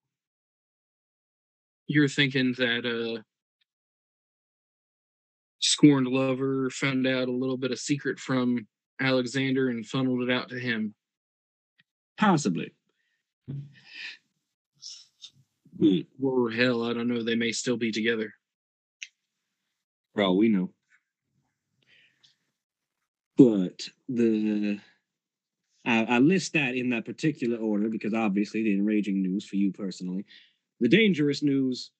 you're 1.86 2.08
thinking 2.08 2.54
that 2.54 2.86
uh 2.86 3.22
scorned 5.60 6.06
lover 6.06 6.70
found 6.70 7.06
out 7.06 7.28
a 7.28 7.32
little 7.32 7.56
bit 7.56 7.72
of 7.72 7.78
secret 7.78 8.18
from 8.18 8.66
Alexander 9.00 9.68
and 9.68 9.86
funneled 9.86 10.28
it 10.28 10.32
out 10.32 10.48
to 10.50 10.58
him. 10.58 10.94
Possibly. 12.18 12.72
Hmm. 13.48 13.60
Or 16.20 16.50
hell, 16.50 16.82
I 16.84 16.92
don't 16.92 17.06
know, 17.08 17.22
they 17.22 17.36
may 17.36 17.52
still 17.52 17.76
be 17.76 17.92
together. 17.92 18.32
For 20.14 20.22
all 20.22 20.36
we 20.36 20.48
know. 20.48 20.72
But 23.36 23.88
the 24.08 24.80
I, 25.86 26.04
I 26.04 26.18
list 26.18 26.52
that 26.54 26.74
in 26.74 26.90
that 26.90 27.04
particular 27.04 27.56
order 27.56 27.88
because 27.88 28.12
obviously 28.12 28.64
the 28.64 28.74
enraging 28.74 29.22
news 29.22 29.46
for 29.46 29.56
you 29.56 29.72
personally. 29.72 30.26
The 30.80 30.88
dangerous 30.88 31.42
news. 31.42 31.92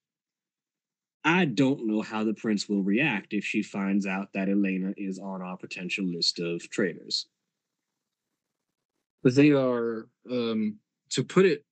I 1.28 1.44
don't 1.44 1.86
know 1.86 2.00
how 2.00 2.24
the 2.24 2.32
prince 2.32 2.70
will 2.70 2.82
react 2.82 3.34
if 3.34 3.44
she 3.44 3.62
finds 3.62 4.06
out 4.06 4.28
that 4.32 4.48
Elena 4.48 4.94
is 4.96 5.18
on 5.18 5.42
our 5.42 5.59
potential 5.59 6.06
list 6.06 6.40
of 6.40 6.62
traitors. 6.70 7.26
But 9.22 9.34
they 9.34 9.50
are 9.50 10.09
um 10.30 10.78
to 11.10 11.22
put 11.22 11.44
it 11.44 11.66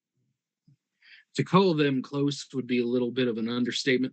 to 1.37 1.43
call 1.43 1.73
them 1.73 2.03
close 2.03 2.47
would 2.53 2.67
be 2.67 2.81
a 2.81 2.87
little 2.87 3.11
bit 3.11 3.29
of 3.29 3.39
an 3.39 3.49
understatement. 3.49 4.13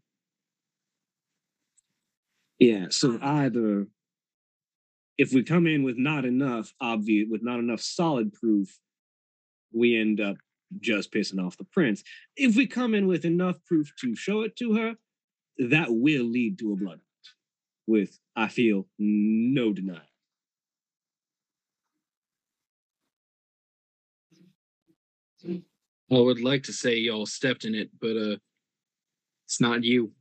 Yeah, 2.58 2.86
so 2.90 3.20
either 3.22 3.88
if 5.18 5.34
we 5.34 5.44
come 5.44 5.68
in 5.68 5.84
with 5.84 5.98
not 5.98 6.24
enough 6.24 6.74
obvious, 6.80 7.28
with 7.30 7.44
not 7.44 7.60
enough 7.60 7.82
solid 7.82 8.32
proof, 8.32 8.80
we 9.74 10.00
end 10.00 10.22
up 10.22 10.38
just 10.80 11.12
pissing 11.12 11.46
off 11.46 11.58
the 11.58 11.66
prince. 11.66 12.02
If 12.38 12.56
we 12.56 12.66
come 12.66 12.96
in 12.96 13.08
with 13.08 13.26
enough 13.26 13.58
proof 13.66 13.92
to 14.00 14.16
show 14.16 14.44
it 14.44 14.56
to 14.58 14.76
her, 14.76 14.96
that 15.58 15.88
will 15.90 16.24
lead 16.26 16.60
to 16.60 16.74
a 16.74 16.76
blood 16.76 17.00
with, 17.88 18.18
I 18.36 18.48
feel, 18.48 18.88
no 18.98 19.74
denial. 19.74 20.02
I 25.46 26.20
would 26.20 26.42
like 26.42 26.64
to 26.64 26.74
say 26.74 26.98
y'all 26.98 27.26
stepped 27.26 27.66
in 27.66 27.76
it, 27.76 27.90
but 28.00 28.16
uh 28.16 28.38
it's 29.46 29.60
not 29.60 29.84
you. 29.84 30.12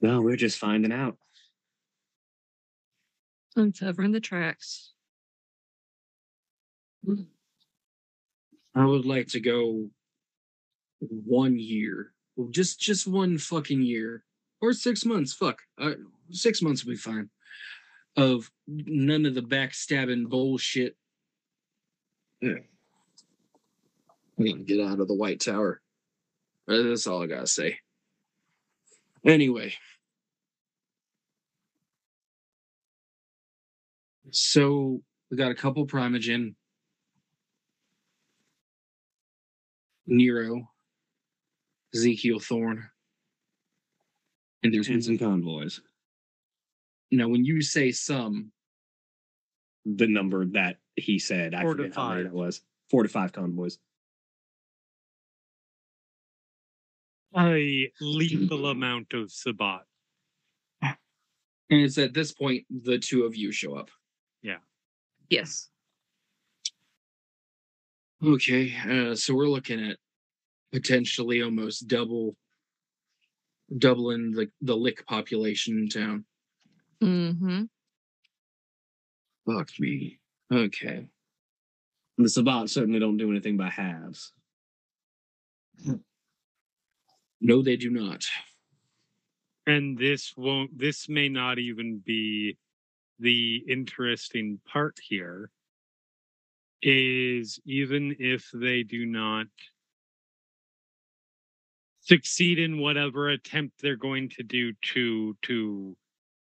No, 0.00 0.22
we're 0.22 0.36
just 0.36 0.58
finding 0.58 0.92
out. 0.92 1.18
Uncovering 3.54 4.12
the 4.12 4.20
tracks. 4.20 4.92
I 8.74 8.84
would 8.84 9.04
like 9.04 9.28
to 9.28 9.40
go 9.40 9.90
one 11.00 11.58
year, 11.58 12.12
Well, 12.12 12.19
just 12.48 12.80
just 12.80 13.06
one 13.06 13.38
fucking 13.38 13.82
year, 13.82 14.24
or 14.60 14.72
six 14.72 15.04
months. 15.04 15.32
Fuck, 15.32 15.60
uh, 15.78 15.92
six 16.30 16.62
months 16.62 16.84
will 16.84 16.92
be 16.92 16.96
fine. 16.96 17.30
Of 18.16 18.50
none 18.66 19.26
of 19.26 19.34
the 19.34 19.42
backstabbing 19.42 20.28
bullshit. 20.28 20.96
Yeah. 22.40 22.54
We 24.36 24.52
can 24.52 24.64
get 24.64 24.80
out 24.80 25.00
of 25.00 25.08
the 25.08 25.14
White 25.14 25.40
Tower. 25.40 25.80
Uh, 26.68 26.82
That's 26.82 27.06
all 27.06 27.22
I 27.22 27.26
gotta 27.26 27.46
say. 27.46 27.78
Anyway. 29.24 29.74
So 34.30 35.02
we 35.30 35.36
got 35.36 35.50
a 35.50 35.54
couple 35.56 35.86
primogen. 35.86 36.54
Nero, 40.06 40.69
Ezekiel 41.94 42.38
Thorne, 42.40 42.88
and 44.62 44.72
there's 44.72 44.86
Tens 44.86 45.08
and 45.08 45.18
convoys. 45.18 45.80
now 47.10 47.28
when 47.28 47.44
you 47.44 47.60
say 47.62 47.90
some, 47.92 48.52
The 49.84 50.06
number 50.06 50.44
that 50.46 50.76
he 50.96 51.18
said, 51.18 51.54
I 51.54 51.62
Four 51.62 51.74
to 51.74 51.82
forget 51.84 51.96
how 51.96 52.08
many 52.10 52.22
five. 52.24 52.32
it 52.32 52.36
was. 52.36 52.60
Four 52.90 53.02
to 53.04 53.08
five 53.08 53.32
convoys. 53.32 53.78
A 57.36 57.90
lethal 58.00 58.66
amount 58.66 59.12
of 59.14 59.30
Sabbat. 59.30 59.82
and 60.82 60.96
it's 61.70 61.96
at 61.98 62.12
this 62.12 62.32
point 62.32 62.64
the 62.70 62.98
two 62.98 63.24
of 63.24 63.36
you 63.36 63.52
show 63.52 63.74
up. 63.76 63.90
Yeah. 64.42 64.58
Yes. 65.28 65.68
Okay, 68.22 68.74
uh, 68.88 69.14
so 69.14 69.34
we're 69.34 69.48
looking 69.48 69.80
at 69.90 69.96
potentially 70.72 71.42
almost 71.42 71.88
double, 71.88 72.36
doubling 73.76 74.32
the 74.32 74.50
the 74.60 74.76
lick 74.76 75.06
population 75.06 75.78
in 75.78 75.88
town. 75.88 76.24
Mm-hmm. 77.02 77.64
Fuck 79.46 79.70
me. 79.78 80.18
Okay. 80.52 81.06
The 82.18 82.28
Sabbat 82.28 82.68
certainly 82.68 83.00
don't 83.00 83.16
do 83.16 83.30
anything 83.30 83.56
by 83.56 83.70
halves. 83.70 84.32
No, 87.40 87.62
they 87.62 87.76
do 87.76 87.90
not. 87.90 88.24
And 89.66 89.96
this 89.96 90.34
won't 90.36 90.78
this 90.78 91.08
may 91.08 91.28
not 91.28 91.58
even 91.58 92.02
be 92.04 92.58
the 93.18 93.64
interesting 93.68 94.60
part 94.66 94.98
here. 95.02 95.50
is 96.82 97.60
even 97.66 98.16
if 98.18 98.50
they 98.54 98.82
do 98.82 99.04
not 99.06 99.46
succeed 102.10 102.58
in 102.58 102.80
whatever 102.80 103.28
attempt 103.28 103.80
they're 103.80 103.94
going 103.94 104.28
to 104.28 104.42
do 104.42 104.72
to 104.82 105.36
to 105.42 105.96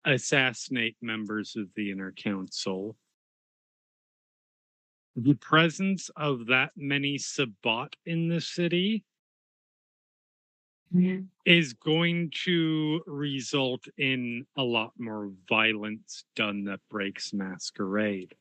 assassinate 0.05 0.97
members 1.02 1.56
of 1.56 1.66
the 1.74 1.90
inner 1.90 2.12
council 2.12 2.97
the 5.16 5.35
presence 5.35 6.10
of 6.16 6.47
that 6.47 6.70
many 6.76 7.18
Sabbat 7.18 7.97
in 8.06 8.28
the 8.28 8.40
city 8.40 9.05
is 11.44 11.72
going 11.72 12.30
to 12.44 13.02
result 13.06 13.85
in 13.98 14.47
a 14.56 14.62
lot 14.62 14.93
more 14.97 15.32
violence 15.48 16.24
done 16.36 16.64
that 16.64 16.80
breaks 16.89 17.35
masquerade. 17.35 18.35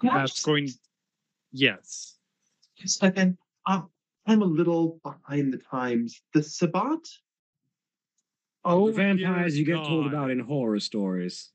That's 0.00 0.42
going 0.42 0.70
yes. 1.52 2.16
Second. 2.84 3.36
Um, 3.66 3.90
I'm 4.26 4.42
a 4.42 4.46
little 4.46 4.98
behind 5.02 5.52
the 5.52 5.58
times. 5.58 6.20
The 6.34 6.42
Sabbat? 6.42 6.98
Oh, 8.64 8.88
the 8.88 8.92
vampires 8.94 9.56
you 9.56 9.64
get 9.64 9.76
told 9.76 10.06
about 10.06 10.30
in 10.30 10.40
horror 10.40 10.80
stories. 10.80 11.52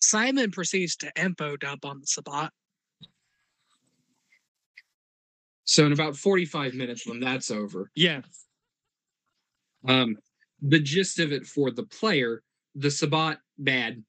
Simon 0.00 0.50
proceeds 0.50 0.96
to 0.96 1.10
empo 1.16 1.58
dump 1.58 1.84
on 1.84 2.00
the 2.00 2.06
Sabbat. 2.06 2.50
So 5.64 5.86
in 5.86 5.92
about 5.92 6.16
45 6.16 6.74
minutes 6.74 7.06
when 7.06 7.20
that's 7.20 7.50
over, 7.50 7.90
Yes. 7.94 8.46
um, 9.88 10.18
the 10.60 10.80
gist 10.80 11.18
of 11.18 11.32
it 11.32 11.46
for 11.46 11.70
the 11.70 11.84
player, 11.84 12.42
the 12.74 12.90
Sabbat 12.90 13.38
bad. 13.56 14.04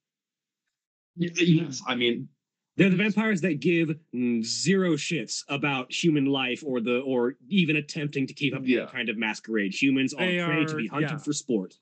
Yes. 1.15 1.81
I 1.87 1.95
mean, 1.95 2.27
They're 2.75 2.89
the 2.89 2.95
vampires 2.95 3.41
that 3.41 3.59
give 3.59 3.89
mm, 4.15 4.43
zero 4.43 4.93
shits 4.93 5.43
about 5.47 5.91
human 5.91 6.25
life 6.25 6.63
or 6.65 6.81
the 6.81 6.99
or 7.01 7.35
even 7.47 7.75
attempting 7.75 8.25
to 8.27 8.33
keep 8.33 8.53
up 8.55 8.61
with 8.61 8.69
Yeah. 8.69 8.81
any 8.83 8.91
kind 8.91 9.09
of 9.09 9.17
masquerade. 9.17 9.73
Humans 9.79 10.15
They 10.17 10.39
are 10.39 10.47
prey 10.51 10.65
to 10.65 10.75
be 10.75 10.87
hunted 10.87 11.11
yeah. 11.11 11.17
for 11.17 11.33
sport. 11.33 11.75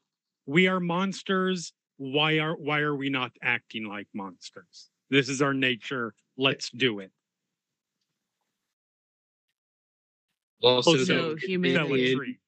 We 0.46 0.68
are 0.68 0.80
monsters. 0.82 1.72
Why 1.98 2.40
are 2.40 2.56
why 2.56 2.80
are 2.80 2.96
we 2.96 3.10
not 3.10 3.32
acting 3.42 3.86
like 3.86 4.08
monsters? 4.14 4.90
This 5.10 5.30
is 5.30 5.42
our 5.42 5.54
nature. 5.54 6.14
Let's 6.38 6.70
do 6.70 7.00
it. 7.00 7.12
Also, 10.62 10.92
Also, 10.92 11.36
the, 11.36 11.40
humanity. 11.42 12.14
Zealotry. 12.16 12.40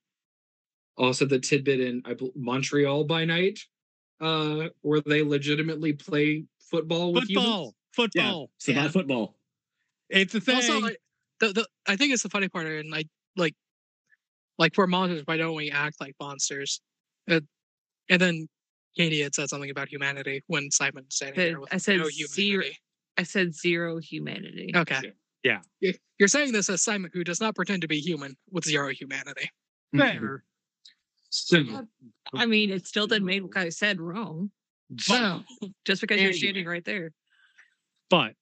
also 0.98 1.26
the 1.26 1.40
tidbit 1.40 1.80
in 1.80 2.02
I 2.06 2.15
Montreal 2.36 3.06
by 3.06 3.26
night, 3.26 3.60
uh, 4.22 4.70
where 4.82 5.02
they 5.02 5.24
legitimately 5.24 5.94
play 5.94 6.45
football 6.60 7.14
with 7.14 7.26
Football. 7.26 7.44
humans. 7.44 7.74
Football. 7.95 8.49
It's 8.57 8.68
about 8.70 8.84
Yeah. 8.86 8.90
football. 8.91 9.36
It's 10.10 10.36
a 10.36 10.41
thing. 10.41 10.56
Also, 10.56 10.80
like, 10.80 10.98
the, 11.40 11.53
the 11.53 11.68
I 11.88 11.95
think 11.95 12.14
it's 12.14 12.24
the 12.24 12.30
funny 12.30 12.49
part, 12.49 12.68
and 12.68 12.90
like 12.91 13.07
like 13.36 13.56
like 14.57 14.78
we're 14.78 14.88
monsters. 14.88 15.24
Why 15.26 15.38
don't 15.38 15.56
we 15.56 15.72
act 15.72 15.99
like 16.02 16.15
monsters? 16.20 16.82
Uh, 17.30 17.40
and 18.10 18.22
then 18.22 18.48
Katie 18.98 19.22
had 19.22 19.34
said 19.34 19.49
something 19.49 19.70
about 19.70 19.90
humanity 19.90 20.44
when 20.48 20.70
Simon 20.72 21.06
said 21.10 21.34
Said- 21.36 21.57
with 21.57 21.74
I 21.74 21.78
said 21.78 21.98
no 21.99 22.10
zero- 22.10 22.30
humanity. 22.36 22.78
I 23.18 23.24
said 23.24 23.53
zero 23.56 23.98
humanity. 23.99 24.72
Okay. 24.76 25.14
Yeah. 25.44 25.60
You're 26.20 26.28
saying 26.28 26.52
this 26.53 26.70
as 26.70 26.82
Simon, 26.82 27.11
who 27.14 27.24
does 27.24 27.40
not 27.41 27.56
pretend 27.56 27.82
to 27.82 27.88
be 27.88 27.99
human 27.99 28.36
with 28.52 28.64
zero 28.65 28.90
humanity. 28.90 29.49
Fair. 29.95 30.44
So, 31.30 31.88
I 32.34 32.45
mean, 32.45 32.70
it 32.72 32.88
still 32.88 33.07
didn't 33.07 33.26
make 33.26 33.44
what 33.44 33.57
I 33.57 33.70
said 33.70 33.99
wrong. 33.99 34.52
So 34.99 35.44
Just 35.86 36.02
because 36.02 36.22
you're 36.22 36.34
standing 36.34 36.65
right 36.65 36.86
there. 36.86 37.11
But 38.14 38.35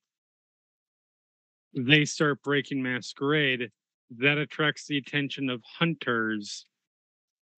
they 1.74 2.04
start 2.04 2.42
breaking 2.42 2.82
masquerade 2.82 3.70
that 4.10 4.36
attracts 4.36 4.86
the 4.86 4.98
attention 4.98 5.48
of 5.48 5.62
hunters 5.64 6.66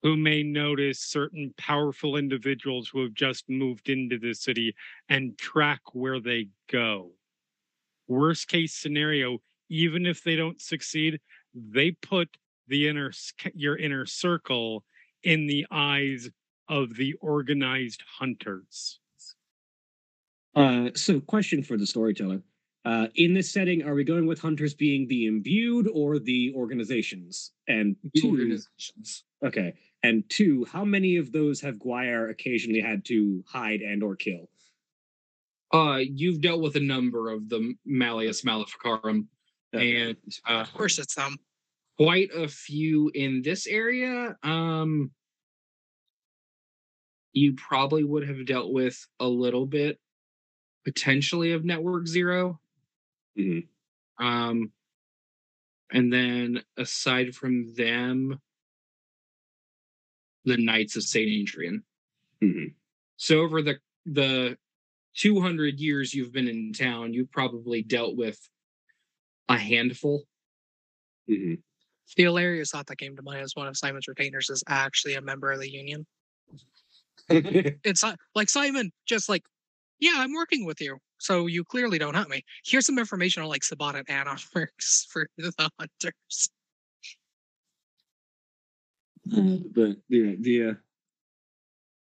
who 0.01 0.15
may 0.15 0.41
notice 0.41 1.01
certain 1.01 1.53
powerful 1.57 2.15
individuals 2.15 2.87
who 2.87 3.01
have 3.01 3.13
just 3.13 3.49
moved 3.49 3.89
into 3.89 4.17
the 4.17 4.33
city 4.33 4.73
and 5.09 5.37
track 5.37 5.81
where 5.91 6.21
they 6.21 6.47
go. 6.71 7.11
Worst 8.07 8.47
case 8.47 8.73
scenario 8.73 9.39
even 9.67 10.05
if 10.05 10.23
they 10.23 10.37
don't 10.37 10.61
succeed 10.61 11.19
they 11.53 11.91
put 11.91 12.29
the 12.69 12.87
inner 12.87 13.11
your 13.53 13.75
inner 13.75 14.05
circle 14.05 14.85
in 15.23 15.47
the 15.47 15.67
eyes 15.69 16.29
of 16.69 16.95
the 16.95 17.13
organized 17.19 18.01
hunters 18.07 19.01
Uh, 20.55 20.89
so, 20.95 21.19
question 21.19 21.61
for 21.61 21.77
the 21.77 21.85
storyteller: 21.85 22.41
uh, 22.85 23.07
In 23.15 23.33
this 23.33 23.51
setting, 23.51 23.83
are 23.83 23.93
we 23.93 24.03
going 24.03 24.25
with 24.25 24.39
hunters 24.39 24.73
being 24.73 25.07
the 25.07 25.25
imbued 25.25 25.89
or 25.93 26.17
the 26.19 26.53
organizations? 26.55 27.51
And 27.67 27.95
two, 28.15 28.29
organizations. 28.29 29.23
okay, 29.45 29.73
and 30.03 30.23
two, 30.29 30.65
how 30.65 30.85
many 30.85 31.17
of 31.17 31.31
those 31.31 31.59
have 31.61 31.75
Gwyar 31.75 32.29
occasionally 32.29 32.79
had 32.79 33.03
to 33.05 33.43
hide 33.47 33.81
and 33.81 34.01
or 34.01 34.15
kill? 34.15 34.49
Uh, 35.73 35.97
you've 35.97 36.41
dealt 36.41 36.61
with 36.61 36.75
a 36.77 36.79
number 36.79 37.29
of 37.31 37.49
the 37.49 37.73
Malleus 37.85 38.45
Maleficarum, 38.45 39.27
and 39.73 40.15
uh, 40.49 40.53
of 40.53 40.73
course 40.73 40.99
it's 40.99 41.15
them. 41.15 41.35
quite 41.97 42.29
a 42.33 42.47
few 42.47 43.11
in 43.13 43.41
this 43.41 43.67
area. 43.67 44.37
Um, 44.43 45.11
you 47.33 47.53
probably 47.55 48.05
would 48.05 48.25
have 48.25 48.45
dealt 48.45 48.71
with 48.71 49.05
a 49.19 49.27
little 49.27 49.65
bit 49.65 49.99
potentially 50.85 51.51
of 51.51 51.65
Network 51.65 52.07
0 52.07 52.59
Mhm. 53.37 53.67
Um, 54.19 54.71
and 55.91 56.11
then 56.11 56.63
aside 56.77 57.35
from 57.35 57.73
them, 57.73 58.39
the 60.45 60.57
Knights 60.57 60.95
of 60.95 61.03
Saint 61.03 61.29
Adrian. 61.29 61.83
Mhm. 62.43 62.75
So 63.17 63.41
over 63.41 63.61
the 63.61 63.79
the 64.05 64.57
200 65.15 65.79
years 65.79 66.13
you've 66.13 66.31
been 66.33 66.47
in 66.47 66.73
town, 66.73 67.13
you've 67.13 67.31
probably 67.31 67.81
dealt 67.83 68.15
with 68.17 68.49
a 69.49 69.57
handful. 69.57 70.27
Mhm. 71.29 71.61
The 72.15 72.23
hilarious 72.23 72.71
thought 72.71 72.87
that 72.87 72.97
came 72.97 73.15
to 73.15 73.21
mind 73.23 73.41
is 73.43 73.55
one 73.55 73.67
of 73.67 73.77
Simon's 73.77 74.07
retainers 74.07 74.49
is 74.49 74.63
actually 74.67 75.15
a 75.15 75.21
member 75.21 75.51
of 75.51 75.59
the 75.59 75.69
union. 75.71 76.05
It's 77.83 78.03
not- 78.03 78.19
like 78.35 78.49
Simon, 78.49 78.91
just 79.05 79.29
like, 79.29 79.43
yeah, 79.99 80.15
I'm 80.17 80.33
working 80.33 80.65
with 80.65 80.81
you, 80.81 80.97
so 81.17 81.47
you 81.47 81.63
clearly 81.63 81.97
don't 81.97 82.15
hunt 82.15 82.29
me. 82.29 82.43
Here's 82.65 82.85
some 82.85 82.99
information 82.99 83.43
on 83.43 83.49
like 83.49 83.63
Sabbat 83.63 83.95
and 83.95 84.09
Anarchs 84.09 85.07
for 85.09 85.27
the 85.37 85.53
hunters. 85.59 86.49
but 89.25 89.97
the 90.09 90.37
the 90.39 90.63
uh, 90.69 90.73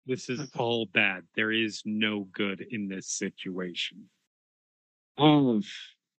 This 0.06 0.28
is 0.28 0.50
all 0.56 0.86
bad. 0.86 1.22
There 1.34 1.52
is 1.52 1.82
no 1.84 2.28
good 2.32 2.66
in 2.70 2.88
this 2.88 3.08
situation. 3.08 4.04
I've 5.18 5.70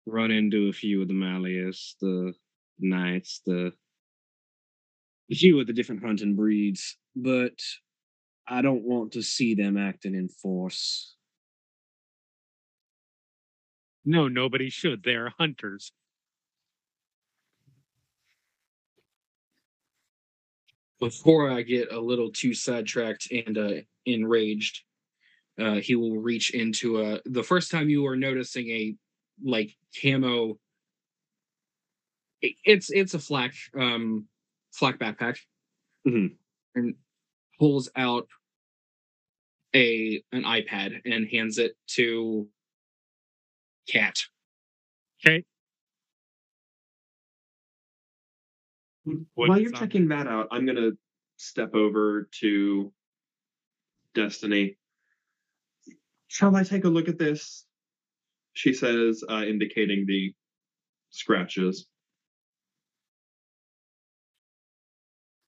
run 0.05 0.31
into 0.31 0.69
a 0.69 0.73
few 0.73 1.01
of 1.01 1.07
the 1.07 1.13
Malleus, 1.13 1.95
the 1.99 2.33
Knights, 2.79 3.41
the 3.45 3.73
a 5.31 5.35
few 5.35 5.59
of 5.59 5.67
the 5.67 5.73
different 5.73 6.03
hunting 6.03 6.35
breeds, 6.35 6.97
but 7.15 7.59
I 8.47 8.61
don't 8.61 8.83
want 8.83 9.13
to 9.13 9.23
see 9.23 9.55
them 9.55 9.75
acting 9.75 10.13
in 10.13 10.29
force. 10.29 11.15
No, 14.05 14.29
nobody 14.29 14.69
should. 14.69 15.03
They 15.03 15.15
are 15.15 15.31
hunters. 15.37 15.91
before 20.99 21.51
I 21.51 21.61
get 21.61 21.91
a 21.91 21.99
little 21.99 22.31
too 22.31 22.53
sidetracked 22.53 23.31
and 23.31 23.57
uh, 23.57 23.71
enraged, 24.05 24.83
uh, 25.59 25.75
he 25.75 25.95
will 25.95 26.17
reach 26.19 26.51
into 26.51 27.01
a. 27.01 27.21
The 27.25 27.43
first 27.43 27.71
time 27.71 27.89
you 27.89 28.05
are 28.07 28.17
noticing 28.17 28.69
a 28.69 28.95
like 29.43 29.75
camo, 30.01 30.57
it's 32.41 32.89
it's 32.91 33.13
a 33.13 33.19
flak 33.19 33.53
um 33.79 34.27
flak 34.71 34.99
backpack, 34.99 35.37
Mhm. 36.07 36.37
and 36.75 36.95
pulls 37.59 37.89
out 37.95 38.27
a 39.75 40.23
an 40.31 40.43
iPad 40.43 41.01
and 41.05 41.27
hands 41.27 41.57
it 41.57 41.75
to 41.87 42.47
Cat. 43.87 44.15
Okay. 45.25 45.43
What 49.03 49.49
While 49.49 49.59
you're 49.59 49.73
on- 49.75 49.79
checking 49.79 50.07
that 50.09 50.27
out, 50.27 50.47
I'm 50.51 50.65
gonna 50.65 50.91
step 51.37 51.75
over 51.75 52.27
to 52.39 52.91
Destiny. 54.13 54.77
Shall 56.27 56.55
I 56.55 56.63
take 56.63 56.85
a 56.85 56.89
look 56.89 57.07
at 57.07 57.19
this? 57.19 57.65
She 58.53 58.73
says, 58.73 59.23
uh, 59.29 59.43
indicating 59.45 60.05
the 60.07 60.33
scratches. 61.09 61.87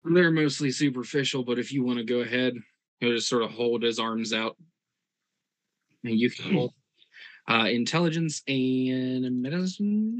They're 0.03 0.31
mostly 0.31 0.71
superficial, 0.71 1.43
but 1.43 1.59
if 1.59 1.71
you 1.73 1.83
want 1.83 1.97
to 1.99 2.05
go 2.05 2.19
ahead, 2.19 2.53
he'll 2.99 3.15
just 3.15 3.27
sort 3.27 3.43
of 3.43 3.51
hold 3.51 3.83
his 3.83 3.99
arms 3.99 4.33
out. 4.33 4.57
And 6.03 6.17
you 6.17 6.29
can 6.29 6.53
hold. 6.53 6.73
Uh, 7.47 7.67
intelligence 7.69 8.41
and 8.47 9.41
medicine. 9.41 10.19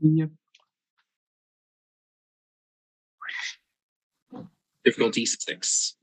Yep. 0.00 0.30
Difficulty 4.84 5.24
six. 5.24 5.96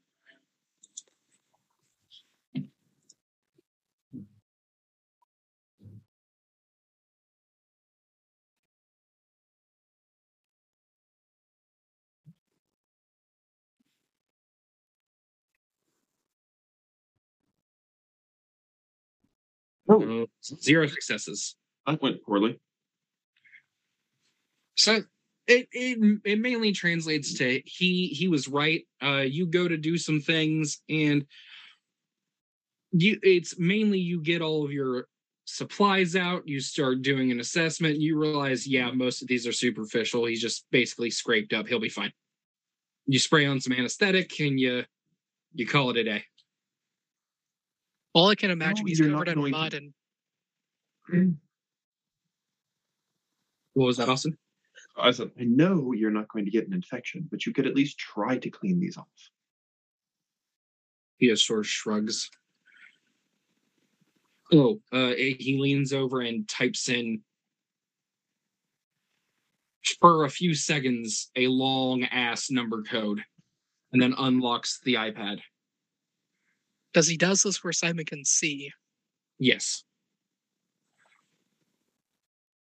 Oh, 19.90 20.22
Uh, 20.24 20.26
zero 20.62 20.88
successes. 20.88 21.56
that 21.86 22.02
went 22.02 22.22
poorly. 22.24 22.60
So 24.76 25.02
it, 25.48 25.68
it 25.72 26.20
it 26.26 26.40
mainly 26.40 26.72
translates 26.72 27.34
to 27.36 27.62
he 27.66 28.08
he 28.08 28.28
was 28.28 28.48
right. 28.48 28.86
Uh, 29.02 29.22
you 29.22 29.46
go 29.48 29.68
to 29.68 29.78
do 29.78 29.98
some 29.98 30.20
things, 30.20 30.82
and 30.90 31.26
you 32.92 33.18
it's 33.24 33.58
mainly 33.58 34.00
you 34.00 34.22
get 34.22 34.42
all 34.42 34.66
of 34.66 34.72
your 34.72 35.08
supplies 35.46 36.16
out. 36.16 36.48
You 36.48 36.60
start 36.60 37.02
doing 37.02 37.32
an 37.32 37.40
assessment. 37.40 38.00
You 38.00 38.20
realize, 38.20 38.68
yeah, 38.68 38.92
most 38.92 39.22
of 39.22 39.28
these 39.28 39.48
are 39.48 39.54
superficial. 39.54 40.26
He's 40.26 40.42
just 40.42 40.66
basically 40.72 41.10
scraped 41.10 41.54
up. 41.54 41.68
He'll 41.68 41.80
be 41.80 41.90
fine. 41.90 42.12
You 43.06 43.20
spray 43.20 43.46
on 43.46 43.60
some 43.62 43.74
anesthetic, 43.74 44.40
and 44.40 44.60
you 44.60 44.84
you 45.54 45.66
call 45.66 45.90
it 45.92 45.98
a 45.98 46.04
day. 46.04 46.24
All 48.18 48.30
I 48.30 48.36
can 48.36 48.50
imagine, 48.50 48.84
No, 48.84 48.88
he's 48.88 49.00
covered 49.00 49.28
in 49.28 49.36
going 49.36 49.54
to- 49.54 49.60
mud 49.60 49.74
and 49.76 51.38
What 53.74 53.86
was 53.86 53.98
that, 53.98 54.10
Austin? 54.10 54.36
I 54.98 55.12
said, 55.12 55.30
I 55.40 55.44
know 55.44 55.92
you're 55.92 56.10
not 56.10 56.28
going 56.28 56.46
to 56.46 56.50
get 56.50 56.66
an 56.66 56.74
infection, 56.74 57.28
but 57.30 57.46
you 57.46 57.54
could 57.54 57.68
at 57.68 57.76
least 57.76 58.00
try 58.00 58.40
to 58.40 58.50
clean 58.50 58.80
these 58.80 58.98
off. 58.98 59.06
He 61.18 61.28
just 61.28 61.46
sort 61.46 61.60
of 61.60 61.68
shrugs. 61.68 62.32
Oh, 64.52 64.82
uh, 64.92 65.14
he 65.14 65.60
leans 65.62 65.94
over 65.94 66.22
and 66.22 66.48
types 66.48 66.90
in 66.90 67.22
for 70.02 70.26
a 70.26 70.30
few 70.30 70.56
seconds 70.56 71.30
a 71.36 71.46
long 71.48 72.02
ass 72.06 72.50
number 72.50 72.82
code, 72.82 73.24
and 73.94 74.02
then 74.02 74.16
unlocks 74.18 74.80
the 74.84 74.96
iPad. 74.96 75.40
Does 76.98 77.08
he 77.08 77.16
does 77.16 77.44
this 77.44 77.64
where 77.64 77.72
Simon 77.74 78.06
can 78.06 78.26
see? 78.26 78.72
Yes, 79.38 79.84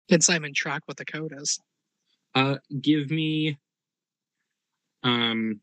Can 0.10 0.22
Simon 0.22 0.54
track 0.54 0.84
what 0.86 0.98
the 0.98 1.06
code 1.06 1.34
is? 1.36 1.60
uh, 2.36 2.58
give 2.82 3.10
me 3.10 3.58
um 5.02 5.60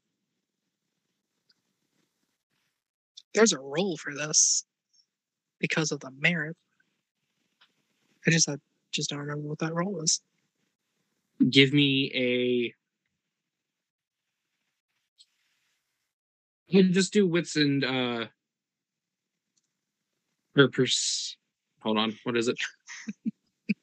There's 3.33 3.53
a 3.53 3.61
role 3.61 3.97
for 3.97 4.13
this 4.13 4.65
because 5.61 5.93
of 5.93 6.01
the 6.01 6.11
merit. 6.19 6.57
I 8.27 8.33
just 8.33 8.49
I 8.49 8.57
just 8.91 9.11
don't 9.11 9.21
remember 9.21 9.47
what 9.47 9.61
that 9.61 9.73
role 9.73 10.03
is. 10.03 10.21
give 11.49 11.73
me 11.73 12.11
a 12.13 12.75
you 16.67 16.83
can 16.83 16.93
just 16.93 17.13
do 17.13 17.25
wits 17.25 17.55
and 17.55 17.85
uh 17.85 18.27
or 20.59 20.69
pers- 20.69 21.37
hold 21.83 21.99
on 21.99 22.15
what 22.25 22.37
is 22.37 22.49
it 22.49 22.59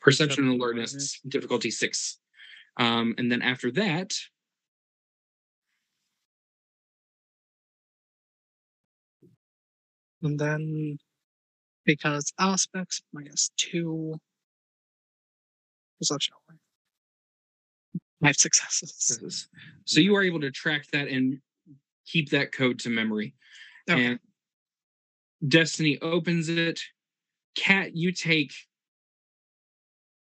perception 0.00 0.44
and 0.48 0.60
alertness 0.60 1.20
difficulty 1.28 1.70
six 1.70 2.18
um 2.78 3.14
and 3.18 3.30
then 3.30 3.42
after 3.42 3.70
that 3.70 4.12
And 10.24 10.38
then 10.38 10.98
because 11.84 12.32
Auspex 12.40 13.02
minus 13.12 13.50
two 13.56 14.14
perception. 15.98 16.34
Five 18.22 18.36
successes. 18.36 19.48
so 19.84 19.98
you 20.00 20.14
are 20.14 20.22
able 20.22 20.40
to 20.42 20.52
track 20.52 20.86
that 20.92 21.08
and 21.08 21.40
keep 22.06 22.30
that 22.30 22.52
code 22.52 22.78
to 22.80 22.88
memory 22.88 23.34
Okay. 23.90 24.04
and 24.06 24.20
destiny 25.46 25.98
opens 26.00 26.48
it 26.48 26.80
cat 27.56 27.96
you 27.96 28.12
take 28.12 28.52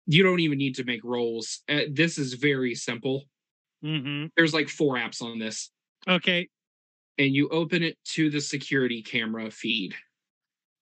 you 0.05 0.23
don't 0.23 0.39
even 0.39 0.57
need 0.57 0.75
to 0.75 0.83
make 0.83 1.03
rolls 1.03 1.61
uh, 1.69 1.81
this 1.91 2.17
is 2.17 2.33
very 2.33 2.75
simple 2.75 3.23
Mm-hmm. 3.83 4.27
there's 4.35 4.53
like 4.55 4.69
four 4.69 4.95
apps 4.95 5.21
on 5.21 5.37
this 5.37 5.71
Okay. 6.07 6.49
and 7.19 7.33
you 7.33 7.47
open 7.49 7.83
it 7.83 7.97
to 8.05 8.29
the 8.31 8.41
security 8.41 9.03
camera 9.03 9.51
feed 9.51 9.93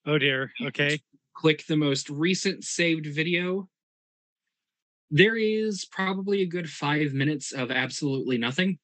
Oh 0.06 0.18
dear. 0.18 0.52
Okay. 0.61 0.99
click 1.34 1.65
the 1.68 1.76
most 1.76 2.10
recent 2.10 2.64
saved 2.64 3.06
video 3.07 3.68
there 5.11 5.35
is 5.35 5.85
probably 5.91 6.41
a 6.41 6.47
good 6.47 6.69
five 6.69 7.14
minutes 7.14 7.52
of 7.52 7.69
absolutely 7.69 8.38
nothing 8.38 8.80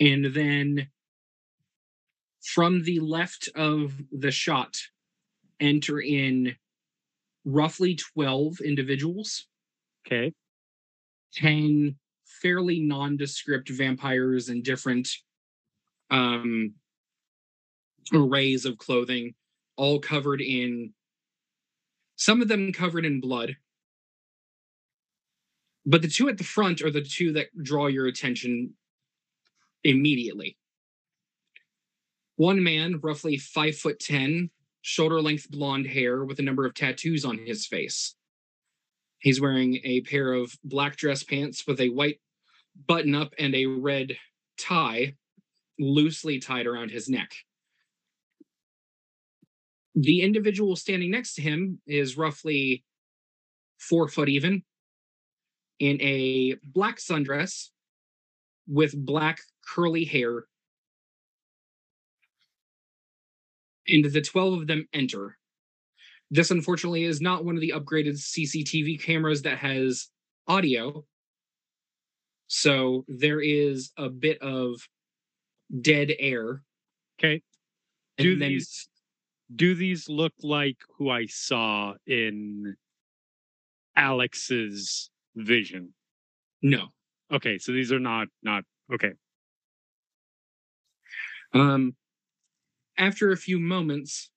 and 0.00 0.24
then 0.26 0.88
from 2.42 2.82
the 2.82 3.00
left 3.00 3.48
of 3.54 3.94
the 4.12 4.30
shot 4.30 4.76
enter 5.60 6.00
in 6.00 6.56
roughly 7.44 7.94
12 7.94 8.60
individuals. 8.60 9.46
Okay. 10.06 10.32
10 11.34 11.96
fairly 12.24 12.80
nondescript 12.80 13.68
vampires 13.68 14.48
in 14.48 14.62
different 14.62 15.08
um 16.10 16.72
arrays 18.12 18.64
of 18.64 18.78
clothing 18.78 19.34
all 19.76 20.00
covered 20.00 20.40
in 20.40 20.92
some 22.16 22.42
of 22.42 22.48
them 22.48 22.72
covered 22.72 23.06
in 23.06 23.20
blood. 23.20 23.56
But 25.86 26.02
the 26.02 26.08
two 26.08 26.28
at 26.28 26.36
the 26.36 26.44
front 26.44 26.82
are 26.82 26.90
the 26.90 27.02
two 27.02 27.32
that 27.32 27.46
draw 27.62 27.86
your 27.86 28.06
attention 28.06 28.74
immediately 29.84 30.58
one 32.40 32.62
man 32.62 32.98
roughly 33.02 33.36
five 33.36 33.76
foot 33.76 34.00
ten 34.00 34.50
shoulder 34.82 35.20
length 35.20 35.50
blonde 35.50 35.86
hair 35.86 36.24
with 36.24 36.38
a 36.38 36.42
number 36.42 36.64
of 36.64 36.74
tattoos 36.74 37.24
on 37.24 37.38
his 37.38 37.66
face 37.66 38.14
he's 39.20 39.40
wearing 39.40 39.78
a 39.84 40.00
pair 40.02 40.32
of 40.32 40.52
black 40.64 40.96
dress 40.96 41.22
pants 41.22 41.66
with 41.66 41.80
a 41.80 41.90
white 41.90 42.20
button 42.86 43.14
up 43.14 43.34
and 43.38 43.54
a 43.54 43.66
red 43.66 44.16
tie 44.58 45.14
loosely 45.78 46.38
tied 46.38 46.66
around 46.66 46.90
his 46.90 47.08
neck. 47.08 47.32
The 49.94 50.22
individual 50.22 50.76
standing 50.76 51.10
next 51.10 51.34
to 51.34 51.42
him 51.42 51.80
is 51.86 52.16
roughly 52.16 52.84
four 53.78 54.08
foot 54.08 54.28
even 54.28 54.62
in 55.78 56.00
a 56.00 56.56
black 56.62 56.98
sundress 56.98 57.68
with 58.68 58.94
black 58.94 59.40
curly 59.66 60.04
hair. 60.04 60.44
And 63.90 64.04
the 64.04 64.20
12 64.20 64.60
of 64.62 64.66
them 64.66 64.86
enter. 64.92 65.36
This, 66.30 66.50
unfortunately, 66.50 67.04
is 67.04 67.20
not 67.20 67.44
one 67.44 67.56
of 67.56 67.60
the 67.60 67.72
upgraded 67.76 68.14
CCTV 68.16 69.02
cameras 69.02 69.42
that 69.42 69.58
has 69.58 70.08
audio. 70.46 71.04
So 72.46 73.04
there 73.08 73.40
is 73.40 73.92
a 73.96 74.08
bit 74.08 74.40
of 74.42 74.80
dead 75.80 76.12
air. 76.18 76.62
Okay. 77.18 77.42
And 78.18 78.24
Do 78.24 78.36
then 78.36 78.48
these 78.50 78.88
do 79.54 79.74
these 79.74 80.08
look 80.08 80.32
like 80.42 80.76
who 80.96 81.10
I 81.10 81.26
saw 81.26 81.94
in 82.06 82.76
Alex's 83.96 85.10
vision? 85.36 85.94
no. 86.62 86.88
Okay, 87.32 87.58
so 87.58 87.72
these 87.72 87.92
are 87.92 88.00
not 88.00 88.28
not 88.42 88.64
okay. 88.92 89.12
Um, 91.52 91.94
after 93.00 93.32
a 93.32 93.36
few 93.36 93.58
moments, 93.58 94.30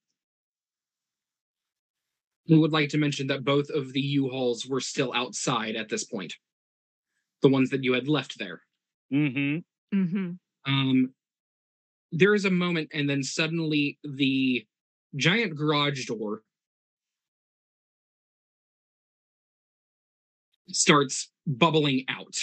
we 2.48 2.57
would 2.57 2.72
like 2.72 2.90
to 2.90 2.98
mention 2.98 3.27
that 3.27 3.44
both 3.44 3.69
of 3.69 3.94
the 3.94 4.02
U-Hauls 4.02 4.65
were 4.65 4.80
still 4.80 5.14
outside 5.14 5.76
at 5.76 5.90
this 5.90 6.06
point. 6.06 6.34
The 7.41 7.49
ones 7.49 7.69
that 7.69 7.84
you 7.84 7.94
had 7.94 8.07
left 8.07 8.40
there. 8.40 8.61
Mm-hmm. 9.14 9.98
Mm-hmm. 9.98 10.31
Um, 10.65 11.14
there 12.11 12.34
is 12.34 12.45
a 12.45 12.52
moment, 12.52 12.90
and 12.94 13.10
then 13.10 13.22
suddenly 13.22 13.99
the 14.03 14.65
giant 15.15 15.56
garage 15.56 16.06
door 16.06 16.41
starts 20.69 21.31
bubbling 21.45 22.06
out 22.07 22.35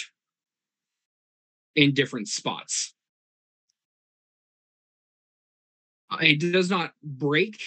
in 1.74 1.94
different 1.94 2.28
spots. 2.28 2.94
It 6.18 6.40
does 6.40 6.70
not 6.70 6.92
break, 7.02 7.60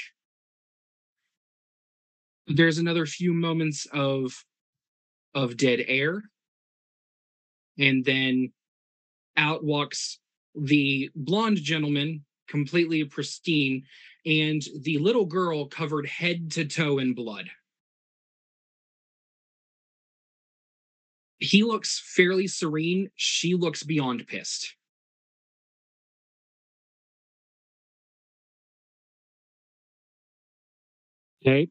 There's 2.47 2.77
another 2.77 3.05
few 3.05 3.33
moments 3.33 3.87
of 3.93 4.43
of 5.33 5.57
dead 5.57 5.83
air, 5.87 6.23
and 7.79 8.03
then 8.05 8.51
out 9.37 9.63
walks 9.63 10.19
the 10.53 11.09
blonde 11.15 11.57
gentleman, 11.57 12.25
completely 12.47 13.03
pristine, 13.05 13.85
and 14.25 14.61
the 14.81 14.97
little 14.99 15.25
girl 15.25 15.65
covered 15.67 16.05
head 16.05 16.51
to 16.51 16.65
toe 16.65 16.99
in 16.99 17.13
blood. 17.13 17.49
He 21.39 21.63
looks 21.63 21.99
fairly 21.99 22.47
serene. 22.47 23.09
She 23.15 23.55
looks 23.55 23.83
beyond 23.83 24.27
pissed. 24.27 24.75
Okay. 31.45 31.69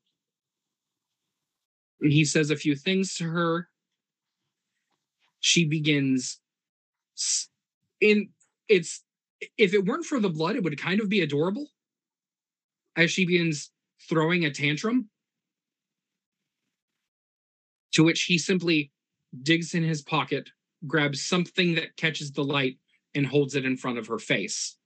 And 2.00 2.12
He 2.12 2.24
says 2.24 2.50
a 2.50 2.56
few 2.56 2.76
things 2.76 3.14
to 3.16 3.24
her. 3.24 3.68
She 5.40 5.64
begins 5.66 6.40
in 8.00 8.30
it's 8.68 9.02
if 9.58 9.74
it 9.74 9.84
weren't 9.84 10.06
for 10.06 10.20
the 10.20 10.30
blood, 10.30 10.56
it 10.56 10.62
would 10.62 10.78
kind 10.78 11.00
of 11.00 11.08
be 11.08 11.20
adorable. 11.20 11.68
As 12.96 13.10
she 13.10 13.24
begins 13.24 13.70
throwing 14.08 14.44
a 14.44 14.50
tantrum, 14.50 15.10
to 17.92 18.04
which 18.04 18.22
he 18.24 18.38
simply 18.38 18.90
digs 19.42 19.74
in 19.74 19.82
his 19.82 20.02
pocket, 20.02 20.50
grabs 20.86 21.24
something 21.24 21.74
that 21.74 21.96
catches 21.96 22.32
the 22.32 22.44
light, 22.44 22.78
and 23.14 23.26
holds 23.26 23.54
it 23.54 23.64
in 23.64 23.76
front 23.76 23.98
of 23.98 24.06
her 24.06 24.18
face. 24.18 24.76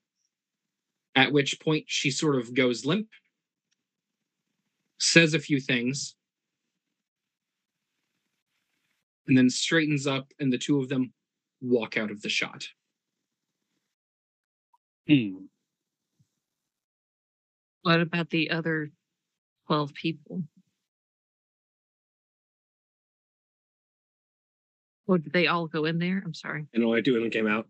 At 1.14 1.32
which 1.32 1.60
point 1.60 1.84
she 1.88 2.10
sort 2.10 2.36
of 2.36 2.54
goes 2.54 2.84
limp, 2.84 3.08
says 4.98 5.34
a 5.34 5.38
few 5.38 5.60
things, 5.60 6.14
and 9.26 9.36
then 9.36 9.50
straightens 9.50 10.06
up, 10.06 10.32
and 10.38 10.52
the 10.52 10.58
two 10.58 10.80
of 10.80 10.88
them 10.88 11.12
walk 11.60 11.96
out 11.96 12.10
of 12.10 12.22
the 12.22 12.28
shot. 12.28 12.68
Hmm. 15.08 15.46
What 17.82 18.00
about 18.00 18.30
the 18.30 18.50
other 18.50 18.90
12 19.68 19.94
people? 19.94 20.42
Oh, 25.08 25.18
did 25.18 25.32
they 25.32 25.46
all 25.46 25.68
go 25.68 25.84
in 25.84 25.98
there? 25.98 26.20
I'm 26.24 26.34
sorry. 26.34 26.66
And 26.74 26.82
only 26.82 27.02
two 27.02 27.14
of 27.14 27.22
them 27.22 27.30
came 27.30 27.46
out. 27.46 27.68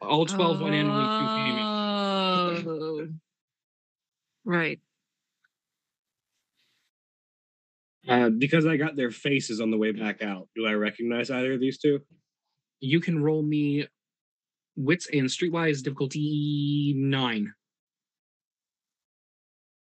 All 0.00 0.24
12 0.24 0.60
went 0.60 0.74
in, 0.76 0.88
only 0.88 1.04
two 1.04 1.26
came 1.34 1.58
out. 1.58 1.68
Oh. 2.66 3.08
Right. 4.44 4.80
Uh, 8.08 8.30
because 8.30 8.64
I 8.66 8.76
got 8.76 8.96
their 8.96 9.10
faces 9.10 9.60
on 9.60 9.70
the 9.70 9.76
way 9.76 9.92
back 9.92 10.22
out. 10.22 10.48
Do 10.56 10.66
I 10.66 10.72
recognize 10.72 11.30
either 11.30 11.52
of 11.54 11.60
these 11.60 11.78
two? 11.78 12.00
You 12.80 13.00
can 13.00 13.22
roll 13.22 13.42
me 13.42 13.86
wits 14.76 15.08
and 15.12 15.24
streetwise 15.28 15.82
difficulty 15.82 16.94
nine. 16.96 17.52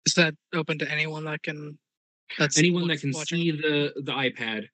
Is 0.05 0.13
that 0.15 0.35
open 0.53 0.77
to 0.79 0.91
anyone 0.91 1.25
that 1.25 1.43
can? 1.43 1.77
That's 2.37 2.57
Anyone 2.57 2.87
that 2.87 3.01
can 3.01 3.11
watching? 3.11 3.39
see 3.39 3.51
the 3.51 3.93
the 4.03 4.11
iPad 4.11 4.65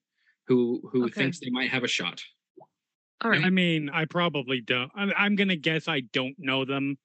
who 0.48 0.82
who 0.92 1.06
Okay. 1.06 1.14
thinks 1.14 1.40
they 1.40 1.50
might 1.50 1.70
have 1.70 1.84
a 1.84 1.88
shot. 1.88 2.22
All 3.22 3.32
right. 3.32 3.44
I 3.44 3.50
mean, 3.50 3.90
I 3.90 4.06
probably 4.06 4.62
don't. 4.62 4.92
I'm, 4.96 5.12
I'm 5.18 5.36
gonna 5.36 5.56
guess 5.56 5.88
I 5.88 6.02
don't 6.02 6.36
know 6.38 6.66
them, 6.66 6.98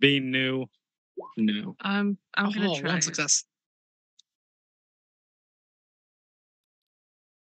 being 0.00 0.30
new. 0.30 0.66
No. 1.36 1.74
I'm 1.80 2.18
I'm 2.34 2.52
gonna 2.52 2.70
Oh, 2.70 2.78
try. 2.80 2.88
one 2.90 2.98
it. 2.98 3.04
success. 3.04 3.44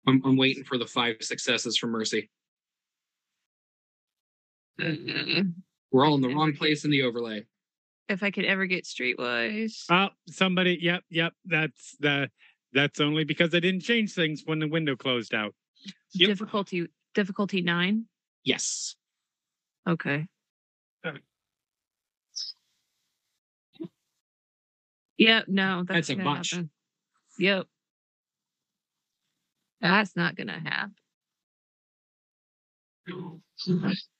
I'm, 0.06 0.22
I'm 0.24 0.36
waiting 0.36 0.64
for 0.64 0.78
the 0.78 0.86
five 0.86 1.16
successes 1.20 1.76
from 1.76 1.90
Mercy. 1.90 2.30
Mm, 4.80 5.54
We're 5.90 6.06
all 6.06 6.14
in 6.16 6.20
the 6.20 6.28
wrong 6.34 6.52
place 6.54 6.84
in 6.84 6.90
the 6.90 7.02
overlay. 7.02 7.44
If 8.08 8.22
I 8.22 8.30
could 8.30 8.44
ever 8.44 8.66
get 8.66 8.84
streetwise. 8.84 9.84
Oh, 9.90 10.08
somebody. 10.28 10.78
Yep, 10.80 11.02
yep. 11.10 11.32
That's 11.44 11.96
the. 11.98 12.30
That's 12.72 13.00
only 13.00 13.24
because 13.24 13.54
I 13.54 13.60
didn't 13.60 13.80
change 13.80 14.12
things 14.12 14.42
when 14.44 14.58
the 14.58 14.68
window 14.68 14.96
closed 14.96 15.34
out. 15.34 15.54
yep. 16.12 16.28
Difficulty 16.28 16.86
difficulty 17.14 17.62
nine. 17.62 18.04
Yes. 18.44 18.96
Okay. 19.88 20.26
Okay. 21.04 21.18
Yep. 25.18 25.48
No, 25.48 25.84
that's, 25.86 26.08
That's 26.08 26.20
a 26.20 26.22
bunch. 26.22 26.50
happen. 26.50 26.70
Yep. 27.38 27.66
That's 29.80 30.16
not 30.16 30.36
gonna 30.36 30.60
happen. 30.60 30.94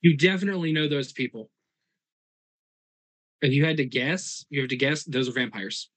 You 0.01 0.17
definitely 0.17 0.73
know 0.73 0.89
those 0.89 1.13
people. 1.13 1.51
If 3.43 3.53
you 3.53 3.65
had 3.65 3.77
to 3.79 3.85
guess, 3.85 4.45
you 4.49 4.61
have 4.61 4.71
to 4.71 4.77
guess 4.77 5.05
those 5.05 5.29
are 5.29 5.33
vampires. 5.33 5.91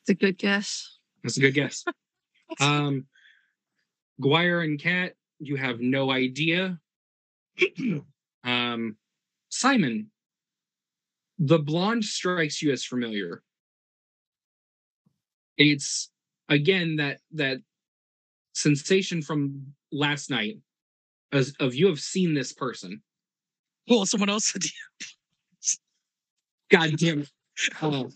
It's 0.00 0.10
a 0.10 0.14
good 0.14 0.38
guess. 0.38 0.98
That's 1.22 1.36
a 1.36 1.40
good 1.40 1.54
guess. 1.54 1.84
um, 2.60 3.06
Gwyar 4.20 4.64
and 4.64 4.80
Cat, 4.80 5.14
you 5.38 5.56
have 5.56 5.80
no 5.80 6.10
idea. 6.10 6.78
um, 8.44 8.96
Simon, 9.50 10.10
the 11.38 11.58
blonde 11.58 12.04
strikes 12.04 12.62
you 12.62 12.72
as 12.72 12.84
familiar. 12.84 13.42
It's 15.56 16.10
again 16.48 16.96
that 16.96 17.20
that 17.32 17.58
sensation 18.54 19.22
from 19.22 19.74
last 19.92 20.30
night, 20.30 20.58
as 21.32 21.54
of 21.60 21.74
you 21.74 21.86
have 21.86 22.00
seen 22.00 22.34
this 22.34 22.52
person. 22.52 23.02
Well, 23.88 24.06
someone 24.06 24.28
else 24.28 24.46
said 24.46 24.62
God 26.70 26.96
damn 26.96 27.22
it! 27.22 27.30
Oh, 27.82 28.08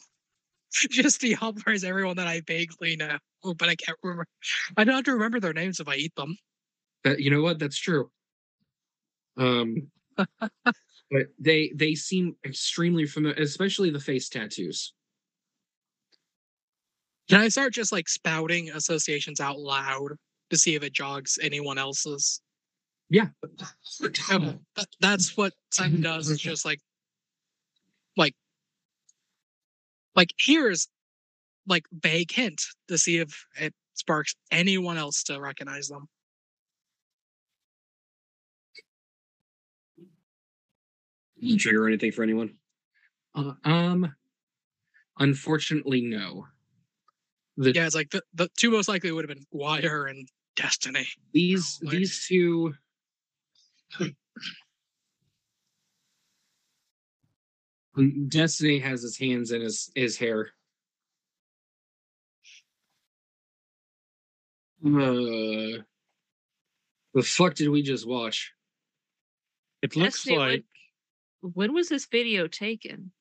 just 0.91 1.21
the 1.21 1.37
is 1.67 1.85
everyone 1.85 2.17
that 2.17 2.29
I 2.29 2.43
vaguely 2.47 2.97
know, 2.97 3.19
Oh, 3.45 3.55
but 3.55 3.69
I 3.69 3.75
can't 3.75 3.99
remember. 4.03 4.27
I 4.77 4.85
don't 4.85 4.95
have 4.95 5.05
to 5.05 5.13
remember 5.13 5.41
their 5.41 5.53
names 5.53 5.81
if 5.81 5.89
I 5.89 5.97
eat 5.97 6.15
them. 6.17 6.37
that 7.05 7.21
you 7.21 7.31
know 7.31 7.43
what? 7.43 7.59
That's 7.59 7.79
true. 7.79 8.11
Um, 9.37 9.91
but 10.17 11.27
they 11.39 11.73
they 11.75 11.95
seem 11.95 12.37
extremely 12.45 13.07
familiar, 13.07 13.37
especially 13.43 13.91
the 13.91 14.01
face 14.01 14.29
tattoos. 14.29 14.93
Can 17.29 17.41
I 17.41 17.49
start 17.49 17.73
just 17.73 17.93
like 17.93 18.09
spouting 18.09 18.71
associations 18.71 19.41
out 19.41 19.59
loud 19.59 20.13
to 20.51 20.59
see 20.59 20.75
if 20.75 20.83
it 20.83 20.93
jogs 20.93 21.39
anyone 21.41 21.79
else's? 21.79 22.41
Yeah. 23.09 23.29
Okay, 24.03 24.27
that, 24.77 24.87
that's 25.01 25.37
what 25.37 25.53
Simon 25.71 26.01
does. 26.01 26.31
It's 26.31 26.41
just 26.41 26.65
like, 26.65 26.81
like, 28.17 28.35
like 30.15 30.31
here's 30.39 30.89
like 31.67 31.85
vague 31.93 32.33
hint 32.33 32.63
to 32.89 32.99
see 32.99 33.19
if 33.19 33.47
it 33.59 33.75
sparks 33.95 34.35
anyone 34.51 34.97
else 34.97 35.23
to 35.25 35.41
recognize 35.41 35.89
them. 35.89 36.09
Trigger 41.59 41.89
anything 41.89 42.13
for 42.13 42.23
anyone? 42.23 42.55
Uh, 43.35 43.53
um, 43.65 44.15
unfortunately, 45.19 46.01
no. 46.03 46.47
The, 47.57 47.73
Yeah, 47.73 47.87
it's 47.87 47.95
like 47.95 48.11
the, 48.11 48.23
the 48.35 48.49
two 48.57 48.71
most 48.71 48.89
likely 48.89 49.13
would 49.13 49.29
have 49.29 49.37
been 49.37 49.47
Gwyar 49.55 50.09
and 50.11 50.29
Destiny. 50.57 51.07
these 51.33 51.79
Like- 51.83 51.93
these 51.93 52.27
two. 52.27 52.75
Destiny 58.29 58.79
has 58.79 59.03
his 59.03 59.19
hands 59.19 59.51
in 59.53 59.61
his 59.61 59.91
his 59.95 60.17
hair. 60.17 60.51
Uh, 64.85 65.79
the 67.15 67.23
fuck 67.23 67.55
did 67.55 67.69
we 67.69 67.83
just 67.83 68.07
watch? 68.09 68.53
It 69.83 69.95
looks 69.95 70.17
Destiny, 70.25 70.39
when- 70.39 70.49
like 70.49 70.65
When 71.43 71.73
was 71.75 71.89
this 71.89 72.07
video 72.07 72.47
taken? 72.47 73.13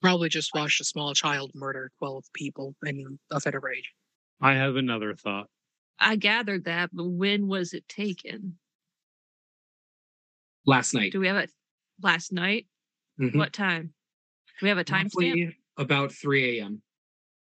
Probably 0.00 0.28
just 0.30 0.54
watched 0.54 0.80
a 0.80 0.84
small 0.84 1.12
child 1.14 1.50
murder 1.54 1.90
12 1.98 2.24
people 2.32 2.74
in 2.84 3.18
a 3.30 3.40
fit 3.40 3.54
of 3.54 3.62
rage. 3.62 3.92
I 4.40 4.54
have 4.54 4.76
another 4.76 5.14
thought. 5.14 5.48
I 5.98 6.16
gathered 6.16 6.64
that, 6.64 6.90
but 6.92 7.04
when 7.08 7.46
was 7.46 7.74
it 7.74 7.86
taken? 7.86 8.58
Last 10.64 10.94
night. 10.94 11.12
Do 11.12 11.20
we 11.20 11.26
have 11.26 11.36
it 11.36 11.50
last 12.02 12.32
night? 12.32 12.66
Mhm. 13.18 13.36
What 13.36 13.52
time? 13.52 13.92
Do 14.58 14.66
we 14.66 14.68
have 14.70 14.78
a 14.78 14.84
timestamp? 14.84 15.14
Roughly 15.14 15.56
about 15.76 16.12
3 16.12 16.58
a.m. 16.58 16.82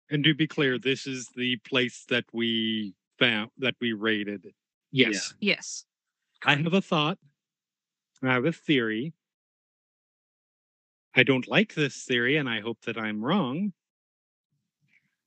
And 0.09 0.23
to 0.25 0.33
be 0.33 0.47
clear, 0.47 0.77
this 0.77 1.07
is 1.07 1.29
the 1.35 1.55
place 1.57 2.03
that 2.09 2.25
we 2.33 2.93
found 3.17 3.51
that 3.59 3.75
we 3.79 3.93
raided. 3.93 4.53
Yes. 4.91 5.33
Yes. 5.39 5.85
I 6.43 6.55
have 6.55 6.73
a 6.73 6.81
thought. 6.81 7.17
I 8.21 8.33
have 8.33 8.45
a 8.45 8.51
theory. 8.51 9.13
I 11.13 11.23
don't 11.23 11.47
like 11.47 11.73
this 11.73 12.03
theory, 12.03 12.37
and 12.37 12.47
I 12.47 12.61
hope 12.61 12.79
that 12.85 12.97
I'm 12.97 13.23
wrong. 13.23 13.73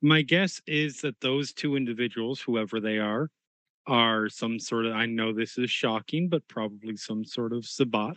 My 0.00 0.22
guess 0.22 0.60
is 0.66 1.00
that 1.02 1.20
those 1.20 1.52
two 1.52 1.76
individuals, 1.76 2.40
whoever 2.40 2.80
they 2.80 2.98
are, 2.98 3.30
are 3.86 4.28
some 4.30 4.58
sort 4.58 4.86
of, 4.86 4.94
I 4.94 5.06
know 5.06 5.32
this 5.32 5.58
is 5.58 5.70
shocking, 5.70 6.28
but 6.28 6.46
probably 6.48 6.96
some 6.96 7.24
sort 7.24 7.52
of 7.52 7.66
Sabbat 7.66 8.14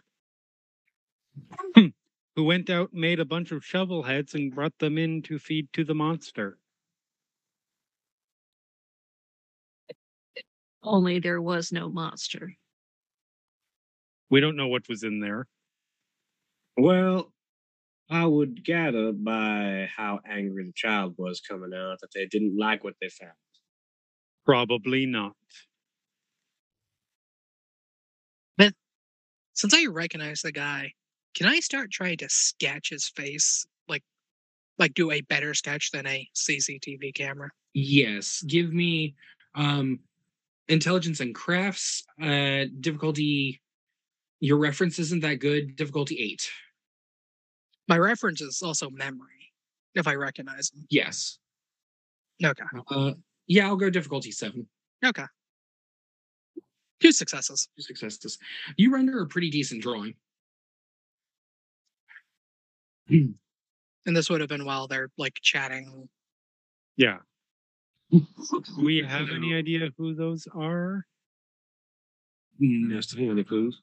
hmm. 1.76 1.88
who 2.36 2.44
went 2.44 2.70
out 2.70 2.92
and 2.92 3.02
made 3.02 3.20
a 3.20 3.26
bunch 3.26 3.52
of 3.52 3.66
shovel 3.66 4.04
heads 4.04 4.34
and 4.34 4.56
brought 4.56 4.78
them 4.80 4.98
in 4.98 5.22
to 5.24 5.38
feed 5.38 5.68
to 5.74 5.84
the 5.84 5.96
monster. 5.96 6.58
Only 10.84 11.20
there 11.20 11.42
was 11.42 11.74
no 11.74 11.90
monster. 11.90 12.54
We 14.30 14.40
don't 14.40 14.56
know 14.56 14.68
what 14.68 14.88
was 14.88 15.04
in 15.04 15.20
there. 15.20 15.48
Well, 16.78 17.34
I 18.10 18.26
would 18.26 18.64
gather 18.64 19.12
by 19.12 19.90
how 19.96 20.22
angry 20.26 20.66
the 20.66 20.74
child 20.74 21.16
was 21.18 21.42
coming 21.42 21.74
out 21.74 22.00
that 22.02 22.10
they 22.14 22.26
didn't 22.26 22.58
like 22.58 22.84
what 22.84 22.96
they 23.02 23.10
found. 23.10 23.34
Probably 24.46 25.06
not. 25.06 25.34
But 28.58 28.74
since 29.54 29.74
I 29.74 29.86
recognize 29.88 30.42
the 30.42 30.52
guy, 30.52 30.94
can 31.36 31.48
I 31.48 31.60
start 31.60 31.92
trying 31.92 32.18
to 32.18 32.30
sketch 32.30 32.90
his 32.90 33.10
face 33.10 33.66
like 33.88 34.04
like 34.80 34.94
do 34.94 35.12
a 35.12 35.22
better 35.22 35.54
sketch 35.54 35.92
than 35.92 36.08
a 36.08 36.28
CCTV 36.36 37.14
camera? 37.14 37.50
Yes. 37.74 38.44
Give 38.48 38.72
me 38.74 39.16
um 39.56 40.00
intelligence 40.70 41.20
and 41.20 41.36
crafts. 41.36 42.04
Uh 42.22 42.66
difficulty 42.80 43.62
your 44.40 44.58
reference 44.58 45.00
isn't 45.00 45.22
that 45.22 45.36
good. 45.40 45.76
Difficulty 45.76 46.18
eight. 46.20 46.50
My 47.88 47.98
reference 47.98 48.42
is 48.42 48.62
also 48.62 48.90
memory, 48.90 49.52
if 49.96 50.08
I 50.08 50.16
recognize 50.16 50.70
them. 50.70 50.86
Yes. 50.90 51.40
Okay. 52.44 52.64
Uh 52.90 53.14
yeah, 53.48 53.68
I'll 53.68 53.78
go 53.78 53.90
difficulty 53.90 54.32
seven. 54.32 54.68
Okay. 55.06 55.24
Two 57.00 57.12
successes. 57.12 57.70
Two 57.76 57.84
successes. 57.84 58.38
You 58.76 58.92
render 58.94 59.22
a 59.22 59.28
pretty 59.28 59.50
decent 59.50 59.82
drawing. 59.82 60.16
And 63.10 63.36
this 64.06 64.30
would 64.30 64.42
have 64.42 64.50
been 64.50 64.66
while 64.66 64.88
they're 64.88 65.10
like 65.18 65.36
chatting. 65.42 66.10
Yeah. 66.98 67.18
Do 68.12 68.26
we 68.82 69.04
have 69.08 69.30
any 69.30 69.54
idea 69.54 69.90
who 69.98 70.14
those 70.16 70.48
are? 70.54 71.06
No, 72.60 72.96
Destiny, 72.96 73.30
any 73.30 73.44
clues? 73.44 73.82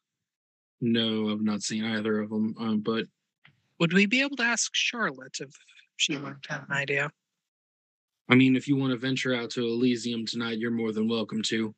no, 0.81 1.31
I've 1.31 1.41
not 1.41 1.63
seen 1.63 1.85
either 1.85 2.21
of 2.21 2.29
them. 2.31 2.55
Um, 2.59 2.81
but 2.81 3.07
Would 3.81 3.93
we 3.93 4.07
be 4.07 4.21
able 4.23 4.37
to 4.37 4.43
ask 4.43 4.71
Charlotte 4.75 5.39
if 5.41 5.51
she 5.97 6.17
might 6.17 6.35
have 6.49 6.65
an 6.69 6.77
idea? 6.77 7.11
I 8.29 8.35
mean, 8.35 8.57
if 8.57 8.67
you 8.69 8.77
want 8.77 8.93
to 8.93 8.99
venture 8.99 9.35
out 9.35 9.51
to 9.51 9.63
Elysium 9.67 10.27
tonight, 10.27 10.59
you're 10.59 10.71
more 10.71 10.93
than 10.93 11.09
welcome 11.09 11.43
to. 11.45 11.75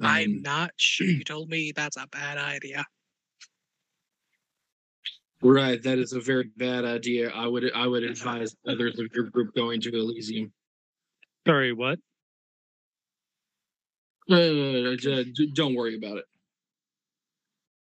I'm 0.00 0.30
Um, 0.36 0.42
not 0.42 0.70
sure. 0.76 1.06
You 1.18 1.24
told 1.24 1.48
me 1.50 1.72
that's 1.74 1.96
a 1.96 2.06
bad 2.08 2.38
idea. 2.38 2.84
Right, 5.40 5.80
that 5.84 5.98
is 5.98 6.12
a 6.14 6.20
very 6.20 6.50
bad 6.56 6.84
idea. 6.84 7.30
I 7.30 7.46
would 7.46 7.70
I 7.72 7.86
would 7.86 8.02
advise 8.02 8.56
others 8.66 8.98
of 8.98 9.06
your 9.14 9.30
group 9.30 9.54
going 9.54 9.80
to 9.82 9.90
Elysium. 9.90 10.52
Sorry, 11.46 11.72
what? 11.72 12.00
Uh, 14.28 14.96
j- 14.96 15.24
j- 15.32 15.50
don't 15.54 15.74
worry 15.76 15.96
about 15.96 16.18
it. 16.18 16.24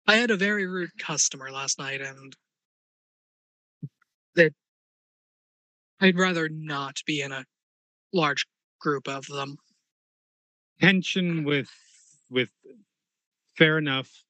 I 0.07 0.15
had 0.17 0.29
a 0.31 0.37
very 0.37 0.67
rude 0.67 0.91
customer 0.99 1.51
last 1.51 1.79
night, 1.79 2.01
and 2.01 2.35
that 4.35 4.53
I'd 6.01 6.17
rather 6.17 6.47
not 6.49 7.01
be 7.05 7.21
in 7.21 7.31
a 7.31 7.45
large 8.13 8.45
group 8.79 9.07
of 9.07 9.27
them. 9.27 9.57
Tension 10.79 11.43
with 11.43 11.69
with 12.29 12.51
fair 13.57 13.77
enough. 13.77 14.23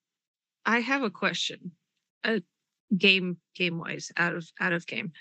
I 0.66 0.80
have 0.80 1.04
a 1.04 1.12
question. 1.12 1.72
Uh, 2.24 2.40
game 2.98 3.38
game 3.56 3.78
wise, 3.78 4.12
out 4.18 4.36
of 4.36 4.50
out 4.60 4.74
of 4.74 4.88
game. 4.88 5.12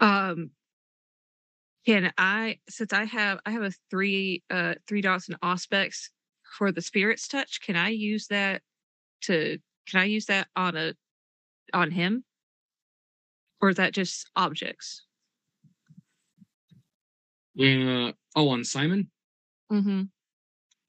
Um 0.00 0.50
can 1.86 2.12
I 2.18 2.58
since 2.68 2.92
I 2.92 3.04
have 3.04 3.38
I 3.46 3.50
have 3.52 3.62
a 3.62 3.72
three 3.90 4.42
uh 4.50 4.74
three 4.88 5.00
dots 5.00 5.28
and 5.28 5.40
Auspex 5.40 6.10
for 6.58 6.72
the 6.72 6.82
spirit's 6.82 7.28
touch, 7.28 7.60
can 7.60 7.76
I 7.76 7.90
use 7.90 8.26
that 8.28 8.62
to 9.22 9.58
can 9.88 10.00
I 10.00 10.04
use 10.04 10.26
that 10.26 10.48
on 10.56 10.76
a 10.76 10.94
on 11.72 11.90
him? 11.92 12.24
Or 13.60 13.70
is 13.70 13.76
that 13.76 13.94
just 13.94 14.30
objects? 14.36 15.05
Uh, 17.58 18.12
oh, 18.34 18.48
on 18.50 18.64
Simon. 18.64 19.10
Mm-hmm. 19.72 20.02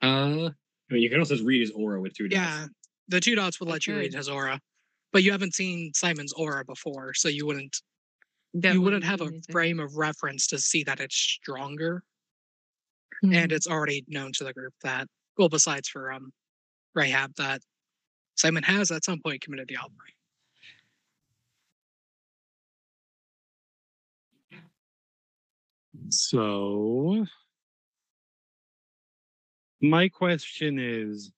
Uh, 0.01 0.49
I 0.49 0.93
mean, 0.93 1.01
you 1.01 1.09
can 1.09 1.19
also 1.19 1.35
just 1.35 1.45
read 1.45 1.61
his 1.61 1.71
aura 1.71 1.99
with 2.01 2.13
two 2.13 2.27
dots. 2.27 2.39
Yeah, 2.39 2.67
the 3.07 3.19
two 3.19 3.35
dots 3.35 3.59
would 3.59 3.69
let 3.69 3.87
you 3.87 3.95
read 3.97 4.13
his 4.13 4.29
aura, 4.29 4.59
but 5.11 5.23
you 5.23 5.31
haven't 5.31 5.55
seen 5.55 5.91
Simon's 5.93 6.33
aura 6.33 6.63
before, 6.65 7.13
so 7.13 7.29
you 7.29 7.45
wouldn't 7.45 7.77
you 8.53 8.81
wouldn't 8.81 9.03
have 9.03 9.21
a 9.21 9.31
frame 9.51 9.79
of 9.79 9.95
reference 9.97 10.47
to 10.47 10.57
see 10.57 10.83
that 10.83 10.99
it's 10.99 11.15
stronger, 11.15 12.03
Mm-hmm. 13.25 13.33
and 13.33 13.51
it's 13.51 13.67
already 13.67 14.03
known 14.07 14.31
to 14.33 14.43
the 14.43 14.53
group 14.53 14.73
that 14.83 15.07
well, 15.37 15.49
besides 15.49 15.87
for 15.89 16.11
um 16.11 16.31
Rehab, 16.93 17.33
that 17.37 17.61
Simon 18.35 18.63
has 18.63 18.91
at 18.91 19.03
some 19.05 19.19
point 19.21 19.41
committed 19.41 19.67
the 19.67 19.77
outbreak. 19.77 20.13
So, 26.09 27.25
my 29.81 30.09
question 30.09 30.79
is, 30.79 31.31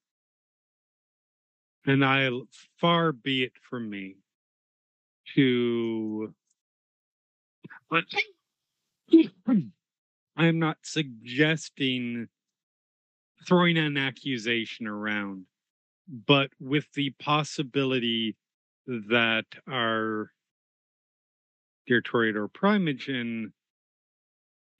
and 1.85 2.05
I 2.05 2.29
far 2.79 3.11
be 3.11 3.43
it 3.43 3.53
from 3.69 3.89
me 3.89 4.15
to, 5.35 6.33
but 7.89 8.05
I'm 10.37 10.59
not 10.59 10.77
suggesting 10.83 12.27
throwing 13.47 13.77
an 13.77 13.97
accusation 13.97 14.87
around, 14.87 15.45
but 16.27 16.51
with 16.59 16.85
the 16.93 17.11
possibility 17.19 18.35
that 18.87 19.45
our 19.67 20.31
dear 21.87 22.01
Toreador 22.01 22.51
Primogen 22.51 23.51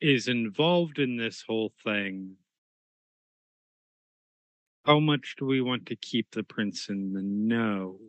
is 0.02 0.28
involved 0.28 1.00
in 1.00 1.18
this 1.18 1.44
whole 1.48 1.72
thing, 1.84 2.36
how 4.86 5.00
much 5.00 5.36
do 5.38 5.46
we 5.46 5.62
want 5.62 5.86
to 5.88 5.96
keep 5.96 6.32
the 6.32 6.44
prince 6.44 6.90
in 6.90 7.14
the 7.14 7.22
know? 7.22 8.00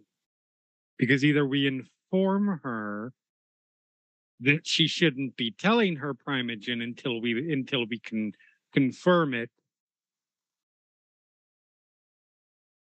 Because 0.98 1.24
either 1.24 1.46
we 1.46 1.66
inform 1.66 2.60
her 2.62 3.12
that 4.40 4.66
she 4.66 4.86
shouldn't 4.86 5.36
be 5.36 5.50
telling 5.50 5.96
her 5.96 6.14
primogen 6.14 6.82
until 6.82 7.20
we 7.20 7.52
until 7.52 7.86
we 7.86 7.98
can 7.98 8.32
confirm 8.72 9.34
it, 9.34 9.50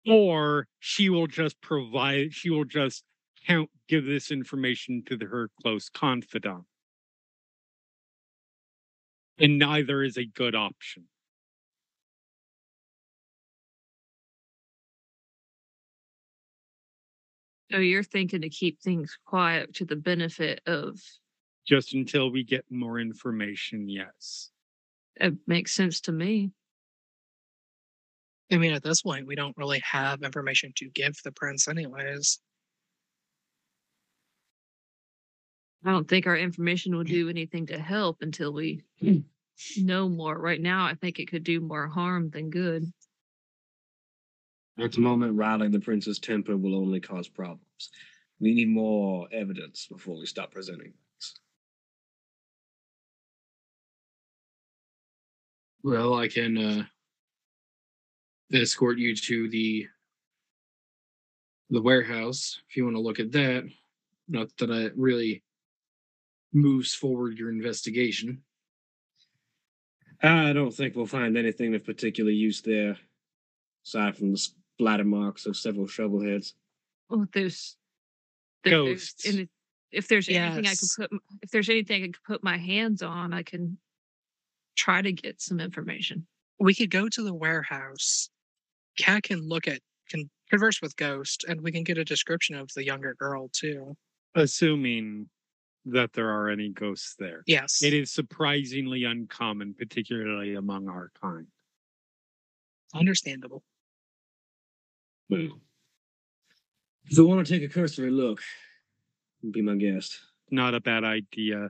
or 0.05 0.67
she 0.79 1.09
will 1.09 1.27
just 1.27 1.59
provide 1.61 2.33
she 2.33 2.49
will 2.49 2.65
just 2.65 3.03
count 3.45 3.69
give 3.87 4.05
this 4.05 4.31
information 4.31 5.03
to 5.05 5.15
the, 5.15 5.25
her 5.25 5.49
close 5.61 5.87
confidant 5.89 6.65
and 9.39 9.57
neither 9.59 10.03
is 10.03 10.17
a 10.17 10.25
good 10.25 10.55
option. 10.55 11.07
So 17.71 17.77
you're 17.77 18.03
thinking 18.03 18.41
to 18.41 18.49
keep 18.49 18.81
things 18.81 19.17
quiet 19.25 19.73
to 19.75 19.85
the 19.85 19.95
benefit 19.95 20.61
of 20.65 20.99
Just 21.67 21.93
until 21.93 22.31
we 22.31 22.43
get 22.43 22.65
more 22.71 22.99
information, 22.99 23.89
yes. 23.89 24.51
it 25.15 25.35
makes 25.47 25.73
sense 25.73 26.01
to 26.01 26.11
me. 26.11 26.51
I 28.51 28.57
mean, 28.57 28.71
at 28.71 28.83
this 28.83 29.01
point, 29.01 29.27
we 29.27 29.35
don't 29.35 29.57
really 29.57 29.79
have 29.79 30.21
information 30.23 30.71
to 30.77 30.89
give 30.89 31.15
the 31.23 31.31
prince, 31.31 31.67
anyways. 31.67 32.39
I 35.87 35.91
don't 35.91 36.05
think 36.05 36.27
our 36.27 36.35
information 36.35 36.93
will 36.93 37.05
do 37.05 37.29
anything 37.29 37.65
to 37.67 37.79
help 37.79 38.17
until 38.19 38.51
we 38.51 38.83
know 39.77 40.09
more. 40.09 40.37
Right 40.37 40.59
now, 40.59 40.85
I 40.85 40.95
think 40.95 41.17
it 41.17 41.29
could 41.31 41.45
do 41.45 41.61
more 41.61 41.87
harm 41.87 42.29
than 42.29 42.49
good. 42.49 42.91
At 44.77 44.91
the 44.91 44.99
moment, 44.99 45.37
riling 45.37 45.71
the 45.71 45.79
prince's 45.79 46.19
temper 46.19 46.57
will 46.57 46.75
only 46.75 46.99
cause 46.99 47.29
problems. 47.29 47.89
We 48.41 48.53
need 48.53 48.67
more 48.67 49.29
evidence 49.31 49.87
before 49.89 50.19
we 50.19 50.25
stop 50.25 50.51
presenting 50.51 50.91
things. 50.91 51.33
well, 55.83 56.15
I 56.15 56.27
can 56.27 56.57
uh, 56.57 56.83
escort 58.51 58.97
you 58.97 59.15
to 59.15 59.49
the 59.49 59.87
the 61.69 61.81
warehouse 61.81 62.61
if 62.69 62.75
you 62.75 62.83
want 62.83 62.97
to 62.97 63.01
look 63.01 63.21
at 63.21 63.31
that. 63.31 63.63
Not 64.27 64.49
that 64.57 64.69
I 64.69 64.89
really 64.97 65.43
moves 66.53 66.93
forward 66.93 67.37
your 67.37 67.49
investigation. 67.49 68.41
I 70.21 70.53
don't 70.53 70.73
think 70.73 70.95
we'll 70.95 71.05
find 71.05 71.37
anything 71.37 71.75
of 71.75 71.85
particular 71.85 72.31
use 72.31 72.61
there, 72.61 72.97
aside 73.85 74.17
from 74.17 74.31
the 74.31 74.37
splatter 74.37 75.03
marks 75.03 75.45
of 75.45 75.55
several 75.55 75.87
shovel 75.87 76.21
heads. 76.23 76.55
Oh, 77.09 77.25
there's, 77.33 77.77
there- 78.63 78.83
there's 78.83 79.13
Ghosts. 79.13 79.25
if 79.91 80.07
there's 80.07 80.27
anything 80.29 80.65
I 80.65 80.71
could 80.75 80.89
put, 80.97 81.11
if 81.43 81.51
there's 81.51 81.69
anything 81.69 82.03
I 82.03 82.07
could 82.07 82.23
put 82.25 82.43
my 82.43 82.57
hands 82.57 83.01
on, 83.03 83.33
I 83.33 83.43
can 83.43 83.77
try 84.75 85.01
to 85.01 85.11
get 85.11 85.39
some 85.41 85.59
information. 85.59 86.25
We 86.59 86.73
could 86.73 86.89
go 86.89 87.07
to 87.09 87.23
the 87.23 87.33
warehouse. 87.33 88.29
Cat 88.97 89.23
can 89.23 89.47
look 89.47 89.67
at, 89.67 89.79
can 90.09 90.29
converse 90.49 90.81
with 90.81 90.95
Ghost, 90.95 91.45
and 91.47 91.61
we 91.61 91.71
can 91.71 91.83
get 91.83 91.99
a 91.99 92.03
description 92.03 92.55
of 92.55 92.69
the 92.75 92.83
younger 92.83 93.13
girl 93.19 93.49
too. 93.53 93.95
Assuming 94.33 95.29
that 95.91 96.13
there 96.13 96.29
are 96.29 96.49
any 96.49 96.69
ghosts 96.69 97.15
there. 97.17 97.43
Yes. 97.47 97.81
It 97.83 97.93
is 97.93 98.11
surprisingly 98.11 99.03
uncommon, 99.03 99.73
particularly 99.73 100.55
among 100.55 100.89
our 100.89 101.11
kind. 101.21 101.47
Understandable. 102.93 103.63
Well, 105.29 105.59
if 107.05 107.17
you 107.17 107.25
want 107.25 107.45
to 107.45 107.53
take 107.59 107.69
a 107.69 107.73
cursory 107.73 108.11
look, 108.11 108.41
be 109.51 109.61
my 109.61 109.75
guest. 109.75 110.19
Not 110.49 110.73
a 110.73 110.79
bad 110.79 111.03
idea. 111.03 111.69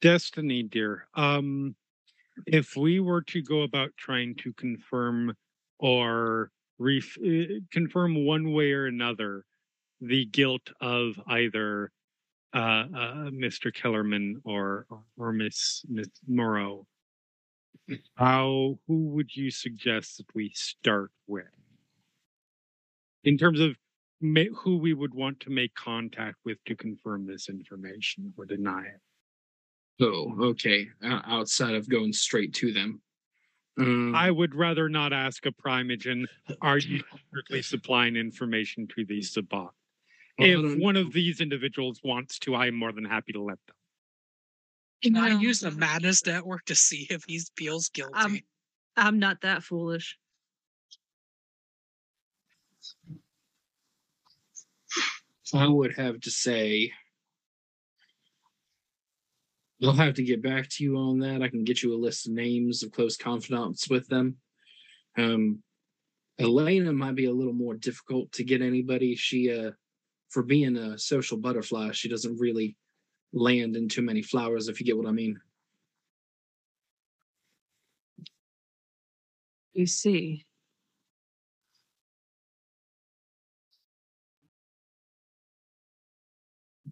Destiny, 0.00 0.62
dear. 0.62 1.08
Um, 1.14 1.74
if 2.46 2.76
we 2.76 3.00
were 3.00 3.22
to 3.22 3.42
go 3.42 3.62
about 3.62 3.90
trying 3.96 4.34
to 4.36 4.52
confirm 4.54 5.34
or 5.78 6.50
ref- 6.78 7.18
uh, 7.24 7.60
confirm 7.70 8.26
one 8.26 8.52
way 8.52 8.72
or 8.72 8.86
another 8.86 9.44
the 10.00 10.26
guilt 10.26 10.70
of 10.80 11.18
either 11.26 11.90
uh, 12.56 12.58
uh, 12.58 13.30
Mr. 13.30 13.72
Kellerman 13.72 14.40
or 14.44 14.86
or 15.18 15.32
Miss 15.32 15.84
Miss 15.88 16.08
Morrow, 16.26 16.86
how 18.14 18.78
who 18.86 19.08
would 19.08 19.36
you 19.36 19.50
suggest 19.50 20.16
that 20.16 20.34
we 20.34 20.50
start 20.54 21.10
with 21.26 21.44
in 23.24 23.36
terms 23.36 23.60
of 23.60 23.76
ma- 24.22 24.52
who 24.56 24.78
we 24.78 24.94
would 24.94 25.12
want 25.12 25.38
to 25.40 25.50
make 25.50 25.74
contact 25.74 26.36
with 26.46 26.56
to 26.64 26.74
confirm 26.74 27.26
this 27.26 27.50
information 27.50 28.32
or 28.38 28.46
deny 28.46 28.84
it? 28.86 29.00
Oh, 30.02 30.34
okay. 30.50 30.88
Uh, 31.02 31.20
outside 31.26 31.74
of 31.74 31.88
going 31.88 32.12
straight 32.12 32.54
to 32.54 32.72
them. 32.72 33.02
Um, 33.78 34.14
I 34.14 34.30
would 34.30 34.54
rather 34.54 34.88
not 34.88 35.12
ask 35.12 35.44
a 35.44 35.52
primogen, 35.52 36.24
are 36.62 36.78
you 36.78 37.02
secretly 37.16 37.60
supplying 37.60 38.16
information 38.16 38.88
to 38.96 39.04
the 39.04 39.20
Sabbat? 39.20 39.68
Well, 40.38 40.66
I 40.66 40.72
If 40.72 40.78
one 40.78 40.96
of 40.96 41.12
these 41.12 41.40
individuals 41.40 42.00
wants 42.04 42.38
to, 42.40 42.54
I 42.54 42.66
am 42.66 42.74
more 42.74 42.92
than 42.92 43.04
happy 43.04 43.32
to 43.32 43.42
let 43.42 43.58
them. 43.66 43.76
Can 45.02 45.16
I 45.16 45.38
use 45.38 45.60
the 45.60 45.70
Madness 45.70 46.24
Network 46.26 46.64
to 46.66 46.74
see 46.74 47.06
if 47.10 47.24
he 47.26 47.40
feels 47.56 47.90
guilty? 47.90 48.14
Um, 48.14 48.40
I'm 48.96 49.18
not 49.18 49.42
that 49.42 49.62
foolish. 49.62 50.18
I 55.54 55.68
would 55.68 55.94
have 55.96 56.20
to 56.22 56.30
say 56.30 56.92
I'll 59.82 59.92
have 59.92 60.14
to 60.14 60.22
get 60.22 60.42
back 60.42 60.68
to 60.70 60.84
you 60.84 60.96
on 60.96 61.18
that. 61.20 61.42
I 61.42 61.48
can 61.48 61.62
get 61.62 61.82
you 61.82 61.94
a 61.94 61.96
list 61.96 62.26
of 62.26 62.32
names 62.32 62.82
of 62.82 62.92
close 62.92 63.16
confidants 63.16 63.88
with 63.88 64.08
them. 64.08 64.36
Um 65.16 65.62
Elena 66.38 66.92
might 66.92 67.14
be 67.14 67.26
a 67.26 67.32
little 67.32 67.52
more 67.52 67.74
difficult 67.74 68.32
to 68.32 68.44
get 68.44 68.60
anybody. 68.60 69.14
She 69.14 69.52
uh 69.52 69.72
for 70.30 70.42
being 70.42 70.76
a 70.76 70.98
social 70.98 71.36
butterfly, 71.38 71.92
she 71.92 72.08
doesn't 72.08 72.38
really 72.38 72.76
land 73.32 73.76
in 73.76 73.88
too 73.88 74.02
many 74.02 74.22
flowers, 74.22 74.68
if 74.68 74.80
you 74.80 74.86
get 74.86 74.96
what 74.96 75.06
I 75.06 75.12
mean. 75.12 75.38
You 79.74 79.86
see. 79.86 80.46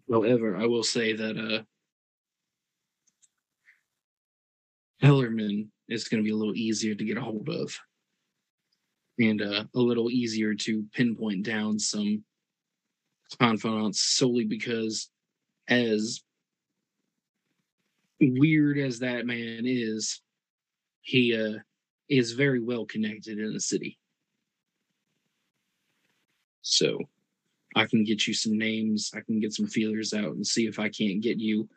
However, 0.09 0.55
I 0.55 0.67
will 0.67 0.83
say 0.83 1.13
that 1.13 1.37
uh 1.37 1.63
Kellerman 5.01 5.71
is 5.89 6.07
going 6.07 6.23
to 6.23 6.25
be 6.25 6.31
a 6.31 6.35
little 6.35 6.55
easier 6.55 6.95
to 6.95 7.03
get 7.03 7.17
a 7.17 7.21
hold 7.21 7.49
of 7.49 7.77
and 9.19 9.41
uh, 9.41 9.65
a 9.73 9.79
little 9.79 10.09
easier 10.09 10.53
to 10.55 10.85
pinpoint 10.93 11.43
down 11.43 11.79
some 11.79 12.23
confidants 13.39 14.01
solely 14.01 14.45
because 14.45 15.09
as 15.67 16.21
weird 18.21 18.77
as 18.77 18.99
that 18.99 19.25
man 19.25 19.63
is 19.65 20.21
he 21.01 21.35
uh, 21.35 21.59
is 22.09 22.31
very 22.31 22.59
well 22.59 22.85
connected 22.85 23.39
in 23.39 23.53
the 23.53 23.59
city 23.59 23.97
so 26.61 26.99
I 27.75 27.85
can 27.85 28.03
get 28.03 28.25
you 28.25 28.33
some 28.33 28.57
names. 28.57 29.11
I 29.13 29.19
can 29.21 29.39
get 29.39 29.53
some 29.53 29.67
feelers 29.67 30.13
out 30.13 30.35
and 30.35 30.45
see 30.45 30.65
if 30.65 30.79
I 30.79 30.89
can't 30.89 31.21
get 31.21 31.37
you 31.37 31.69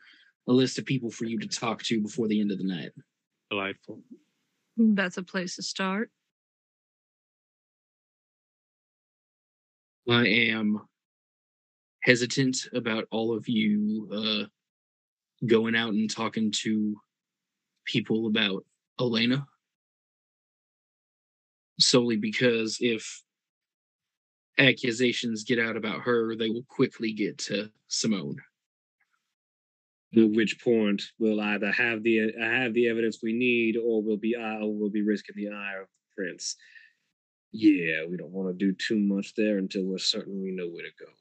a 0.48 0.52
list 0.52 0.78
of 0.78 0.86
people 0.86 1.10
for 1.10 1.26
you 1.26 1.38
to 1.38 1.46
talk 1.46 1.82
to 1.84 2.00
before 2.00 2.26
the 2.26 2.40
end 2.40 2.52
of 2.52 2.58
the 2.58 2.64
night. 2.64 2.92
Delightful. 3.50 4.00
That's 4.78 5.18
a 5.18 5.22
place 5.22 5.56
to 5.56 5.62
start. 5.62 6.10
I 10.08 10.26
am 10.26 10.87
hesitant 12.08 12.56
about 12.72 13.04
all 13.10 13.36
of 13.36 13.46
you 13.46 14.08
uh, 14.10 15.46
going 15.46 15.76
out 15.76 15.92
and 15.92 16.10
talking 16.10 16.50
to 16.50 16.96
people 17.84 18.28
about 18.28 18.64
Elena. 18.98 19.46
Solely 21.78 22.16
because 22.16 22.78
if 22.80 23.22
accusations 24.56 25.44
get 25.44 25.58
out 25.58 25.76
about 25.76 26.00
her, 26.00 26.34
they 26.34 26.48
will 26.48 26.64
quickly 26.66 27.12
get 27.12 27.36
to 27.38 27.68
Simone. 27.88 28.38
At 30.16 30.30
which 30.30 30.64
point 30.64 31.02
we'll 31.18 31.42
either 31.42 31.70
have 31.70 32.02
the 32.02 32.32
uh, 32.34 32.42
have 32.42 32.72
the 32.72 32.88
evidence 32.88 33.18
we 33.22 33.34
need, 33.34 33.76
or 33.76 34.02
we'll 34.02 34.16
be 34.16 34.34
uh, 34.34 34.64
or 34.64 34.74
we'll 34.74 34.88
be 34.88 35.02
risking 35.02 35.36
the 35.36 35.54
ire 35.54 35.82
of 35.82 35.88
the 35.88 36.22
prince. 36.22 36.56
Yeah, 37.52 38.06
we 38.08 38.16
don't 38.16 38.32
want 38.32 38.48
to 38.48 38.54
do 38.54 38.72
too 38.72 38.98
much 38.98 39.34
there 39.34 39.58
until 39.58 39.84
we're 39.84 39.98
certain 39.98 40.42
we 40.42 40.52
know 40.52 40.68
where 40.68 40.84
to 40.84 41.04
go. 41.04 41.12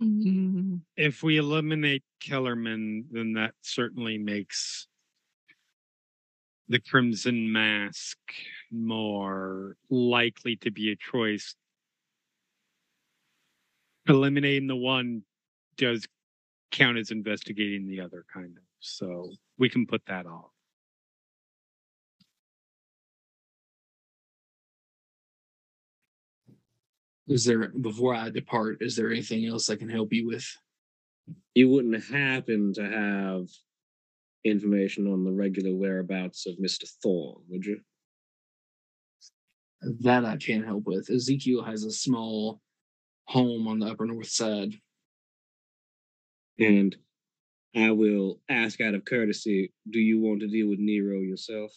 Mm, 0.00 0.80
If 0.96 1.22
we 1.22 1.36
eliminate 1.38 2.02
Kellerman, 2.20 3.06
then 3.10 3.32
that 3.34 3.54
certainly 3.62 4.18
makes 4.18 4.86
the 6.68 6.80
Crimson 6.80 7.52
Mask 7.52 8.18
more 8.70 9.76
likely 9.90 10.56
to 10.56 10.70
be 10.70 10.90
a 10.90 10.96
choice. 10.96 11.54
Eliminating 14.08 14.66
the 14.66 14.76
one 14.76 15.22
does 15.76 16.06
count 16.70 16.98
as 16.98 17.10
investigating 17.10 17.86
the 17.86 18.00
other, 18.00 18.24
kind 18.32 18.56
of. 18.56 18.62
So 18.80 19.32
we 19.58 19.68
can 19.68 19.86
put 19.86 20.04
that 20.06 20.26
off. 20.26 20.50
Is 27.28 27.44
there, 27.44 27.68
before 27.68 28.14
I 28.14 28.30
depart, 28.30 28.78
is 28.80 28.96
there 28.96 29.10
anything 29.10 29.46
else 29.46 29.70
I 29.70 29.76
can 29.76 29.88
help 29.88 30.12
you 30.12 30.26
with? 30.26 30.46
You 31.54 31.68
wouldn't 31.68 32.04
happen 32.04 32.72
to 32.74 32.82
have 32.82 33.46
information 34.44 35.06
on 35.06 35.24
the 35.24 35.30
regular 35.30 35.72
whereabouts 35.72 36.46
of 36.46 36.58
Mister 36.58 36.86
Thorn, 37.02 37.42
would 37.48 37.64
you? 37.64 37.80
That 40.00 40.24
I 40.24 40.36
can't 40.36 40.64
help 40.64 40.84
with. 40.84 41.10
Ezekiel 41.10 41.62
has 41.62 41.84
a 41.84 41.92
small 41.92 42.60
home 43.26 43.68
on 43.68 43.78
the 43.78 43.86
upper 43.86 44.04
north 44.06 44.28
side. 44.28 44.74
And 46.58 46.94
I 47.74 47.92
will 47.92 48.40
ask 48.48 48.80
out 48.80 48.94
of 48.94 49.04
courtesy, 49.04 49.72
do 49.88 49.98
you 50.00 50.20
want 50.20 50.40
to 50.40 50.48
deal 50.48 50.68
with 50.68 50.78
Nero 50.80 51.20
yourself? 51.20 51.72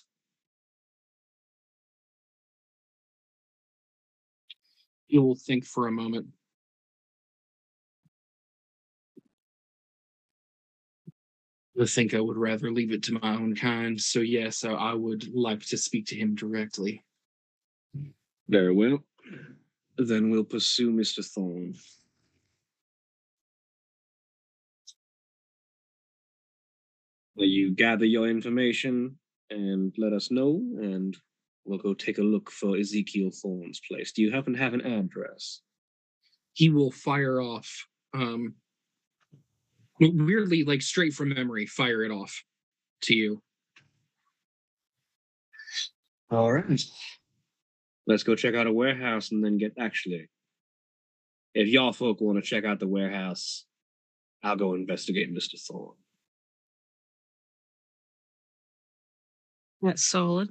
You 5.07 5.21
will 5.21 5.35
think 5.35 5.65
for 5.65 5.87
a 5.87 5.91
moment. 5.91 6.27
I 11.79 11.85
think 11.85 12.13
I 12.13 12.21
would 12.21 12.37
rather 12.37 12.71
leave 12.71 12.91
it 12.91 13.03
to 13.03 13.19
my 13.21 13.35
own 13.35 13.53
kind. 13.55 13.99
So 13.99 14.19
yes, 14.21 14.63
I, 14.63 14.71
I 14.71 14.93
would 14.93 15.33
like 15.33 15.61
to 15.67 15.77
speak 15.77 16.05
to 16.07 16.15
him 16.15 16.33
directly. 16.33 17.03
Very 18.47 18.73
well. 18.73 19.03
Then 19.97 20.29
we'll 20.29 20.45
pursue 20.45 20.91
Mr. 20.91 21.25
Thorn. 21.25 21.75
Will 27.35 27.45
you 27.45 27.71
gather 27.71 28.05
your 28.05 28.29
information 28.29 29.17
and 29.49 29.93
let 29.97 30.13
us 30.13 30.31
know, 30.31 30.61
and 30.81 31.17
we'll 31.65 31.79
go 31.79 31.93
take 31.93 32.17
a 32.17 32.23
look 32.23 32.51
for 32.51 32.77
Ezekiel 32.77 33.31
Thorn's 33.31 33.81
place. 33.87 34.11
Do 34.11 34.21
you 34.21 34.31
happen 34.31 34.53
to 34.53 34.59
have 34.59 34.73
an 34.73 34.81
address? 34.81 35.61
He 36.53 36.69
will 36.69 36.91
fire 36.91 37.41
off 37.41 37.87
um, 38.13 38.55
weirdly, 39.99 40.63
like 40.63 40.81
straight 40.81 41.13
from 41.13 41.29
memory, 41.29 41.65
fire 41.65 42.03
it 42.03 42.11
off 42.11 42.43
to 43.03 43.15
you. 43.15 43.41
All 46.31 46.51
right. 46.51 46.81
Let's 48.07 48.23
go 48.23 48.35
check 48.35 48.55
out 48.55 48.67
a 48.67 48.73
warehouse 48.73 49.31
and 49.31 49.43
then 49.43 49.57
get 49.57 49.73
actually. 49.79 50.29
If 51.53 51.69
y'all 51.69 51.93
folk 51.93 52.19
want 52.19 52.37
to 52.37 52.41
check 52.41 52.65
out 52.65 52.79
the 52.79 52.87
warehouse, 52.87 53.65
I'll 54.43 54.57
go 54.57 54.73
investigate 54.73 55.33
Mr. 55.33 55.59
Thorne. 55.59 55.95
That's 59.81 60.05
solid. 60.05 60.49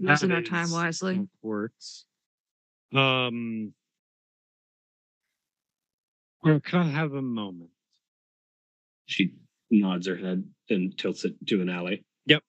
Using 0.00 0.32
our 0.32 0.42
time 0.42 0.70
wisely. 0.70 1.28
Works. 1.42 2.06
Um. 2.94 3.74
Well, 6.42 6.58
can 6.60 6.80
I 6.80 6.90
have 6.90 7.12
a 7.12 7.20
moment? 7.20 7.70
She 9.04 9.34
nods 9.70 10.06
her 10.06 10.16
head 10.16 10.44
and 10.70 10.96
tilts 10.96 11.24
it 11.26 11.34
to 11.48 11.60
an 11.60 11.68
alley. 11.68 12.04
Yep. 12.24 12.42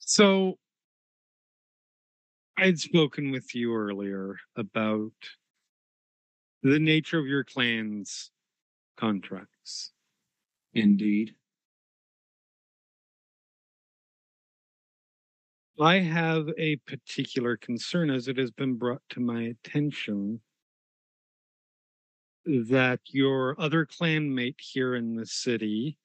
So, 0.00 0.58
I 2.58 2.66
had 2.66 2.80
spoken 2.80 3.30
with 3.30 3.54
you 3.54 3.72
earlier 3.74 4.36
about 4.56 5.12
the 6.62 6.80
nature 6.80 7.20
of 7.20 7.26
your 7.26 7.44
clan's 7.44 8.32
contracts. 8.96 9.92
Indeed. 10.74 11.36
I 15.80 15.98
have 15.98 16.48
a 16.58 16.76
particular 16.76 17.56
concern 17.56 18.08
as 18.08 18.28
it 18.28 18.36
has 18.36 18.52
been 18.52 18.74
brought 18.76 19.02
to 19.08 19.18
my 19.20 19.42
attention 19.42 20.42
that 22.44 23.00
your 23.06 23.58
other 23.58 23.86
clanmate 23.86 24.60
here 24.60 24.94
in 24.94 25.14
the 25.14 25.24
city, 25.26 25.96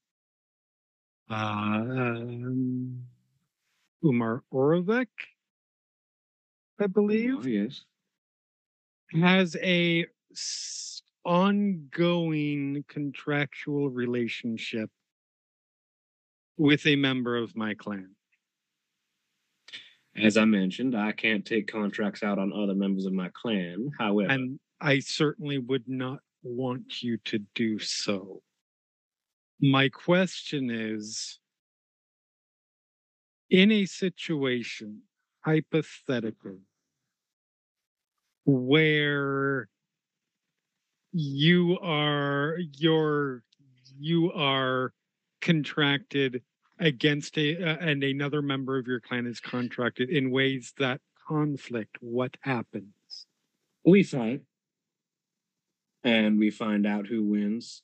uh, 1.29 1.35
um, 1.35 3.05
Umar 4.03 4.43
Orovek, 4.53 5.09
I 6.79 6.87
believe, 6.87 7.39
Oh, 7.39 7.47
yes. 7.47 7.83
has 9.11 9.55
a 9.61 10.05
s- 10.31 11.01
ongoing 11.23 12.83
contractual 12.87 13.89
relationship 13.89 14.91
with 16.57 16.85
a 16.85 16.95
member 16.95 17.37
of 17.37 17.55
my 17.55 17.73
clan. 17.73 18.15
As 20.21 20.37
I 20.37 20.45
mentioned, 20.45 20.95
I 20.95 21.11
can't 21.11 21.45
take 21.45 21.67
contracts 21.67 22.23
out 22.23 22.39
on 22.39 22.53
other 22.53 22.73
members 22.73 23.05
of 23.05 23.13
my 23.13 23.29
clan. 23.33 23.91
However, 23.99 24.31
and 24.31 24.59
I 24.79 24.99
certainly 24.99 25.57
would 25.57 25.87
not 25.87 26.19
want 26.43 27.03
you 27.03 27.17
to 27.25 27.39
do 27.53 27.79
so. 27.79 28.41
My 29.59 29.89
question 29.89 30.69
is 30.69 31.39
in 33.49 33.71
a 33.71 33.85
situation, 33.85 35.01
hypothetically, 35.41 36.59
where 38.45 39.67
you 41.11 41.77
are 41.81 42.57
you're 42.77 43.43
you 43.97 44.31
are 44.33 44.93
contracted 45.41 46.41
against 46.79 47.37
a 47.37 47.55
uh, 47.61 47.77
and 47.79 48.03
another 48.03 48.41
member 48.41 48.77
of 48.77 48.87
your 48.87 48.99
clan 48.99 49.25
is 49.25 49.39
contracted 49.39 50.09
in 50.09 50.31
ways 50.31 50.73
that 50.77 51.01
conflict 51.27 51.97
what 52.01 52.35
happens 52.41 52.93
we 53.85 54.03
fight 54.03 54.41
and 56.03 56.37
we 56.39 56.49
find 56.49 56.85
out 56.85 57.07
who 57.07 57.23
wins. 57.23 57.81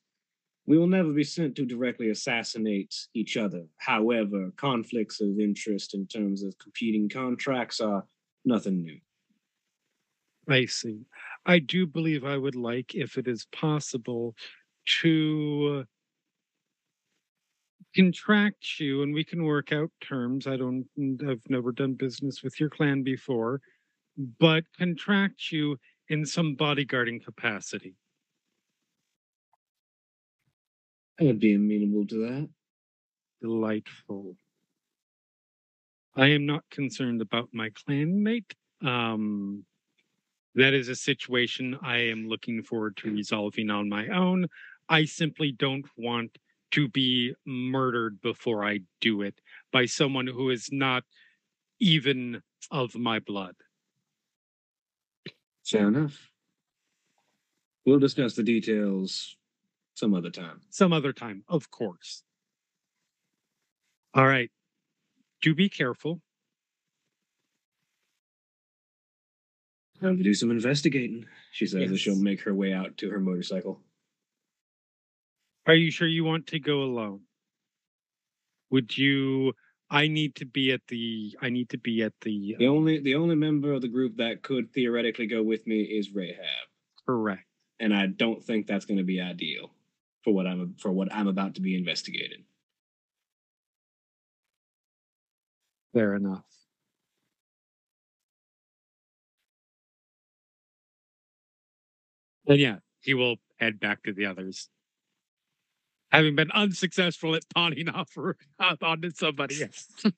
We 0.65 0.77
will 0.77 0.87
never 0.87 1.11
be 1.11 1.23
sent 1.23 1.55
to 1.55 1.65
directly 1.65 2.09
assassinate 2.09 2.95
each 3.13 3.35
other. 3.37 3.65
However, 3.77 4.51
conflicts 4.57 5.21
of 5.21 5.39
interest 5.39 5.93
in 5.93 6.05
terms 6.07 6.43
of 6.43 6.57
competing 6.59 7.09
contracts 7.09 7.79
are 7.79 8.05
nothing 8.45 8.83
new. 8.83 8.99
I 10.47 10.65
see. 10.65 11.01
I 11.45 11.59
do 11.59 11.85
believe 11.85 12.23
I 12.23 12.37
would 12.37 12.55
like, 12.55 12.95
if 12.95 13.17
it 13.17 13.27
is 13.27 13.47
possible, 13.51 14.35
to 15.01 15.85
contract 17.95 18.79
you 18.79 19.03
and 19.03 19.13
we 19.13 19.23
can 19.23 19.43
work 19.43 19.71
out 19.71 19.91
terms. 20.01 20.47
I 20.47 20.57
don't, 20.57 20.85
I've 21.27 21.49
never 21.49 21.71
done 21.71 21.93
business 21.93 22.43
with 22.43 22.59
your 22.59 22.69
clan 22.69 23.03
before, 23.03 23.61
but 24.39 24.63
contract 24.77 25.51
you 25.51 25.77
in 26.09 26.25
some 26.25 26.55
bodyguarding 26.55 27.23
capacity. 27.23 27.95
I 31.19 31.25
would 31.25 31.39
be 31.39 31.53
amenable 31.53 32.07
to 32.07 32.17
that. 32.27 32.49
Delightful. 33.41 34.35
I 36.15 36.27
am 36.27 36.45
not 36.45 36.63
concerned 36.69 37.21
about 37.21 37.49
my 37.53 37.69
clanmate. 37.69 38.53
Um, 38.83 39.65
that 40.55 40.73
is 40.73 40.89
a 40.89 40.95
situation 40.95 41.77
I 41.81 41.97
am 41.97 42.27
looking 42.27 42.63
forward 42.63 42.97
to 42.97 43.11
resolving 43.11 43.69
on 43.69 43.87
my 43.87 44.07
own. 44.07 44.47
I 44.89 45.05
simply 45.05 45.53
don't 45.53 45.85
want 45.95 46.37
to 46.71 46.87
be 46.87 47.33
murdered 47.45 48.21
before 48.21 48.65
I 48.65 48.79
do 48.99 49.21
it 49.21 49.39
by 49.71 49.85
someone 49.85 50.27
who 50.27 50.49
is 50.49 50.69
not 50.71 51.03
even 51.79 52.41
of 52.69 52.95
my 52.95 53.19
blood. 53.19 53.55
Fair 55.65 55.87
enough. 55.87 56.31
We'll 57.85 57.99
discuss 57.99 58.35
the 58.35 58.43
details 58.43 59.35
some 59.95 60.13
other 60.13 60.29
time. 60.29 60.61
Some 60.69 60.93
other 60.93 61.13
time, 61.13 61.43
of 61.47 61.71
course. 61.71 62.23
All 64.13 64.25
right. 64.25 64.51
Do 65.41 65.55
be 65.55 65.69
careful. 65.69 66.21
Time 70.01 70.17
to 70.17 70.23
do 70.23 70.33
some 70.33 70.51
investigating, 70.51 71.25
she 71.51 71.67
says 71.67 71.91
as 71.91 71.99
she'll 71.99 72.15
make 72.15 72.41
her 72.41 72.53
way 72.53 72.73
out 72.73 72.97
to 72.97 73.09
her 73.09 73.19
motorcycle. 73.19 73.79
Are 75.65 75.73
you 75.75 75.91
sure 75.91 76.07
you 76.07 76.23
want 76.23 76.47
to 76.47 76.59
go 76.59 76.83
alone? 76.83 77.21
Would 78.71 78.97
you 78.97 79.53
I 79.89 80.07
need 80.07 80.35
to 80.35 80.45
be 80.45 80.71
at 80.71 80.87
the 80.87 81.37
I 81.41 81.49
need 81.49 81.69
to 81.69 81.77
be 81.77 82.01
at 82.01 82.13
the 82.21 82.55
The 82.57 82.67
um 82.67 82.73
only 82.77 82.99
the 82.99 83.15
only 83.15 83.35
member 83.35 83.73
of 83.73 83.81
the 83.81 83.87
group 83.87 84.17
that 84.17 84.41
could 84.41 84.71
theoretically 84.73 85.27
go 85.27 85.43
with 85.43 85.67
me 85.67 85.81
is 85.83 86.11
Rehab. 86.13 86.67
correct. 87.05 87.45
and 87.79 87.93
I 87.93 88.07
don't 88.07 88.43
think 88.43 88.67
that's 88.67 88.85
going 88.85 88.97
to 88.99 89.03
be 89.03 89.19
ideal 89.21 89.71
for 90.23 90.33
what 90.33 90.47
I'm 90.47 90.75
for 90.75 90.91
what 90.91 91.13
I'm 91.13 91.27
about 91.27 91.55
to 91.55 91.61
be 91.61 91.75
investigating. 91.75 92.45
Fair 95.93 96.15
enough. 96.15 96.45
And 102.47 102.59
yeah, 102.59 102.77
he 102.99 103.13
will 103.13 103.37
head 103.57 103.79
back 103.79 104.03
to 104.03 104.13
the 104.13 104.25
others. 104.25 104.69
Having 106.11 106.35
been 106.35 106.51
unsuccessful 106.51 107.35
at 107.35 107.43
pawning 107.53 107.87
off 107.89 108.09
off 108.59 108.83
onto 108.83 109.11
somebody 109.11 109.63
else. 109.63 109.87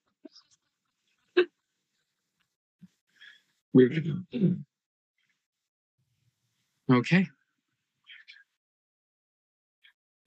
Okay. 6.92 7.28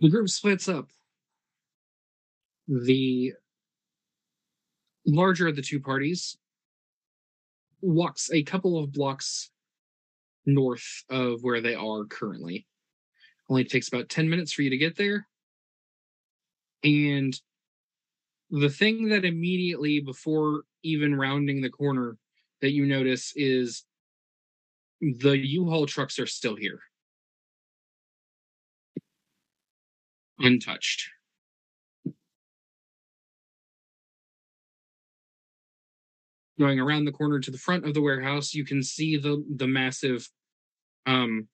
The 0.00 0.10
group 0.10 0.28
splits 0.28 0.68
up. 0.68 0.88
The 2.68 3.32
larger 5.06 5.46
of 5.46 5.56
the 5.56 5.62
two 5.62 5.80
parties 5.80 6.36
walks 7.80 8.30
a 8.32 8.42
couple 8.42 8.78
of 8.78 8.92
blocks 8.92 9.50
north 10.44 11.04
of 11.08 11.42
where 11.42 11.60
they 11.60 11.74
are 11.74 12.04
currently. 12.04 12.66
Only 13.48 13.64
takes 13.64 13.88
about 13.88 14.08
10 14.08 14.28
minutes 14.28 14.52
for 14.52 14.62
you 14.62 14.70
to 14.70 14.76
get 14.76 14.96
there. 14.96 15.26
And 16.86 17.38
the 18.48 18.70
thing 18.70 19.08
that 19.08 19.24
immediately 19.24 19.98
before 20.00 20.62
even 20.84 21.16
rounding 21.16 21.60
the 21.60 21.68
corner 21.68 22.16
that 22.60 22.70
you 22.70 22.86
notice 22.86 23.32
is 23.34 23.84
the 25.00 25.36
U-Haul 25.36 25.86
trucks 25.86 26.20
are 26.20 26.28
still 26.28 26.54
here. 26.54 26.78
Untouched. 30.38 31.10
Going 36.56 36.78
around 36.78 37.04
the 37.04 37.12
corner 37.12 37.40
to 37.40 37.50
the 37.50 37.58
front 37.58 37.84
of 37.84 37.94
the 37.94 38.00
warehouse, 38.00 38.54
you 38.54 38.64
can 38.64 38.82
see 38.82 39.16
the 39.16 39.44
the 39.56 39.66
massive 39.66 40.30
um 41.04 41.48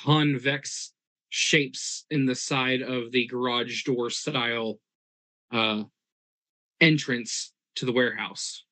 convex 0.00 0.92
shapes 1.36 2.06
in 2.10 2.26
the 2.26 2.34
side 2.36 2.80
of 2.80 3.10
the 3.10 3.26
garage 3.26 3.82
door 3.82 4.08
style 4.08 4.78
uh 5.50 5.82
entrance 6.80 7.52
to 7.74 7.84
the 7.84 7.90
warehouse. 7.92 8.62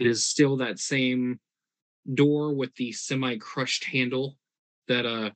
It 0.00 0.08
is 0.08 0.26
still 0.26 0.56
that 0.56 0.80
same 0.80 1.38
door 2.12 2.52
with 2.52 2.74
the 2.74 2.90
semi-crushed 2.90 3.84
handle 3.84 4.36
that 4.88 5.06
uh 5.06 5.30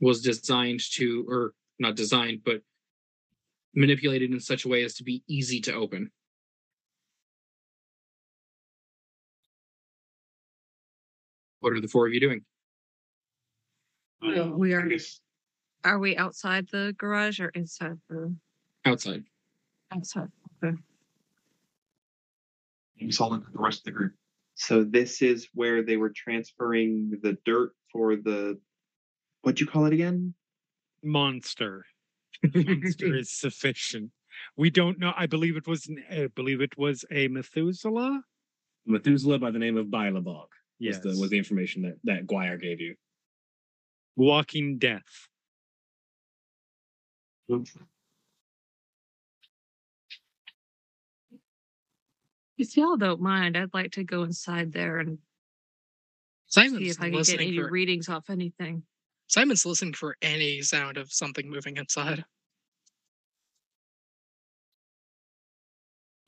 was 0.00 0.22
designed 0.22 0.80
to 0.92 1.26
or 1.28 1.52
not 1.78 1.96
designed 1.96 2.40
but 2.42 2.62
manipulated 3.74 4.32
in 4.32 4.40
such 4.40 4.64
a 4.64 4.68
way 4.68 4.84
as 4.84 4.94
to 4.94 5.04
be 5.04 5.22
easy 5.28 5.60
to 5.60 5.74
open. 5.74 6.10
What 11.64 11.72
are 11.72 11.80
the 11.80 11.88
four 11.88 12.06
of 12.06 12.12
you 12.12 12.20
doing? 12.20 12.44
We 14.20 14.74
are- 14.74 14.90
Are 15.82 15.98
we 15.98 16.14
outside 16.14 16.68
the 16.70 16.94
garage 16.98 17.40
or 17.40 17.48
inside 17.48 17.98
the 18.10 18.36
Outside. 18.84 19.24
outside? 19.90 20.28
Okay. 20.62 20.76
all 23.18 23.32
into 23.32 23.50
the 23.50 23.58
rest 23.58 23.78
of 23.80 23.84
the 23.84 23.90
group. 23.92 24.12
So 24.56 24.84
this 24.84 25.22
is 25.22 25.48
where 25.54 25.82
they 25.82 25.96
were 25.96 26.10
transferring 26.14 27.18
the 27.22 27.38
dirt 27.46 27.72
for 27.90 28.14
the 28.16 28.60
what'd 29.40 29.58
you 29.58 29.66
call 29.66 29.86
it 29.86 29.94
again? 29.94 30.34
Monster. 31.02 31.86
Monster 32.54 33.14
is 33.16 33.30
sufficient. 33.30 34.10
We 34.58 34.68
don't 34.68 34.98
know. 34.98 35.14
I 35.16 35.24
believe 35.26 35.56
it 35.56 35.66
was. 35.66 35.86
an- 35.86 36.04
I 36.10 36.26
believe 36.26 36.60
it 36.60 36.76
was 36.76 37.06
a 37.10 37.28
Methuselah. 37.28 38.22
Methuselah 38.84 39.38
by 39.38 39.50
the 39.50 39.58
name 39.58 39.78
of 39.78 39.90
Bylabog 40.84 40.88
was 40.88 40.96
Yes. 41.04 41.16
the 41.16 41.20
was 41.20 41.30
the 41.30 41.38
information 41.38 41.82
that 41.82 41.98
that 42.04 42.26
Gwyar 42.26 42.60
gave 42.60 42.80
you. 42.80 42.94
Walking 44.16 44.78
Death. 44.78 45.28
If 52.56 52.76
y'all 52.76 52.96
don't 52.96 53.20
mind, 53.20 53.56
I'd 53.56 53.74
like 53.74 53.92
to 53.92 54.04
go 54.04 54.22
inside 54.22 54.72
there 54.72 54.98
and 55.00 55.18
see 56.48 56.88
if 56.88 57.00
I 57.00 57.10
can 57.10 57.22
get 57.22 57.40
any 57.40 57.56
for 57.58 57.68
readings 57.68 58.08
off 58.08 58.30
anything. 58.30 58.84
Simon's 59.26 59.66
listening 59.66 59.94
for 59.94 60.16
any 60.22 60.62
sound 60.62 60.96
of 60.96 61.12
something 61.12 61.50
moving 61.50 61.76
inside. 61.76 62.24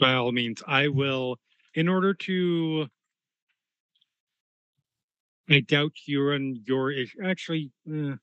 By 0.00 0.14
all 0.14 0.32
means, 0.32 0.62
I 0.66 0.88
will. 0.88 1.38
In 1.74 1.88
order 1.88 2.12
to, 2.14 2.88
I 5.48 5.60
doubt 5.60 5.93
you're 6.06 6.35
on 6.35 6.60
your 6.64 6.90
issue. 6.90 7.24
Actually, 7.24 7.70
eh. 7.93 8.14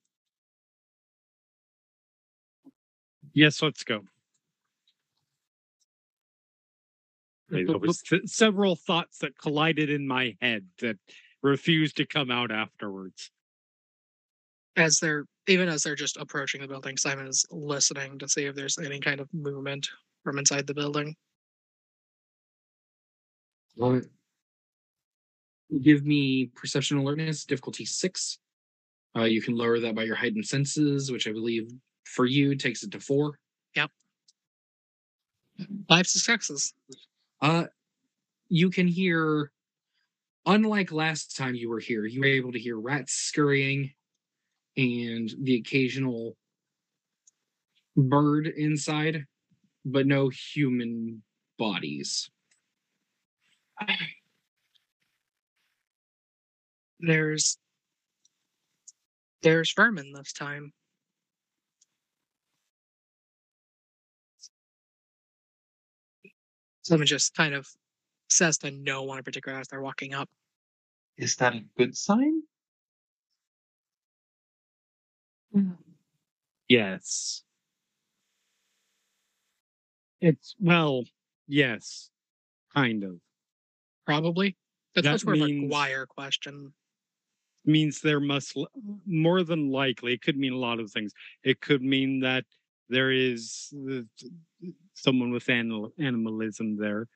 yes. 3.33 3.61
Let's 3.61 3.83
go. 3.83 4.01
There 7.49 7.77
was 7.77 8.01
th- 8.01 8.27
several 8.27 8.75
thoughts 8.75 9.19
that 9.19 9.37
collided 9.37 9.89
in 9.89 10.07
my 10.07 10.35
head 10.41 10.65
that 10.79 10.97
refused 11.43 11.97
to 11.97 12.05
come 12.05 12.31
out 12.31 12.51
afterwards. 12.51 13.29
As 14.75 14.99
they're 14.99 15.25
even 15.47 15.69
as 15.69 15.83
they're 15.83 15.95
just 15.95 16.17
approaching 16.17 16.61
the 16.61 16.67
building, 16.67 16.97
Simon 16.97 17.27
is 17.27 17.45
listening 17.51 18.17
to 18.19 18.27
see 18.27 18.45
if 18.45 18.55
there's 18.55 18.79
any 18.79 18.99
kind 18.99 19.19
of 19.19 19.31
movement 19.33 19.87
from 20.23 20.39
inside 20.39 20.65
the 20.65 20.73
building. 20.73 21.15
What? 23.75 24.03
Give 25.81 26.05
me 26.05 26.47
perception 26.55 26.97
alertness, 26.97 27.45
difficulty 27.45 27.85
six. 27.85 28.39
Uh, 29.15 29.23
you 29.23 29.41
can 29.41 29.55
lower 29.55 29.79
that 29.79 29.95
by 29.95 30.03
your 30.03 30.15
heightened 30.15 30.45
senses, 30.45 31.11
which 31.11 31.27
I 31.27 31.31
believe 31.31 31.71
for 32.03 32.25
you 32.25 32.55
takes 32.55 32.83
it 32.83 32.91
to 32.91 32.99
four. 32.99 33.39
Yep. 33.75 33.91
Five 35.87 36.07
successes. 36.07 36.73
Uh, 37.41 37.65
you 38.49 38.69
can 38.69 38.87
hear, 38.87 39.51
unlike 40.45 40.91
last 40.91 41.35
time 41.35 41.55
you 41.55 41.69
were 41.69 41.79
here, 41.79 42.05
you 42.05 42.21
were 42.21 42.27
able 42.27 42.51
to 42.51 42.59
hear 42.59 42.79
rats 42.79 43.13
scurrying 43.13 43.91
and 44.77 45.31
the 45.41 45.55
occasional 45.55 46.35
bird 47.95 48.47
inside, 48.47 49.25
but 49.85 50.07
no 50.07 50.29
human 50.29 51.21
bodies. 51.57 52.29
There's 57.03 57.57
there's 59.41 59.73
vermin 59.73 60.13
this 60.13 60.31
time. 60.31 60.71
Someone 66.83 67.07
just 67.07 67.35
kind 67.35 67.53
of 67.53 67.67
says 68.29 68.57
to 68.59 68.71
no 68.71 69.03
one 69.03 69.17
in 69.17 69.23
particular 69.23 69.57
as 69.59 69.67
they're 69.67 69.81
walking 69.81 70.13
up. 70.13 70.29
Is 71.17 71.35
that 71.37 71.53
a 71.53 71.63
good 71.77 71.95
sign? 71.95 72.41
Yes. 76.67 77.43
It's 80.19 80.55
well, 80.59 81.03
yes, 81.47 82.09
kind 82.73 83.03
of. 83.03 83.19
Probably. 84.05 84.57
That's 84.95 85.05
That 85.05 85.11
much 85.11 85.25
more 85.25 85.33
of 85.35 85.41
a 85.41 85.45
means- 85.45 85.71
wire 85.71 86.05
question. 86.05 86.73
Means 87.65 88.01
there 88.01 88.19
must 88.19 88.57
more 89.05 89.43
than 89.43 89.69
likely 89.71 90.13
it 90.13 90.21
could 90.21 90.37
mean 90.37 90.53
a 90.53 90.57
lot 90.57 90.79
of 90.79 90.91
things. 90.91 91.13
It 91.43 91.61
could 91.61 91.81
mean 91.81 92.19
that 92.21 92.45
there 92.89 93.11
is 93.11 93.73
someone 94.93 95.31
with 95.31 95.49
animal 95.49 95.91
animalism 95.99 96.77
there 96.77 97.07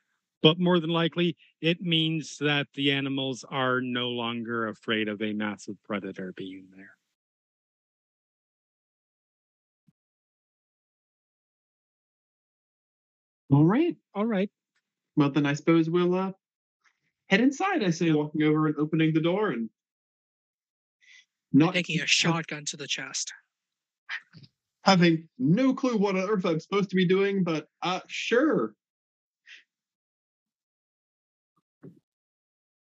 but 0.41 0.59
more 0.59 0.79
than 0.79 0.89
likely 0.89 1.35
it 1.61 1.81
means 1.81 2.37
that 2.39 2.67
the 2.75 2.91
animals 2.91 3.43
are 3.49 3.81
no 3.81 4.09
longer 4.09 4.67
afraid 4.67 5.07
of 5.07 5.21
a 5.21 5.33
massive 5.33 5.75
predator 5.83 6.33
being 6.35 6.67
there. 6.75 6.91
All 13.49 13.65
right. 13.65 13.95
all 14.15 14.25
right. 14.25 14.49
Well 15.17 15.31
then 15.31 15.45
I 15.45 15.53
suppose 15.53 15.89
we'll 15.89 16.15
uh 16.15 16.33
head 17.29 17.41
inside, 17.41 17.83
I 17.83 17.91
say, 17.91 18.11
walking 18.11 18.43
over 18.43 18.67
and 18.67 18.77
opening 18.77 19.13
the 19.13 19.21
door 19.21 19.51
and 19.51 19.69
not 21.53 21.73
Taking 21.73 22.01
a 22.01 22.05
shotgun 22.07 22.65
to 22.65 22.77
the 22.77 22.87
chest. 22.87 23.33
having 24.83 25.27
no 25.37 25.73
clue 25.73 25.97
what 25.97 26.15
on 26.15 26.29
earth 26.29 26.45
I'm 26.45 26.59
supposed 26.59 26.89
to 26.89 26.95
be 26.95 27.07
doing, 27.07 27.43
but 27.43 27.67
uh 27.81 27.99
sure. 28.07 28.73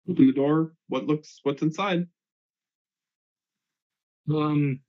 Open 0.09 0.27
the 0.27 0.33
door. 0.33 0.73
What 0.89 1.07
looks 1.07 1.41
what's 1.43 1.63
inside? 1.63 2.07
Um, 4.33 4.81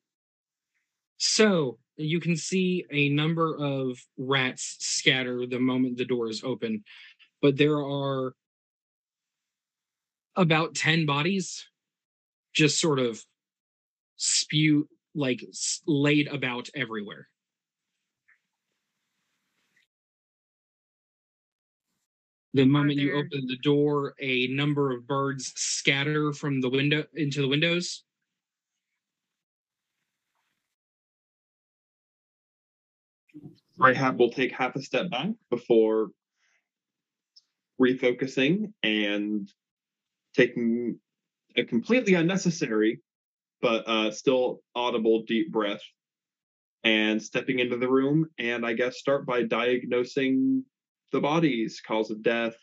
so 1.17 1.79
you 1.97 2.19
can 2.19 2.35
see 2.35 2.85
a 2.91 3.09
number 3.09 3.55
of 3.57 3.99
rats 4.17 4.77
scatter 4.79 5.45
the 5.45 5.59
moment 5.59 5.97
the 5.97 6.05
door 6.05 6.29
is 6.29 6.43
open, 6.43 6.83
but 7.41 7.57
there 7.57 7.77
are 7.77 8.33
about 10.35 10.75
10 10.75 11.05
bodies 11.05 11.65
just 12.53 12.79
sort 12.79 12.99
of 12.99 13.21
spew 14.19 14.87
like 15.15 15.43
laid 15.87 16.27
about 16.27 16.69
everywhere. 16.75 17.27
The 22.53 22.65
moment 22.65 22.99
you 22.99 23.13
open 23.13 23.45
the 23.47 23.57
door, 23.63 24.15
a 24.19 24.47
number 24.47 24.91
of 24.91 25.07
birds 25.07 25.53
scatter 25.55 26.33
from 26.33 26.61
the 26.61 26.69
window 26.69 27.05
into 27.15 27.41
the 27.41 27.47
windows. 27.47 28.03
Rehab 33.77 34.19
will 34.19 34.31
take 34.31 34.51
half 34.51 34.75
a 34.75 34.81
step 34.81 35.09
back 35.09 35.29
before 35.49 36.09
refocusing 37.79 38.73
and 38.83 39.49
taking 40.35 40.99
a 41.55 41.63
completely 41.63 42.15
unnecessary 42.15 42.99
but 43.61 43.88
uh, 43.88 44.11
still 44.11 44.61
audible 44.76 45.23
deep 45.27 45.52
breath 45.52 45.81
and 46.84 47.22
stepping 47.22 47.60
into 47.60 47.77
the 47.77 47.90
room 47.90 48.26
and 48.38 48.65
I 48.65 48.73
guess 48.73 48.98
start 48.98 49.26
by 49.26 49.44
diagnosing 49.44 50.64
the 51.11 51.19
bodies, 51.19 51.81
cause 51.86 52.11
of 52.11 52.22
death. 52.22 52.56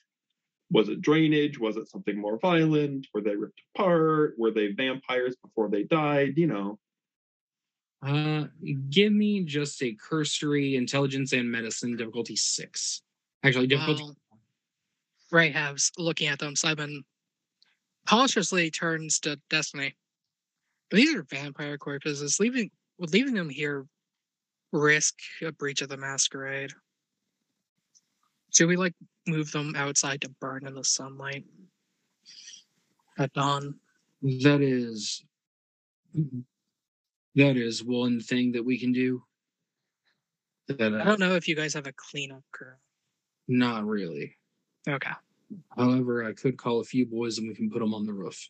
Was 0.70 0.88
it 0.88 1.00
drainage? 1.00 1.58
Was 1.58 1.76
it 1.76 1.88
something 1.88 2.20
more 2.20 2.38
violent? 2.38 3.06
Were 3.14 3.20
they 3.20 3.36
ripped 3.36 3.60
apart? 3.74 4.34
Were 4.36 4.50
they 4.50 4.72
vampires 4.72 5.36
before 5.42 5.68
they 5.68 5.84
died? 5.84 6.34
You 6.36 6.48
know. 6.48 6.78
Uh, 8.02 8.46
give 8.90 9.12
me 9.12 9.44
just 9.44 9.82
a 9.82 9.94
cursory 9.94 10.76
intelligence 10.76 11.32
and 11.32 11.50
medicine 11.50 11.96
difficulty 11.96 12.36
six. 12.36 13.02
Actually, 13.44 13.68
difficulty. 13.68 14.02
While 14.02 14.16
Rehab's 15.30 15.92
looking 15.98 16.28
at 16.28 16.38
them, 16.38 16.56
Simon 16.56 17.04
cautiously 18.08 18.70
turns 18.70 19.20
to 19.20 19.40
Destiny. 19.50 19.94
These 20.90 21.14
are 21.14 21.22
vampire 21.24 21.78
corpses. 21.78 22.38
Leaving 22.38 22.70
would 22.98 23.12
leaving 23.12 23.34
them 23.34 23.50
here 23.50 23.86
risk 24.72 25.14
a 25.42 25.52
breach 25.52 25.82
of 25.82 25.88
the 25.88 25.96
masquerade? 25.96 26.72
Should 28.52 28.68
we 28.68 28.76
like 28.76 28.94
move 29.26 29.50
them 29.50 29.74
outside 29.76 30.20
to 30.22 30.30
burn 30.40 30.66
in 30.66 30.74
the 30.74 30.84
sunlight 30.84 31.44
at 33.18 33.32
dawn? 33.32 33.74
That 34.22 34.62
is 34.62 35.24
that 37.34 37.56
is 37.56 37.84
one 37.84 38.20
thing 38.20 38.52
that 38.52 38.64
we 38.64 38.78
can 38.78 38.92
do. 38.92 39.22
That 40.68 40.94
I 40.94 41.00
uh, 41.00 41.04
don't 41.04 41.20
know 41.20 41.34
if 41.34 41.46
you 41.46 41.54
guys 41.54 41.74
have 41.74 41.86
a 41.86 41.92
cleanup 41.92 42.42
crew. 42.52 42.72
not 43.48 43.84
really. 43.84 44.36
Okay. 44.88 45.10
However, 45.76 46.24
I 46.24 46.32
could 46.32 46.56
call 46.56 46.80
a 46.80 46.84
few 46.84 47.06
boys 47.06 47.38
and 47.38 47.48
we 47.48 47.54
can 47.54 47.70
put 47.70 47.78
them 47.78 47.94
on 47.94 48.04
the 48.04 48.12
roof. 48.12 48.48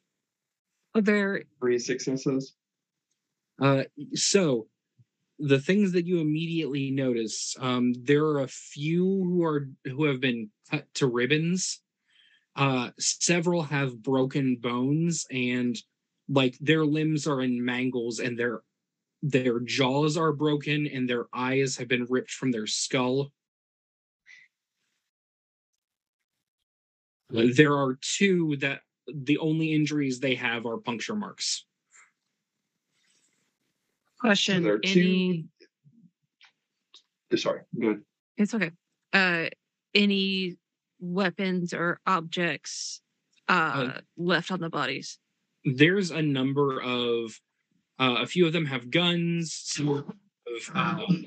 Are 0.96 1.02
there 1.02 1.42
Three 1.60 1.78
successes. 1.78 2.54
Uh, 3.60 3.84
so 4.14 4.66
the 5.38 5.60
things 5.60 5.92
that 5.92 6.06
you 6.06 6.20
immediately 6.20 6.90
notice, 6.90 7.54
um, 7.60 7.92
there 8.02 8.24
are 8.24 8.40
a 8.40 8.48
few 8.48 9.04
who 9.04 9.44
are 9.44 9.68
who 9.84 10.04
have 10.04 10.22
been 10.22 10.48
cut 10.70 10.86
to 10.94 11.06
ribbons. 11.06 11.82
Uh, 12.56 12.92
several 12.98 13.62
have 13.64 14.02
broken 14.02 14.56
bones 14.56 15.26
and 15.30 15.76
like 16.30 16.56
their 16.60 16.86
limbs 16.86 17.26
are 17.26 17.42
in 17.42 17.62
mangles 17.62 18.18
and 18.18 18.38
their 18.38 18.62
their 19.22 19.60
jaws 19.60 20.16
are 20.16 20.32
broken 20.32 20.86
and 20.86 21.10
their 21.10 21.26
eyes 21.34 21.76
have 21.76 21.88
been 21.88 22.06
ripped 22.08 22.30
from 22.30 22.52
their 22.52 22.66
skull. 22.66 23.32
There 27.28 27.76
are 27.76 27.98
two 28.00 28.56
that 28.60 28.80
the 29.14 29.38
only 29.38 29.72
injuries 29.72 30.20
they 30.20 30.34
have 30.34 30.66
are 30.66 30.78
puncture 30.78 31.14
marks. 31.14 31.64
question? 34.20 34.62
there 34.62 34.74
are 34.74 34.80
any? 34.84 35.46
two- 37.30 37.36
Sorry, 37.36 37.62
good. 37.78 38.02
It's 38.36 38.54
okay. 38.54 38.70
Uh, 39.12 39.46
any 39.94 40.56
weapons 41.00 41.74
or 41.74 42.00
objects 42.06 43.00
uh, 43.48 43.98
left 44.16 44.50
on 44.50 44.60
the 44.60 44.70
bodies? 44.70 45.18
there's 45.64 46.12
a 46.12 46.22
number 46.22 46.80
of 46.80 47.40
uh, 47.98 48.16
a 48.20 48.26
few 48.26 48.46
of 48.46 48.52
them 48.52 48.64
have 48.66 48.88
guns 48.88 49.52
some 49.64 49.88
of 49.88 50.04
um, 50.74 51.24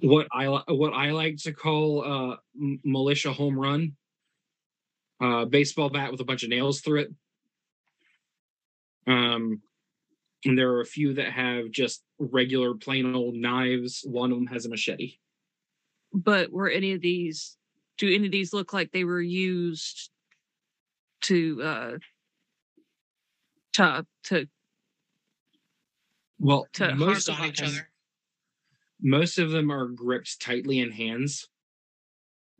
what 0.00 0.26
i 0.32 0.46
what 0.68 0.92
i 0.92 1.10
like 1.12 1.36
to 1.38 1.50
call 1.52 2.04
uh 2.04 2.36
militia 2.84 3.32
home 3.32 3.58
run 3.58 3.96
uh 5.22 5.44
baseball 5.46 5.88
bat 5.88 6.10
with 6.10 6.20
a 6.20 6.24
bunch 6.24 6.42
of 6.42 6.50
nails 6.50 6.80
through 6.80 7.00
it 7.00 7.08
um 9.06 9.60
and 10.44 10.58
there 10.58 10.72
are 10.72 10.80
a 10.80 10.86
few 10.86 11.14
that 11.14 11.32
have 11.32 11.70
just 11.70 12.02
regular 12.18 12.74
plain 12.74 13.14
old 13.14 13.34
knives 13.34 14.02
one 14.04 14.32
of 14.32 14.36
them 14.38 14.46
has 14.48 14.66
a 14.66 14.68
machete 14.68 15.14
But 16.12 16.50
were 16.52 16.68
any 16.68 16.92
of 16.92 17.00
these? 17.00 17.56
Do 17.98 18.12
any 18.12 18.26
of 18.26 18.32
these 18.32 18.52
look 18.52 18.72
like 18.72 18.90
they 18.90 19.04
were 19.04 19.20
used 19.22 20.10
to 21.22 21.62
uh, 21.62 21.92
to 23.74 24.06
to 24.24 24.46
well 26.38 26.66
To 26.74 26.94
most 26.94 27.28
on 27.30 27.44
each 27.46 27.62
other. 27.62 27.88
most 29.00 29.38
of 29.38 29.50
them 29.50 29.70
are 29.70 29.86
gripped 29.86 30.40
tightly 30.40 30.80
in 30.80 30.90
hands 30.90 31.48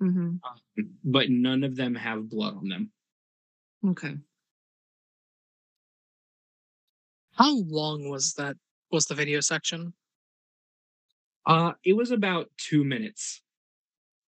mhm, 0.03 0.41
but 1.05 1.31
none 1.31 1.65
of 1.65 1.77
them 1.77 1.95
have 1.95 2.29
blood 2.29 2.57
on 2.57 2.69
them. 2.69 2.93
okay. 3.85 4.19
How 7.33 7.55
long 7.55 8.09
was 8.09 8.33
that? 8.35 8.57
Was 8.91 9.05
the 9.05 9.15
video 9.15 9.41
section? 9.41 9.93
Uh, 11.47 11.73
it 11.85 11.93
was 11.95 12.11
about 12.11 12.51
two 12.57 12.85
minutes 12.85 13.43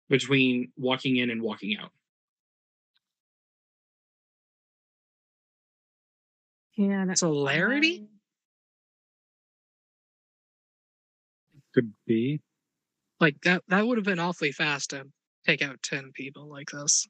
between 0.09 0.73
walking 0.77 1.17
in 1.17 1.31
and 1.31 1.43
walking 1.43 1.77
out. 1.79 1.93
Yeah, 6.77 7.05
that's 7.07 7.21
Celerity? 7.21 8.09
Could 11.75 11.95
be. 12.07 12.41
Like 13.21 13.41
that? 13.43 13.63
That 13.69 13.87
would 13.87 13.97
have 13.99 14.05
been 14.05 14.19
awfully 14.19 14.51
fast 14.53 14.91
to 14.91 15.07
take 15.49 15.63
out 15.63 15.83
ten 15.83 16.13
people 16.15 16.49
like 16.49 16.69
this. 16.71 17.09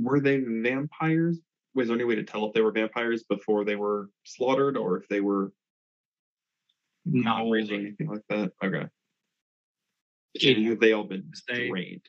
Were 0.00 0.20
they 0.20 0.38
vampires? 0.38 1.38
Was 1.74 1.88
there 1.88 1.96
any 1.96 2.04
way 2.04 2.14
to 2.14 2.22
tell 2.22 2.46
if 2.46 2.54
they 2.54 2.60
were 2.60 2.72
vampires 2.72 3.24
before 3.28 3.64
they 3.64 3.76
were 3.76 4.08
slaughtered, 4.24 4.76
or 4.76 4.96
if 4.96 5.08
they 5.08 5.20
were 5.20 5.52
Not 7.04 7.44
moles 7.44 7.70
or 7.70 7.74
anything 7.74 8.06
like 8.08 8.22
that? 8.30 8.52
Okay. 8.64 8.86
And 10.44 10.66
have 10.66 10.80
they 10.80 10.92
all 10.92 11.04
been 11.04 11.30
They- 11.48 11.68
drained? 11.68 12.06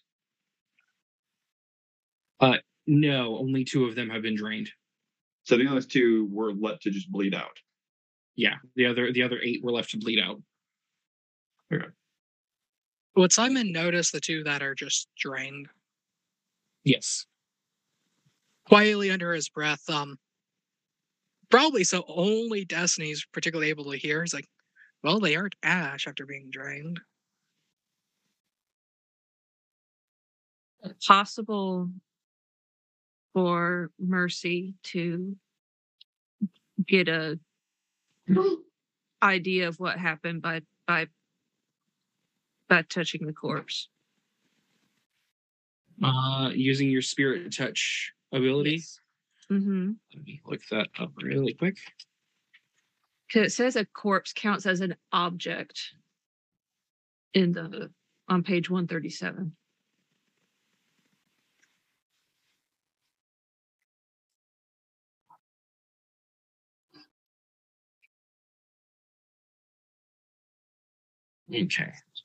Uh, 2.40 2.58
no, 2.86 3.38
only 3.38 3.66
two 3.66 3.86
of 3.86 3.96
them 3.96 4.10
have 4.10 4.22
been 4.22 4.36
drained. 4.36 4.70
So 5.44 5.58
the 5.58 5.68
other 5.68 5.82
two 5.82 6.28
were 6.32 6.54
let 6.54 6.82
to 6.82 6.92
just 6.92 7.12
bleed 7.12 7.34
out. 7.34 7.58
Yeah, 8.36 8.58
the 8.76 8.86
other 8.86 9.12
the 9.12 9.24
other 9.24 9.40
eight 9.42 9.64
were 9.64 9.72
left 9.72 9.90
to 9.92 9.98
bleed 9.98 10.20
out. 10.20 10.42
Would 13.18 13.32
Simon 13.34 13.72
notice 13.72 14.12
the 14.12 14.22
two 14.22 14.44
that 14.44 14.62
are 14.62 14.76
just 14.76 15.08
drained? 15.18 15.70
Yes. 16.84 17.26
Quietly 18.68 19.10
under 19.10 19.34
his 19.34 19.50
breath, 19.50 19.90
um, 19.90 20.20
probably 21.50 21.84
so 21.84 22.06
only 22.08 22.64
Destiny's 22.64 23.26
particularly 23.32 23.70
able 23.70 23.92
to 23.92 23.98
hear. 23.98 24.22
He's 24.22 24.36
like, 24.36 24.48
"Well, 25.02 25.20
they 25.20 25.36
aren't 25.36 25.56
ash 25.64 26.08
after 26.08 26.28
being 26.28 26.52
drained." 26.52 27.02
possible 31.06 31.90
for 33.34 33.92
Mercy 34.00 34.76
to 34.84 35.36
get 36.86 37.10
a 37.10 37.40
idea 39.24 39.68
of 39.68 39.80
what 39.80 39.98
happened 39.98 40.42
by 40.42 40.62
by 40.86 41.08
by 42.68 42.82
touching 42.84 43.26
the 43.26 43.34
corpse. 43.34 43.90
Uh, 46.04 46.52
using 46.54 46.90
your 46.90 47.02
spirit 47.02 47.56
touch 47.56 48.14
ability. 48.32 48.84
Mm-hmm. 49.52 49.92
Let 50.14 50.26
me 50.26 50.42
look 50.46 50.62
that 50.70 50.90
up 51.00 51.12
really 51.18 51.54
quick. 51.54 51.78
Because 53.28 53.48
it 53.48 53.56
says 53.56 53.76
a 53.76 53.86
corpse 53.86 54.34
counts 54.34 54.66
as 54.66 54.82
an 54.82 54.96
object 55.12 55.80
in 57.34 57.52
the 57.52 57.90
on 58.30 58.44
page 58.44 58.70
one 58.70 58.88
thirty 58.88 59.10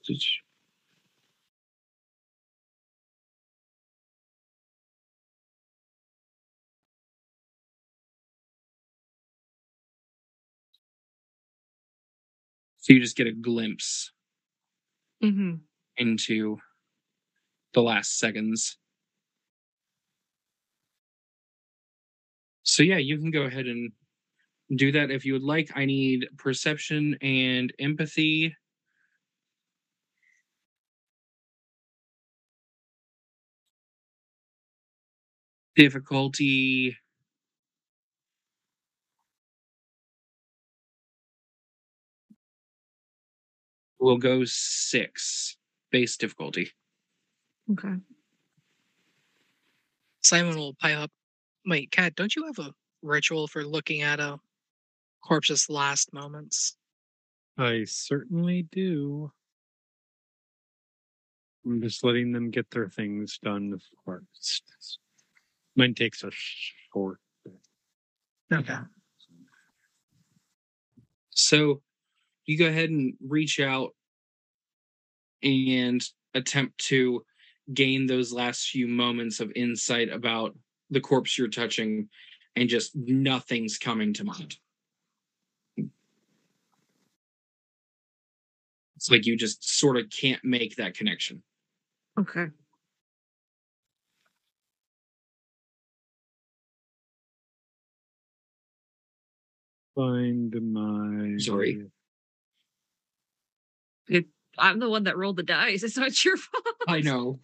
So 0.05 0.13
you 12.89 13.01
just 13.01 13.17
get 13.17 13.27
a 13.27 13.33
glimpse 13.33 14.13
Mm-hmm. 15.23 15.55
into 15.97 16.59
the 17.75 17.83
last 17.83 18.19
seconds. 18.19 18.79
So 22.65 22.83
yeah, 22.83 22.99
you 22.99 23.19
can 23.19 23.31
go 23.31 23.43
ahead 23.43 23.67
and 23.67 23.93
do 24.77 24.93
that 24.93 25.11
if 25.11 25.25
you 25.25 25.35
would 25.35 25.43
like. 25.43 25.71
I 25.75 25.85
need 25.85 26.29
perception 26.39 27.17
and 27.23 27.73
empathy. 27.79 28.55
Difficulty. 35.77 36.97
We'll 43.99 44.19
go 44.19 44.45
six 44.45 45.57
base 45.91 46.17
difficulty. 46.17 46.73
Okay. 47.71 47.95
Simon 50.23 50.57
will 50.57 50.75
pipe 50.75 50.99
up. 50.99 51.11
Wait, 51.67 51.91
Kat, 51.91 52.15
don't 52.17 52.35
you 52.35 52.45
have 52.47 52.59
a 52.59 52.73
ritual 53.03 53.47
for 53.47 53.65
looking 53.65 54.03
at 54.03 54.19
a 54.19 54.39
corpse's 55.25 55.71
last 55.71 56.13
moments? 56.13 56.77
I 57.57 57.85
certainly 57.85 58.67
do. 58.73 59.31
I'm 61.65 61.81
just 61.81 62.03
letting 62.03 62.33
them 62.33 62.51
get 62.51 62.71
their 62.71 62.89
things 62.89 63.39
done 63.43 63.79
first. 64.05 64.99
Mine 65.77 65.95
takes 65.95 66.23
a 66.23 66.31
short. 66.93 67.19
Okay. 68.53 68.77
So 71.31 71.81
you 72.45 72.59
go 72.59 72.67
ahead 72.67 72.91
and 72.91 73.15
reach 73.27 73.59
out 73.61 73.95
and 75.43 76.03
attempt 76.35 76.79
to 76.87 77.25
gain 77.73 78.07
those 78.07 78.33
last 78.33 78.69
few 78.69 78.87
moments 78.87 79.41
of 79.41 79.51
insight 79.57 80.11
about 80.11 80.57
the 80.91 81.01
corpse 81.01 81.39
you're 81.39 81.49
touching, 81.49 82.09
and 82.55 82.69
just 82.69 82.95
nothing's 82.95 83.79
coming 83.79 84.13
to 84.13 84.25
mind. 84.25 84.57
It's 88.97 89.11
like 89.11 89.25
you 89.27 89.37
just 89.37 89.79
sort 89.79 89.97
of 89.97 90.11
can't 90.11 90.45
make 90.45 90.77
that 90.77 90.95
connection. 90.95 91.43
Okay. 92.21 92.49
Find 99.95 100.55
my. 100.73 101.37
Sorry. 101.39 101.91
I'm 104.59 104.79
the 104.79 104.89
one 104.89 105.05
that 105.05 105.17
rolled 105.17 105.37
the 105.37 105.43
dice. 105.43 105.83
It's 105.83 105.97
not 105.97 106.25
your 106.25 106.37
fault. 106.39 106.65
I 106.87 107.01
know. 107.01 107.41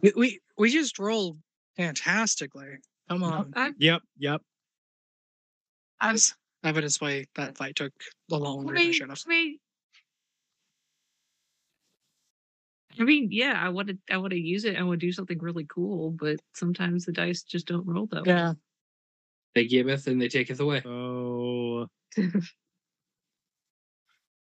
We 0.00 0.12
we, 0.16 0.40
we 0.56 0.70
just 0.70 0.98
rolled 0.98 1.38
fantastically. 1.76 2.78
Come 3.08 3.22
on. 3.22 3.52
I, 3.56 3.72
Yep, 3.78 4.02
yep. 4.18 4.42
As 6.00 6.34
evidence 6.64 7.00
why 7.00 7.26
that 7.34 7.58
fight 7.58 7.76
took 7.76 7.92
the 8.28 8.36
I 8.36 8.38
longer 8.38 8.74
than 8.74 8.82
it 8.82 8.92
should 8.94 9.10
have. 9.10 9.20
I 9.26 9.28
mean, 9.28 9.58
I 12.98 13.02
mean, 13.04 13.28
yeah, 13.30 13.60
I 13.62 13.68
want 13.68 13.88
to, 13.88 13.98
I 14.10 14.16
want 14.16 14.32
to 14.32 14.38
use 14.38 14.64
it. 14.64 14.76
I 14.76 14.82
want 14.82 15.00
to 15.00 15.06
do 15.06 15.12
something 15.12 15.38
really 15.38 15.66
cool, 15.66 16.10
but 16.10 16.40
sometimes 16.54 17.04
the 17.04 17.12
dice 17.12 17.42
just 17.42 17.66
don't 17.66 17.86
roll 17.86 18.06
that 18.06 18.24
way. 18.24 18.32
Yeah. 18.32 18.52
They 19.54 19.66
giveth 19.66 20.06
and 20.06 20.20
they 20.20 20.28
taketh 20.28 20.60
away. 20.60 20.82
Oh. 20.84 21.86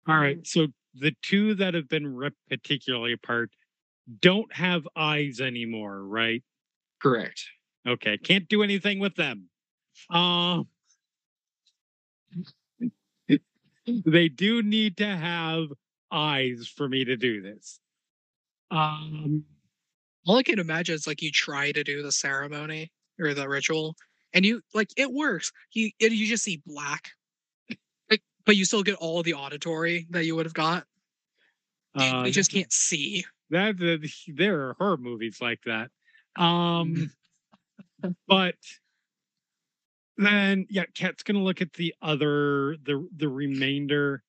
All 0.06 0.16
right. 0.18 0.44
So 0.46 0.68
the 0.94 1.12
two 1.22 1.54
that 1.54 1.74
have 1.74 1.88
been 1.88 2.06
ripped 2.14 2.38
particularly 2.48 3.12
apart 3.12 3.50
don't 4.20 4.52
have 4.54 4.88
eyes 4.96 5.40
anymore, 5.40 6.02
right? 6.02 6.42
Correct. 7.02 7.44
Okay. 7.86 8.18
Can't 8.18 8.48
do 8.48 8.62
anything 8.62 8.98
with 8.98 9.14
them. 9.16 9.48
Um 10.10 10.66
they 13.86 14.28
do 14.28 14.62
need 14.62 14.96
to 14.98 15.06
have 15.06 15.66
eyes 16.12 16.72
for 16.74 16.88
me 16.88 17.04
to 17.04 17.16
do 17.16 17.42
this. 17.42 17.80
Um 18.70 19.44
All 20.26 20.36
I 20.38 20.42
can 20.42 20.58
imagine 20.58 20.94
is 20.94 21.06
like 21.06 21.22
you 21.22 21.30
try 21.32 21.72
to 21.72 21.84
do 21.84 22.02
the 22.02 22.12
ceremony 22.12 22.92
or 23.18 23.34
the 23.34 23.48
ritual, 23.48 23.96
and 24.32 24.44
you 24.44 24.62
like 24.74 24.90
it 24.96 25.12
works. 25.12 25.52
You 25.72 25.90
it, 25.98 26.12
you 26.12 26.26
just 26.26 26.44
see 26.44 26.62
black, 26.66 27.10
Like, 28.10 28.22
but 28.44 28.56
you 28.56 28.64
still 28.64 28.82
get 28.82 28.96
all 28.96 29.22
the 29.22 29.34
auditory 29.34 30.06
that 30.10 30.24
you 30.24 30.36
would 30.36 30.46
have 30.46 30.54
got. 30.54 30.84
You- 31.94 32.02
uh, 32.04 32.24
you 32.24 32.32
just 32.32 32.52
can't 32.52 32.72
see. 32.72 33.24
that, 33.50 33.78
that 33.78 34.08
there 34.28 34.68
are 34.68 34.74
horror 34.78 34.96
movies 34.96 35.38
like 35.40 35.60
that. 35.66 35.90
Um 36.36 37.10
but 38.28 38.54
then 40.16 40.66
yeah, 40.70 40.84
Kat's 40.94 41.22
gonna 41.22 41.42
look 41.42 41.60
at 41.60 41.72
the 41.72 41.94
other 42.02 42.76
the 42.82 43.08
the 43.16 43.28
remainder. 43.28 44.22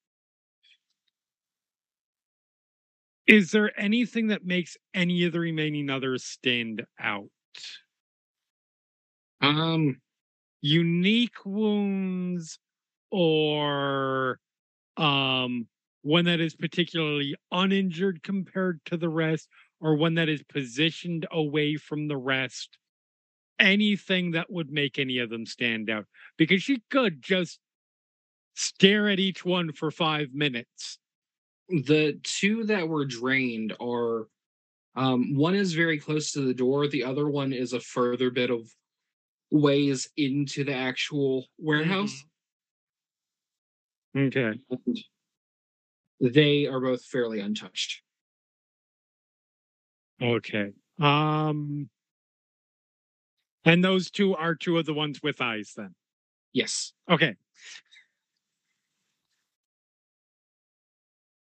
Is 3.28 3.52
there 3.52 3.72
anything 3.80 4.28
that 4.28 4.46
makes 4.46 4.76
any 4.94 5.24
of 5.26 5.32
the 5.32 5.40
remaining 5.40 5.90
others 5.90 6.24
stand 6.24 6.86
out? 7.00 7.30
Um, 9.42 10.00
Unique 10.62 11.46
wounds 11.46 12.60
or 13.12 14.40
um 14.98 15.68
one 16.04 16.26
that 16.26 16.40
is 16.42 16.56
particularly 16.56 17.36
uninjured 17.52 18.24
compared 18.24 18.80
to 18.86 18.98
the 18.98 19.10
rest, 19.10 19.50
or 19.82 19.96
one 19.96 20.16
that 20.16 20.30
is 20.30 20.44
positioned 20.44 21.28
away 21.32 21.78
from 21.78 22.08
the 22.08 22.18
rest. 22.18 22.78
Anything 23.60 24.32
that 24.32 24.52
would 24.52 24.72
make 24.72 25.00
any 25.00 25.20
of 25.20 25.30
them 25.30 25.46
stand 25.46 25.90
out. 25.90 26.06
Because 26.38 26.64
she 26.64 26.82
could 26.92 27.22
just 27.22 27.60
stare 28.56 29.10
at 29.10 29.20
each 29.20 29.46
one 29.46 29.72
for 29.74 29.92
five 29.92 30.34
minutes. 30.34 31.00
the 31.70 32.20
two 32.24 32.66
that 32.66 32.88
were 32.88 33.06
drained 33.06 33.74
are 33.80 34.28
um 34.96 35.36
one 35.36 35.56
is 35.56 35.74
very 35.74 35.98
close 36.00 36.32
to 36.32 36.42
the 36.42 36.54
door 36.54 36.88
the 36.88 37.04
other 37.04 37.30
one 37.30 37.54
is 37.54 37.74
a 37.74 37.80
further 37.80 38.30
bit 38.30 38.50
of 38.50 38.70
ways 39.52 40.10
into 40.18 40.64
the 40.64 40.74
actual 40.74 41.48
warehouse 41.60 42.24
Okay. 44.16 44.60
and 44.70 44.98
they 46.20 46.68
are 46.68 46.80
both 46.80 47.04
fairly 47.06 47.40
untouched 47.40 48.02
Okay. 50.22 50.74
Um 51.00 51.90
and 53.66 53.84
those 53.84 54.10
two 54.10 54.36
are 54.36 54.56
two 54.56 54.78
of 54.78 54.86
the 54.86 54.94
ones 54.94 55.22
with 55.22 55.42
eyes 55.42 55.74
then. 55.76 55.96
yes 56.54 56.94
Okay. 57.10 57.36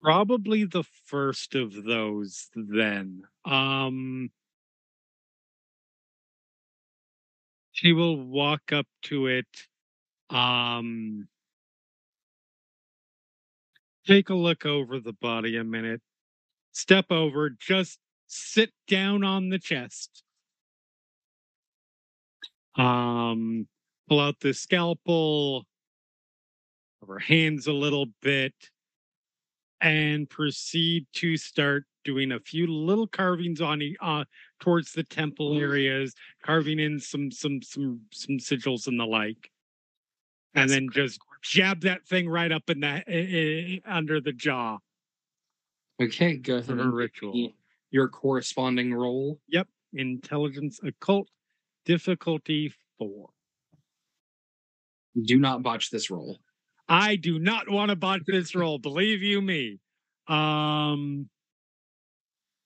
Probably 0.03 0.65
the 0.65 0.83
first 0.83 1.55
of 1.55 1.85
those 1.85 2.51
then. 2.55 3.23
Um 3.45 4.31
she 7.83 7.93
will 7.93 8.17
walk 8.17 8.73
up 8.73 8.87
to 9.03 9.27
it. 9.27 9.67
Um 10.31 11.29
take 14.07 14.31
a 14.31 14.35
look 14.35 14.67
over 14.67 14.99
the 15.01 15.13
body 15.13 15.57
a 15.57 15.65
minute. 15.65 16.01
Step 16.73 17.07
over, 17.11 17.51
just 17.51 17.99
sit 18.27 18.71
down 18.89 19.25
on 19.25 19.49
the 19.51 19.59
chest. 19.59 20.23
Um 22.77 23.69
pull 24.09 24.21
out 24.21 24.41
the 24.41 24.55
scalpel, 24.55 25.65
her 27.07 27.19
hands 27.19 27.67
a 27.67 27.73
little 27.73 28.07
bit, 28.23 28.55
and 29.83 30.31
proceed 30.31 31.07
to 31.15 31.37
start 31.37 31.85
doing 32.05 32.33
a 32.33 32.41
few 32.41 32.67
little 32.67 33.07
carvings 33.07 33.61
on 33.61 33.83
uh 34.01 34.25
towards 34.61 34.93
the 34.93 35.03
temple 35.03 35.59
areas, 35.59 36.15
carving 36.43 36.79
in 36.79 36.99
some 36.99 37.31
some 37.31 37.61
some 37.63 38.01
some 38.13 38.39
sigils 38.39 38.87
and 38.87 38.99
the 38.99 39.05
like, 39.05 39.51
and 40.55 40.71
That's 40.71 40.73
then 40.73 40.89
just 40.93 41.21
jab 41.43 41.81
that 41.83 42.07
thing 42.07 42.29
right 42.29 42.53
up 42.53 42.71
in 42.71 42.81
that 42.81 43.09
uh, 43.09 43.91
under 43.91 44.21
the 44.21 44.33
jaw. 44.33 44.79
Okay 46.01 46.37
go 46.37 46.57
ahead 46.57 46.79
and 46.79 46.95
ritual. 46.95 47.53
your 47.91 48.09
corresponding 48.09 48.95
roll 48.95 49.41
Yep, 49.49 49.69
Intelligence 49.95 50.81
occult 50.83 51.29
difficulty 51.85 52.73
four. 52.99 53.31
do 55.21 55.39
not 55.39 55.63
botch 55.63 55.91
this 55.91 56.11
roll 56.11 56.39
I 56.93 57.17
do 57.17 57.39
not 57.39 57.71
want 57.71 57.89
to 57.89 57.97
botch 57.97 58.23
this 58.27 58.55
roll, 58.55 58.79
believe 58.79 59.23
you 59.23 59.41
me. 59.41 59.79
Um 60.29 61.29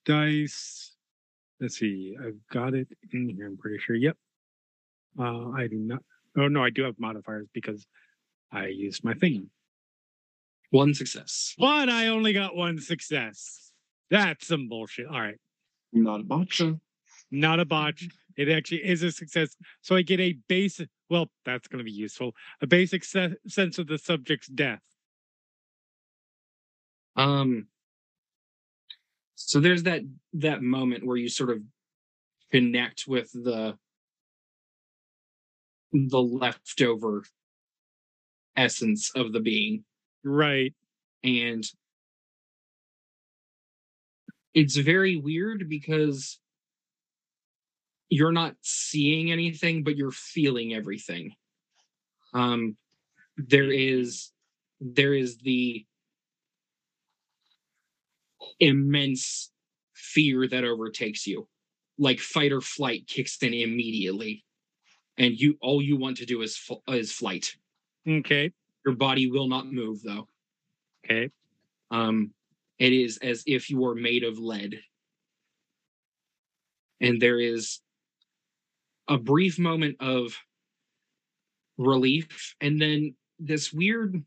dice. 0.05 0.93
Let's 1.61 1.79
see. 1.79 2.17
I've 2.21 2.37
got 2.53 2.75
it 2.75 2.89
in 3.13 3.29
here, 3.29 3.47
I'm 3.47 3.57
pretty 3.57 3.79
sure. 3.79 3.95
Yep. 3.95 4.17
Uh 5.19 5.51
I 5.51 5.69
do 5.69 5.77
not 5.77 6.03
oh 6.37 6.49
no, 6.49 6.63
I 6.65 6.71
do 6.71 6.83
have 6.83 6.99
modifiers 6.99 7.47
because 7.55 7.87
I 8.53 8.67
used 8.67 9.05
my 9.05 9.15
thing. 9.15 9.51
one 10.71 10.93
success 10.95 11.55
But 11.59 11.89
I 11.89 12.09
only 12.09 12.33
got 12.33 12.57
one 12.57 12.79
success. 12.81 13.71
That's 14.11 14.47
some 14.49 14.69
bullshit. 14.69 15.07
All 15.07 15.21
right. 15.21 15.39
Not 15.93 16.21
a 16.21 16.25
botcha. 16.25 16.81
Not 17.31 17.61
a 17.61 17.65
botch. 17.65 18.09
It 18.37 18.49
actually 18.49 18.85
is 18.85 19.03
a 19.03 19.11
success. 19.11 19.57
So 19.83 19.97
I 19.97 20.03
get 20.03 20.21
a 20.21 20.35
basic, 20.49 20.89
well, 21.09 21.31
that's 21.45 21.69
going 21.69 21.79
to 21.79 21.85
be 21.85 21.91
useful. 21.91 22.33
A 22.61 22.67
basic 22.67 23.05
se- 23.05 23.37
sense 23.49 23.79
of 23.79 23.87
the 23.87 23.99
subject's 23.99 24.49
death. 24.49 24.83
Um 27.17 27.69
so 29.35 29.61
there's 29.61 29.83
that 29.85 30.03
that 30.35 30.63
moment 30.63 31.07
where 31.07 31.17
you 31.17 31.29
sort 31.29 31.51
of 31.51 31.63
connect 32.51 33.05
with 33.07 33.31
the 33.33 33.77
the 35.93 36.21
leftover 36.21 37.25
essence 38.57 39.11
of 39.15 39.33
the 39.33 39.41
being 39.41 39.85
Right. 40.25 40.75
and 41.23 41.65
it's 44.55 44.77
very 44.77 45.17
weird 45.17 45.69
because 45.69 46.39
you're 48.09 48.33
not 48.33 48.55
seeing 48.63 49.31
anything 49.33 49.83
but 49.85 49.97
you're 49.97 50.11
feeling 50.13 50.75
everything 50.75 51.33
um 52.35 52.77
there 53.37 53.71
is 53.71 54.33
there 54.81 55.15
is 55.15 55.39
the 55.39 55.87
immense 58.61 59.51
fear 59.95 60.47
that 60.49 60.65
overtakes 60.65 61.27
you 61.27 61.49
like 61.99 62.19
fight 62.21 62.53
or 62.53 62.61
flight 62.61 63.07
kicks 63.07 63.39
in 63.43 63.55
immediately 63.55 64.45
and 65.19 65.39
you 65.41 65.57
all 65.63 65.83
you 65.83 65.97
want 65.97 66.17
to 66.19 66.27
do 66.27 66.43
is 66.43 66.57
fl- 66.57 66.83
is 66.89 67.13
flight 67.13 67.57
Okay. 68.07 68.53
your 68.87 68.95
body 68.95 69.31
will 69.31 69.49
not 69.49 69.71
move 69.71 70.03
though 70.03 70.29
Okay. 71.05 71.31
um 71.91 72.33
It 72.79 72.93
is 72.93 73.19
as 73.19 73.43
if 73.47 73.71
you 73.71 73.85
are 73.87 73.95
made 73.95 74.25
of 74.25 74.39
lead. 74.39 74.81
And 77.01 77.21
there 77.21 77.39
is 77.41 77.81
a 79.09 79.19
brief 79.19 79.59
moment 79.59 79.97
of 80.01 80.37
relief 81.79 82.55
and 82.61 82.81
then 82.81 83.15
this 83.39 83.73
weird 83.73 84.25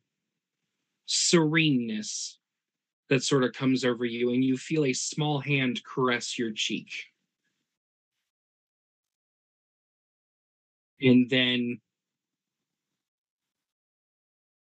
sereneness 1.08 2.38
that 3.10 3.24
sort 3.24 3.44
of 3.44 3.54
comes 3.54 3.84
over 3.84 4.06
you, 4.06 4.30
and 4.32 4.44
you 4.44 4.56
feel 4.56 4.86
a 4.86 4.94
small 4.94 5.40
hand 5.40 5.82
caress 5.84 6.38
your 6.38 6.52
cheek. 6.52 6.92
And 11.02 11.30
then 11.30 11.80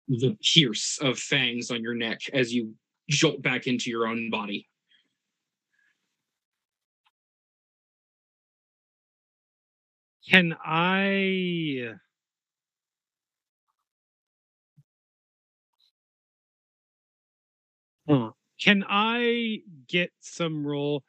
the 0.08 0.36
pierce 0.42 0.98
of 1.00 1.18
fangs 1.18 1.70
on 1.70 1.82
your 1.82 1.94
neck 1.94 2.20
as 2.34 2.52
you 2.52 2.74
jolt 3.08 3.40
back 3.40 3.66
into 3.66 3.88
your 3.88 4.06
own 4.06 4.28
body. 4.30 4.68
Can 10.28 10.56
I? 10.64 11.94
Can 18.60 18.84
I 18.88 19.60
get 19.88 20.12
some 20.20 20.66
roll 20.66 21.04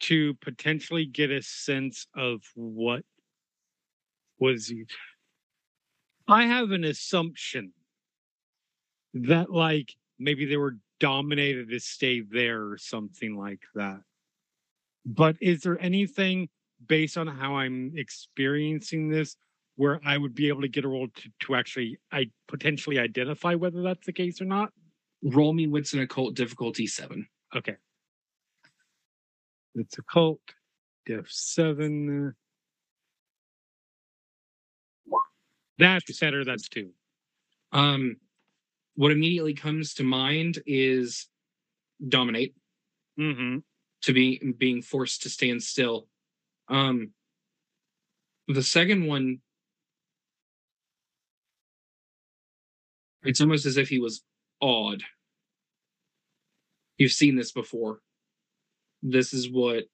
to 0.00 0.34
potentially 0.34 1.06
get 1.06 1.30
a 1.30 1.42
sense 1.42 2.06
of 2.14 2.42
what 2.54 3.04
was? 4.38 4.72
I 6.28 6.46
have 6.46 6.70
an 6.70 6.84
assumption 6.84 7.72
that, 9.14 9.50
like, 9.50 9.94
maybe 10.18 10.44
they 10.46 10.56
were 10.56 10.76
dominated 11.00 11.70
to 11.70 11.80
stay 11.80 12.20
there 12.20 12.66
or 12.68 12.78
something 12.78 13.36
like 13.36 13.62
that. 13.74 14.00
But 15.06 15.36
is 15.40 15.62
there 15.62 15.80
anything 15.80 16.48
based 16.86 17.16
on 17.18 17.26
how 17.26 17.56
I'm 17.56 17.92
experiencing 17.96 19.08
this 19.08 19.36
where 19.76 20.00
I 20.04 20.18
would 20.18 20.34
be 20.34 20.48
able 20.48 20.62
to 20.62 20.68
get 20.68 20.84
a 20.84 20.88
roll 20.88 21.06
to, 21.08 21.28
to 21.40 21.54
actually 21.54 21.98
I 22.12 22.30
potentially 22.48 22.98
identify 22.98 23.54
whether 23.54 23.82
that's 23.82 24.06
the 24.06 24.12
case 24.12 24.40
or 24.40 24.44
not? 24.44 24.72
Roll 25.22 25.52
me 25.52 25.66
wits 25.66 25.92
and 25.92 26.02
occult 26.02 26.34
difficulty 26.34 26.86
seven. 26.86 27.28
Okay. 27.54 27.76
It's 29.74 29.98
a 29.98 30.02
cult. 30.02 30.40
Diff 31.06 31.26
seven. 31.30 32.34
That's 35.78 36.18
better. 36.20 36.44
That's 36.44 36.68
two. 36.68 36.90
Um, 37.72 38.16
what 38.96 39.12
immediately 39.12 39.54
comes 39.54 39.94
to 39.94 40.02
mind 40.04 40.60
is 40.66 41.28
dominate 42.06 42.54
Mm-hmm. 43.18 43.58
to 44.02 44.12
be 44.12 44.54
being 44.58 44.80
forced 44.80 45.22
to 45.22 45.28
stand 45.28 45.60
still. 45.62 46.06
Um, 46.68 47.12
the 48.46 48.62
second 48.62 49.06
one, 49.06 49.40
it's 53.22 53.40
almost 53.40 53.66
as 53.66 53.76
if 53.76 53.88
he 53.88 53.98
was 53.98 54.22
awed. 54.60 55.02
You've 56.96 57.12
seen 57.12 57.36
this 57.36 57.52
before. 57.52 58.00
This 59.02 59.32
is 59.32 59.50
what 59.50 59.84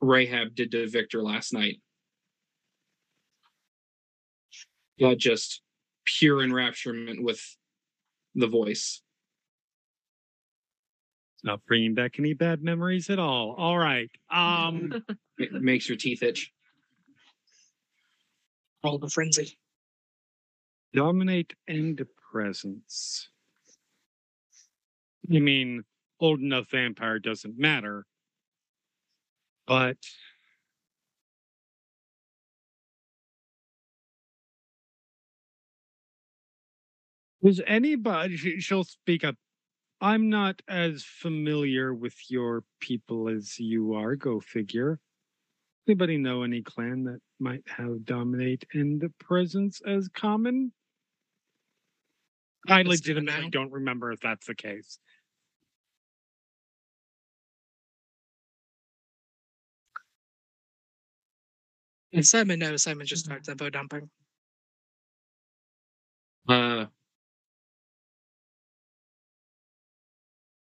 Rehab 0.00 0.54
did 0.54 0.72
to 0.72 0.88
Victor 0.88 1.22
last 1.22 1.52
night. 1.52 1.80
Not 4.98 5.18
just 5.18 5.62
pure 6.04 6.38
enrapturement 6.38 7.22
with 7.22 7.40
the 8.34 8.46
voice. 8.46 9.00
It's 11.44 11.48
not 11.50 11.66
bringing 11.66 11.92
back 11.92 12.18
any 12.18 12.32
bad 12.32 12.62
memories 12.62 13.10
at 13.10 13.18
all. 13.18 13.54
All 13.58 13.76
right. 13.76 14.10
Um. 14.30 15.02
It 15.36 15.52
makes 15.52 15.88
your 15.88 15.98
teeth 15.98 16.22
itch. 16.22 16.52
Roll 18.84 18.98
the 18.98 19.08
frenzy. 19.08 19.58
Dominate 20.94 21.54
and 21.66 22.00
presence. 22.30 23.30
You 25.22 25.40
mean 25.40 25.82
old 26.20 26.38
enough 26.38 26.70
vampire 26.70 27.18
doesn't 27.18 27.58
matter. 27.58 28.06
But 29.66 29.98
was 37.42 37.60
anybody 37.66 38.36
she'll 38.60 38.84
speak 38.84 39.24
up. 39.24 39.34
I'm 40.00 40.28
not 40.30 40.62
as 40.68 41.04
familiar 41.04 41.94
with 41.94 42.14
your 42.30 42.64
people 42.80 43.28
as 43.28 43.58
you 43.58 43.94
are, 43.94 44.14
go 44.16 44.40
figure. 44.40 45.00
Anybody 45.88 46.18
know 46.18 46.42
any 46.42 46.62
clan 46.62 47.04
that 47.04 47.20
might 47.40 47.66
have 47.68 48.04
dominate 48.04 48.64
and 48.74 49.00
the 49.00 49.10
presence 49.20 49.80
as 49.86 50.08
common? 50.08 50.72
I 52.68 52.82
Let's 52.82 53.00
do 53.00 53.16
it 53.16 53.24
legitimately 53.24 53.44
now. 53.44 53.48
don't 53.50 53.72
remember 53.72 54.12
if 54.12 54.20
that's 54.20 54.46
the 54.46 54.54
case. 54.54 54.98
And 62.14 62.26
Simon 62.26 62.60
knows 62.60 62.82
Simon 62.82 63.06
just 63.06 63.26
starts 63.26 63.48
info 63.48 63.68
dumping. 63.68 64.10
Uh, 66.48 66.86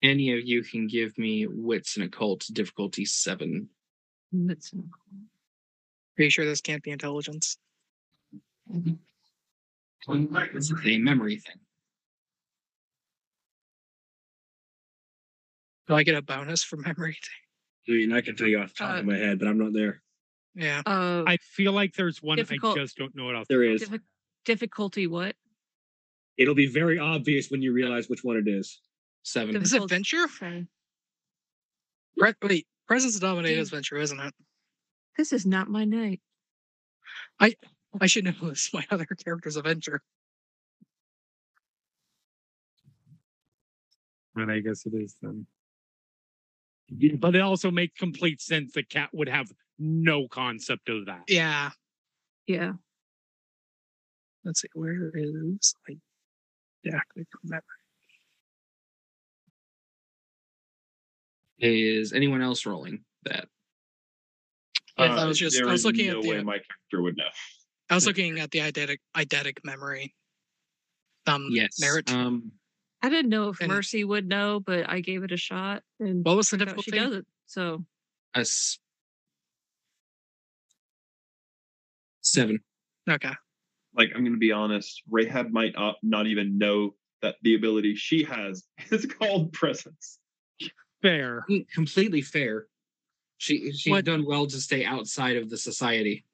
any 0.02 0.32
of 0.32 0.40
you 0.44 0.62
can 0.62 0.86
give 0.86 1.16
me 1.18 1.46
wits 1.46 1.96
and 1.96 2.04
occult 2.04 2.44
difficulty 2.52 3.04
seven. 3.04 3.68
Wits 4.32 4.72
and 4.72 4.80
occult. 4.84 5.22
Are 6.18 6.22
you 6.24 6.30
sure 6.30 6.44
this 6.44 6.60
can't 6.60 6.82
be 6.82 6.90
intelligence? 6.90 7.56
It's 10.06 10.72
a 10.86 10.98
memory 10.98 11.36
thing. 11.36 11.56
Do 15.88 15.94
I 15.94 16.02
get 16.02 16.14
a 16.14 16.22
bonus 16.22 16.62
for 16.62 16.76
memory? 16.76 17.12
Thing? 17.86 17.94
I 17.94 17.98
mean, 17.98 18.12
I 18.12 18.20
can 18.20 18.36
tell 18.36 18.46
you 18.46 18.60
off 18.60 18.68
the 18.68 18.74
top 18.84 18.96
Uh, 18.96 18.98
of 19.00 19.04
my 19.06 19.16
head, 19.16 19.38
but 19.38 19.48
I'm 19.48 19.58
not 19.58 19.72
there. 19.72 20.02
Yeah. 20.54 20.82
Uh, 20.86 21.24
I 21.26 21.38
feel 21.38 21.72
like 21.72 21.94
there's 21.94 22.22
one 22.22 22.36
Difficult- 22.36 22.78
I 22.78 22.82
just 22.82 22.96
don't 22.96 23.14
know 23.14 23.30
it 23.30 23.34
off. 23.36 23.48
There 23.48 23.62
is. 23.64 23.82
diffi- 23.82 24.00
difficulty 24.44 25.06
what? 25.06 25.34
It'll 26.36 26.54
be 26.54 26.66
very 26.66 26.98
obvious 26.98 27.50
when 27.50 27.62
you 27.62 27.72
realize 27.72 28.08
which 28.08 28.22
one 28.22 28.36
it 28.36 28.46
is. 28.48 28.80
Seven. 29.22 29.56
Is 29.56 29.72
it 29.72 29.82
Ventrue? 29.82 30.24
Okay. 30.24 30.66
Pre- 32.18 32.34
wait, 32.42 32.66
Presence 32.86 33.18
Dominate 33.18 33.58
is 33.58 33.70
Ventrue, 33.70 34.00
isn't 34.02 34.20
it? 34.20 34.34
This 35.16 35.32
is 35.32 35.46
not 35.46 35.68
my 35.68 35.84
night. 35.84 36.20
I 37.40 37.54
I 38.00 38.06
should 38.06 38.24
know 38.24 38.34
this. 38.42 38.70
My 38.72 38.84
other 38.90 39.06
character's 39.06 39.56
a 39.56 39.62
Ventrue. 39.62 39.98
And 44.34 44.50
I 44.50 44.60
guess 44.60 44.86
it 44.86 44.94
is 44.94 45.16
then. 45.20 45.46
But 47.18 47.36
it 47.36 47.40
also 47.40 47.70
makes 47.70 47.98
complete 47.98 48.40
sense 48.40 48.72
that 48.72 48.88
Kat 48.88 49.10
would 49.12 49.28
have 49.28 49.50
no 49.78 50.26
concept 50.28 50.88
of 50.88 51.06
that. 51.06 51.24
Yeah. 51.28 51.70
Yeah. 52.46 52.72
Let's 54.44 54.62
see. 54.62 54.68
Where 54.74 55.10
is 55.14 55.74
I 55.88 55.96
exactly 56.82 57.24
from 57.30 57.40
memory? 57.44 57.62
Is 61.62 62.12
anyone 62.12 62.42
else 62.42 62.66
rolling 62.66 63.04
that? 63.24 63.46
Yeah, 64.98 65.14
I 65.14 65.24
was 65.26 65.38
just- 65.38 65.56
there 65.56 65.68
I 65.68 65.72
was 65.72 65.82
is 65.82 65.84
looking 65.86 66.08
at 66.08 66.14
no 66.16 66.22
the- 66.22 66.28
way 66.28 66.42
my 66.42 66.54
character 66.58 67.00
would 67.02 67.16
know. 67.16 67.28
I 67.88 67.94
was 67.94 68.04
looking 68.06 68.38
at 68.40 68.50
the 68.50 68.58
eidetic 68.58 68.98
eidetic 69.16 69.58
memory. 69.64 70.14
Um 71.26 71.46
Yes. 71.52 71.78
merit. 71.80 72.10
Um, 72.12 72.50
I 73.00 73.08
didn't 73.08 73.30
know 73.30 73.48
if 73.50 73.60
And- 73.60 73.68
Mercy 73.68 74.02
would 74.04 74.26
know, 74.26 74.58
but 74.60 74.88
I 74.90 75.00
gave 75.00 75.22
it 75.22 75.30
a 75.32 75.36
shot, 75.36 75.82
and 76.00 76.24
what 76.24 76.36
was 76.36 76.50
the 76.50 76.58
turned 76.58 76.70
out 76.70 76.82
she 76.84 76.90
does 76.90 77.14
it. 77.14 77.26
So 77.46 77.86
a 78.34 78.40
s- 78.40 78.78
seven. 82.22 82.60
Okay. 83.08 83.32
Like, 83.94 84.10
I'm 84.14 84.22
going 84.22 84.32
to 84.32 84.38
be 84.38 84.52
honest, 84.52 85.02
Rehab 85.10 85.50
might 85.50 85.74
not, 85.74 85.96
not 86.02 86.26
even 86.26 86.56
know 86.58 86.94
that 87.20 87.36
the 87.42 87.54
ability 87.54 87.94
she 87.94 88.24
has 88.24 88.64
is 88.90 89.06
called 89.06 89.52
presence. 89.52 90.18
Fair. 91.02 91.44
Mm, 91.50 91.68
Completely 91.70 92.22
fair. 92.22 92.66
She 93.38 93.72
she's 93.72 93.90
What- 93.90 94.04
done 94.04 94.24
well 94.24 94.46
to 94.46 94.60
stay 94.60 94.84
outside 94.84 95.36
of 95.36 95.50
the 95.50 95.58
society. 95.58 96.24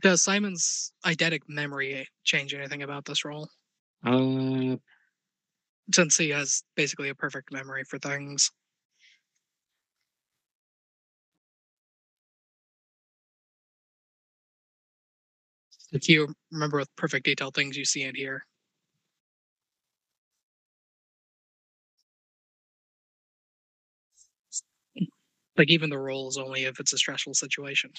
Does 0.00 0.22
Simon's 0.22 0.92
eidetic 1.04 1.42
memory 1.48 2.08
change 2.24 2.54
anything 2.54 2.82
about 2.82 3.04
this 3.04 3.24
role? 3.24 3.48
Uh, 4.04 4.76
Since 5.94 6.16
he 6.16 6.30
has 6.30 6.64
basically 6.74 7.10
a 7.10 7.14
perfect 7.14 7.52
memory 7.52 7.84
for 7.84 7.98
things. 7.98 8.50
Like 15.92 16.08
you 16.08 16.34
remember 16.50 16.78
with 16.78 16.94
perfect 16.96 17.24
detail 17.26 17.50
things 17.50 17.76
you 17.76 17.84
see 17.84 18.02
and 18.02 18.16
hear. 18.16 18.46
Like 25.56 25.70
even 25.70 25.90
the 25.90 25.98
roll 25.98 26.28
is 26.28 26.38
only 26.38 26.64
if 26.64 26.80
it's 26.80 26.92
a 26.92 26.98
stressful 26.98 27.34
situation. 27.34 27.90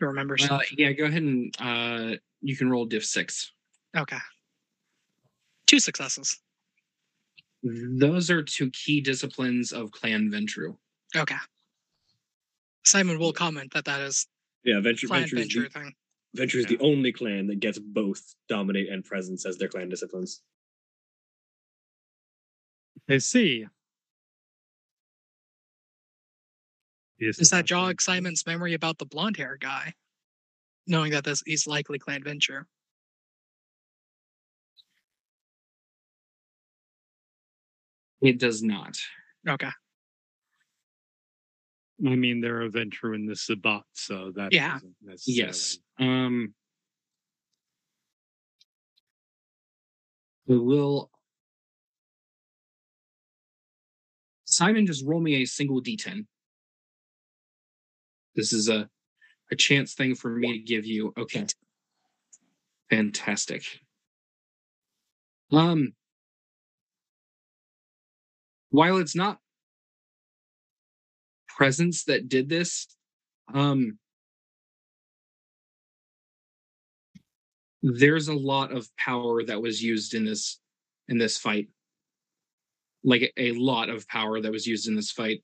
To 0.00 0.06
remember 0.06 0.34
Uh, 0.40 0.44
stuff. 0.44 0.78
yeah, 0.78 0.92
go 0.92 1.04
ahead 1.04 1.22
and 1.22 1.54
uh, 1.60 2.16
you 2.40 2.56
can 2.56 2.70
roll 2.70 2.86
diff 2.86 3.04
six. 3.04 3.52
Okay. 3.96 4.18
Two 5.66 5.78
successes. 5.78 6.38
Those 7.62 8.30
are 8.30 8.42
two 8.42 8.70
key 8.70 9.00
disciplines 9.00 9.72
of 9.72 9.90
Clan 9.92 10.30
Ventrue. 10.30 10.76
Okay. 11.14 11.36
Simon 12.84 13.18
will 13.18 13.32
comment 13.32 13.72
that 13.74 13.84
that 13.84 14.00
is 14.00 14.26
Yeah, 14.64 14.76
Ventrue 14.76 15.08
clan 15.08 15.24
Ventrue 15.24 15.38
is 15.38 15.48
Ventrue 15.48 15.62
the, 15.72 15.78
thing. 15.80 15.94
Ventrue 16.36 16.60
is 16.60 16.66
the 16.66 16.78
only 16.78 17.12
clan 17.12 17.46
that 17.48 17.60
gets 17.60 17.78
both 17.78 18.34
dominate 18.48 18.88
and 18.88 19.04
presence 19.04 19.44
as 19.44 19.58
their 19.58 19.68
clan 19.68 19.88
disciplines. 19.90 20.40
I 23.08 23.18
see. 23.18 23.66
Yes, 27.20 27.36
Does 27.36 27.50
that 27.50 27.56
that's 27.58 27.68
jog. 27.68 28.00
Simon's 28.00 28.46
memory 28.46 28.72
about 28.72 28.96
the 28.98 29.04
blonde 29.04 29.36
hair 29.36 29.58
guy? 29.60 29.92
Knowing 30.86 31.12
that 31.12 31.22
this 31.22 31.42
is 31.46 31.66
likely 31.66 31.98
clan 31.98 32.22
Ventrue. 32.24 32.64
It 38.22 38.38
does 38.38 38.62
not. 38.62 38.98
Okay. 39.46 39.68
I 42.06 42.16
mean, 42.16 42.40
they're 42.40 42.62
a 42.62 42.70
Ventrue 42.70 43.14
in 43.14 43.26
the 43.26 43.36
Sabbat, 43.36 43.82
so 43.92 44.32
that 44.32 44.52
Yeah. 44.52 44.78
necessarily. 45.02 45.48
Yes. 45.48 45.78
Um, 45.98 46.54
we 50.46 50.58
will. 50.58 51.10
Simon, 54.46 54.86
just 54.86 55.04
roll 55.04 55.20
me 55.20 55.42
a 55.42 55.44
single 55.44 55.80
d10. 55.82 56.26
This 58.34 58.52
is 58.52 58.68
a 58.68 58.88
a 59.52 59.56
chance 59.56 59.94
thing 59.94 60.14
for 60.14 60.30
me 60.30 60.52
to 60.52 60.58
give 60.58 60.86
you. 60.86 61.12
Okay. 61.18 61.46
Fantastic. 62.88 63.64
Um, 65.52 65.94
while 68.70 68.98
it's 68.98 69.16
not 69.16 69.38
presence 71.48 72.04
that 72.04 72.28
did 72.28 72.48
this, 72.48 72.86
um, 73.52 73.98
there's 77.82 78.28
a 78.28 78.34
lot 78.34 78.72
of 78.72 78.88
power 78.96 79.42
that 79.44 79.60
was 79.60 79.82
used 79.82 80.14
in 80.14 80.24
this 80.24 80.60
in 81.08 81.18
this 81.18 81.38
fight 81.38 81.68
like 83.02 83.32
a 83.36 83.52
lot 83.52 83.88
of 83.88 84.06
power 84.08 84.40
that 84.40 84.52
was 84.52 84.66
used 84.66 84.86
in 84.86 84.94
this 84.94 85.10
fight 85.10 85.42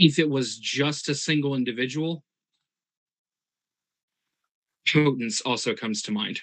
if 0.00 0.18
it 0.18 0.28
was 0.28 0.58
just 0.58 1.08
a 1.08 1.14
single 1.14 1.54
individual 1.54 2.24
potence 4.92 5.40
also 5.42 5.74
comes 5.74 6.02
to 6.02 6.10
mind 6.10 6.40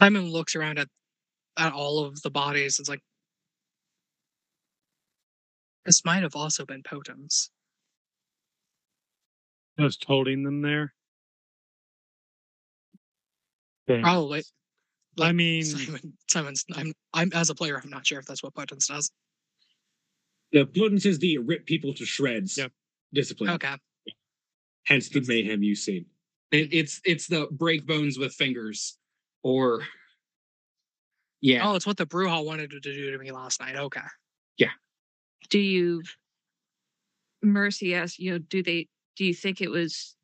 Simon 0.00 0.30
looks 0.30 0.54
around 0.54 0.78
at 0.78 0.88
at 1.56 1.72
all 1.72 2.04
of 2.04 2.22
the 2.22 2.30
bodies. 2.30 2.78
It's 2.78 2.88
like 2.88 3.00
this 5.84 6.04
might 6.04 6.22
have 6.22 6.36
also 6.36 6.64
been 6.64 6.82
Potence. 6.82 7.50
Just 9.78 10.04
holding 10.04 10.42
them 10.44 10.62
there. 10.62 10.94
Thanks. 13.86 14.02
Probably. 14.04 14.42
I 15.20 15.32
mean, 15.32 15.64
Simon, 15.64 16.12
Simon's. 16.28 16.64
I'm. 16.74 16.92
I'm 17.14 17.30
as 17.34 17.50
a 17.50 17.54
player. 17.54 17.80
I'm 17.82 17.90
not 17.90 18.06
sure 18.06 18.18
if 18.18 18.26
that's 18.26 18.42
what 18.42 18.54
Potence 18.54 18.86
does. 18.86 19.10
The 20.52 20.64
potence 20.64 21.04
is 21.04 21.18
the 21.18 21.38
rip 21.38 21.66
people 21.66 21.92
to 21.94 22.06
shreds 22.06 22.56
Yep. 22.56 22.72
discipline. 23.12 23.50
Okay. 23.50 23.74
Hence 24.86 25.10
the 25.10 25.20
mayhem 25.26 25.62
you've 25.62 25.78
seen. 25.78 26.06
it, 26.52 26.72
it's 26.72 27.00
it's 27.04 27.26
the 27.26 27.48
break 27.50 27.86
bones 27.86 28.18
with 28.18 28.32
fingers 28.32 28.96
or 29.42 29.82
yeah 31.42 31.68
Oh, 31.68 31.74
it's 31.74 31.86
what 31.86 31.98
the 31.98 32.06
Brujah 32.06 32.44
wanted 32.44 32.70
to 32.70 32.80
do 32.80 33.10
to 33.10 33.18
me 33.18 33.30
last 33.30 33.60
night. 33.60 33.76
Okay. 33.76 34.00
Yeah. 34.56 34.70
Do 35.50 35.58
you, 35.58 36.02
Mercy 37.42 37.94
asked, 37.94 38.18
you 38.18 38.32
know, 38.32 38.38
do 38.38 38.62
they, 38.62 38.88
do 39.16 39.24
you 39.26 39.34
think 39.34 39.60
it 39.60 39.70
was 39.70 40.16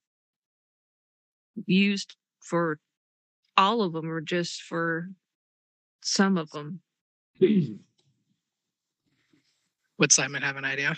used 1.66 2.16
for 2.40 2.78
all 3.56 3.82
of 3.82 3.92
them 3.92 4.10
or 4.10 4.20
just 4.20 4.62
for 4.62 5.10
some 6.02 6.36
of 6.38 6.50
them? 6.50 6.80
Would 9.98 10.12
Simon 10.12 10.42
have 10.42 10.56
an 10.56 10.64
idea? 10.64 10.96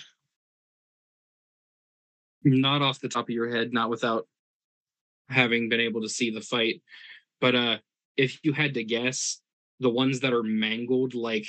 not 2.48 2.80
off 2.80 3.00
the 3.00 3.08
top 3.08 3.24
of 3.24 3.30
your 3.30 3.50
head, 3.50 3.72
not 3.72 3.90
without 3.90 4.28
having 5.28 5.68
been 5.68 5.80
able 5.80 6.02
to 6.02 6.08
see 6.08 6.30
the 6.30 6.40
fight. 6.40 6.80
But 7.40 7.54
uh 7.56 7.78
if 8.16 8.38
you 8.44 8.52
had 8.52 8.74
to 8.74 8.84
guess, 8.84 9.40
the 9.80 9.90
ones 9.90 10.20
that 10.20 10.32
are 10.32 10.42
mangled 10.44 11.14
like 11.14 11.46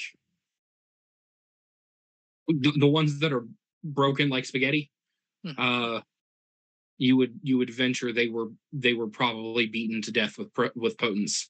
the, 2.48 2.74
the 2.78 2.88
ones 2.88 3.20
that 3.20 3.32
are 3.32 3.46
broken 3.84 4.30
like 4.30 4.46
spaghetti, 4.46 4.92
Hmm. 5.46 5.52
uh 5.58 6.02
you 6.98 7.16
would 7.18 7.40
you 7.44 7.58
would 7.58 7.70
venture 7.70 8.12
they 8.12 8.28
were 8.28 8.48
they 8.74 8.94
were 8.94 9.08
probably 9.08 9.68
beaten 9.68 10.02
to 10.02 10.12
death 10.12 10.38
with 10.38 10.54
pro- 10.54 10.72
with 10.76 10.98
potence. 10.98 11.50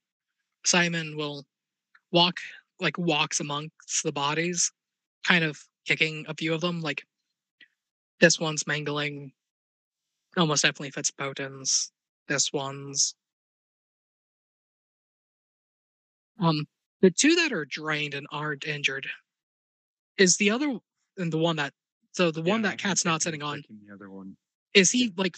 Simon 0.65 1.15
will 1.15 1.45
walk 2.11 2.35
like 2.79 2.97
walks 2.97 3.39
amongst 3.39 4.03
the 4.03 4.11
bodies, 4.11 4.71
kind 5.25 5.43
of 5.43 5.59
kicking 5.85 6.25
a 6.27 6.33
few 6.33 6.53
of 6.53 6.61
them. 6.61 6.81
Like 6.81 7.03
this 8.19 8.39
one's 8.39 8.67
mangling, 8.67 9.31
almost 10.35 10.63
definitely 10.63 10.91
fits 10.91 11.11
Potence. 11.11 11.91
This 12.27 12.51
one's 12.51 13.15
um 16.39 16.67
the 17.01 17.11
two 17.11 17.35
that 17.35 17.51
are 17.53 17.65
drained 17.65 18.13
and 18.13 18.27
aren't 18.31 18.65
injured. 18.65 19.07
Is 20.17 20.37
the 20.37 20.49
other 20.49 20.77
and 21.17 21.31
the 21.31 21.37
one 21.37 21.55
that 21.55 21.73
so 22.11 22.31
the 22.31 22.41
one 22.41 22.63
that 22.63 22.79
Kat's 22.79 23.05
not 23.05 23.21
sitting 23.21 23.43
on 23.43 23.63
The 23.69 23.93
other 23.93 24.09
one. 24.09 24.35
Is 24.77 24.91
he 24.91 25.11
like 25.17 25.37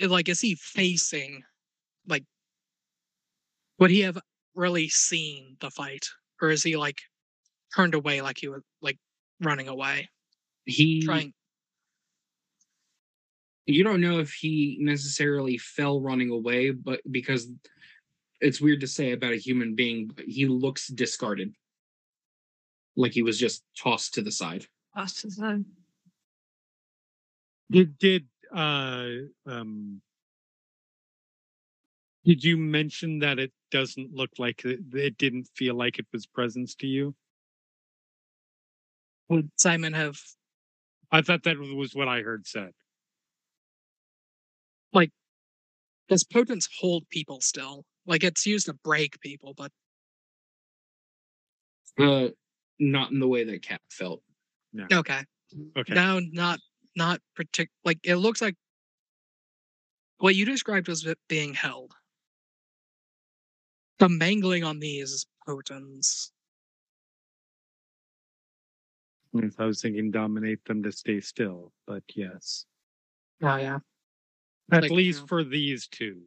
like 0.00 0.28
is 0.28 0.40
he 0.40 0.54
facing 0.54 1.42
like 2.06 2.24
would 3.78 3.90
he 3.90 4.00
have 4.00 4.18
really 4.54 4.88
seen 4.88 5.56
the 5.60 5.70
fight 5.70 6.06
or 6.40 6.50
is 6.50 6.62
he 6.62 6.76
like 6.76 6.98
turned 7.74 7.94
away 7.94 8.22
like 8.22 8.38
he 8.38 8.48
was 8.48 8.62
like 8.80 8.98
running 9.40 9.68
away 9.68 10.08
He 10.64 11.02
trying 11.02 11.32
you 13.66 13.84
don't 13.84 14.00
know 14.00 14.18
if 14.18 14.32
he 14.32 14.78
necessarily 14.80 15.56
fell 15.56 16.00
running 16.00 16.30
away, 16.30 16.70
but 16.70 17.00
because 17.10 17.48
it's 18.40 18.60
weird 18.60 18.80
to 18.80 18.86
say 18.86 19.12
about 19.12 19.32
a 19.32 19.36
human 19.36 19.74
being, 19.74 20.10
but 20.14 20.24
he 20.24 20.46
looks 20.46 20.88
discarded. 20.88 21.54
Like 22.96 23.12
he 23.12 23.22
was 23.22 23.38
just 23.38 23.62
tossed 23.78 24.14
to 24.14 24.22
the 24.22 24.32
side. 24.32 24.66
Lost 24.96 25.22
his 25.22 25.38
own. 25.38 25.66
Did 27.70 27.96
did 27.98 28.26
uh 28.54 29.08
um 29.46 30.00
did 32.24 32.44
you 32.44 32.56
mention 32.56 33.20
that 33.20 33.38
it 33.38 33.52
doesn't 33.70 34.12
look 34.12 34.30
like 34.38 34.64
it, 34.64 34.80
it 34.92 35.16
didn't 35.18 35.48
feel 35.54 35.74
like 35.74 35.98
it 35.98 36.06
was 36.12 36.26
presence 36.26 36.74
to 36.76 36.86
you? 36.86 37.14
would 39.28 39.50
simon 39.56 39.92
have 39.92 40.18
I 41.12 41.22
thought 41.22 41.42
that 41.44 41.58
was 41.58 41.94
what 41.94 42.08
I 42.08 42.20
heard 42.22 42.46
said. 42.46 42.70
Like, 44.92 45.10
does 46.08 46.24
potence 46.24 46.68
hold 46.80 47.08
people 47.10 47.40
still 47.40 47.84
like 48.06 48.24
it's 48.24 48.46
used 48.46 48.66
to 48.66 48.74
break 48.84 49.20
people 49.20 49.54
but 49.56 49.70
Uh, 51.98 52.28
not 52.78 53.10
in 53.10 53.18
the 53.20 53.28
way 53.28 53.44
that 53.44 53.62
Kat 53.62 53.80
felt. 53.90 54.22
okay 54.92 55.24
Okay. 55.76 55.94
now 55.94 56.18
not 56.32 56.58
not 56.96 57.20
particular. 57.36 57.70
like 57.84 57.98
it 58.04 58.16
looks 58.16 58.40
like 58.42 58.54
what 60.18 60.34
you 60.34 60.44
described 60.44 60.88
was 60.88 61.06
being 61.28 61.54
held 61.54 61.94
the 63.98 64.08
mangling 64.08 64.64
on 64.64 64.78
these 64.80 65.10
is 65.10 65.26
potence 65.46 66.32
Yes, 69.32 69.54
I 69.60 69.64
was 69.64 69.80
thinking 69.80 70.10
dominate 70.10 70.64
them 70.64 70.82
to 70.82 70.90
stay 70.90 71.20
still, 71.20 71.72
but 71.86 72.02
yes. 72.16 72.66
oh 73.42 73.56
yeah 73.56 73.78
At 74.72 74.82
Like, 74.82 74.90
least 74.90 75.18
you 75.18 75.22
know. 75.22 75.26
for 75.28 75.44
these 75.44 75.86
two. 75.86 76.22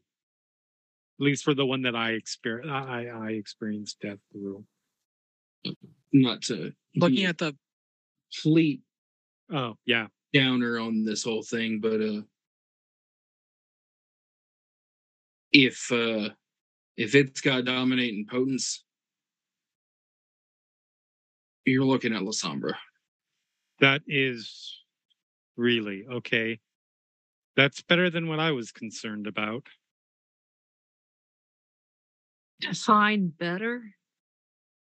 At 1.20 1.26
least 1.26 1.44
for 1.44 1.54
the 1.54 1.66
one 1.66 1.82
that 1.82 1.96
I 1.98 2.12
experienced 2.12 2.72
I, 2.72 3.08
I 3.08 3.30
experienced 3.32 4.00
death 4.00 4.20
through. 4.32 4.64
Not 6.14 6.42
to 6.44 6.72
looking 6.96 7.26
at 7.26 7.38
the 7.38 7.54
fleet. 8.34 8.82
Oh, 9.52 9.76
yeah. 9.86 10.08
Downer 10.34 10.80
on 10.80 11.06
this 11.06 11.24
whole 11.24 11.44
thing, 11.44 11.80
but 11.80 12.02
uh 12.02 12.22
if 15.52 15.92
uh 15.92 16.30
if 16.98 17.16
it's 17.16 17.42
got 17.42 17.66
dominating 17.66 18.26
potence, 18.30 18.84
you're 21.66 21.86
looking 21.86 22.14
at 22.14 22.22
Lasombra. 22.22 22.74
That 23.80 24.02
is 24.08 24.80
really 25.56 26.06
okay. 26.12 26.60
That's 27.56 27.82
better 27.82 28.10
than 28.10 28.28
what 28.28 28.40
I 28.40 28.52
was 28.52 28.72
concerned 28.72 29.28
about. 29.28 29.68
Define 32.62 33.28
better. 33.28 33.84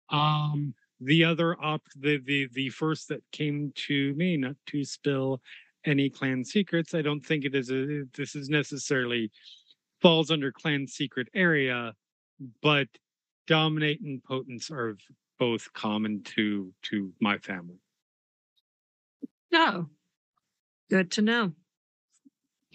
Um, 0.08 0.74
the 1.00 1.24
other 1.24 1.56
op, 1.62 1.82
the 1.96 2.18
the 2.18 2.48
the 2.52 2.70
first 2.70 3.08
that 3.08 3.22
came 3.32 3.72
to 3.86 4.14
me, 4.14 4.36
not 4.36 4.56
to 4.66 4.84
spill 4.84 5.40
any 5.84 6.10
clan 6.10 6.44
secrets. 6.44 6.94
I 6.94 7.02
don't 7.02 7.24
think 7.24 7.44
it 7.44 7.54
is 7.54 7.70
a. 7.70 8.04
This 8.14 8.34
is 8.34 8.48
necessarily 8.48 9.30
falls 10.00 10.30
under 10.30 10.52
clan 10.52 10.86
secret 10.86 11.28
area, 11.34 11.94
but 12.62 12.88
dominate 13.46 14.00
and 14.02 14.22
potence 14.24 14.70
are 14.70 14.96
both 15.38 15.72
common 15.74 16.22
to 16.24 16.74
to 16.82 17.12
my 17.20 17.38
family. 17.38 17.78
No. 19.50 19.90
Good 20.90 21.10
to 21.12 21.22
know. 21.22 21.54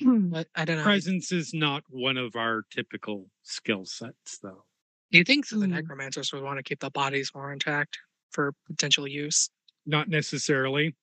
But 0.04 0.48
I 0.56 0.66
don't 0.66 0.78
know. 0.78 0.84
Presence 0.84 1.32
is 1.32 1.54
not 1.54 1.84
one 1.90 2.18
of 2.18 2.36
our 2.36 2.64
typical 2.72 3.30
skill 3.44 3.86
sets, 3.86 4.40
though. 4.42 4.66
Do 5.12 5.18
you 5.18 5.24
think 5.24 5.48
that 5.50 5.58
the 5.58 5.68
Hmm. 5.68 5.74
necromancers 5.74 6.32
would 6.34 6.42
want 6.44 6.58
to 6.58 6.64
keep 6.64 6.80
the 6.80 6.90
bodies 6.90 7.32
more 7.36 7.52
intact 7.52 8.00
for 8.32 8.54
potential 8.68 9.08
use? 9.08 9.50
not 9.86 10.08
necessarily 10.10 10.96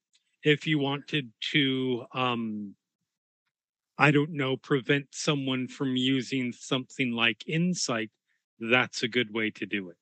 if 0.45 0.67
you 0.67 0.79
wanted 0.79 1.33
to 1.41 2.05
um 2.13 2.75
i 3.99 4.11
don't 4.11 4.31
know 4.31 4.57
prevent 4.57 5.15
someone 5.15 5.69
from 5.69 5.97
using 5.97 6.53
something 6.53 7.13
like 7.13 7.47
insight 7.47 8.11
that's 8.59 9.03
a 9.03 9.09
good 9.09 9.33
way 9.35 9.51
to 9.51 9.67
do 9.67 9.89
it 9.91 9.97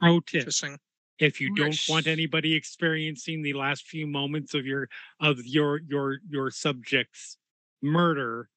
pro 0.00 0.20
tip 0.20 0.40
Interesting. 0.40 0.78
if 1.18 1.40
you 1.40 1.50
don't 1.50 1.82
want 1.88 2.06
anybody 2.06 2.54
experiencing 2.54 3.42
the 3.42 3.52
last 3.54 3.86
few 3.86 4.06
moments 4.06 4.54
of 4.54 4.66
your 4.66 4.88
of 5.20 5.44
your 5.46 5.80
your 5.88 6.18
your 6.28 6.50
subject's 6.50 7.38
murder 7.82 8.50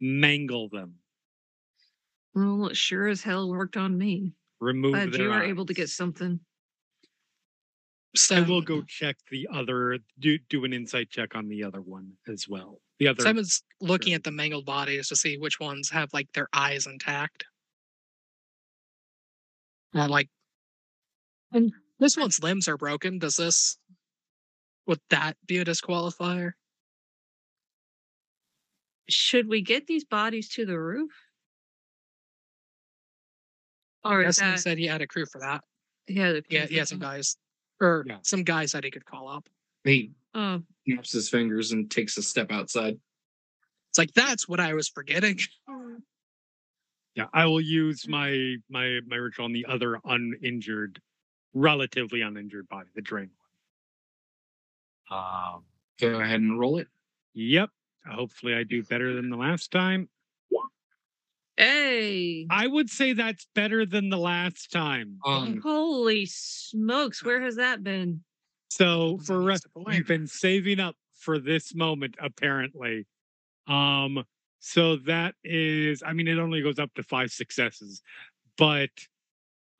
mangle 0.00 0.68
them 0.70 1.00
Well, 2.34 2.68
it 2.68 2.76
sure 2.76 3.08
as 3.08 3.24
hell 3.24 3.48
worked 3.50 3.76
on 3.76 3.98
me. 3.98 4.36
Remove 4.60 4.92
Glad 4.92 5.12
their 5.12 5.22
you 5.22 5.28
were 5.28 5.42
able 5.42 5.66
to 5.66 5.74
get 5.74 5.88
something. 5.88 6.40
So 8.14 8.36
i 8.36 8.40
will 8.40 8.62
go 8.62 8.82
check 8.88 9.16
the 9.30 9.46
other 9.52 9.98
do 10.18 10.38
do 10.48 10.64
an 10.64 10.72
insight 10.72 11.10
check 11.10 11.34
on 11.34 11.48
the 11.48 11.62
other 11.62 11.82
one 11.82 12.12
as 12.26 12.48
well 12.48 12.80
the 12.98 13.08
other 13.08 13.22
Simen's 13.22 13.62
looking 13.80 14.14
at 14.14 14.24
the 14.24 14.30
mangled 14.30 14.64
bodies 14.64 15.08
to 15.08 15.16
see 15.16 15.36
which 15.36 15.60
ones 15.60 15.90
have 15.90 16.08
like 16.14 16.32
their 16.32 16.48
eyes 16.54 16.86
intact. 16.86 17.44
And 19.92 20.10
like, 20.10 20.30
and 21.52 21.72
this 21.98 22.16
one's 22.16 22.42
limbs 22.42 22.68
are 22.68 22.78
broken. 22.78 23.18
Does 23.18 23.36
this 23.36 23.76
would 24.86 25.00
that 25.10 25.36
be 25.46 25.58
a 25.58 25.64
disqualifier? 25.64 26.52
Should 29.08 29.48
we 29.48 29.62
get 29.62 29.86
these 29.86 30.04
bodies 30.04 30.48
to 30.50 30.64
the 30.64 30.78
roof? 30.78 31.12
Or 34.06 34.20
is 34.22 34.36
Destiny 34.36 34.50
that 34.52 34.60
said 34.60 34.78
he 34.78 34.86
had 34.86 35.02
a 35.02 35.06
crew 35.06 35.26
for 35.26 35.40
that. 35.40 35.62
yeah? 36.08 36.32
the 36.32 36.42
Yeah, 36.48 36.60
crew 36.60 36.68
he 36.68 36.76
had 36.76 36.88
some 36.88 36.98
guys, 36.98 37.36
or 37.80 38.04
Yeah. 38.06 38.18
some 38.22 38.44
guys 38.44 38.72
that 38.72 38.84
he 38.84 38.90
could 38.90 39.04
call 39.04 39.28
up. 39.28 39.48
He 39.84 40.12
Oh, 40.34 40.62
snaps 40.86 41.12
his 41.12 41.28
fingers 41.30 41.72
and 41.72 41.90
takes 41.90 42.16
a 42.18 42.22
step 42.22 42.50
outside. 42.52 42.98
It's 43.90 43.98
like 43.98 44.12
that's 44.14 44.46
what 44.48 44.60
I 44.60 44.74
was 44.74 44.88
forgetting. 44.88 45.38
Yeah, 47.14 47.28
I 47.32 47.46
will 47.46 47.62
use 47.62 48.06
my 48.06 48.56
my 48.68 49.00
my 49.06 49.16
ritual 49.16 49.46
on 49.46 49.52
the 49.52 49.64
other 49.64 49.98
uninjured, 50.04 51.00
relatively 51.54 52.20
uninjured 52.20 52.68
body, 52.68 52.90
the 52.94 53.00
drain 53.00 53.30
one. 55.08 55.18
Um. 55.18 55.64
Go 55.98 56.20
ahead 56.20 56.40
and 56.40 56.60
roll 56.60 56.76
it. 56.76 56.88
Yep. 57.32 57.70
Hopefully, 58.06 58.54
I 58.54 58.64
do 58.64 58.82
better 58.82 59.14
than 59.14 59.30
the 59.30 59.36
last 59.38 59.70
time. 59.70 60.10
Hey! 61.56 62.46
I 62.50 62.66
would 62.66 62.90
say 62.90 63.12
that's 63.12 63.46
better 63.54 63.86
than 63.86 64.08
the 64.10 64.18
last 64.18 64.70
time. 64.72 65.18
Um, 65.24 65.60
Holy 65.62 66.26
smokes! 66.26 67.24
Where 67.24 67.40
has 67.42 67.56
that 67.56 67.82
been? 67.84 68.22
So 68.70 69.18
for 69.24 69.38
re- 69.40 69.52
nice 69.52 69.60
point. 69.74 69.94
you've 69.96 70.06
been 70.06 70.26
saving 70.26 70.80
up 70.80 70.96
for 71.18 71.38
this 71.38 71.74
moment, 71.74 72.16
apparently. 72.20 73.06
Um. 73.66 74.24
So 74.58 74.96
that 75.06 75.34
is, 75.44 76.02
I 76.04 76.12
mean, 76.12 76.26
it 76.26 76.38
only 76.38 76.60
goes 76.60 76.78
up 76.80 76.92
to 76.94 77.02
five 77.04 77.30
successes, 77.30 78.02
but 78.58 78.90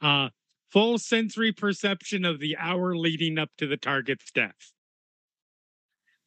uh, 0.00 0.28
full 0.70 0.98
sensory 0.98 1.50
perception 1.50 2.24
of 2.24 2.38
the 2.38 2.56
hour 2.56 2.94
leading 2.96 3.36
up 3.36 3.50
to 3.58 3.66
the 3.66 3.76
target's 3.76 4.30
death. 4.30 4.70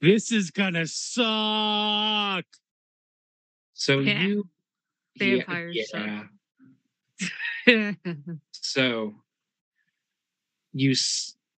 This 0.01 0.31
is 0.31 0.51
gonna 0.51 0.87
suck. 0.87 2.43
so 3.73 3.99
Yeah. 3.99 4.23
you 4.23 4.49
Vampires 5.19 5.75
yeah, 5.75 5.83
suck. 5.85 6.25
yeah. 7.67 7.91
So 8.51 9.15
you 10.73 10.93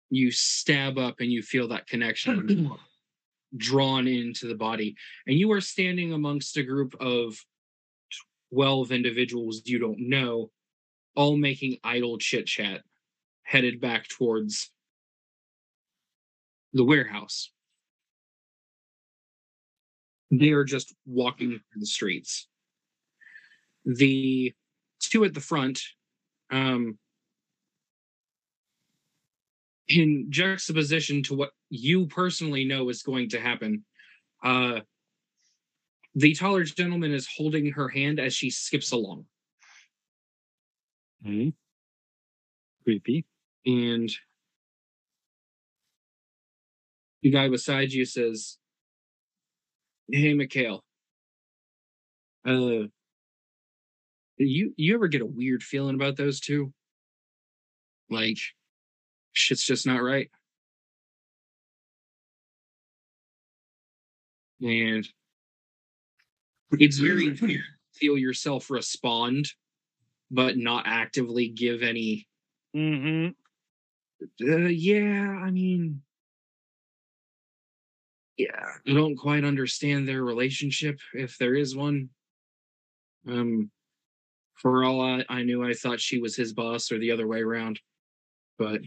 you 0.10 0.32
stab 0.32 0.98
up 0.98 1.16
and 1.20 1.32
you 1.32 1.42
feel 1.42 1.68
that 1.70 1.88
connection 1.88 2.72
drawn 3.58 4.08
into 4.08 4.48
the 4.48 4.56
body, 4.56 4.96
and 5.28 5.38
you 5.38 5.52
are 5.52 5.62
standing 5.62 6.14
amongst 6.14 6.58
a 6.58 6.64
group 6.64 6.96
of 7.00 7.36
twelve 8.52 8.92
individuals 8.92 9.62
you 9.66 9.80
don't 9.80 10.00
know, 10.00 10.52
all 11.16 11.38
making 11.38 11.78
idle 11.84 12.18
chit 12.18 12.46
chat, 12.46 12.82
headed 13.44 13.80
back 13.80 14.08
towards 14.08 14.72
the 16.74 16.84
warehouse. 16.84 17.52
They 20.32 20.52
are 20.52 20.64
just 20.64 20.96
walking 21.06 21.50
through 21.50 21.80
the 21.80 21.86
streets. 21.86 22.48
The 23.86 24.54
two 25.00 25.24
at 25.24 25.34
the 25.34 25.42
front 25.42 25.82
um, 26.52 26.98
in 29.88 30.28
juxtaposition 30.30 31.24
to 31.24 31.36
what 31.36 31.52
you 31.70 32.08
personally 32.08 32.66
know 32.66 32.90
is 32.90 33.04
going 33.04 33.30
to 33.30 33.40
happen, 33.40 33.84
uh, 34.44 34.82
the 36.16 36.36
taller 36.36 36.64
gentleman 36.64 37.12
is 37.12 37.28
holding 37.38 37.72
her 37.72 37.88
hand 37.90 38.20
as 38.20 38.34
she 38.34 38.50
skips 38.50 38.92
along. 38.92 39.26
Creepy. 42.84 43.26
And 43.66 44.12
the 47.22 47.30
guy 47.30 47.48
beside 47.48 47.92
you 47.92 48.06
says, 48.06 48.58
Hey, 50.12 50.34
Mikhail. 50.34 50.84
Uh, 52.46 52.88
you 54.44 54.74
you 54.78 54.96
ever 54.96 55.08
get 55.08 55.22
a 55.22 55.26
weird 55.26 55.64
feeling 55.64 55.96
about 55.96 56.18
those 56.18 56.40
two? 56.40 56.74
Like, 58.10 58.38
shit's 59.34 59.66
just 59.66 59.86
not 59.86 60.02
right. 60.04 60.30
And 64.62 65.08
it's 66.72 66.98
very 66.98 67.36
feel 67.94 68.18
yourself 68.18 68.70
respond, 68.70 69.52
but 70.30 70.58
not 70.58 70.84
actively 70.88 71.48
give 71.48 71.84
any 71.84 72.28
Mm-hmm. 72.76 73.32
uh, 74.50 74.56
yeah, 74.70 75.40
I 75.44 75.52
mean, 75.52 76.02
yeah, 78.38 78.66
I 78.88 78.94
don't 78.94 79.18
quite 79.18 79.44
understand 79.44 80.08
their 80.08 80.24
relationship 80.24 81.00
if 81.14 81.38
there 81.38 81.54
is 81.54 81.76
one. 81.76 82.10
Um, 83.28 83.70
for 84.62 84.84
all 84.84 85.02
I, 85.02 85.26
I 85.28 85.44
knew, 85.44 85.64
I 85.64 85.74
thought 85.74 86.00
she 86.00 86.20
was 86.20 86.36
his 86.36 86.54
boss 86.54 86.92
or 86.92 87.00
the 87.00 87.12
other 87.12 87.28
way 87.28 87.42
around. 87.42 87.80
But 88.60 88.82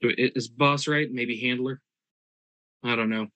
is 0.00 0.48
boss 0.48 0.86
right? 0.86 1.10
Maybe 1.10 1.38
handler. 1.40 1.80
I 2.84 2.94
don't 2.94 3.10
know. 3.10 3.26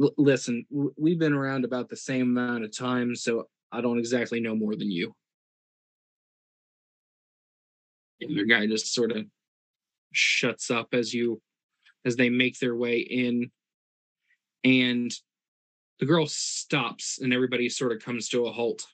L- 0.00 0.14
listen, 0.16 0.66
w- 0.70 0.94
we've 0.96 1.18
been 1.18 1.32
around 1.32 1.64
about 1.64 1.88
the 1.88 1.96
same 1.96 2.36
amount 2.36 2.64
of 2.64 2.76
time, 2.76 3.16
so 3.16 3.48
I 3.72 3.80
don't 3.80 3.98
exactly 3.98 4.40
know 4.40 4.54
more 4.54 4.76
than 4.76 4.90
you. 4.90 5.14
And 8.20 8.36
the 8.36 8.44
guy 8.44 8.66
just 8.66 8.94
sort 8.94 9.10
of 9.12 9.24
shuts 10.12 10.70
up 10.70 10.88
as 10.92 11.12
you 11.12 11.40
as 12.04 12.16
they 12.16 12.30
make 12.30 12.58
their 12.58 12.74
way 12.74 12.98
in 12.98 13.50
and 14.64 15.12
the 15.98 16.06
girl 16.06 16.26
stops 16.26 17.18
and 17.20 17.32
everybody 17.32 17.68
sort 17.68 17.92
of 17.92 18.02
comes 18.02 18.28
to 18.28 18.46
a 18.46 18.52
halt 18.52 18.86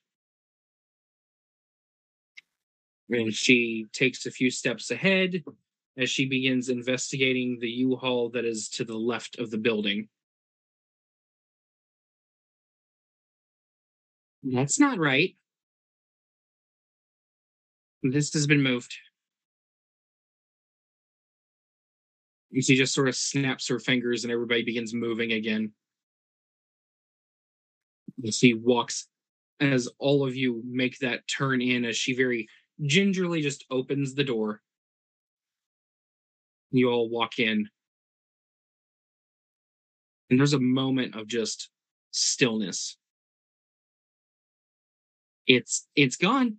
and 3.11 3.33
she 3.33 3.87
takes 3.93 4.27
a 4.27 4.31
few 4.31 4.51
steps 4.51 4.91
ahead 4.91 5.43
as 5.97 6.11
she 6.11 6.27
begins 6.27 6.69
investigating 6.69 7.59
the 7.61 7.69
u-haul 7.69 8.29
that 8.31 8.45
is 8.45 8.69
to 8.69 8.85
the 8.85 8.97
left 8.97 9.39
of 9.39 9.51
the 9.51 9.59
building 9.59 10.09
That's 14.53 14.79
not 14.79 14.99
right. 14.99 15.35
This 18.03 18.33
has 18.35 18.47
been 18.47 18.63
moved. 18.63 18.95
She 22.55 22.77
just 22.77 22.95
sort 22.95 23.09
of 23.09 23.17
snaps 23.17 23.69
her 23.69 23.81
fingers 23.81 24.23
and 24.25 24.33
everybody 24.33 24.63
begins 24.63 24.95
moving 24.95 25.33
again. 25.33 25.73
She 28.31 28.55
walks 28.55 29.09
as 29.61 29.89
all 29.99 30.27
of 30.27 30.37
you 30.37 30.63
make 30.65 30.99
that 31.01 31.27
turn 31.27 31.61
in 31.61 31.85
as 31.85 31.97
she 31.97 32.15
very 32.15 32.49
gingerly 32.83 33.43
just 33.43 33.65
opens 33.71 34.15
the 34.15 34.25
door. 34.25 34.63
You 36.71 36.91
all 36.91 37.09
walk 37.09 37.39
in. 37.39 37.69
And 40.31 40.39
there's 40.39 40.53
a 40.53 40.61
moment 40.61 41.15
of 41.15 41.29
just 41.29 41.71
stillness. 42.11 42.97
It's 45.47 45.87
it's 45.95 46.17
gone. 46.17 46.59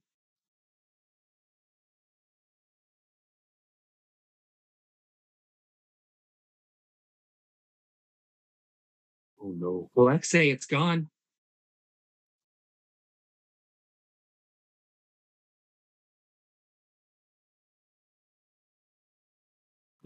Oh 9.42 9.54
no. 9.58 9.90
Alexei, 9.96 10.50
it's 10.50 10.66
gone. 10.66 11.10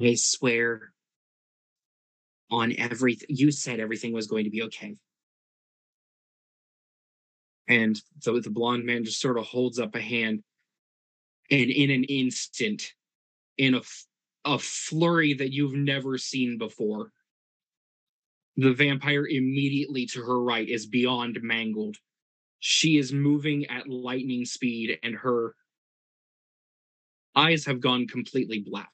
I 0.03 0.15
swear 0.15 0.93
on 2.49 2.73
everything. 2.77 3.27
You 3.29 3.51
said 3.51 3.79
everything 3.79 4.13
was 4.13 4.27
going 4.27 4.45
to 4.45 4.49
be 4.49 4.63
okay. 4.63 4.97
And 7.67 7.99
so 8.19 8.39
the 8.39 8.49
blonde 8.49 8.85
man 8.85 9.05
just 9.05 9.21
sort 9.21 9.37
of 9.37 9.45
holds 9.45 9.79
up 9.79 9.95
a 9.95 10.01
hand. 10.01 10.43
And 11.49 11.69
in 11.69 11.89
an 11.89 12.03
instant, 12.05 12.93
in 13.57 13.75
a, 13.75 13.81
a 14.45 14.57
flurry 14.57 15.33
that 15.35 15.53
you've 15.53 15.75
never 15.75 16.17
seen 16.17 16.57
before, 16.57 17.11
the 18.57 18.73
vampire 18.73 19.25
immediately 19.27 20.05
to 20.07 20.21
her 20.21 20.41
right 20.41 20.67
is 20.67 20.85
beyond 20.85 21.39
mangled. 21.41 21.97
She 22.59 22.97
is 22.97 23.13
moving 23.13 23.65
at 23.67 23.87
lightning 23.87 24.45
speed, 24.45 24.99
and 25.03 25.15
her 25.15 25.55
eyes 27.35 27.65
have 27.65 27.79
gone 27.79 28.07
completely 28.07 28.59
black. 28.59 28.91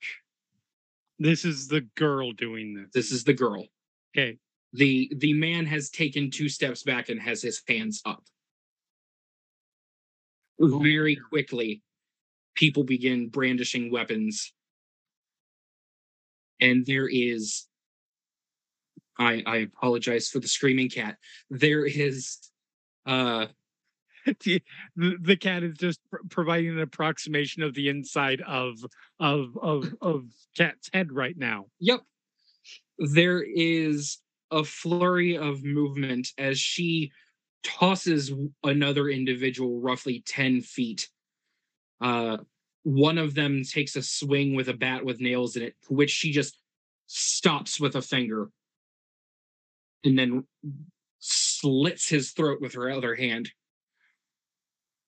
This 1.19 1.45
is 1.45 1.67
the 1.67 1.81
girl 1.95 2.31
doing 2.31 2.73
this. 2.73 2.89
This 2.93 3.11
is 3.11 3.23
the 3.23 3.33
girl. 3.33 3.65
Okay. 4.15 4.37
The 4.73 5.11
the 5.15 5.33
man 5.33 5.65
has 5.65 5.89
taken 5.89 6.29
two 6.29 6.49
steps 6.49 6.83
back 6.83 7.09
and 7.09 7.19
has 7.19 7.41
his 7.41 7.61
hands 7.67 8.01
up. 8.05 8.23
Very 10.59 11.15
quickly, 11.15 11.81
people 12.55 12.83
begin 12.83 13.29
brandishing 13.29 13.91
weapons. 13.91 14.53
And 16.59 16.85
there 16.85 17.07
is 17.07 17.67
I 19.17 19.43
I 19.45 19.57
apologize 19.57 20.29
for 20.29 20.39
the 20.39 20.47
screaming 20.47 20.89
cat. 20.89 21.17
There 21.49 21.85
is 21.85 22.37
uh 23.05 23.47
the, 24.43 24.61
the 24.95 25.37
cat 25.37 25.63
is 25.63 25.77
just 25.77 25.99
pr- 26.09 26.17
providing 26.29 26.71
an 26.71 26.79
approximation 26.79 27.63
of 27.63 27.73
the 27.73 27.89
inside 27.89 28.41
of 28.41 28.77
of 29.19 29.57
of 29.61 29.93
of 30.01 30.25
cat's 30.55 30.89
head 30.93 31.11
right 31.11 31.37
now. 31.37 31.65
Yep. 31.79 32.01
There 32.99 33.43
is 33.43 34.19
a 34.51 34.63
flurry 34.63 35.37
of 35.37 35.63
movement 35.63 36.29
as 36.37 36.59
she 36.59 37.11
tosses 37.63 38.31
another 38.63 39.09
individual 39.09 39.81
roughly 39.81 40.23
10 40.25 40.61
feet. 40.61 41.09
Uh, 41.99 42.37
one 42.83 43.17
of 43.17 43.33
them 43.33 43.63
takes 43.63 43.95
a 43.95 44.01
swing 44.01 44.55
with 44.55 44.69
a 44.69 44.73
bat 44.73 45.03
with 45.03 45.19
nails 45.19 45.57
in 45.57 45.63
it, 45.63 45.75
which 45.89 46.09
she 46.09 46.31
just 46.31 46.57
stops 47.07 47.79
with 47.79 47.95
a 47.95 48.01
finger 48.01 48.49
and 50.03 50.17
then 50.17 50.45
slits 51.19 52.07
his 52.07 52.31
throat 52.31 52.61
with 52.61 52.73
her 52.73 52.89
other 52.89 53.15
hand. 53.15 53.51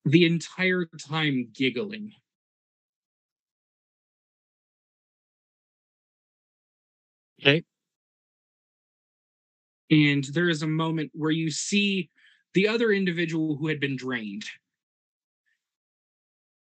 The 0.09 0.25
entire 0.25 0.85
time 0.87 1.51
giggling. 1.53 2.15
Okay. 7.41 7.63
And 9.91 10.23
there 10.25 10.49
is 10.49 10.61
a 10.61 10.67
moment 10.67 11.11
where 11.13 11.31
you 11.31 11.49
see 11.51 12.09
the 12.53 12.67
other 12.67 12.91
individual 12.91 13.55
who 13.57 13.67
had 13.67 13.79
been 13.79 13.95
drained. 13.95 14.45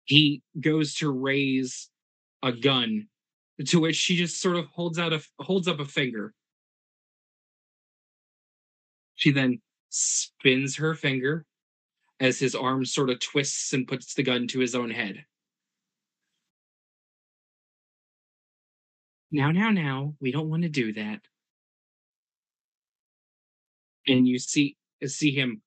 He 0.05 0.41
goes 0.59 0.93
to 0.95 1.09
raise 1.11 1.89
a 2.43 2.51
gun, 2.53 3.09
to 3.67 3.79
which 3.79 3.95
she 3.95 4.17
just 4.17 4.41
sort 4.41 4.57
of 4.57 4.67
holds 4.67 4.99
out 4.99 5.13
a 5.13 5.23
holds 5.39 5.67
up 5.67 5.79
a 5.79 5.85
finger. 5.85 6.33
She 9.13 9.29
then 9.29 9.61
spins 9.89 10.77
her 10.77 10.95
finger 10.95 11.45
as 12.19 12.39
his 12.39 12.55
arm 12.55 12.85
sort 12.85 13.09
of 13.09 13.19
twists 13.19 13.73
and 13.73 13.87
puts 13.87 14.13
the 14.13 14.23
gun 14.23 14.47
to 14.47 14.59
his 14.59 14.75
own 14.75 14.89
head. 14.91 15.25
Now, 19.31 19.51
now, 19.51 19.69
now, 19.69 20.15
we 20.19 20.31
don't 20.31 20.49
want 20.49 20.63
to 20.63 20.69
do 20.69 20.93
that. 20.93 21.21
And 24.07 24.27
you 24.27 24.39
see 24.39 24.75
see 25.05 25.31
him 25.31 25.61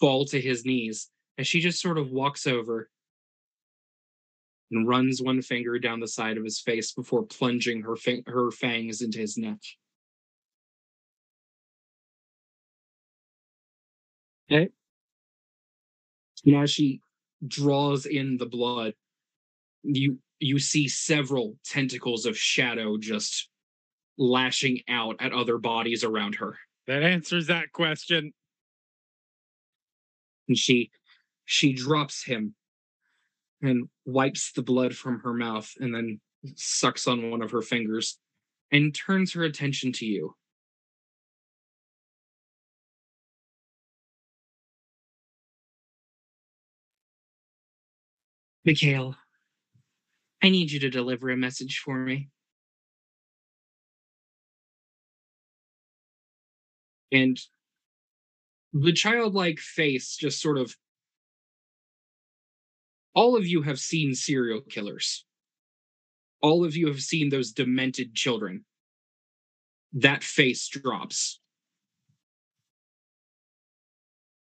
fall 0.00 0.24
to 0.26 0.40
his 0.40 0.64
knees 0.64 1.10
as 1.38 1.46
she 1.46 1.60
just 1.60 1.80
sort 1.80 1.98
of 1.98 2.10
walks 2.10 2.46
over 2.46 2.90
and 4.70 4.88
runs 4.88 5.22
one 5.22 5.42
finger 5.42 5.78
down 5.78 6.00
the 6.00 6.08
side 6.08 6.36
of 6.36 6.44
his 6.44 6.60
face 6.60 6.92
before 6.92 7.24
plunging 7.24 7.82
her 7.82 7.94
fa- 7.96 8.22
her 8.26 8.50
fangs 8.50 9.02
into 9.02 9.18
his 9.18 9.36
neck. 9.36 9.58
Okay. 14.50 14.70
And 16.44 16.56
as 16.56 16.70
she 16.70 17.00
draws 17.46 18.06
in 18.06 18.36
the 18.36 18.46
blood, 18.46 18.94
you 19.82 20.18
you 20.38 20.58
see 20.58 20.88
several 20.88 21.56
tentacles 21.64 22.26
of 22.26 22.36
shadow 22.36 22.96
just 22.98 23.48
lashing 24.18 24.80
out 24.88 25.16
at 25.20 25.32
other 25.32 25.58
bodies 25.58 26.04
around 26.04 26.36
her. 26.36 26.58
That 26.86 27.02
answers 27.02 27.46
that 27.46 27.72
question. 27.72 28.32
and 30.48 30.58
she 30.58 30.90
she 31.44 31.72
drops 31.72 32.24
him 32.24 32.54
and 33.62 33.88
wipes 34.04 34.52
the 34.52 34.62
blood 34.62 34.94
from 34.94 35.20
her 35.20 35.32
mouth 35.32 35.70
and 35.80 35.94
then 35.94 36.20
sucks 36.56 37.06
on 37.06 37.30
one 37.30 37.42
of 37.42 37.50
her 37.50 37.62
fingers 37.62 38.18
and 38.70 38.94
turns 38.94 39.32
her 39.32 39.44
attention 39.44 39.92
to 39.92 40.06
you 40.06 40.34
Mikhail, 48.64 49.16
I 50.42 50.48
need 50.48 50.70
you 50.70 50.80
to 50.80 50.90
deliver 50.90 51.30
a 51.30 51.36
message 51.36 51.78
for 51.84 51.98
me. 51.98 52.28
And 57.10 57.38
the 58.72 58.92
childlike 58.92 59.58
face 59.58 60.16
just 60.16 60.40
sort 60.40 60.58
of 60.58 60.76
all 63.14 63.36
of 63.36 63.46
you 63.46 63.62
have 63.62 63.78
seen 63.78 64.14
serial 64.14 64.62
killers. 64.62 65.24
All 66.40 66.64
of 66.64 66.74
you 66.74 66.86
have 66.86 67.02
seen 67.02 67.28
those 67.28 67.52
demented 67.52 68.14
children. 68.14 68.64
That 69.92 70.24
face 70.24 70.66
drops. 70.68 71.38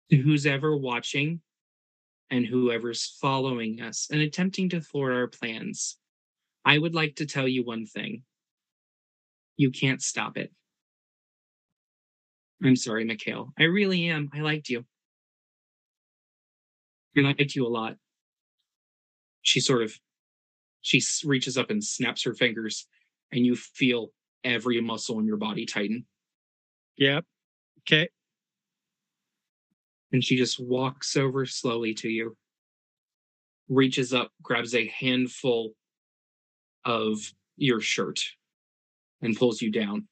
To 0.09 0.17
who's 0.17 0.45
ever 0.45 0.75
watching 0.75 1.41
and 2.31 2.45
whoever's 2.45 3.17
following 3.21 3.81
us 3.81 4.07
and 4.11 4.21
attempting 4.21 4.69
to 4.69 4.81
thwart 4.81 5.13
our 5.13 5.27
plans 5.27 5.97
i 6.65 6.77
would 6.77 6.95
like 6.95 7.15
to 7.15 7.25
tell 7.25 7.47
you 7.47 7.63
one 7.63 7.85
thing 7.85 8.23
you 9.57 9.69
can't 9.69 10.01
stop 10.01 10.37
it 10.37 10.51
I'm 12.63 12.75
sorry, 12.75 13.05
Mikhail. 13.05 13.53
I 13.57 13.63
really 13.63 14.07
am. 14.07 14.29
I 14.33 14.41
liked 14.41 14.69
you. 14.69 14.85
I 17.17 17.21
liked 17.21 17.55
you 17.55 17.65
a 17.65 17.69
lot. 17.69 17.95
She 19.41 19.59
sort 19.59 19.81
of, 19.81 19.99
she 20.81 21.01
reaches 21.25 21.57
up 21.57 21.71
and 21.71 21.83
snaps 21.83 22.23
her 22.23 22.33
fingers, 22.33 22.87
and 23.31 23.45
you 23.45 23.55
feel 23.55 24.11
every 24.43 24.79
muscle 24.79 25.19
in 25.19 25.25
your 25.25 25.37
body 25.37 25.65
tighten. 25.65 26.05
Yep. 26.97 27.25
Okay. 27.79 28.09
And 30.11 30.23
she 30.23 30.35
just 30.35 30.59
walks 30.59 31.15
over 31.15 31.45
slowly 31.45 31.93
to 31.95 32.09
you, 32.09 32.35
reaches 33.69 34.13
up, 34.13 34.31
grabs 34.41 34.75
a 34.75 34.87
handful 34.87 35.73
of 36.83 37.17
your 37.57 37.79
shirt, 37.79 38.19
and 39.21 39.37
pulls 39.37 39.61
you 39.61 39.71
down. 39.71 40.07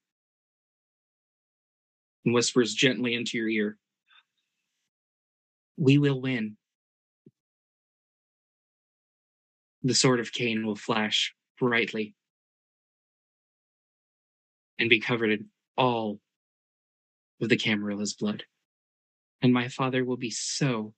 And 2.25 2.33
whispers 2.33 2.73
gently 2.73 3.13
into 3.13 3.37
your 3.37 3.49
ear. 3.49 3.77
we 5.79 5.97
will 5.97 6.19
win. 6.19 6.57
The 9.81 9.95
sword 9.95 10.19
of 10.19 10.33
Caine 10.33 10.65
will 10.65 10.75
flash 10.75 11.33
brightly 11.57 12.13
and 14.77 14.89
be 14.89 14.99
covered 14.99 15.31
in 15.31 15.45
all 15.77 16.19
of 17.41 17.47
the 17.47 17.55
Camarilla's 17.55 18.13
blood. 18.13 18.43
And 19.41 19.53
my 19.53 19.69
father 19.69 20.03
will 20.03 20.17
be 20.17 20.31
so, 20.31 20.93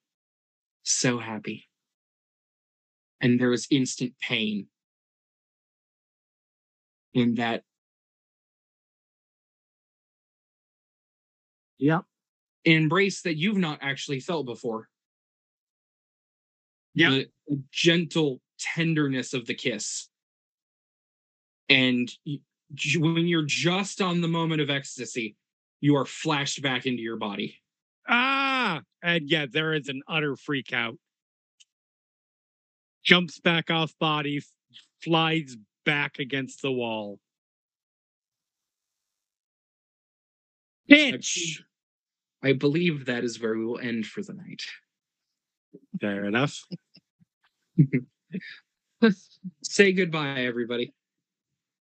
so 0.84 1.20
happy. 1.20 1.68
And 3.22 3.40
there 3.40 3.50
was 3.50 3.68
instant 3.70 4.14
pain 4.20 4.68
in 7.14 7.36
that 7.36 7.64
Yep. 11.78 12.06
embrace 12.64 13.22
that 13.24 13.38
you've 13.38 13.58
not 13.58 13.80
actually 13.82 14.20
felt 14.20 14.46
before. 14.46 14.88
Yeah. 16.94 17.10
The 17.10 17.30
gentle 17.72 18.42
tenderness 18.60 19.34
of 19.34 19.46
the 19.48 19.56
kiss. 19.56 20.10
And 21.70 22.12
when 22.96 23.28
you're 23.28 23.46
just 23.46 24.02
on 24.02 24.22
the 24.22 24.28
moment 24.28 24.62
of 24.62 24.70
ecstasy, 24.70 25.36
you 25.80 25.96
are 25.96 26.06
flashed 26.06 26.62
back 26.62 26.86
into 26.86 27.02
your 27.02 27.18
body. 27.18 27.61
Ah, 28.12 28.82
and 29.02 29.30
yeah, 29.30 29.46
there 29.50 29.74
is 29.74 29.88
an 29.88 30.02
utter 30.08 30.36
freak 30.36 30.74
out. 30.74 30.98
Jumps 33.04 33.40
back 33.40 33.72
off 33.72 33.94
body, 34.00 34.38
f- 34.38 34.46
flies 35.02 35.56
back 35.86 36.20
against 36.20 36.62
the 36.62 36.72
wall. 36.72 37.20
Bitch. 40.90 41.62
I 42.44 42.54
believe 42.54 43.06
that 43.06 43.24
is 43.24 43.42
where 43.42 43.56
we 43.58 43.66
will 43.66 43.80
end 43.80 44.06
for 44.06 44.22
the 44.22 44.34
night. 44.34 44.62
Fair 46.02 46.26
enough. 46.26 46.60
Say 49.64 49.94
goodbye, 49.94 50.42
everybody. 50.42 50.94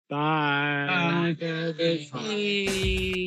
Bye. 0.08 1.34
Uh, 1.40 2.18
Hey. 2.20 3.26